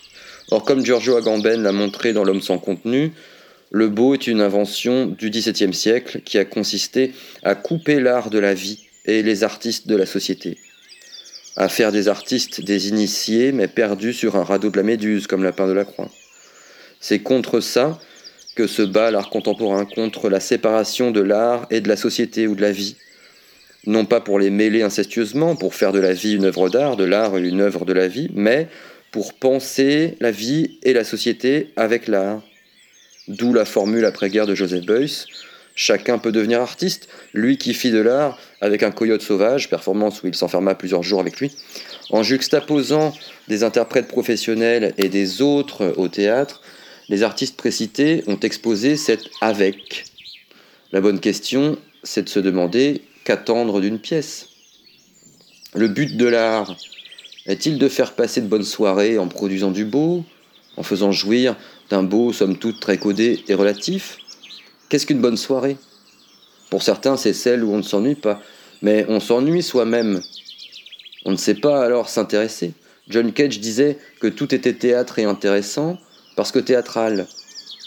[0.49, 3.11] Or, comme Giorgio Agamben l'a montré dans L'homme sans contenu,
[3.69, 7.11] le beau est une invention du XVIIe siècle qui a consisté
[7.43, 10.57] à couper l'art de la vie et les artistes de la société.
[11.55, 15.43] À faire des artistes des initiés, mais perdus sur un radeau de la Méduse, comme
[15.43, 16.09] Lapin de la Croix.
[16.99, 17.99] C'est contre ça
[18.55, 22.55] que se bat l'art contemporain, contre la séparation de l'art et de la société ou
[22.55, 22.95] de la vie.
[23.85, 27.03] Non pas pour les mêler incestueusement, pour faire de la vie une œuvre d'art, de
[27.03, 28.67] l'art une œuvre de la vie, mais
[29.11, 32.41] pour penser la vie et la société avec l'art.
[33.27, 35.25] D'où la formule après-guerre de Joseph Beuys
[35.75, 40.27] Chacun peut devenir artiste, lui qui fit de l'art avec un coyote sauvage, performance où
[40.27, 41.51] il s'enferma plusieurs jours avec lui,
[42.11, 43.13] en juxtaposant
[43.47, 46.61] des interprètes professionnels et des autres au théâtre,
[47.09, 50.05] les artistes précités ont exposé cet avec.
[50.91, 54.49] La bonne question, c'est de se demander qu'attendre d'une pièce.
[55.73, 56.75] Le but de l'art
[57.47, 60.23] est-il de faire passer de bonnes soirées en produisant du beau,
[60.77, 61.55] en faisant jouir
[61.89, 64.17] d'un beau, somme toute, très codé et relatif?
[64.93, 65.77] Qu'est-ce qu'une bonne soirée?
[66.69, 68.39] Pour certains, c'est celle où on ne s'ennuie pas,
[68.83, 70.21] mais on s'ennuie soi-même.
[71.25, 72.73] On ne sait pas alors s'intéresser.
[73.09, 75.97] John Cage disait que tout était théâtre et intéressant
[76.35, 77.25] parce que théâtral.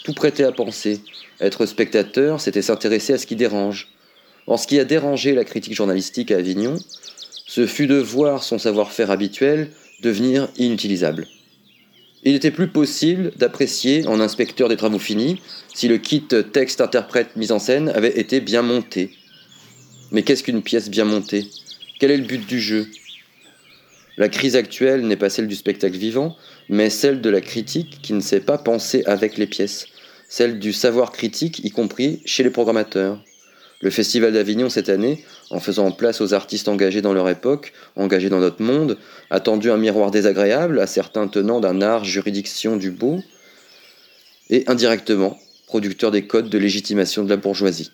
[0.03, 0.99] Tout prêtait à penser.
[1.39, 3.87] Être spectateur, c'était s'intéresser à ce qui dérange.
[4.45, 6.75] En ce qui a dérangé la critique journalistique à Avignon,
[7.45, 9.71] ce fut de voir son savoir-faire habituel
[10.01, 11.25] devenir inutilisable.
[12.23, 15.39] Il n'était plus possible d'apprécier en inspecteur des travaux finis
[15.73, 19.11] si le kit texte, interprète, mise en scène avait été bien monté.
[20.11, 21.47] Mais qu'est-ce qu'une pièce bien montée?
[21.99, 22.87] Quel est le but du jeu?
[24.17, 26.35] La crise actuelle n'est pas celle du spectacle vivant,
[26.69, 29.85] mais celle de la critique qui ne sait pas penser avec les pièces,
[30.27, 33.21] celle du savoir critique, y compris chez les programmateurs.
[33.79, 38.29] Le Festival d'Avignon cette année, en faisant place aux artistes engagés dans leur époque, engagés
[38.29, 38.97] dans notre monde,
[39.29, 43.21] a tendu un miroir désagréable à certains tenants d'un art juridiction du beau,
[44.49, 47.91] et indirectement producteur des codes de légitimation de la bourgeoisie.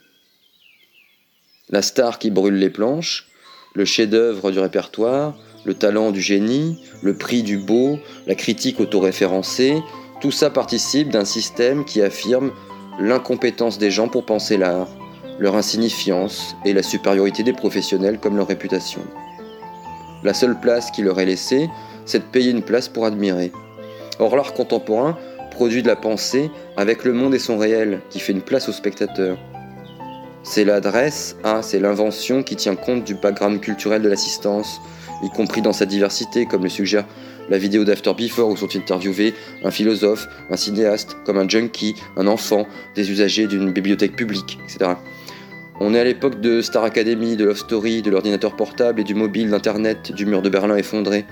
[1.70, 3.28] La star qui brûle les planches,
[3.74, 9.82] le chef-d'œuvre du répertoire, le talent du génie, le prix du beau, la critique autoréférencée,
[10.22, 12.52] tout ça participe d'un système qui affirme
[13.00, 14.88] l'incompétence des gens pour penser l'art,
[15.40, 19.02] leur insignifiance et la supériorité des professionnels comme leur réputation.
[20.24, 21.70] La seule place qui leur est laissée,
[22.06, 23.52] c'est de payer une place pour admirer.
[24.20, 25.18] Or l'art contemporain
[25.52, 28.72] produit de la pensée avec le monde et son réel, qui fait une place au
[28.72, 29.38] spectateur.
[30.44, 34.82] C'est l'adresse, ah, c'est l'invention qui tient compte du background culturel de l'assistance,
[35.24, 37.06] y compris dans sa diversité, comme le suggère
[37.50, 42.28] la vidéo d'After Before où sont interviewés un philosophe, un cinéaste, comme un junkie, un
[42.28, 44.92] enfant, des usagers d'une bibliothèque publique, etc.
[45.80, 49.16] On est à l'époque de Star Academy, de Love Story, de l'ordinateur portable et du
[49.16, 51.26] mobile, d'Internet, du mur de Berlin effondré.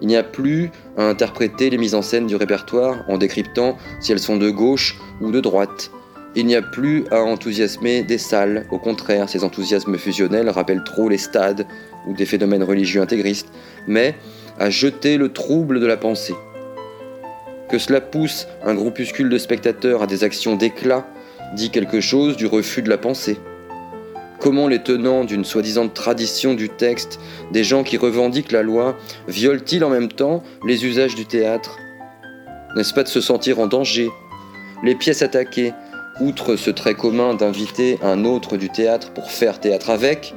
[0.00, 4.12] Il n'y a plus à interpréter les mises en scène du répertoire en décryptant si
[4.12, 5.90] elles sont de gauche ou de droite.
[6.34, 11.08] Il n'y a plus à enthousiasmer des salles, au contraire, ces enthousiasmes fusionnels rappellent trop
[11.08, 11.66] les stades
[12.06, 13.48] ou des phénomènes religieux intégristes,
[13.86, 14.14] mais
[14.58, 16.34] à jeter le trouble de la pensée.
[17.68, 21.06] Que cela pousse un groupuscule de spectateurs à des actions d'éclat
[21.54, 23.38] dit quelque chose du refus de la pensée.
[24.40, 27.18] Comment les tenants d'une soi-disant tradition du texte,
[27.50, 31.76] des gens qui revendiquent la loi, violent-ils en même temps les usages du théâtre?
[32.76, 34.10] N'est-ce pas de se sentir en danger?
[34.84, 35.72] Les pièces attaquées,
[36.20, 40.34] outre ce trait commun d'inviter un autre du théâtre pour faire théâtre avec,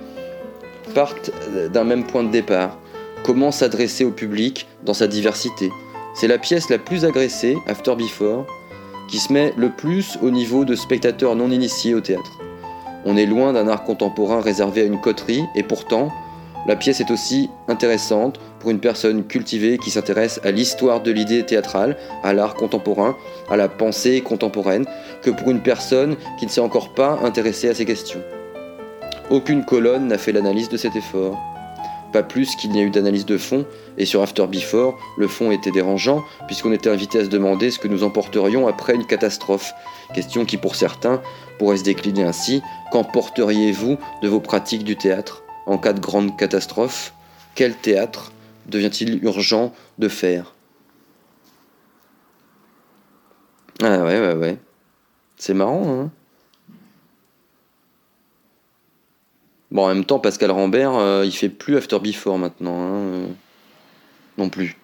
[0.96, 1.30] partent
[1.72, 2.80] d'un même point de départ.
[3.24, 5.70] Comment s'adresser au public dans sa diversité?
[6.16, 8.48] C'est la pièce la plus agressée, After Before,
[9.08, 12.41] qui se met le plus au niveau de spectateurs non initiés au théâtre.
[13.06, 16.12] On est loin d'un art contemporain réservé à une coterie, et pourtant,
[16.68, 21.44] la pièce est aussi intéressante pour une personne cultivée qui s'intéresse à l'histoire de l'idée
[21.44, 23.16] théâtrale, à l'art contemporain,
[23.50, 24.86] à la pensée contemporaine,
[25.24, 28.22] que pour une personne qui ne s'est encore pas intéressée à ces questions.
[29.32, 31.51] Aucune colonne n'a fait l'analyse de cet effort.
[32.12, 33.66] Pas plus qu'il n'y a eu d'analyse de fond,
[33.98, 37.80] et sur After Before, le fond était dérangeant, puisqu'on était invité à se demander ce
[37.80, 39.74] que nous emporterions après une catastrophe.
[40.14, 41.22] Question qui, pour certains,
[41.58, 47.14] pourrait se décliner ainsi Qu'emporteriez-vous de vos pratiques du théâtre En cas de grande catastrophe,
[47.56, 48.32] quel théâtre
[48.68, 50.54] devient-il urgent de faire?
[53.82, 54.58] Ah ouais, ouais, ouais.
[55.38, 56.12] C'est marrant, hein?
[59.72, 62.82] Bon, en même temps, Pascal Rambert, euh, il fait plus After Before maintenant.
[62.82, 63.28] Hein, euh,
[64.38, 64.78] non plus.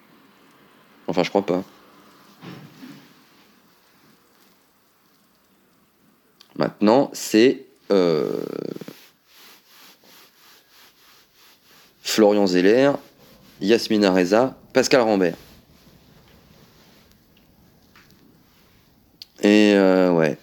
[1.06, 1.62] Enfin, je crois pas.
[6.56, 8.42] Maintenant, c'est euh,
[12.02, 12.92] Florian Zeller,
[13.60, 15.36] Yasmina Reza, Pascal Rambert.
[19.42, 20.36] Et euh, ouais.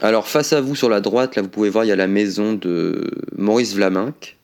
[0.00, 2.06] Alors face à vous sur la droite, là vous pouvez voir, il y a la
[2.06, 4.36] maison de Maurice Vlaminck.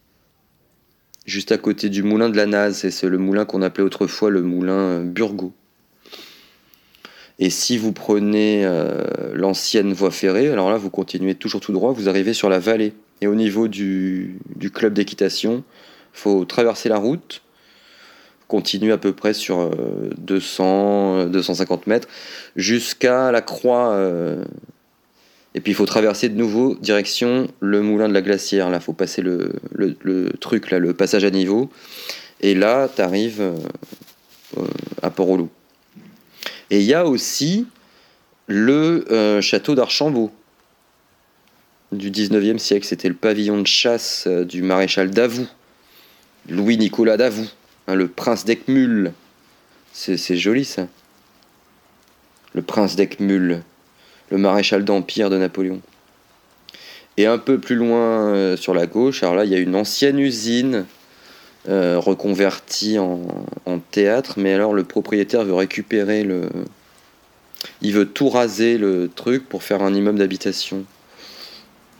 [1.27, 4.31] Juste à côté du moulin de la Naze, et c'est le moulin qu'on appelait autrefois
[4.31, 5.53] le moulin euh, Burgot.
[7.39, 11.93] Et si vous prenez euh, l'ancienne voie ferrée, alors là vous continuez toujours tout droit,
[11.93, 12.93] vous arrivez sur la vallée.
[13.21, 14.41] Et au niveau du,
[14.75, 15.63] club d'équitation,
[16.13, 17.43] faut traverser la route,
[18.49, 22.09] continuer à peu près sur euh, 200, 250 mètres,
[22.57, 23.93] jusqu'à la croix.
[23.93, 24.45] euh,
[25.55, 28.71] et puis il faut traverser de nouveau direction le moulin de la glacière.
[28.71, 29.53] Là, faut passer le,
[30.41, 31.71] truc, là, le passage à niveau.
[32.41, 33.55] Et là, tu arrives
[35.03, 35.51] à Port-au-Loup.
[36.71, 37.67] Et il y a aussi
[38.47, 40.33] le euh, château d'Archambault
[41.93, 42.87] du 19e siècle.
[42.87, 45.49] C'était le pavillon de chasse euh, du maréchal Davout,
[46.49, 47.49] Louis-Nicolas Davout,
[47.87, 49.13] hein, le prince d'Eckmühl.
[49.93, 50.89] C'est joli ça.
[52.53, 53.63] Le prince d'Eckmühl,
[54.37, 55.81] maréchal d'Empire de Napoléon.
[57.17, 59.77] Et un peu plus loin euh, sur la gauche, alors là, il y a une
[59.77, 60.85] ancienne usine
[61.69, 63.23] euh, reconvertie en,
[63.91, 66.49] théâtre, mais alors le propriétaire veut récupérer le.
[67.81, 70.85] Il veut tout raser le truc pour faire un immeuble d'habitation.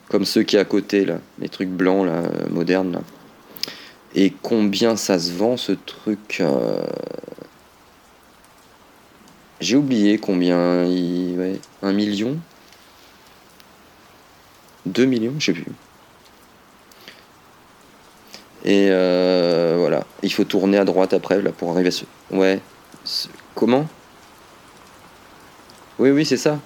[0.09, 3.01] Comme ceux qui à côté, là, les trucs blancs, là, euh, modernes, là.
[4.17, 6.41] Et combien ça se vend ce truc
[9.65, 10.85] J'ai oublié combien.
[10.85, 11.39] Il...
[11.39, 12.37] Ouais, un million?
[14.85, 15.73] 2 millions, je sais plus.
[18.67, 22.05] Et euh, voilà, il faut tourner à droite après là pour arriver à ce.
[22.31, 22.61] Ouais.
[23.55, 23.87] Comment?
[25.99, 26.59] Oui, oui, c'est ça.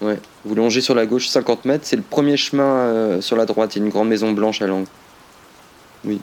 [0.00, 0.20] Ouais.
[0.44, 3.74] Vous longez sur la gauche 50 mètres, c'est le premier chemin euh, sur la droite.
[3.74, 4.86] Il y a une grande maison blanche à l'angle.
[6.04, 6.20] Oui.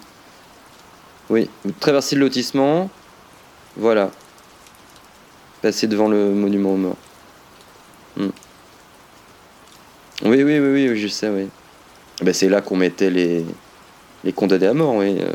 [1.30, 2.90] Oui, vous traversez le lotissement.
[3.76, 4.12] Voilà.
[5.62, 6.98] Passez devant le monument aux morts.
[8.18, 8.30] Hmm.
[10.24, 11.48] Oui, oui, oui, oui, je sais, oui.
[12.22, 13.46] Ben, c'est là qu'on mettait les,
[14.24, 15.18] les condamnés à mort, oui.
[15.20, 15.32] euh.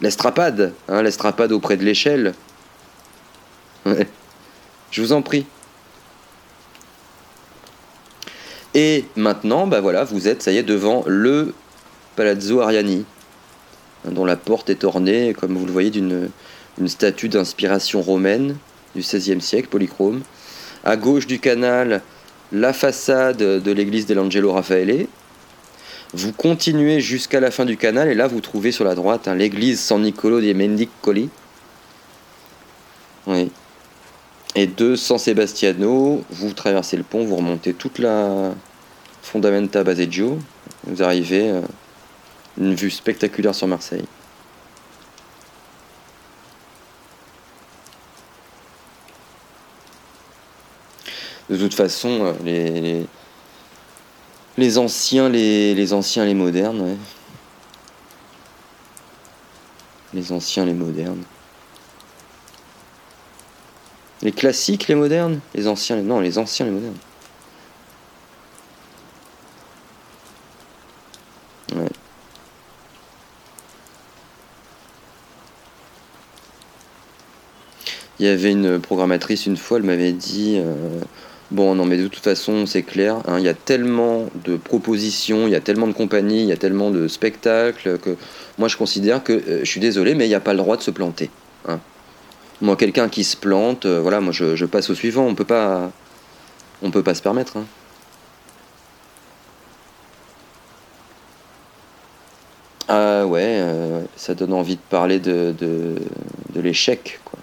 [0.00, 2.34] L'estrapade, hein, l'estrapade auprès de l'échelle.
[4.90, 5.46] Je vous en prie.
[8.74, 11.54] Et maintenant, bah voilà, vous êtes, ça y est, devant le
[12.14, 13.04] Palazzo Ariani,
[14.06, 16.30] hein, dont la porte est ornée, comme vous le voyez, d'une
[16.78, 18.56] une statue d'inspiration romaine
[18.94, 20.22] du XVIe siècle, polychrome.
[20.84, 22.02] À gauche du canal,
[22.52, 25.06] la façade de l'église dell'Angelo Raffaele.
[26.14, 29.34] Vous continuez jusqu'à la fin du canal et là vous trouvez sur la droite hein,
[29.34, 31.28] l'église San Nicolo dei Mendicoli.
[33.26, 33.50] Oui.
[34.54, 38.54] Et de San Sebastiano, vous traversez le pont, vous remontez toute la
[39.22, 40.38] Fondamenta Baseggio.
[40.86, 41.60] Vous arrivez à
[42.58, 44.06] une vue spectaculaire sur Marseille.
[51.50, 53.04] De toute façon, euh,
[54.58, 56.96] les, anciens, les, les anciens, les modernes.
[60.12, 61.22] Les anciens, les modernes.
[64.22, 65.40] Les classiques, les modernes?
[65.54, 66.02] Les anciens, les...
[66.02, 66.96] non, les anciens, les modernes.
[78.20, 81.00] Il y avait une programmatrice une fois, elle m'avait dit euh,
[81.50, 85.46] Bon, non, mais de toute façon, c'est clair, hein, il y a tellement de propositions,
[85.46, 88.16] il y a tellement de compagnies, il y a tellement de spectacles que
[88.58, 90.76] moi je considère que, euh, je suis désolé, mais il n'y a pas le droit
[90.76, 91.30] de se planter.
[91.66, 91.80] hein.
[92.62, 95.92] Moi, quelqu'un qui se plante, euh, voilà, moi je, passe au suivant, on peut pas.
[96.82, 97.56] On peut pas se permettre.
[97.58, 97.66] hein.
[102.88, 105.96] Ah ouais, euh, ça donne envie de parler de, de,
[106.54, 107.38] de l'échec, quoi.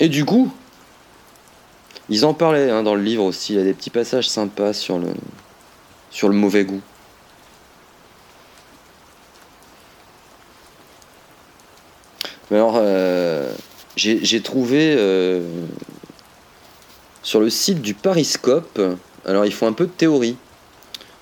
[0.00, 0.50] Et du coup,
[2.08, 3.52] ils en parlaient hein, dans le livre aussi.
[3.52, 5.08] Il y a des petits passages sympas sur le,
[6.10, 6.80] sur le mauvais goût.
[12.50, 13.52] Mais alors, euh,
[13.94, 15.42] j'ai trouvé euh,
[17.22, 18.80] sur le site du Pariscope,
[19.24, 20.36] alors ils font un peu de théorie.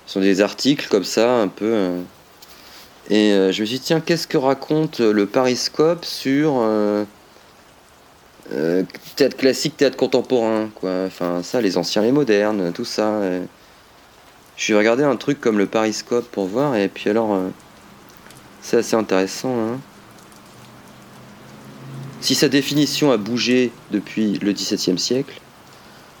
[0.07, 1.65] Ce sont des articles comme ça, un peu.
[1.65, 2.01] euh,
[3.11, 6.63] et je me suis dit, tiens, qu'est-ce que raconte le Pariscope sur.
[8.51, 8.83] Euh,
[9.15, 11.05] théâtre classique, théâtre contemporain, quoi.
[11.05, 13.21] Enfin, ça, les anciens, les modernes, tout ça.
[14.57, 17.49] Je suis regardé un truc comme le Pariscope pour voir, et puis alors, euh,
[18.61, 19.55] c'est assez intéressant.
[19.57, 19.79] hein.
[22.21, 25.39] Si sa définition a bougé depuis le XVIIe siècle,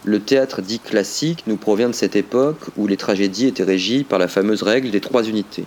[0.05, 4.17] Le théâtre dit classique nous provient de cette époque où les tragédies étaient régies par
[4.17, 5.65] la fameuse règle des trois unités.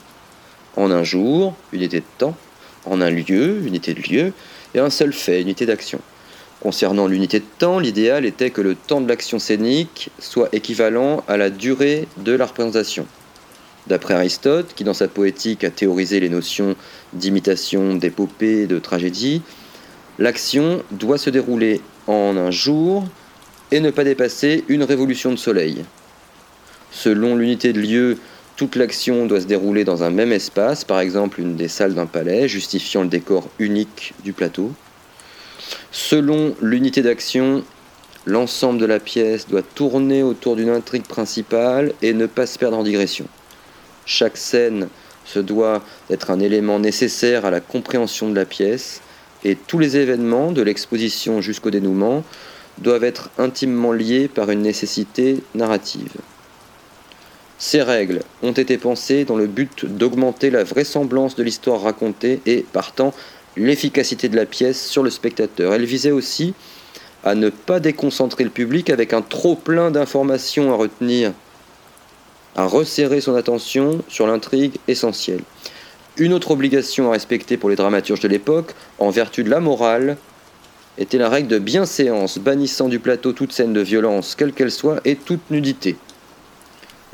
[0.76, 2.36] En un jour, unité de temps,
[2.86, 4.32] en un lieu, unité de lieu,
[4.74, 6.00] et un seul fait, unité d'action.
[6.62, 11.36] Concernant l'unité de temps, l'idéal était que le temps de l'action scénique soit équivalent à
[11.36, 13.04] la durée de la représentation.
[13.88, 16.76] D'après Aristote, qui dans sa poétique a théorisé les notions
[17.14, 19.42] d'imitation, d'épopée, de tragédie,
[20.20, 23.08] l'action doit se dérouler en un jour
[23.72, 25.84] et ne pas dépasser une révolution de soleil.
[26.92, 28.18] Selon l'unité de lieu,
[28.54, 32.06] toute l'action doit se dérouler dans un même espace, par exemple une des salles d'un
[32.06, 34.70] palais, justifiant le décor unique du plateau.
[35.90, 37.64] Selon l'unité d'action,
[38.26, 42.78] l'ensemble de la pièce doit tourner autour d'une intrigue principale et ne pas se perdre
[42.78, 43.26] en digression.
[44.06, 44.88] Chaque scène
[45.24, 49.00] se doit être un élément nécessaire à la compréhension de la pièce
[49.44, 52.24] et tous les événements, de l'exposition jusqu'au dénouement,
[52.78, 56.12] doivent être intimement liés par une nécessité narrative.
[57.58, 62.64] Ces règles ont été pensées dans le but d'augmenter la vraisemblance de l'histoire racontée et,
[62.72, 63.14] partant,
[63.56, 65.74] l'efficacité de la pièce sur le spectateur.
[65.74, 66.54] Elles visaient aussi
[67.24, 71.32] à ne pas déconcentrer le public avec un trop plein d'informations à retenir,
[72.56, 75.42] à resserrer son attention sur l'intrigue essentielle.
[76.18, 80.16] Une autre obligation à respecter pour les dramaturges de l'époque, en vertu de la morale,
[80.98, 85.00] était la règle de bienséance, bannissant du plateau toute scène de violence, quelle qu'elle soit,
[85.06, 85.96] et toute nudité.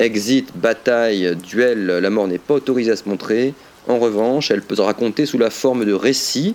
[0.01, 3.55] Exit, bataille, duel, la mort n'est pas autorisée à se montrer.
[3.89, 6.55] En revanche, elle peut se raconter sous la forme de récits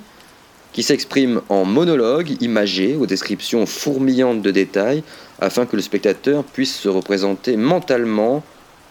[0.71, 5.03] qui s'expriment en monologues imagés aux descriptions fourmillantes de détails
[5.39, 8.43] afin que le spectateur puisse se représenter mentalement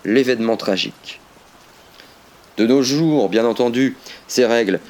[0.04, 1.20] l'événement tragique.
[2.56, 3.96] De nos jours, bien entendu,
[4.28, 4.80] ces règles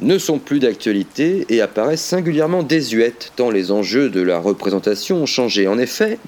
[0.00, 5.26] ne sont plus d'actualité et apparaissent singulièrement désuètes tant les enjeux de la représentation ont
[5.26, 5.66] changé.
[5.66, 6.18] En effet,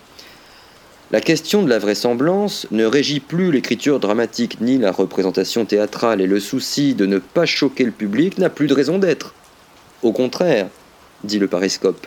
[1.12, 6.26] la question de la vraisemblance ne régit plus l'écriture dramatique ni la représentation théâtrale et
[6.28, 9.34] le souci de ne pas choquer le public n'a plus de raison d'être.
[10.02, 10.68] Au contraire,
[11.24, 12.06] dit le pariscope,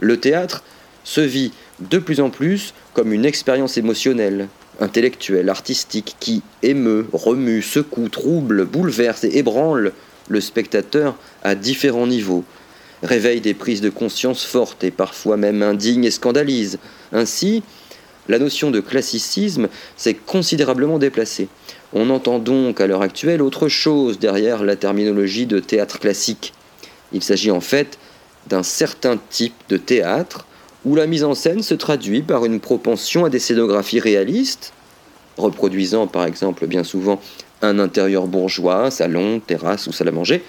[0.00, 0.64] le théâtre
[1.04, 4.48] se vit de plus en plus comme une expérience émotionnelle,
[4.80, 9.92] intellectuelle, artistique qui émeut, remue, secoue, trouble, bouleverse et ébranle
[10.28, 12.44] le spectateur à différents niveaux,
[13.04, 16.78] réveille des prises de conscience fortes et parfois même indignes et scandalise.
[17.12, 17.62] Ainsi,
[18.28, 21.48] la notion de classicisme s'est considérablement déplacée.
[21.92, 26.52] On entend donc à l'heure actuelle autre chose derrière la terminologie de théâtre classique.
[27.12, 27.98] Il s'agit en fait
[28.48, 30.46] d'un certain type de théâtre
[30.84, 34.72] où la mise en scène se traduit par une propension à des scénographies réalistes,
[35.36, 37.20] reproduisant par exemple bien souvent
[37.60, 40.42] un intérieur bourgeois, salon, terrasse ou salle à manger,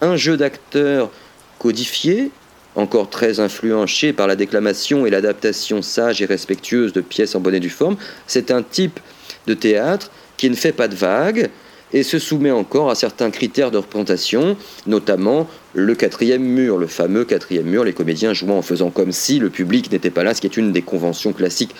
[0.00, 1.10] un jeu d'acteurs
[1.58, 2.30] codifié,
[2.76, 7.58] encore très influencé par la déclamation et l'adaptation sage et respectueuse de pièces en bonnet
[7.58, 9.00] et due forme, c'est un type
[9.46, 11.50] de théâtre qui ne fait pas de vagues
[11.92, 17.24] et se soumet encore à certains critères de représentation, notamment le quatrième mur, le fameux
[17.24, 20.40] quatrième mur, les comédiens jouant en faisant comme si le public n'était pas là, ce
[20.40, 21.74] qui est une des conventions classiques.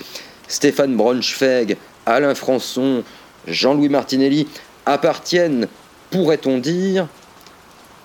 [0.49, 3.05] Stéphane Braunschweig, Alain Françon,
[3.47, 4.49] Jean-Louis Martinelli
[4.85, 5.69] appartiennent,
[6.10, 7.07] pourrait-on dire,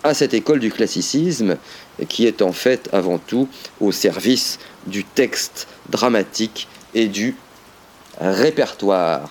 [0.04, 1.58] à cette école du classicisme
[2.08, 3.48] qui est en fait avant tout
[3.80, 7.36] au service du texte dramatique et du
[8.20, 9.30] répertoire.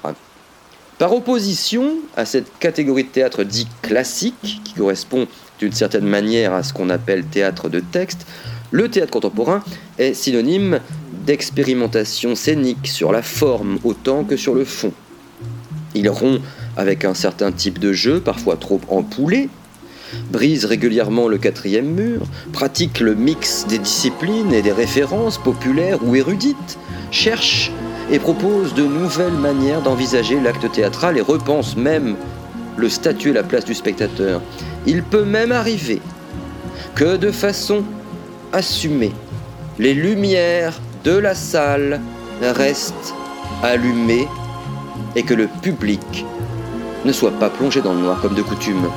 [0.98, 5.26] Par opposition à cette catégorie de théâtre dit classique, qui correspond
[5.58, 8.26] d'une certaine manière à ce qu'on appelle théâtre de texte,
[8.70, 9.62] le théâtre contemporain
[9.98, 10.80] est synonyme
[11.26, 14.92] d'expérimentation scénique sur la forme autant que sur le fond.
[15.94, 16.42] Il rompt
[16.76, 19.48] avec un certain type de jeu, parfois trop empoulé,
[20.30, 22.20] brise régulièrement le quatrième mur,
[22.52, 26.78] pratique le mix des disciplines et des références populaires ou érudites,
[27.10, 27.70] cherche
[28.10, 32.16] et propose de nouvelles manières d'envisager l'acte théâtral et repense même
[32.76, 34.40] le statut et la place du spectateur.
[34.86, 36.00] Il peut même arriver
[36.94, 37.84] que de façon
[38.52, 39.12] assumée,
[39.78, 42.00] les lumières de la salle
[42.42, 43.14] restent
[43.62, 44.28] allumées
[45.16, 46.24] et que le public
[47.04, 48.88] ne soit pas plongé dans le noir comme de coutume.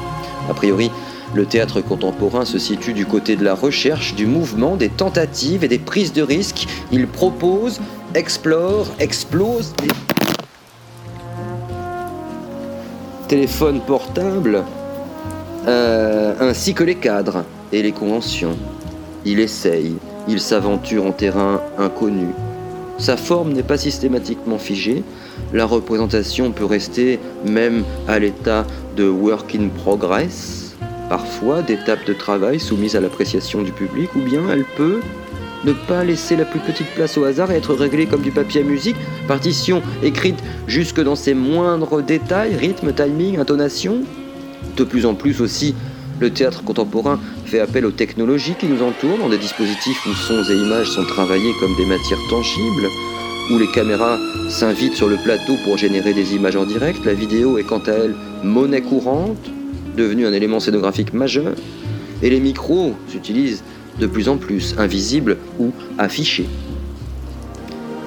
[0.49, 0.91] A priori,
[1.33, 5.67] le théâtre contemporain se situe du côté de la recherche, du mouvement, des tentatives et
[5.67, 6.67] des prises de risques.
[6.91, 7.79] Il propose,
[8.15, 9.89] explore, explose des
[13.27, 14.63] téléphones portables,
[15.67, 18.57] euh, ainsi que les cadres et les conventions.
[19.25, 19.95] Il essaye,
[20.27, 22.27] il s'aventure en terrain inconnu.
[22.97, 25.03] Sa forme n'est pas systématiquement figée,
[25.53, 28.65] la représentation peut rester même à l'état
[28.95, 30.66] de work in progress,
[31.09, 34.99] parfois d'étapes de travail soumises à l'appréciation du public, ou bien elle peut
[35.65, 38.61] Ne pas laisser la plus petite place au hasard et être réglé comme du papier
[38.61, 38.95] à musique,
[39.27, 40.37] partition écrite
[40.67, 44.03] jusque dans ses moindres détails, rythme, timing, intonation.
[44.75, 45.73] De plus en plus aussi,
[46.19, 50.43] le théâtre contemporain fait appel aux technologies qui nous entourent, dans des dispositifs où sons
[50.49, 52.87] et images sont travaillés comme des matières tangibles,
[53.51, 54.17] où les caméras
[54.49, 57.05] s'invitent sur le plateau pour générer des images en direct.
[57.05, 59.49] La vidéo est quant à elle monnaie courante,
[59.97, 61.55] devenue un élément scénographique majeur,
[62.23, 63.63] et les micros s'utilisent
[63.99, 66.47] de plus en plus, invisibles ou affichés.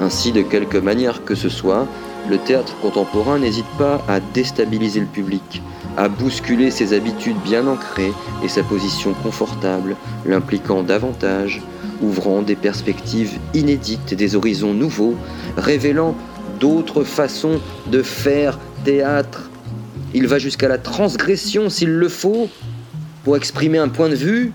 [0.01, 1.86] Ainsi, de quelque manière que ce soit,
[2.28, 5.62] le théâtre contemporain n'hésite pas à déstabiliser le public,
[5.97, 8.12] à bousculer ses habitudes bien ancrées
[8.43, 11.60] et sa position confortable, l'impliquant davantage,
[12.02, 15.17] ouvrant des perspectives inédites et des horizons nouveaux,
[15.57, 16.15] révélant
[16.60, 17.60] d'autres façons
[17.91, 19.50] de faire théâtre.
[20.13, 22.49] Il va jusqu'à la transgression s'il le faut,
[23.25, 24.53] pour exprimer un point de vue,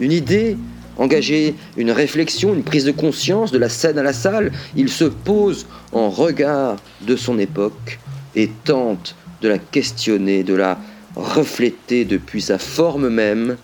[0.00, 0.56] une idée,
[0.96, 4.52] engager une réflexion, une prise de conscience de la scène à la salle.
[4.76, 7.98] Il se pose en regard de son époque
[8.34, 10.78] et tente de la questionner, de la
[11.14, 13.56] refléter depuis sa forme même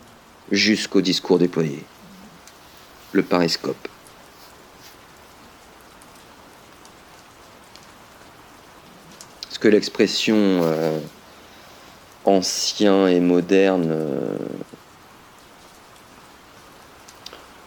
[0.50, 1.82] jusqu'au discours déployé.
[3.12, 3.88] Le pariscope.
[9.50, 10.98] Ce que l'expression euh,
[12.24, 14.36] ancien et moderne euh,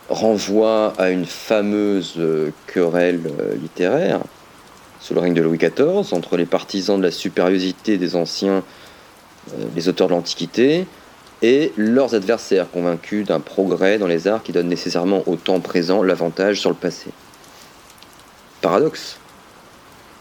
[0.09, 4.19] renvoie à une fameuse euh, querelle euh, littéraire
[4.99, 8.63] sous le règne de Louis XIV entre les partisans de la supériorité des anciens,
[9.53, 10.87] euh, les auteurs de l'Antiquité,
[11.43, 16.01] et leurs adversaires convaincus d'un progrès dans les arts qui donne nécessairement au temps présent
[16.01, 17.11] l'avantage sur le passé.
[18.61, 19.19] Paradoxe.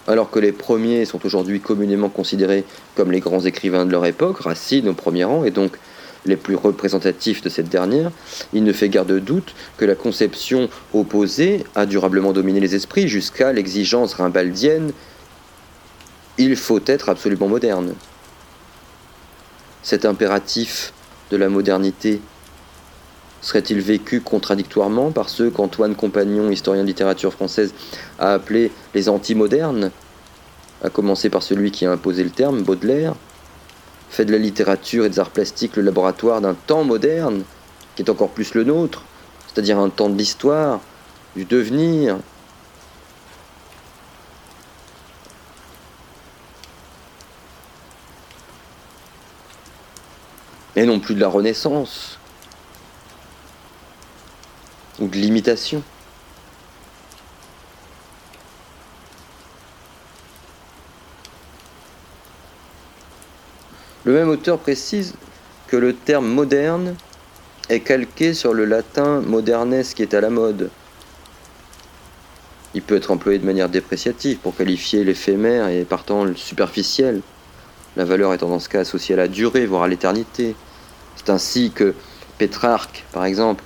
[0.08, 4.38] Alors que les premiers sont aujourd'hui communément considérés comme les grands écrivains de leur époque,
[4.40, 5.76] Racine au premier rang, et donc
[6.24, 8.10] les plus représentatifs de cette dernière,
[8.52, 13.08] il ne fait guère de doute que la conception opposée a durablement dominé les esprits
[13.08, 14.92] jusqu'à l'exigence rimbaldienne
[16.38, 17.94] il faut être absolument moderne.
[19.82, 20.92] Cet impératif
[21.30, 22.20] de la modernité
[23.46, 27.72] serait-il vécu contradictoirement par ceux qu'Antoine Compagnon, historien de littérature française,
[28.18, 29.92] a appelés les anti-modernes,
[30.82, 33.14] à commencer par celui qui a imposé le terme, Baudelaire,
[34.10, 37.44] fait de la littérature et des arts plastiques le laboratoire d'un temps moderne,
[37.94, 39.04] qui est encore plus le nôtre,
[39.46, 40.80] c'est-à-dire un temps de l'histoire,
[41.36, 42.16] du devenir.
[50.74, 52.15] Et non plus de la Renaissance,
[54.98, 55.82] ou de l'imitation.
[64.04, 65.14] Le même auteur précise
[65.66, 66.94] que le terme moderne
[67.68, 70.70] est calqué sur le latin modernes qui est à la mode.
[72.74, 77.22] Il peut être employé de manière dépréciative pour qualifier l'éphémère et partant le superficiel,
[77.96, 80.54] la valeur étant dans ce cas associée à la durée, voire à l'éternité.
[81.16, 81.94] C'est ainsi que
[82.38, 83.64] Pétrarque, par exemple,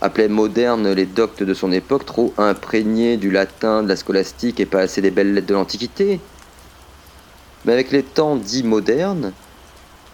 [0.00, 4.66] appelait moderne les doctes de son époque trop imprégnés du latin, de la scolastique et
[4.66, 6.20] pas assez des belles lettres de l'Antiquité.
[7.64, 9.32] Mais avec les temps dits modernes,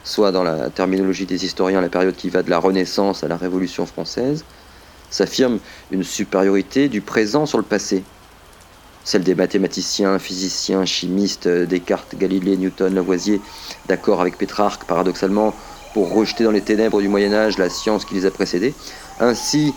[0.05, 3.37] soit dans la terminologie des historiens la période qui va de la Renaissance à la
[3.37, 4.45] Révolution française,
[5.11, 5.59] s'affirme
[5.91, 8.03] une supériorité du présent sur le passé.
[9.05, 13.41] Celle des mathématiciens, physiciens, chimistes, Descartes, Galilée, Newton, Lavoisier,
[13.89, 15.55] d'accord avec Pétrarque, paradoxalement,
[15.93, 18.75] pour rejeter dans les ténèbres du Moyen Âge la science qui les a précédés.
[19.23, 19.73] Ainsi,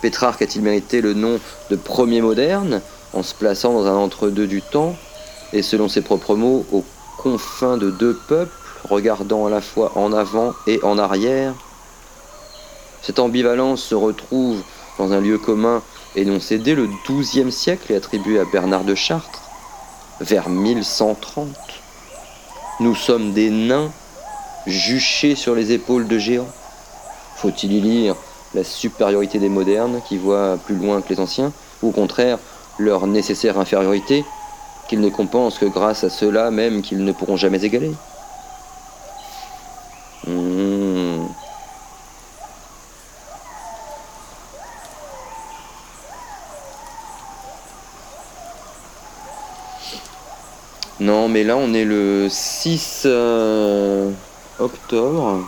[0.00, 1.40] Pétrarque a-t-il mérité le nom
[1.70, 2.80] de premier moderne,
[3.14, 4.94] en se plaçant dans un entre-deux du temps,
[5.52, 6.84] et selon ses propres mots, au
[7.18, 8.54] confins de deux peuples,
[8.88, 11.52] regardant à la fois en avant et en arrière.
[13.02, 14.62] Cette ambivalence se retrouve
[14.98, 15.82] dans un lieu commun
[16.14, 19.42] énoncé dès le XIIe siècle et attribué à Bernard de Chartres,
[20.20, 21.48] vers 1130.
[22.78, 23.90] Nous sommes des nains
[24.64, 26.52] juchés sur les épaules de géants.
[27.34, 28.14] Faut-il y lire
[28.56, 31.52] la supériorité des modernes qui voient plus loin que les anciens,
[31.82, 32.38] ou au contraire
[32.78, 34.24] leur nécessaire infériorité
[34.88, 37.92] qu'ils ne compensent que grâce à cela même qu'ils ne pourront jamais égaler.
[40.26, 41.26] Mmh.
[50.98, 54.10] Non, mais là on est le 6 euh,
[54.58, 55.44] octobre.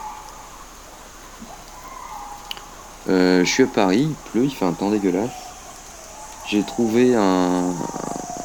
[3.08, 5.30] Euh, je suis à Paris, il pleut, il fait un temps dégueulasse.
[6.46, 7.74] J'ai trouvé un,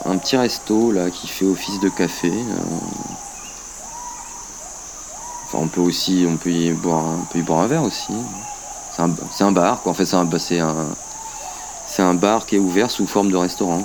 [0.05, 2.31] un petit resto là qui fait office de café.
[2.31, 2.63] euh.
[5.45, 7.83] Enfin, on peut aussi, on peut y boire, un- on peut y boire un verre
[7.83, 8.13] aussi.
[8.95, 9.91] C'est un, bar, quoi.
[9.91, 10.75] En fait, bah, c'est un,
[11.87, 13.83] C'est un bar qui est ouvert sous forme de restaurant.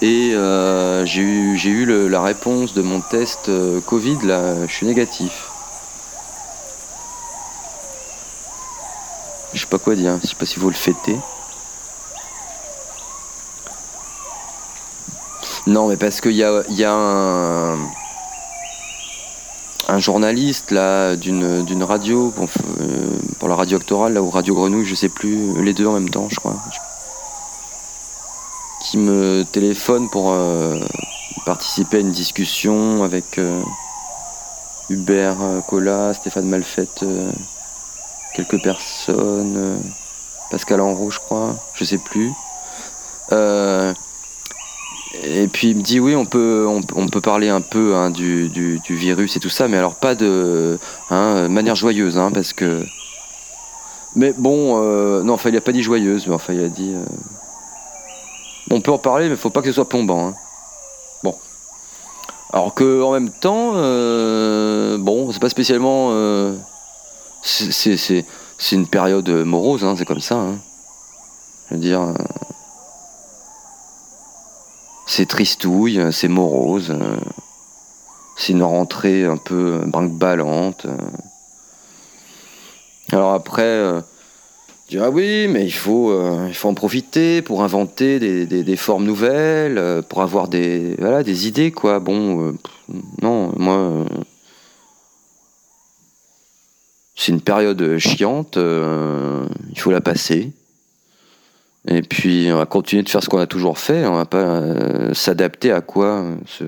[0.00, 3.50] Et euh, j'ai eu, eu la réponse de mon test
[3.86, 5.47] Covid, là, je suis négatif.
[9.58, 11.16] Je sais pas quoi dire, je sais pas s'il faut le fêter.
[15.66, 16.62] Non, mais parce qu'il y a,
[19.88, 22.44] un, journaliste là d'une radio pour,
[22.80, 25.94] euh, pour la radio actorale là ou Radio Grenouille, je sais plus, les deux en
[25.94, 26.54] même temps, je crois,
[28.84, 30.78] qui me téléphone pour euh,
[31.44, 33.60] participer à une discussion avec euh,
[34.88, 37.04] Hubert Collat, Stéphane Malfette,
[38.34, 39.76] quelques personnes, euh,
[40.50, 42.32] Pascal Enroux, je crois, je sais plus.
[43.32, 43.92] Euh,
[45.22, 48.48] et puis il me dit oui, on peut, on, peut parler un peu hein, du,
[48.48, 50.78] du- virus et tout ça, mais alors pas de
[51.10, 52.84] hein, manière joyeuse, hein, parce que.
[54.16, 56.94] Mais bon, euh, non, enfin il a pas dit joyeuse, mais enfin il a dit.
[58.70, 60.34] On peut en parler, mais faut pas que ce soit plombant.
[61.22, 61.34] Bon.
[62.52, 63.72] Alors que en même temps,
[64.98, 66.12] bon, c'est pas spécialement.
[67.42, 68.24] C'est-
[68.72, 70.36] une période morose, hein, c'est comme ça.
[70.36, 70.58] hein.
[71.70, 72.00] Je veux dire.
[72.00, 72.14] euh,
[75.06, 77.16] c'est tristouille, c'est morose, euh,
[78.36, 80.84] c'est une rentrée un peu brinque-ballante.
[80.86, 80.96] euh.
[83.12, 84.02] Alors après,
[84.90, 86.12] dis ah oui, mais il faut,
[86.46, 91.22] il faut en profiter pour inventer des, des- des formes nouvelles, pour avoir des, voilà,
[91.22, 92.00] des idées quoi.
[92.00, 92.54] Bon,
[93.22, 94.04] non, moi,
[97.18, 100.52] c'est une période chiante, euh, il faut la passer.
[101.88, 104.38] Et puis on va continuer de faire ce qu'on a toujours fait, on va pas
[104.38, 106.62] euh, s'adapter à quoi se,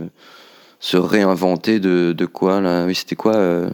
[0.80, 3.70] se réinventer de, de quoi là Oui, c'était quoi euh,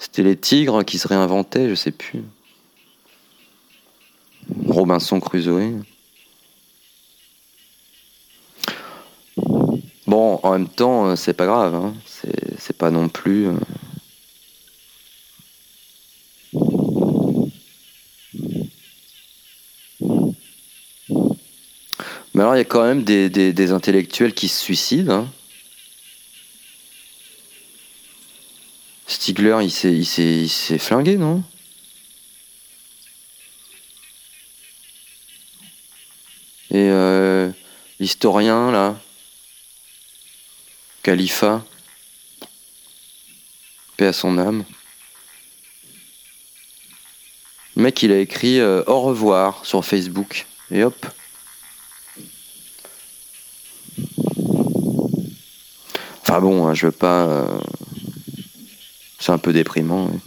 [0.00, 2.24] C'était les tigres qui se réinventaient, je sais plus.
[4.66, 5.80] Robinson Crusoe.
[10.08, 11.94] Bon, en même temps, c'est pas grave, hein.
[12.58, 13.46] c'est pas non plus.
[22.34, 25.12] Mais alors, il y a quand même des, intellectuels qui se suicident.
[25.12, 25.32] hein.
[29.06, 31.44] Stigler, il s'est, il flingué, non?
[36.70, 37.52] Et euh,
[38.00, 39.00] l'historien, là,
[41.04, 41.64] Khalifa,
[43.96, 44.64] paix à son âme.
[47.76, 50.46] Le mec, il a écrit euh, au revoir sur Facebook.
[50.70, 51.06] Et hop.
[56.22, 57.24] Enfin bon, hein, je veux pas.
[57.26, 57.46] euh,
[59.18, 60.06] C'est un peu déprimant.
[60.06, 60.18] ouais.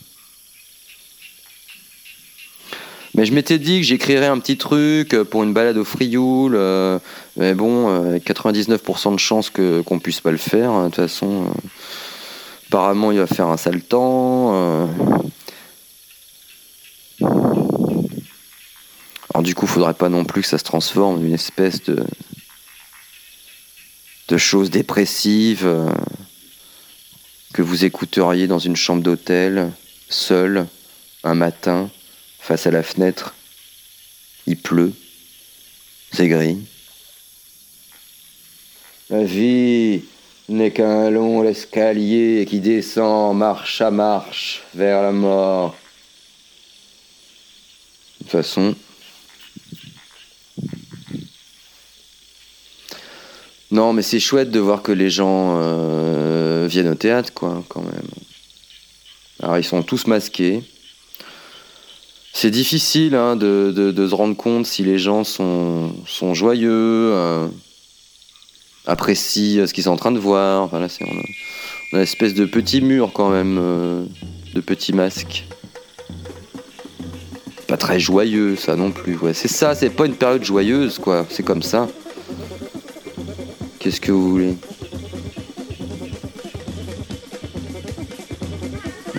[3.16, 6.54] Mais je m'étais dit que j'écrirais un petit truc euh, pour une balade au Frioul.
[7.36, 10.70] mais bon, euh, avec 99% de chances qu'on puisse pas le faire.
[10.72, 11.46] hein, De toute façon,
[12.68, 14.88] apparemment, il va faire un sale temps.
[17.22, 18.04] Alors
[19.44, 22.04] du coup, faudrait pas non plus que ça se transforme en une espèce de
[24.28, 25.90] de choses dépressives euh,
[27.54, 29.72] que vous écouteriez dans une chambre d'hôtel,
[30.10, 30.68] seul,
[31.24, 31.90] un matin,
[32.40, 33.36] face à la fenêtre.
[34.46, 34.94] Il pleut,
[36.12, 36.58] c'est gris.
[39.10, 40.04] La vie
[40.50, 45.76] n'est qu'un long escalier qui descend marche à marche vers la mort.
[48.28, 48.76] Façon,
[53.70, 57.82] Non, mais c'est chouette de voir que les gens euh, viennent au théâtre, quoi, quand
[57.82, 58.08] même.
[59.42, 60.64] Alors, ils sont tous masqués.
[62.32, 65.94] C'est difficile hein, de, se rendre compte si les gens sont,
[66.34, 67.48] joyeux, euh,
[68.86, 70.70] apprécient ce qu'ils sont en train de voir.
[70.72, 70.88] On, a,
[71.94, 74.06] une espèce de petit mur, quand même, euh,
[74.54, 75.47] de petits masques.
[77.68, 79.18] Pas très joyeux, ça non plus.
[79.18, 79.34] Ouais.
[79.34, 81.26] C'est ça, c'est pas une période joyeuse, quoi.
[81.30, 81.88] C'est comme ça.
[83.80, 84.56] Qu'est-ce que vous voulez?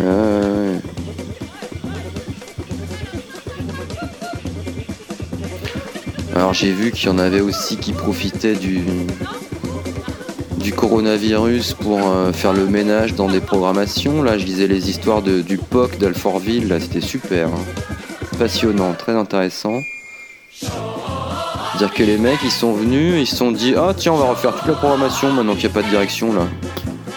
[0.01, 0.03] Ah.
[6.35, 8.83] Alors j'ai vu qu'il y en avait aussi qui profitaient du,
[10.59, 14.23] du coronavirus pour euh, faire le ménage dans des programmations.
[14.23, 17.49] Là, je lisais les histoires de, du POC d'Alfortville, là, c'était super.
[17.49, 17.88] hein.
[18.39, 19.83] Passionnant, très intéressant.
[21.79, 24.27] Dire que les mecs, ils sont venus, ils se sont dit Ah, tiens, on va
[24.27, 26.43] refaire toute la programmation maintenant qu'il n'y a pas de direction là.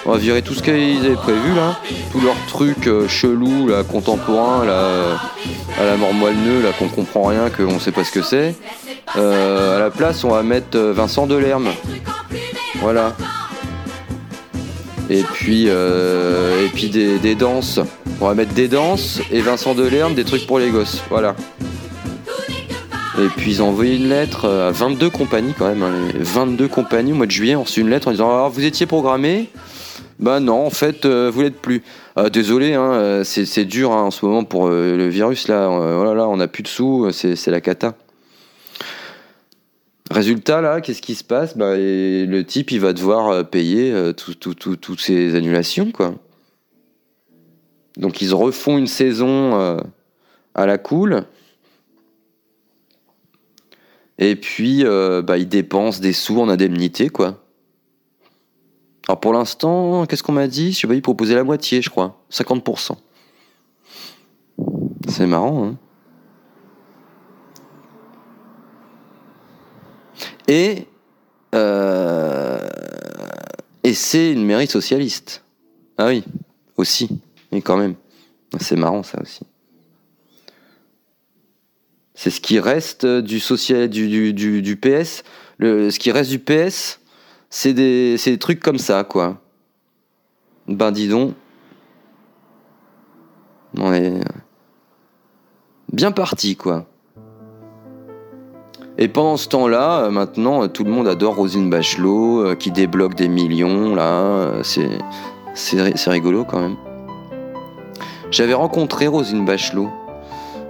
[0.05, 1.79] On va virer tout ce qu'ils avaient prévu là,
[2.11, 5.19] tous leurs trucs euh, chelous, là, contemporains, là,
[5.79, 8.55] à la mort moelle là, qu'on comprend rien, qu'on sait pas ce que c'est.
[9.15, 11.69] Euh, à la place, on va mettre euh, Vincent Delerme.
[12.79, 13.15] Voilà.
[15.09, 17.79] Et puis, euh, et puis des, des danses.
[18.21, 21.01] On va mettre des danses et Vincent Delerme, des trucs pour les gosses.
[21.09, 21.35] Voilà.
[23.19, 25.83] Et puis ils ont envoyé une lettre euh, à 22 compagnies quand même.
[25.83, 28.49] hein, les 22 compagnies au mois de juillet ont reçu une lettre en disant Alors
[28.49, 29.49] vous étiez programmé?
[30.19, 31.81] Bah non, en fait, euh, vous l'êtes plus.
[32.17, 35.67] Euh, désolé, hein, euh, c'est dur hein, en ce moment pour le virus là.
[35.69, 37.95] Euh, oh là on n'a plus de sous, c'est la cata.
[40.11, 41.57] Résultat là, qu'est-ce qui se passe?
[41.57, 46.13] Bah, Le type il va devoir payer euh, tout- tout- tout- toutes ces annulations quoi.
[47.97, 49.77] Donc ils refont une saison euh,
[50.55, 51.25] à la cool.
[54.17, 57.43] Et puis, euh, bah, ils dépensent des sous en indemnité, quoi.
[59.07, 60.73] Alors pour l'instant, qu'est-ce qu'on m'a dit?
[60.73, 62.23] Je sais pas, ils proposaient la moitié, je crois.
[62.31, 62.91] 50%.
[65.07, 65.77] C'est marrant, hein
[70.47, 70.87] Et,
[71.55, 72.59] euh,
[73.83, 75.43] et c'est une mairie socialiste.
[75.97, 76.23] Ah oui,
[76.77, 77.21] aussi.
[77.51, 77.95] Mais quand même.
[78.59, 79.45] C'est marrant, ça aussi.
[82.13, 85.23] C'est ce qui reste du social, du, PS.
[85.59, 86.99] Ce qui reste du PS,
[87.49, 89.41] c'est des, trucs comme ça, quoi.
[90.67, 91.33] Ben dis donc.
[93.77, 94.19] On est
[95.91, 96.85] bien parti, quoi.
[98.97, 102.71] Et pendant ce temps-là, euh, maintenant, euh, tout le monde adore Rosine Bachelot, euh, qui
[102.71, 104.03] débloque des millions, là.
[104.03, 104.63] euh,
[105.53, 106.75] c'est rigolo, quand même.
[108.31, 109.89] J'avais rencontré Rosine Bachelot.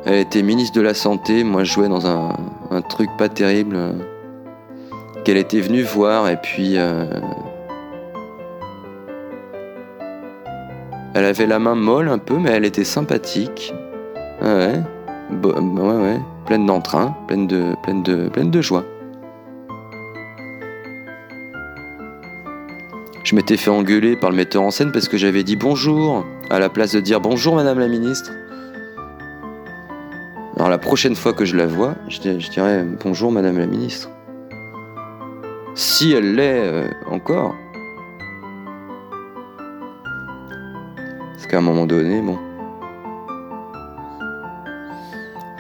[0.06, 1.43] Elle était ministre de la Santé.
[1.43, 3.93] Moi, je jouais dans un, truc pas terrible euh,
[5.23, 6.27] qu'elle était venue voir.
[6.27, 7.06] Et puis, euh,
[11.14, 13.75] elle avait la main molle un peu, mais elle était sympathique.
[14.41, 14.81] Ouais,
[15.43, 18.83] ouais, ouais, pleine d'entrain, pleine de, pleine de, pleine de joie.
[23.32, 26.60] Je m'étais fait engueuler par le metteur en scène parce que j'avais dit bonjour à
[26.60, 28.34] la place de dire bonjour Madame la Ministre.
[30.58, 33.68] Alors la prochaine fois que je la vois, je, di- je dirais bonjour Madame la
[33.68, 34.10] Ministre.
[35.76, 37.56] Si elle l'est euh, encore.
[41.32, 42.38] Parce qu'à un moment donné, bon.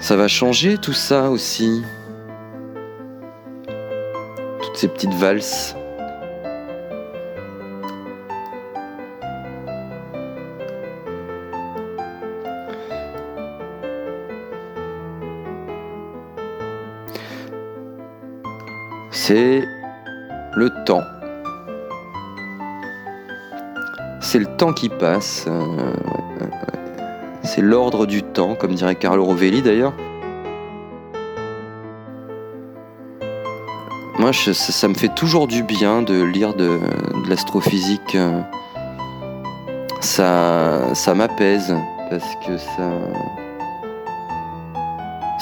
[0.01, 1.85] Ça va changer tout ça aussi.
[4.61, 5.77] Toutes ces petites valses.
[19.33, 19.65] C'est
[20.55, 21.03] le temps.
[24.19, 25.45] C'est le temps qui passe.
[25.47, 25.93] euh.
[27.41, 29.93] C'est l'ordre du temps, comme dirait Carlo Rovelli d'ailleurs.
[34.19, 36.67] Moi, ça me fait toujours du bien de lire de,
[37.23, 38.15] de l'astrophysique.
[38.15, 38.41] euh.
[40.01, 41.73] Ça, ça m'apaise
[42.09, 42.89] parce que ça,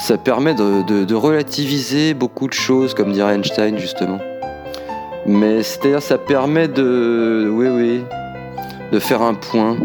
[0.00, 4.18] ça permet de, relativiser beaucoup de choses, comme dirait Einstein justement.
[5.26, 8.04] Mais c'est-à-dire, ça permet de, oui, oui,
[8.90, 9.76] de faire un point.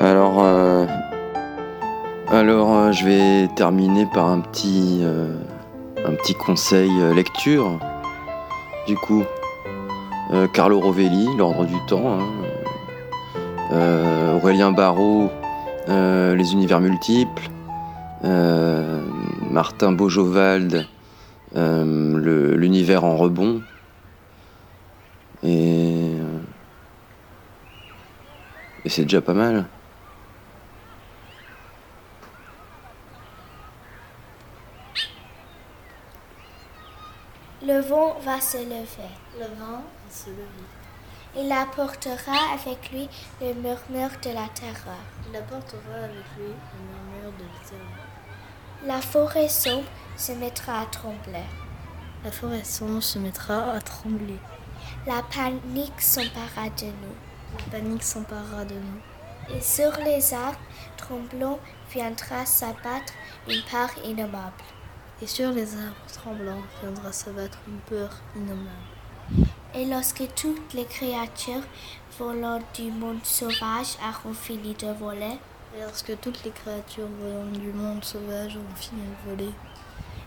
[0.00, 0.86] Alors, euh,
[2.30, 5.34] alors, euh, je vais terminer par un petit, euh,
[6.06, 7.78] un petit conseil lecture.
[8.86, 9.24] Du coup,
[10.54, 12.18] Carlo Rovelli, L'ordre du temps.
[12.18, 12.20] hein.
[14.34, 15.30] Aurélien Barraud,
[15.88, 17.51] Les univers multiples.
[18.24, 19.00] Euh,
[19.50, 20.86] Martin Bojovald,
[21.56, 23.62] euh, L'univers en rebond.
[25.42, 26.38] Et, euh,
[28.84, 29.66] et c'est déjà pas mal.
[37.64, 39.10] Le vent va se lever.
[39.38, 40.68] Le vent va se lever.
[41.34, 43.08] Il apportera avec lui
[43.40, 45.02] le murmure de la terreur.
[45.28, 47.91] Il apportera avec lui le murmure de la terreur.
[48.84, 49.86] La forêt sombre
[50.16, 51.46] se mettra à trembler.
[52.24, 54.40] La forêt sombre se mettra à trembler.
[55.06, 57.14] La panique s'emparera de nous.
[57.58, 59.54] La panique s'emparera de nous.
[59.56, 60.58] Et sur les arbres
[60.96, 61.60] tremblants
[61.92, 63.12] viendra s'abattre
[63.48, 64.64] une peur innommable.
[65.22, 69.46] Et sur les arbres tremblants viendra s'abattre une peur innommable.
[69.74, 71.62] Et lorsque toutes les créatures
[72.18, 75.38] volantes du monde sauvage auront fini de voler,
[75.78, 79.52] lorsque toutes les créatures volantes du monde sauvage auront fini de voler,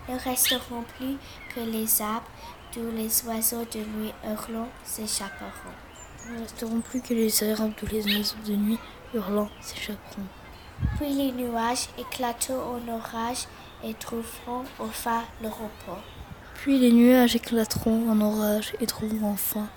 [0.08, 1.16] ne resteront plus
[1.54, 2.28] que les arbres
[2.74, 5.74] d'où les oiseaux de nuit hurlants s'échapperont.
[6.30, 8.78] Ne resteront plus que les errants tous les oiseaux de nuit
[9.14, 10.26] hurlant s'échapperont.
[10.96, 13.46] Puis les nuages éclateront en orage
[13.82, 16.00] et trouveront enfin le repos.
[16.54, 19.68] Puis les nuages éclateront en orage et trouveront enfin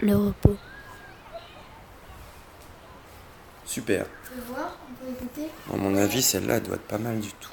[0.00, 0.56] le repos.
[3.72, 4.04] Super.
[4.28, 7.18] Tu veux voir On peut écouter À mon avis, celle-là, elle doit être pas mal
[7.20, 7.48] du tout.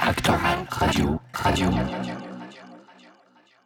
[0.00, 1.68] Actoral Radio, radio.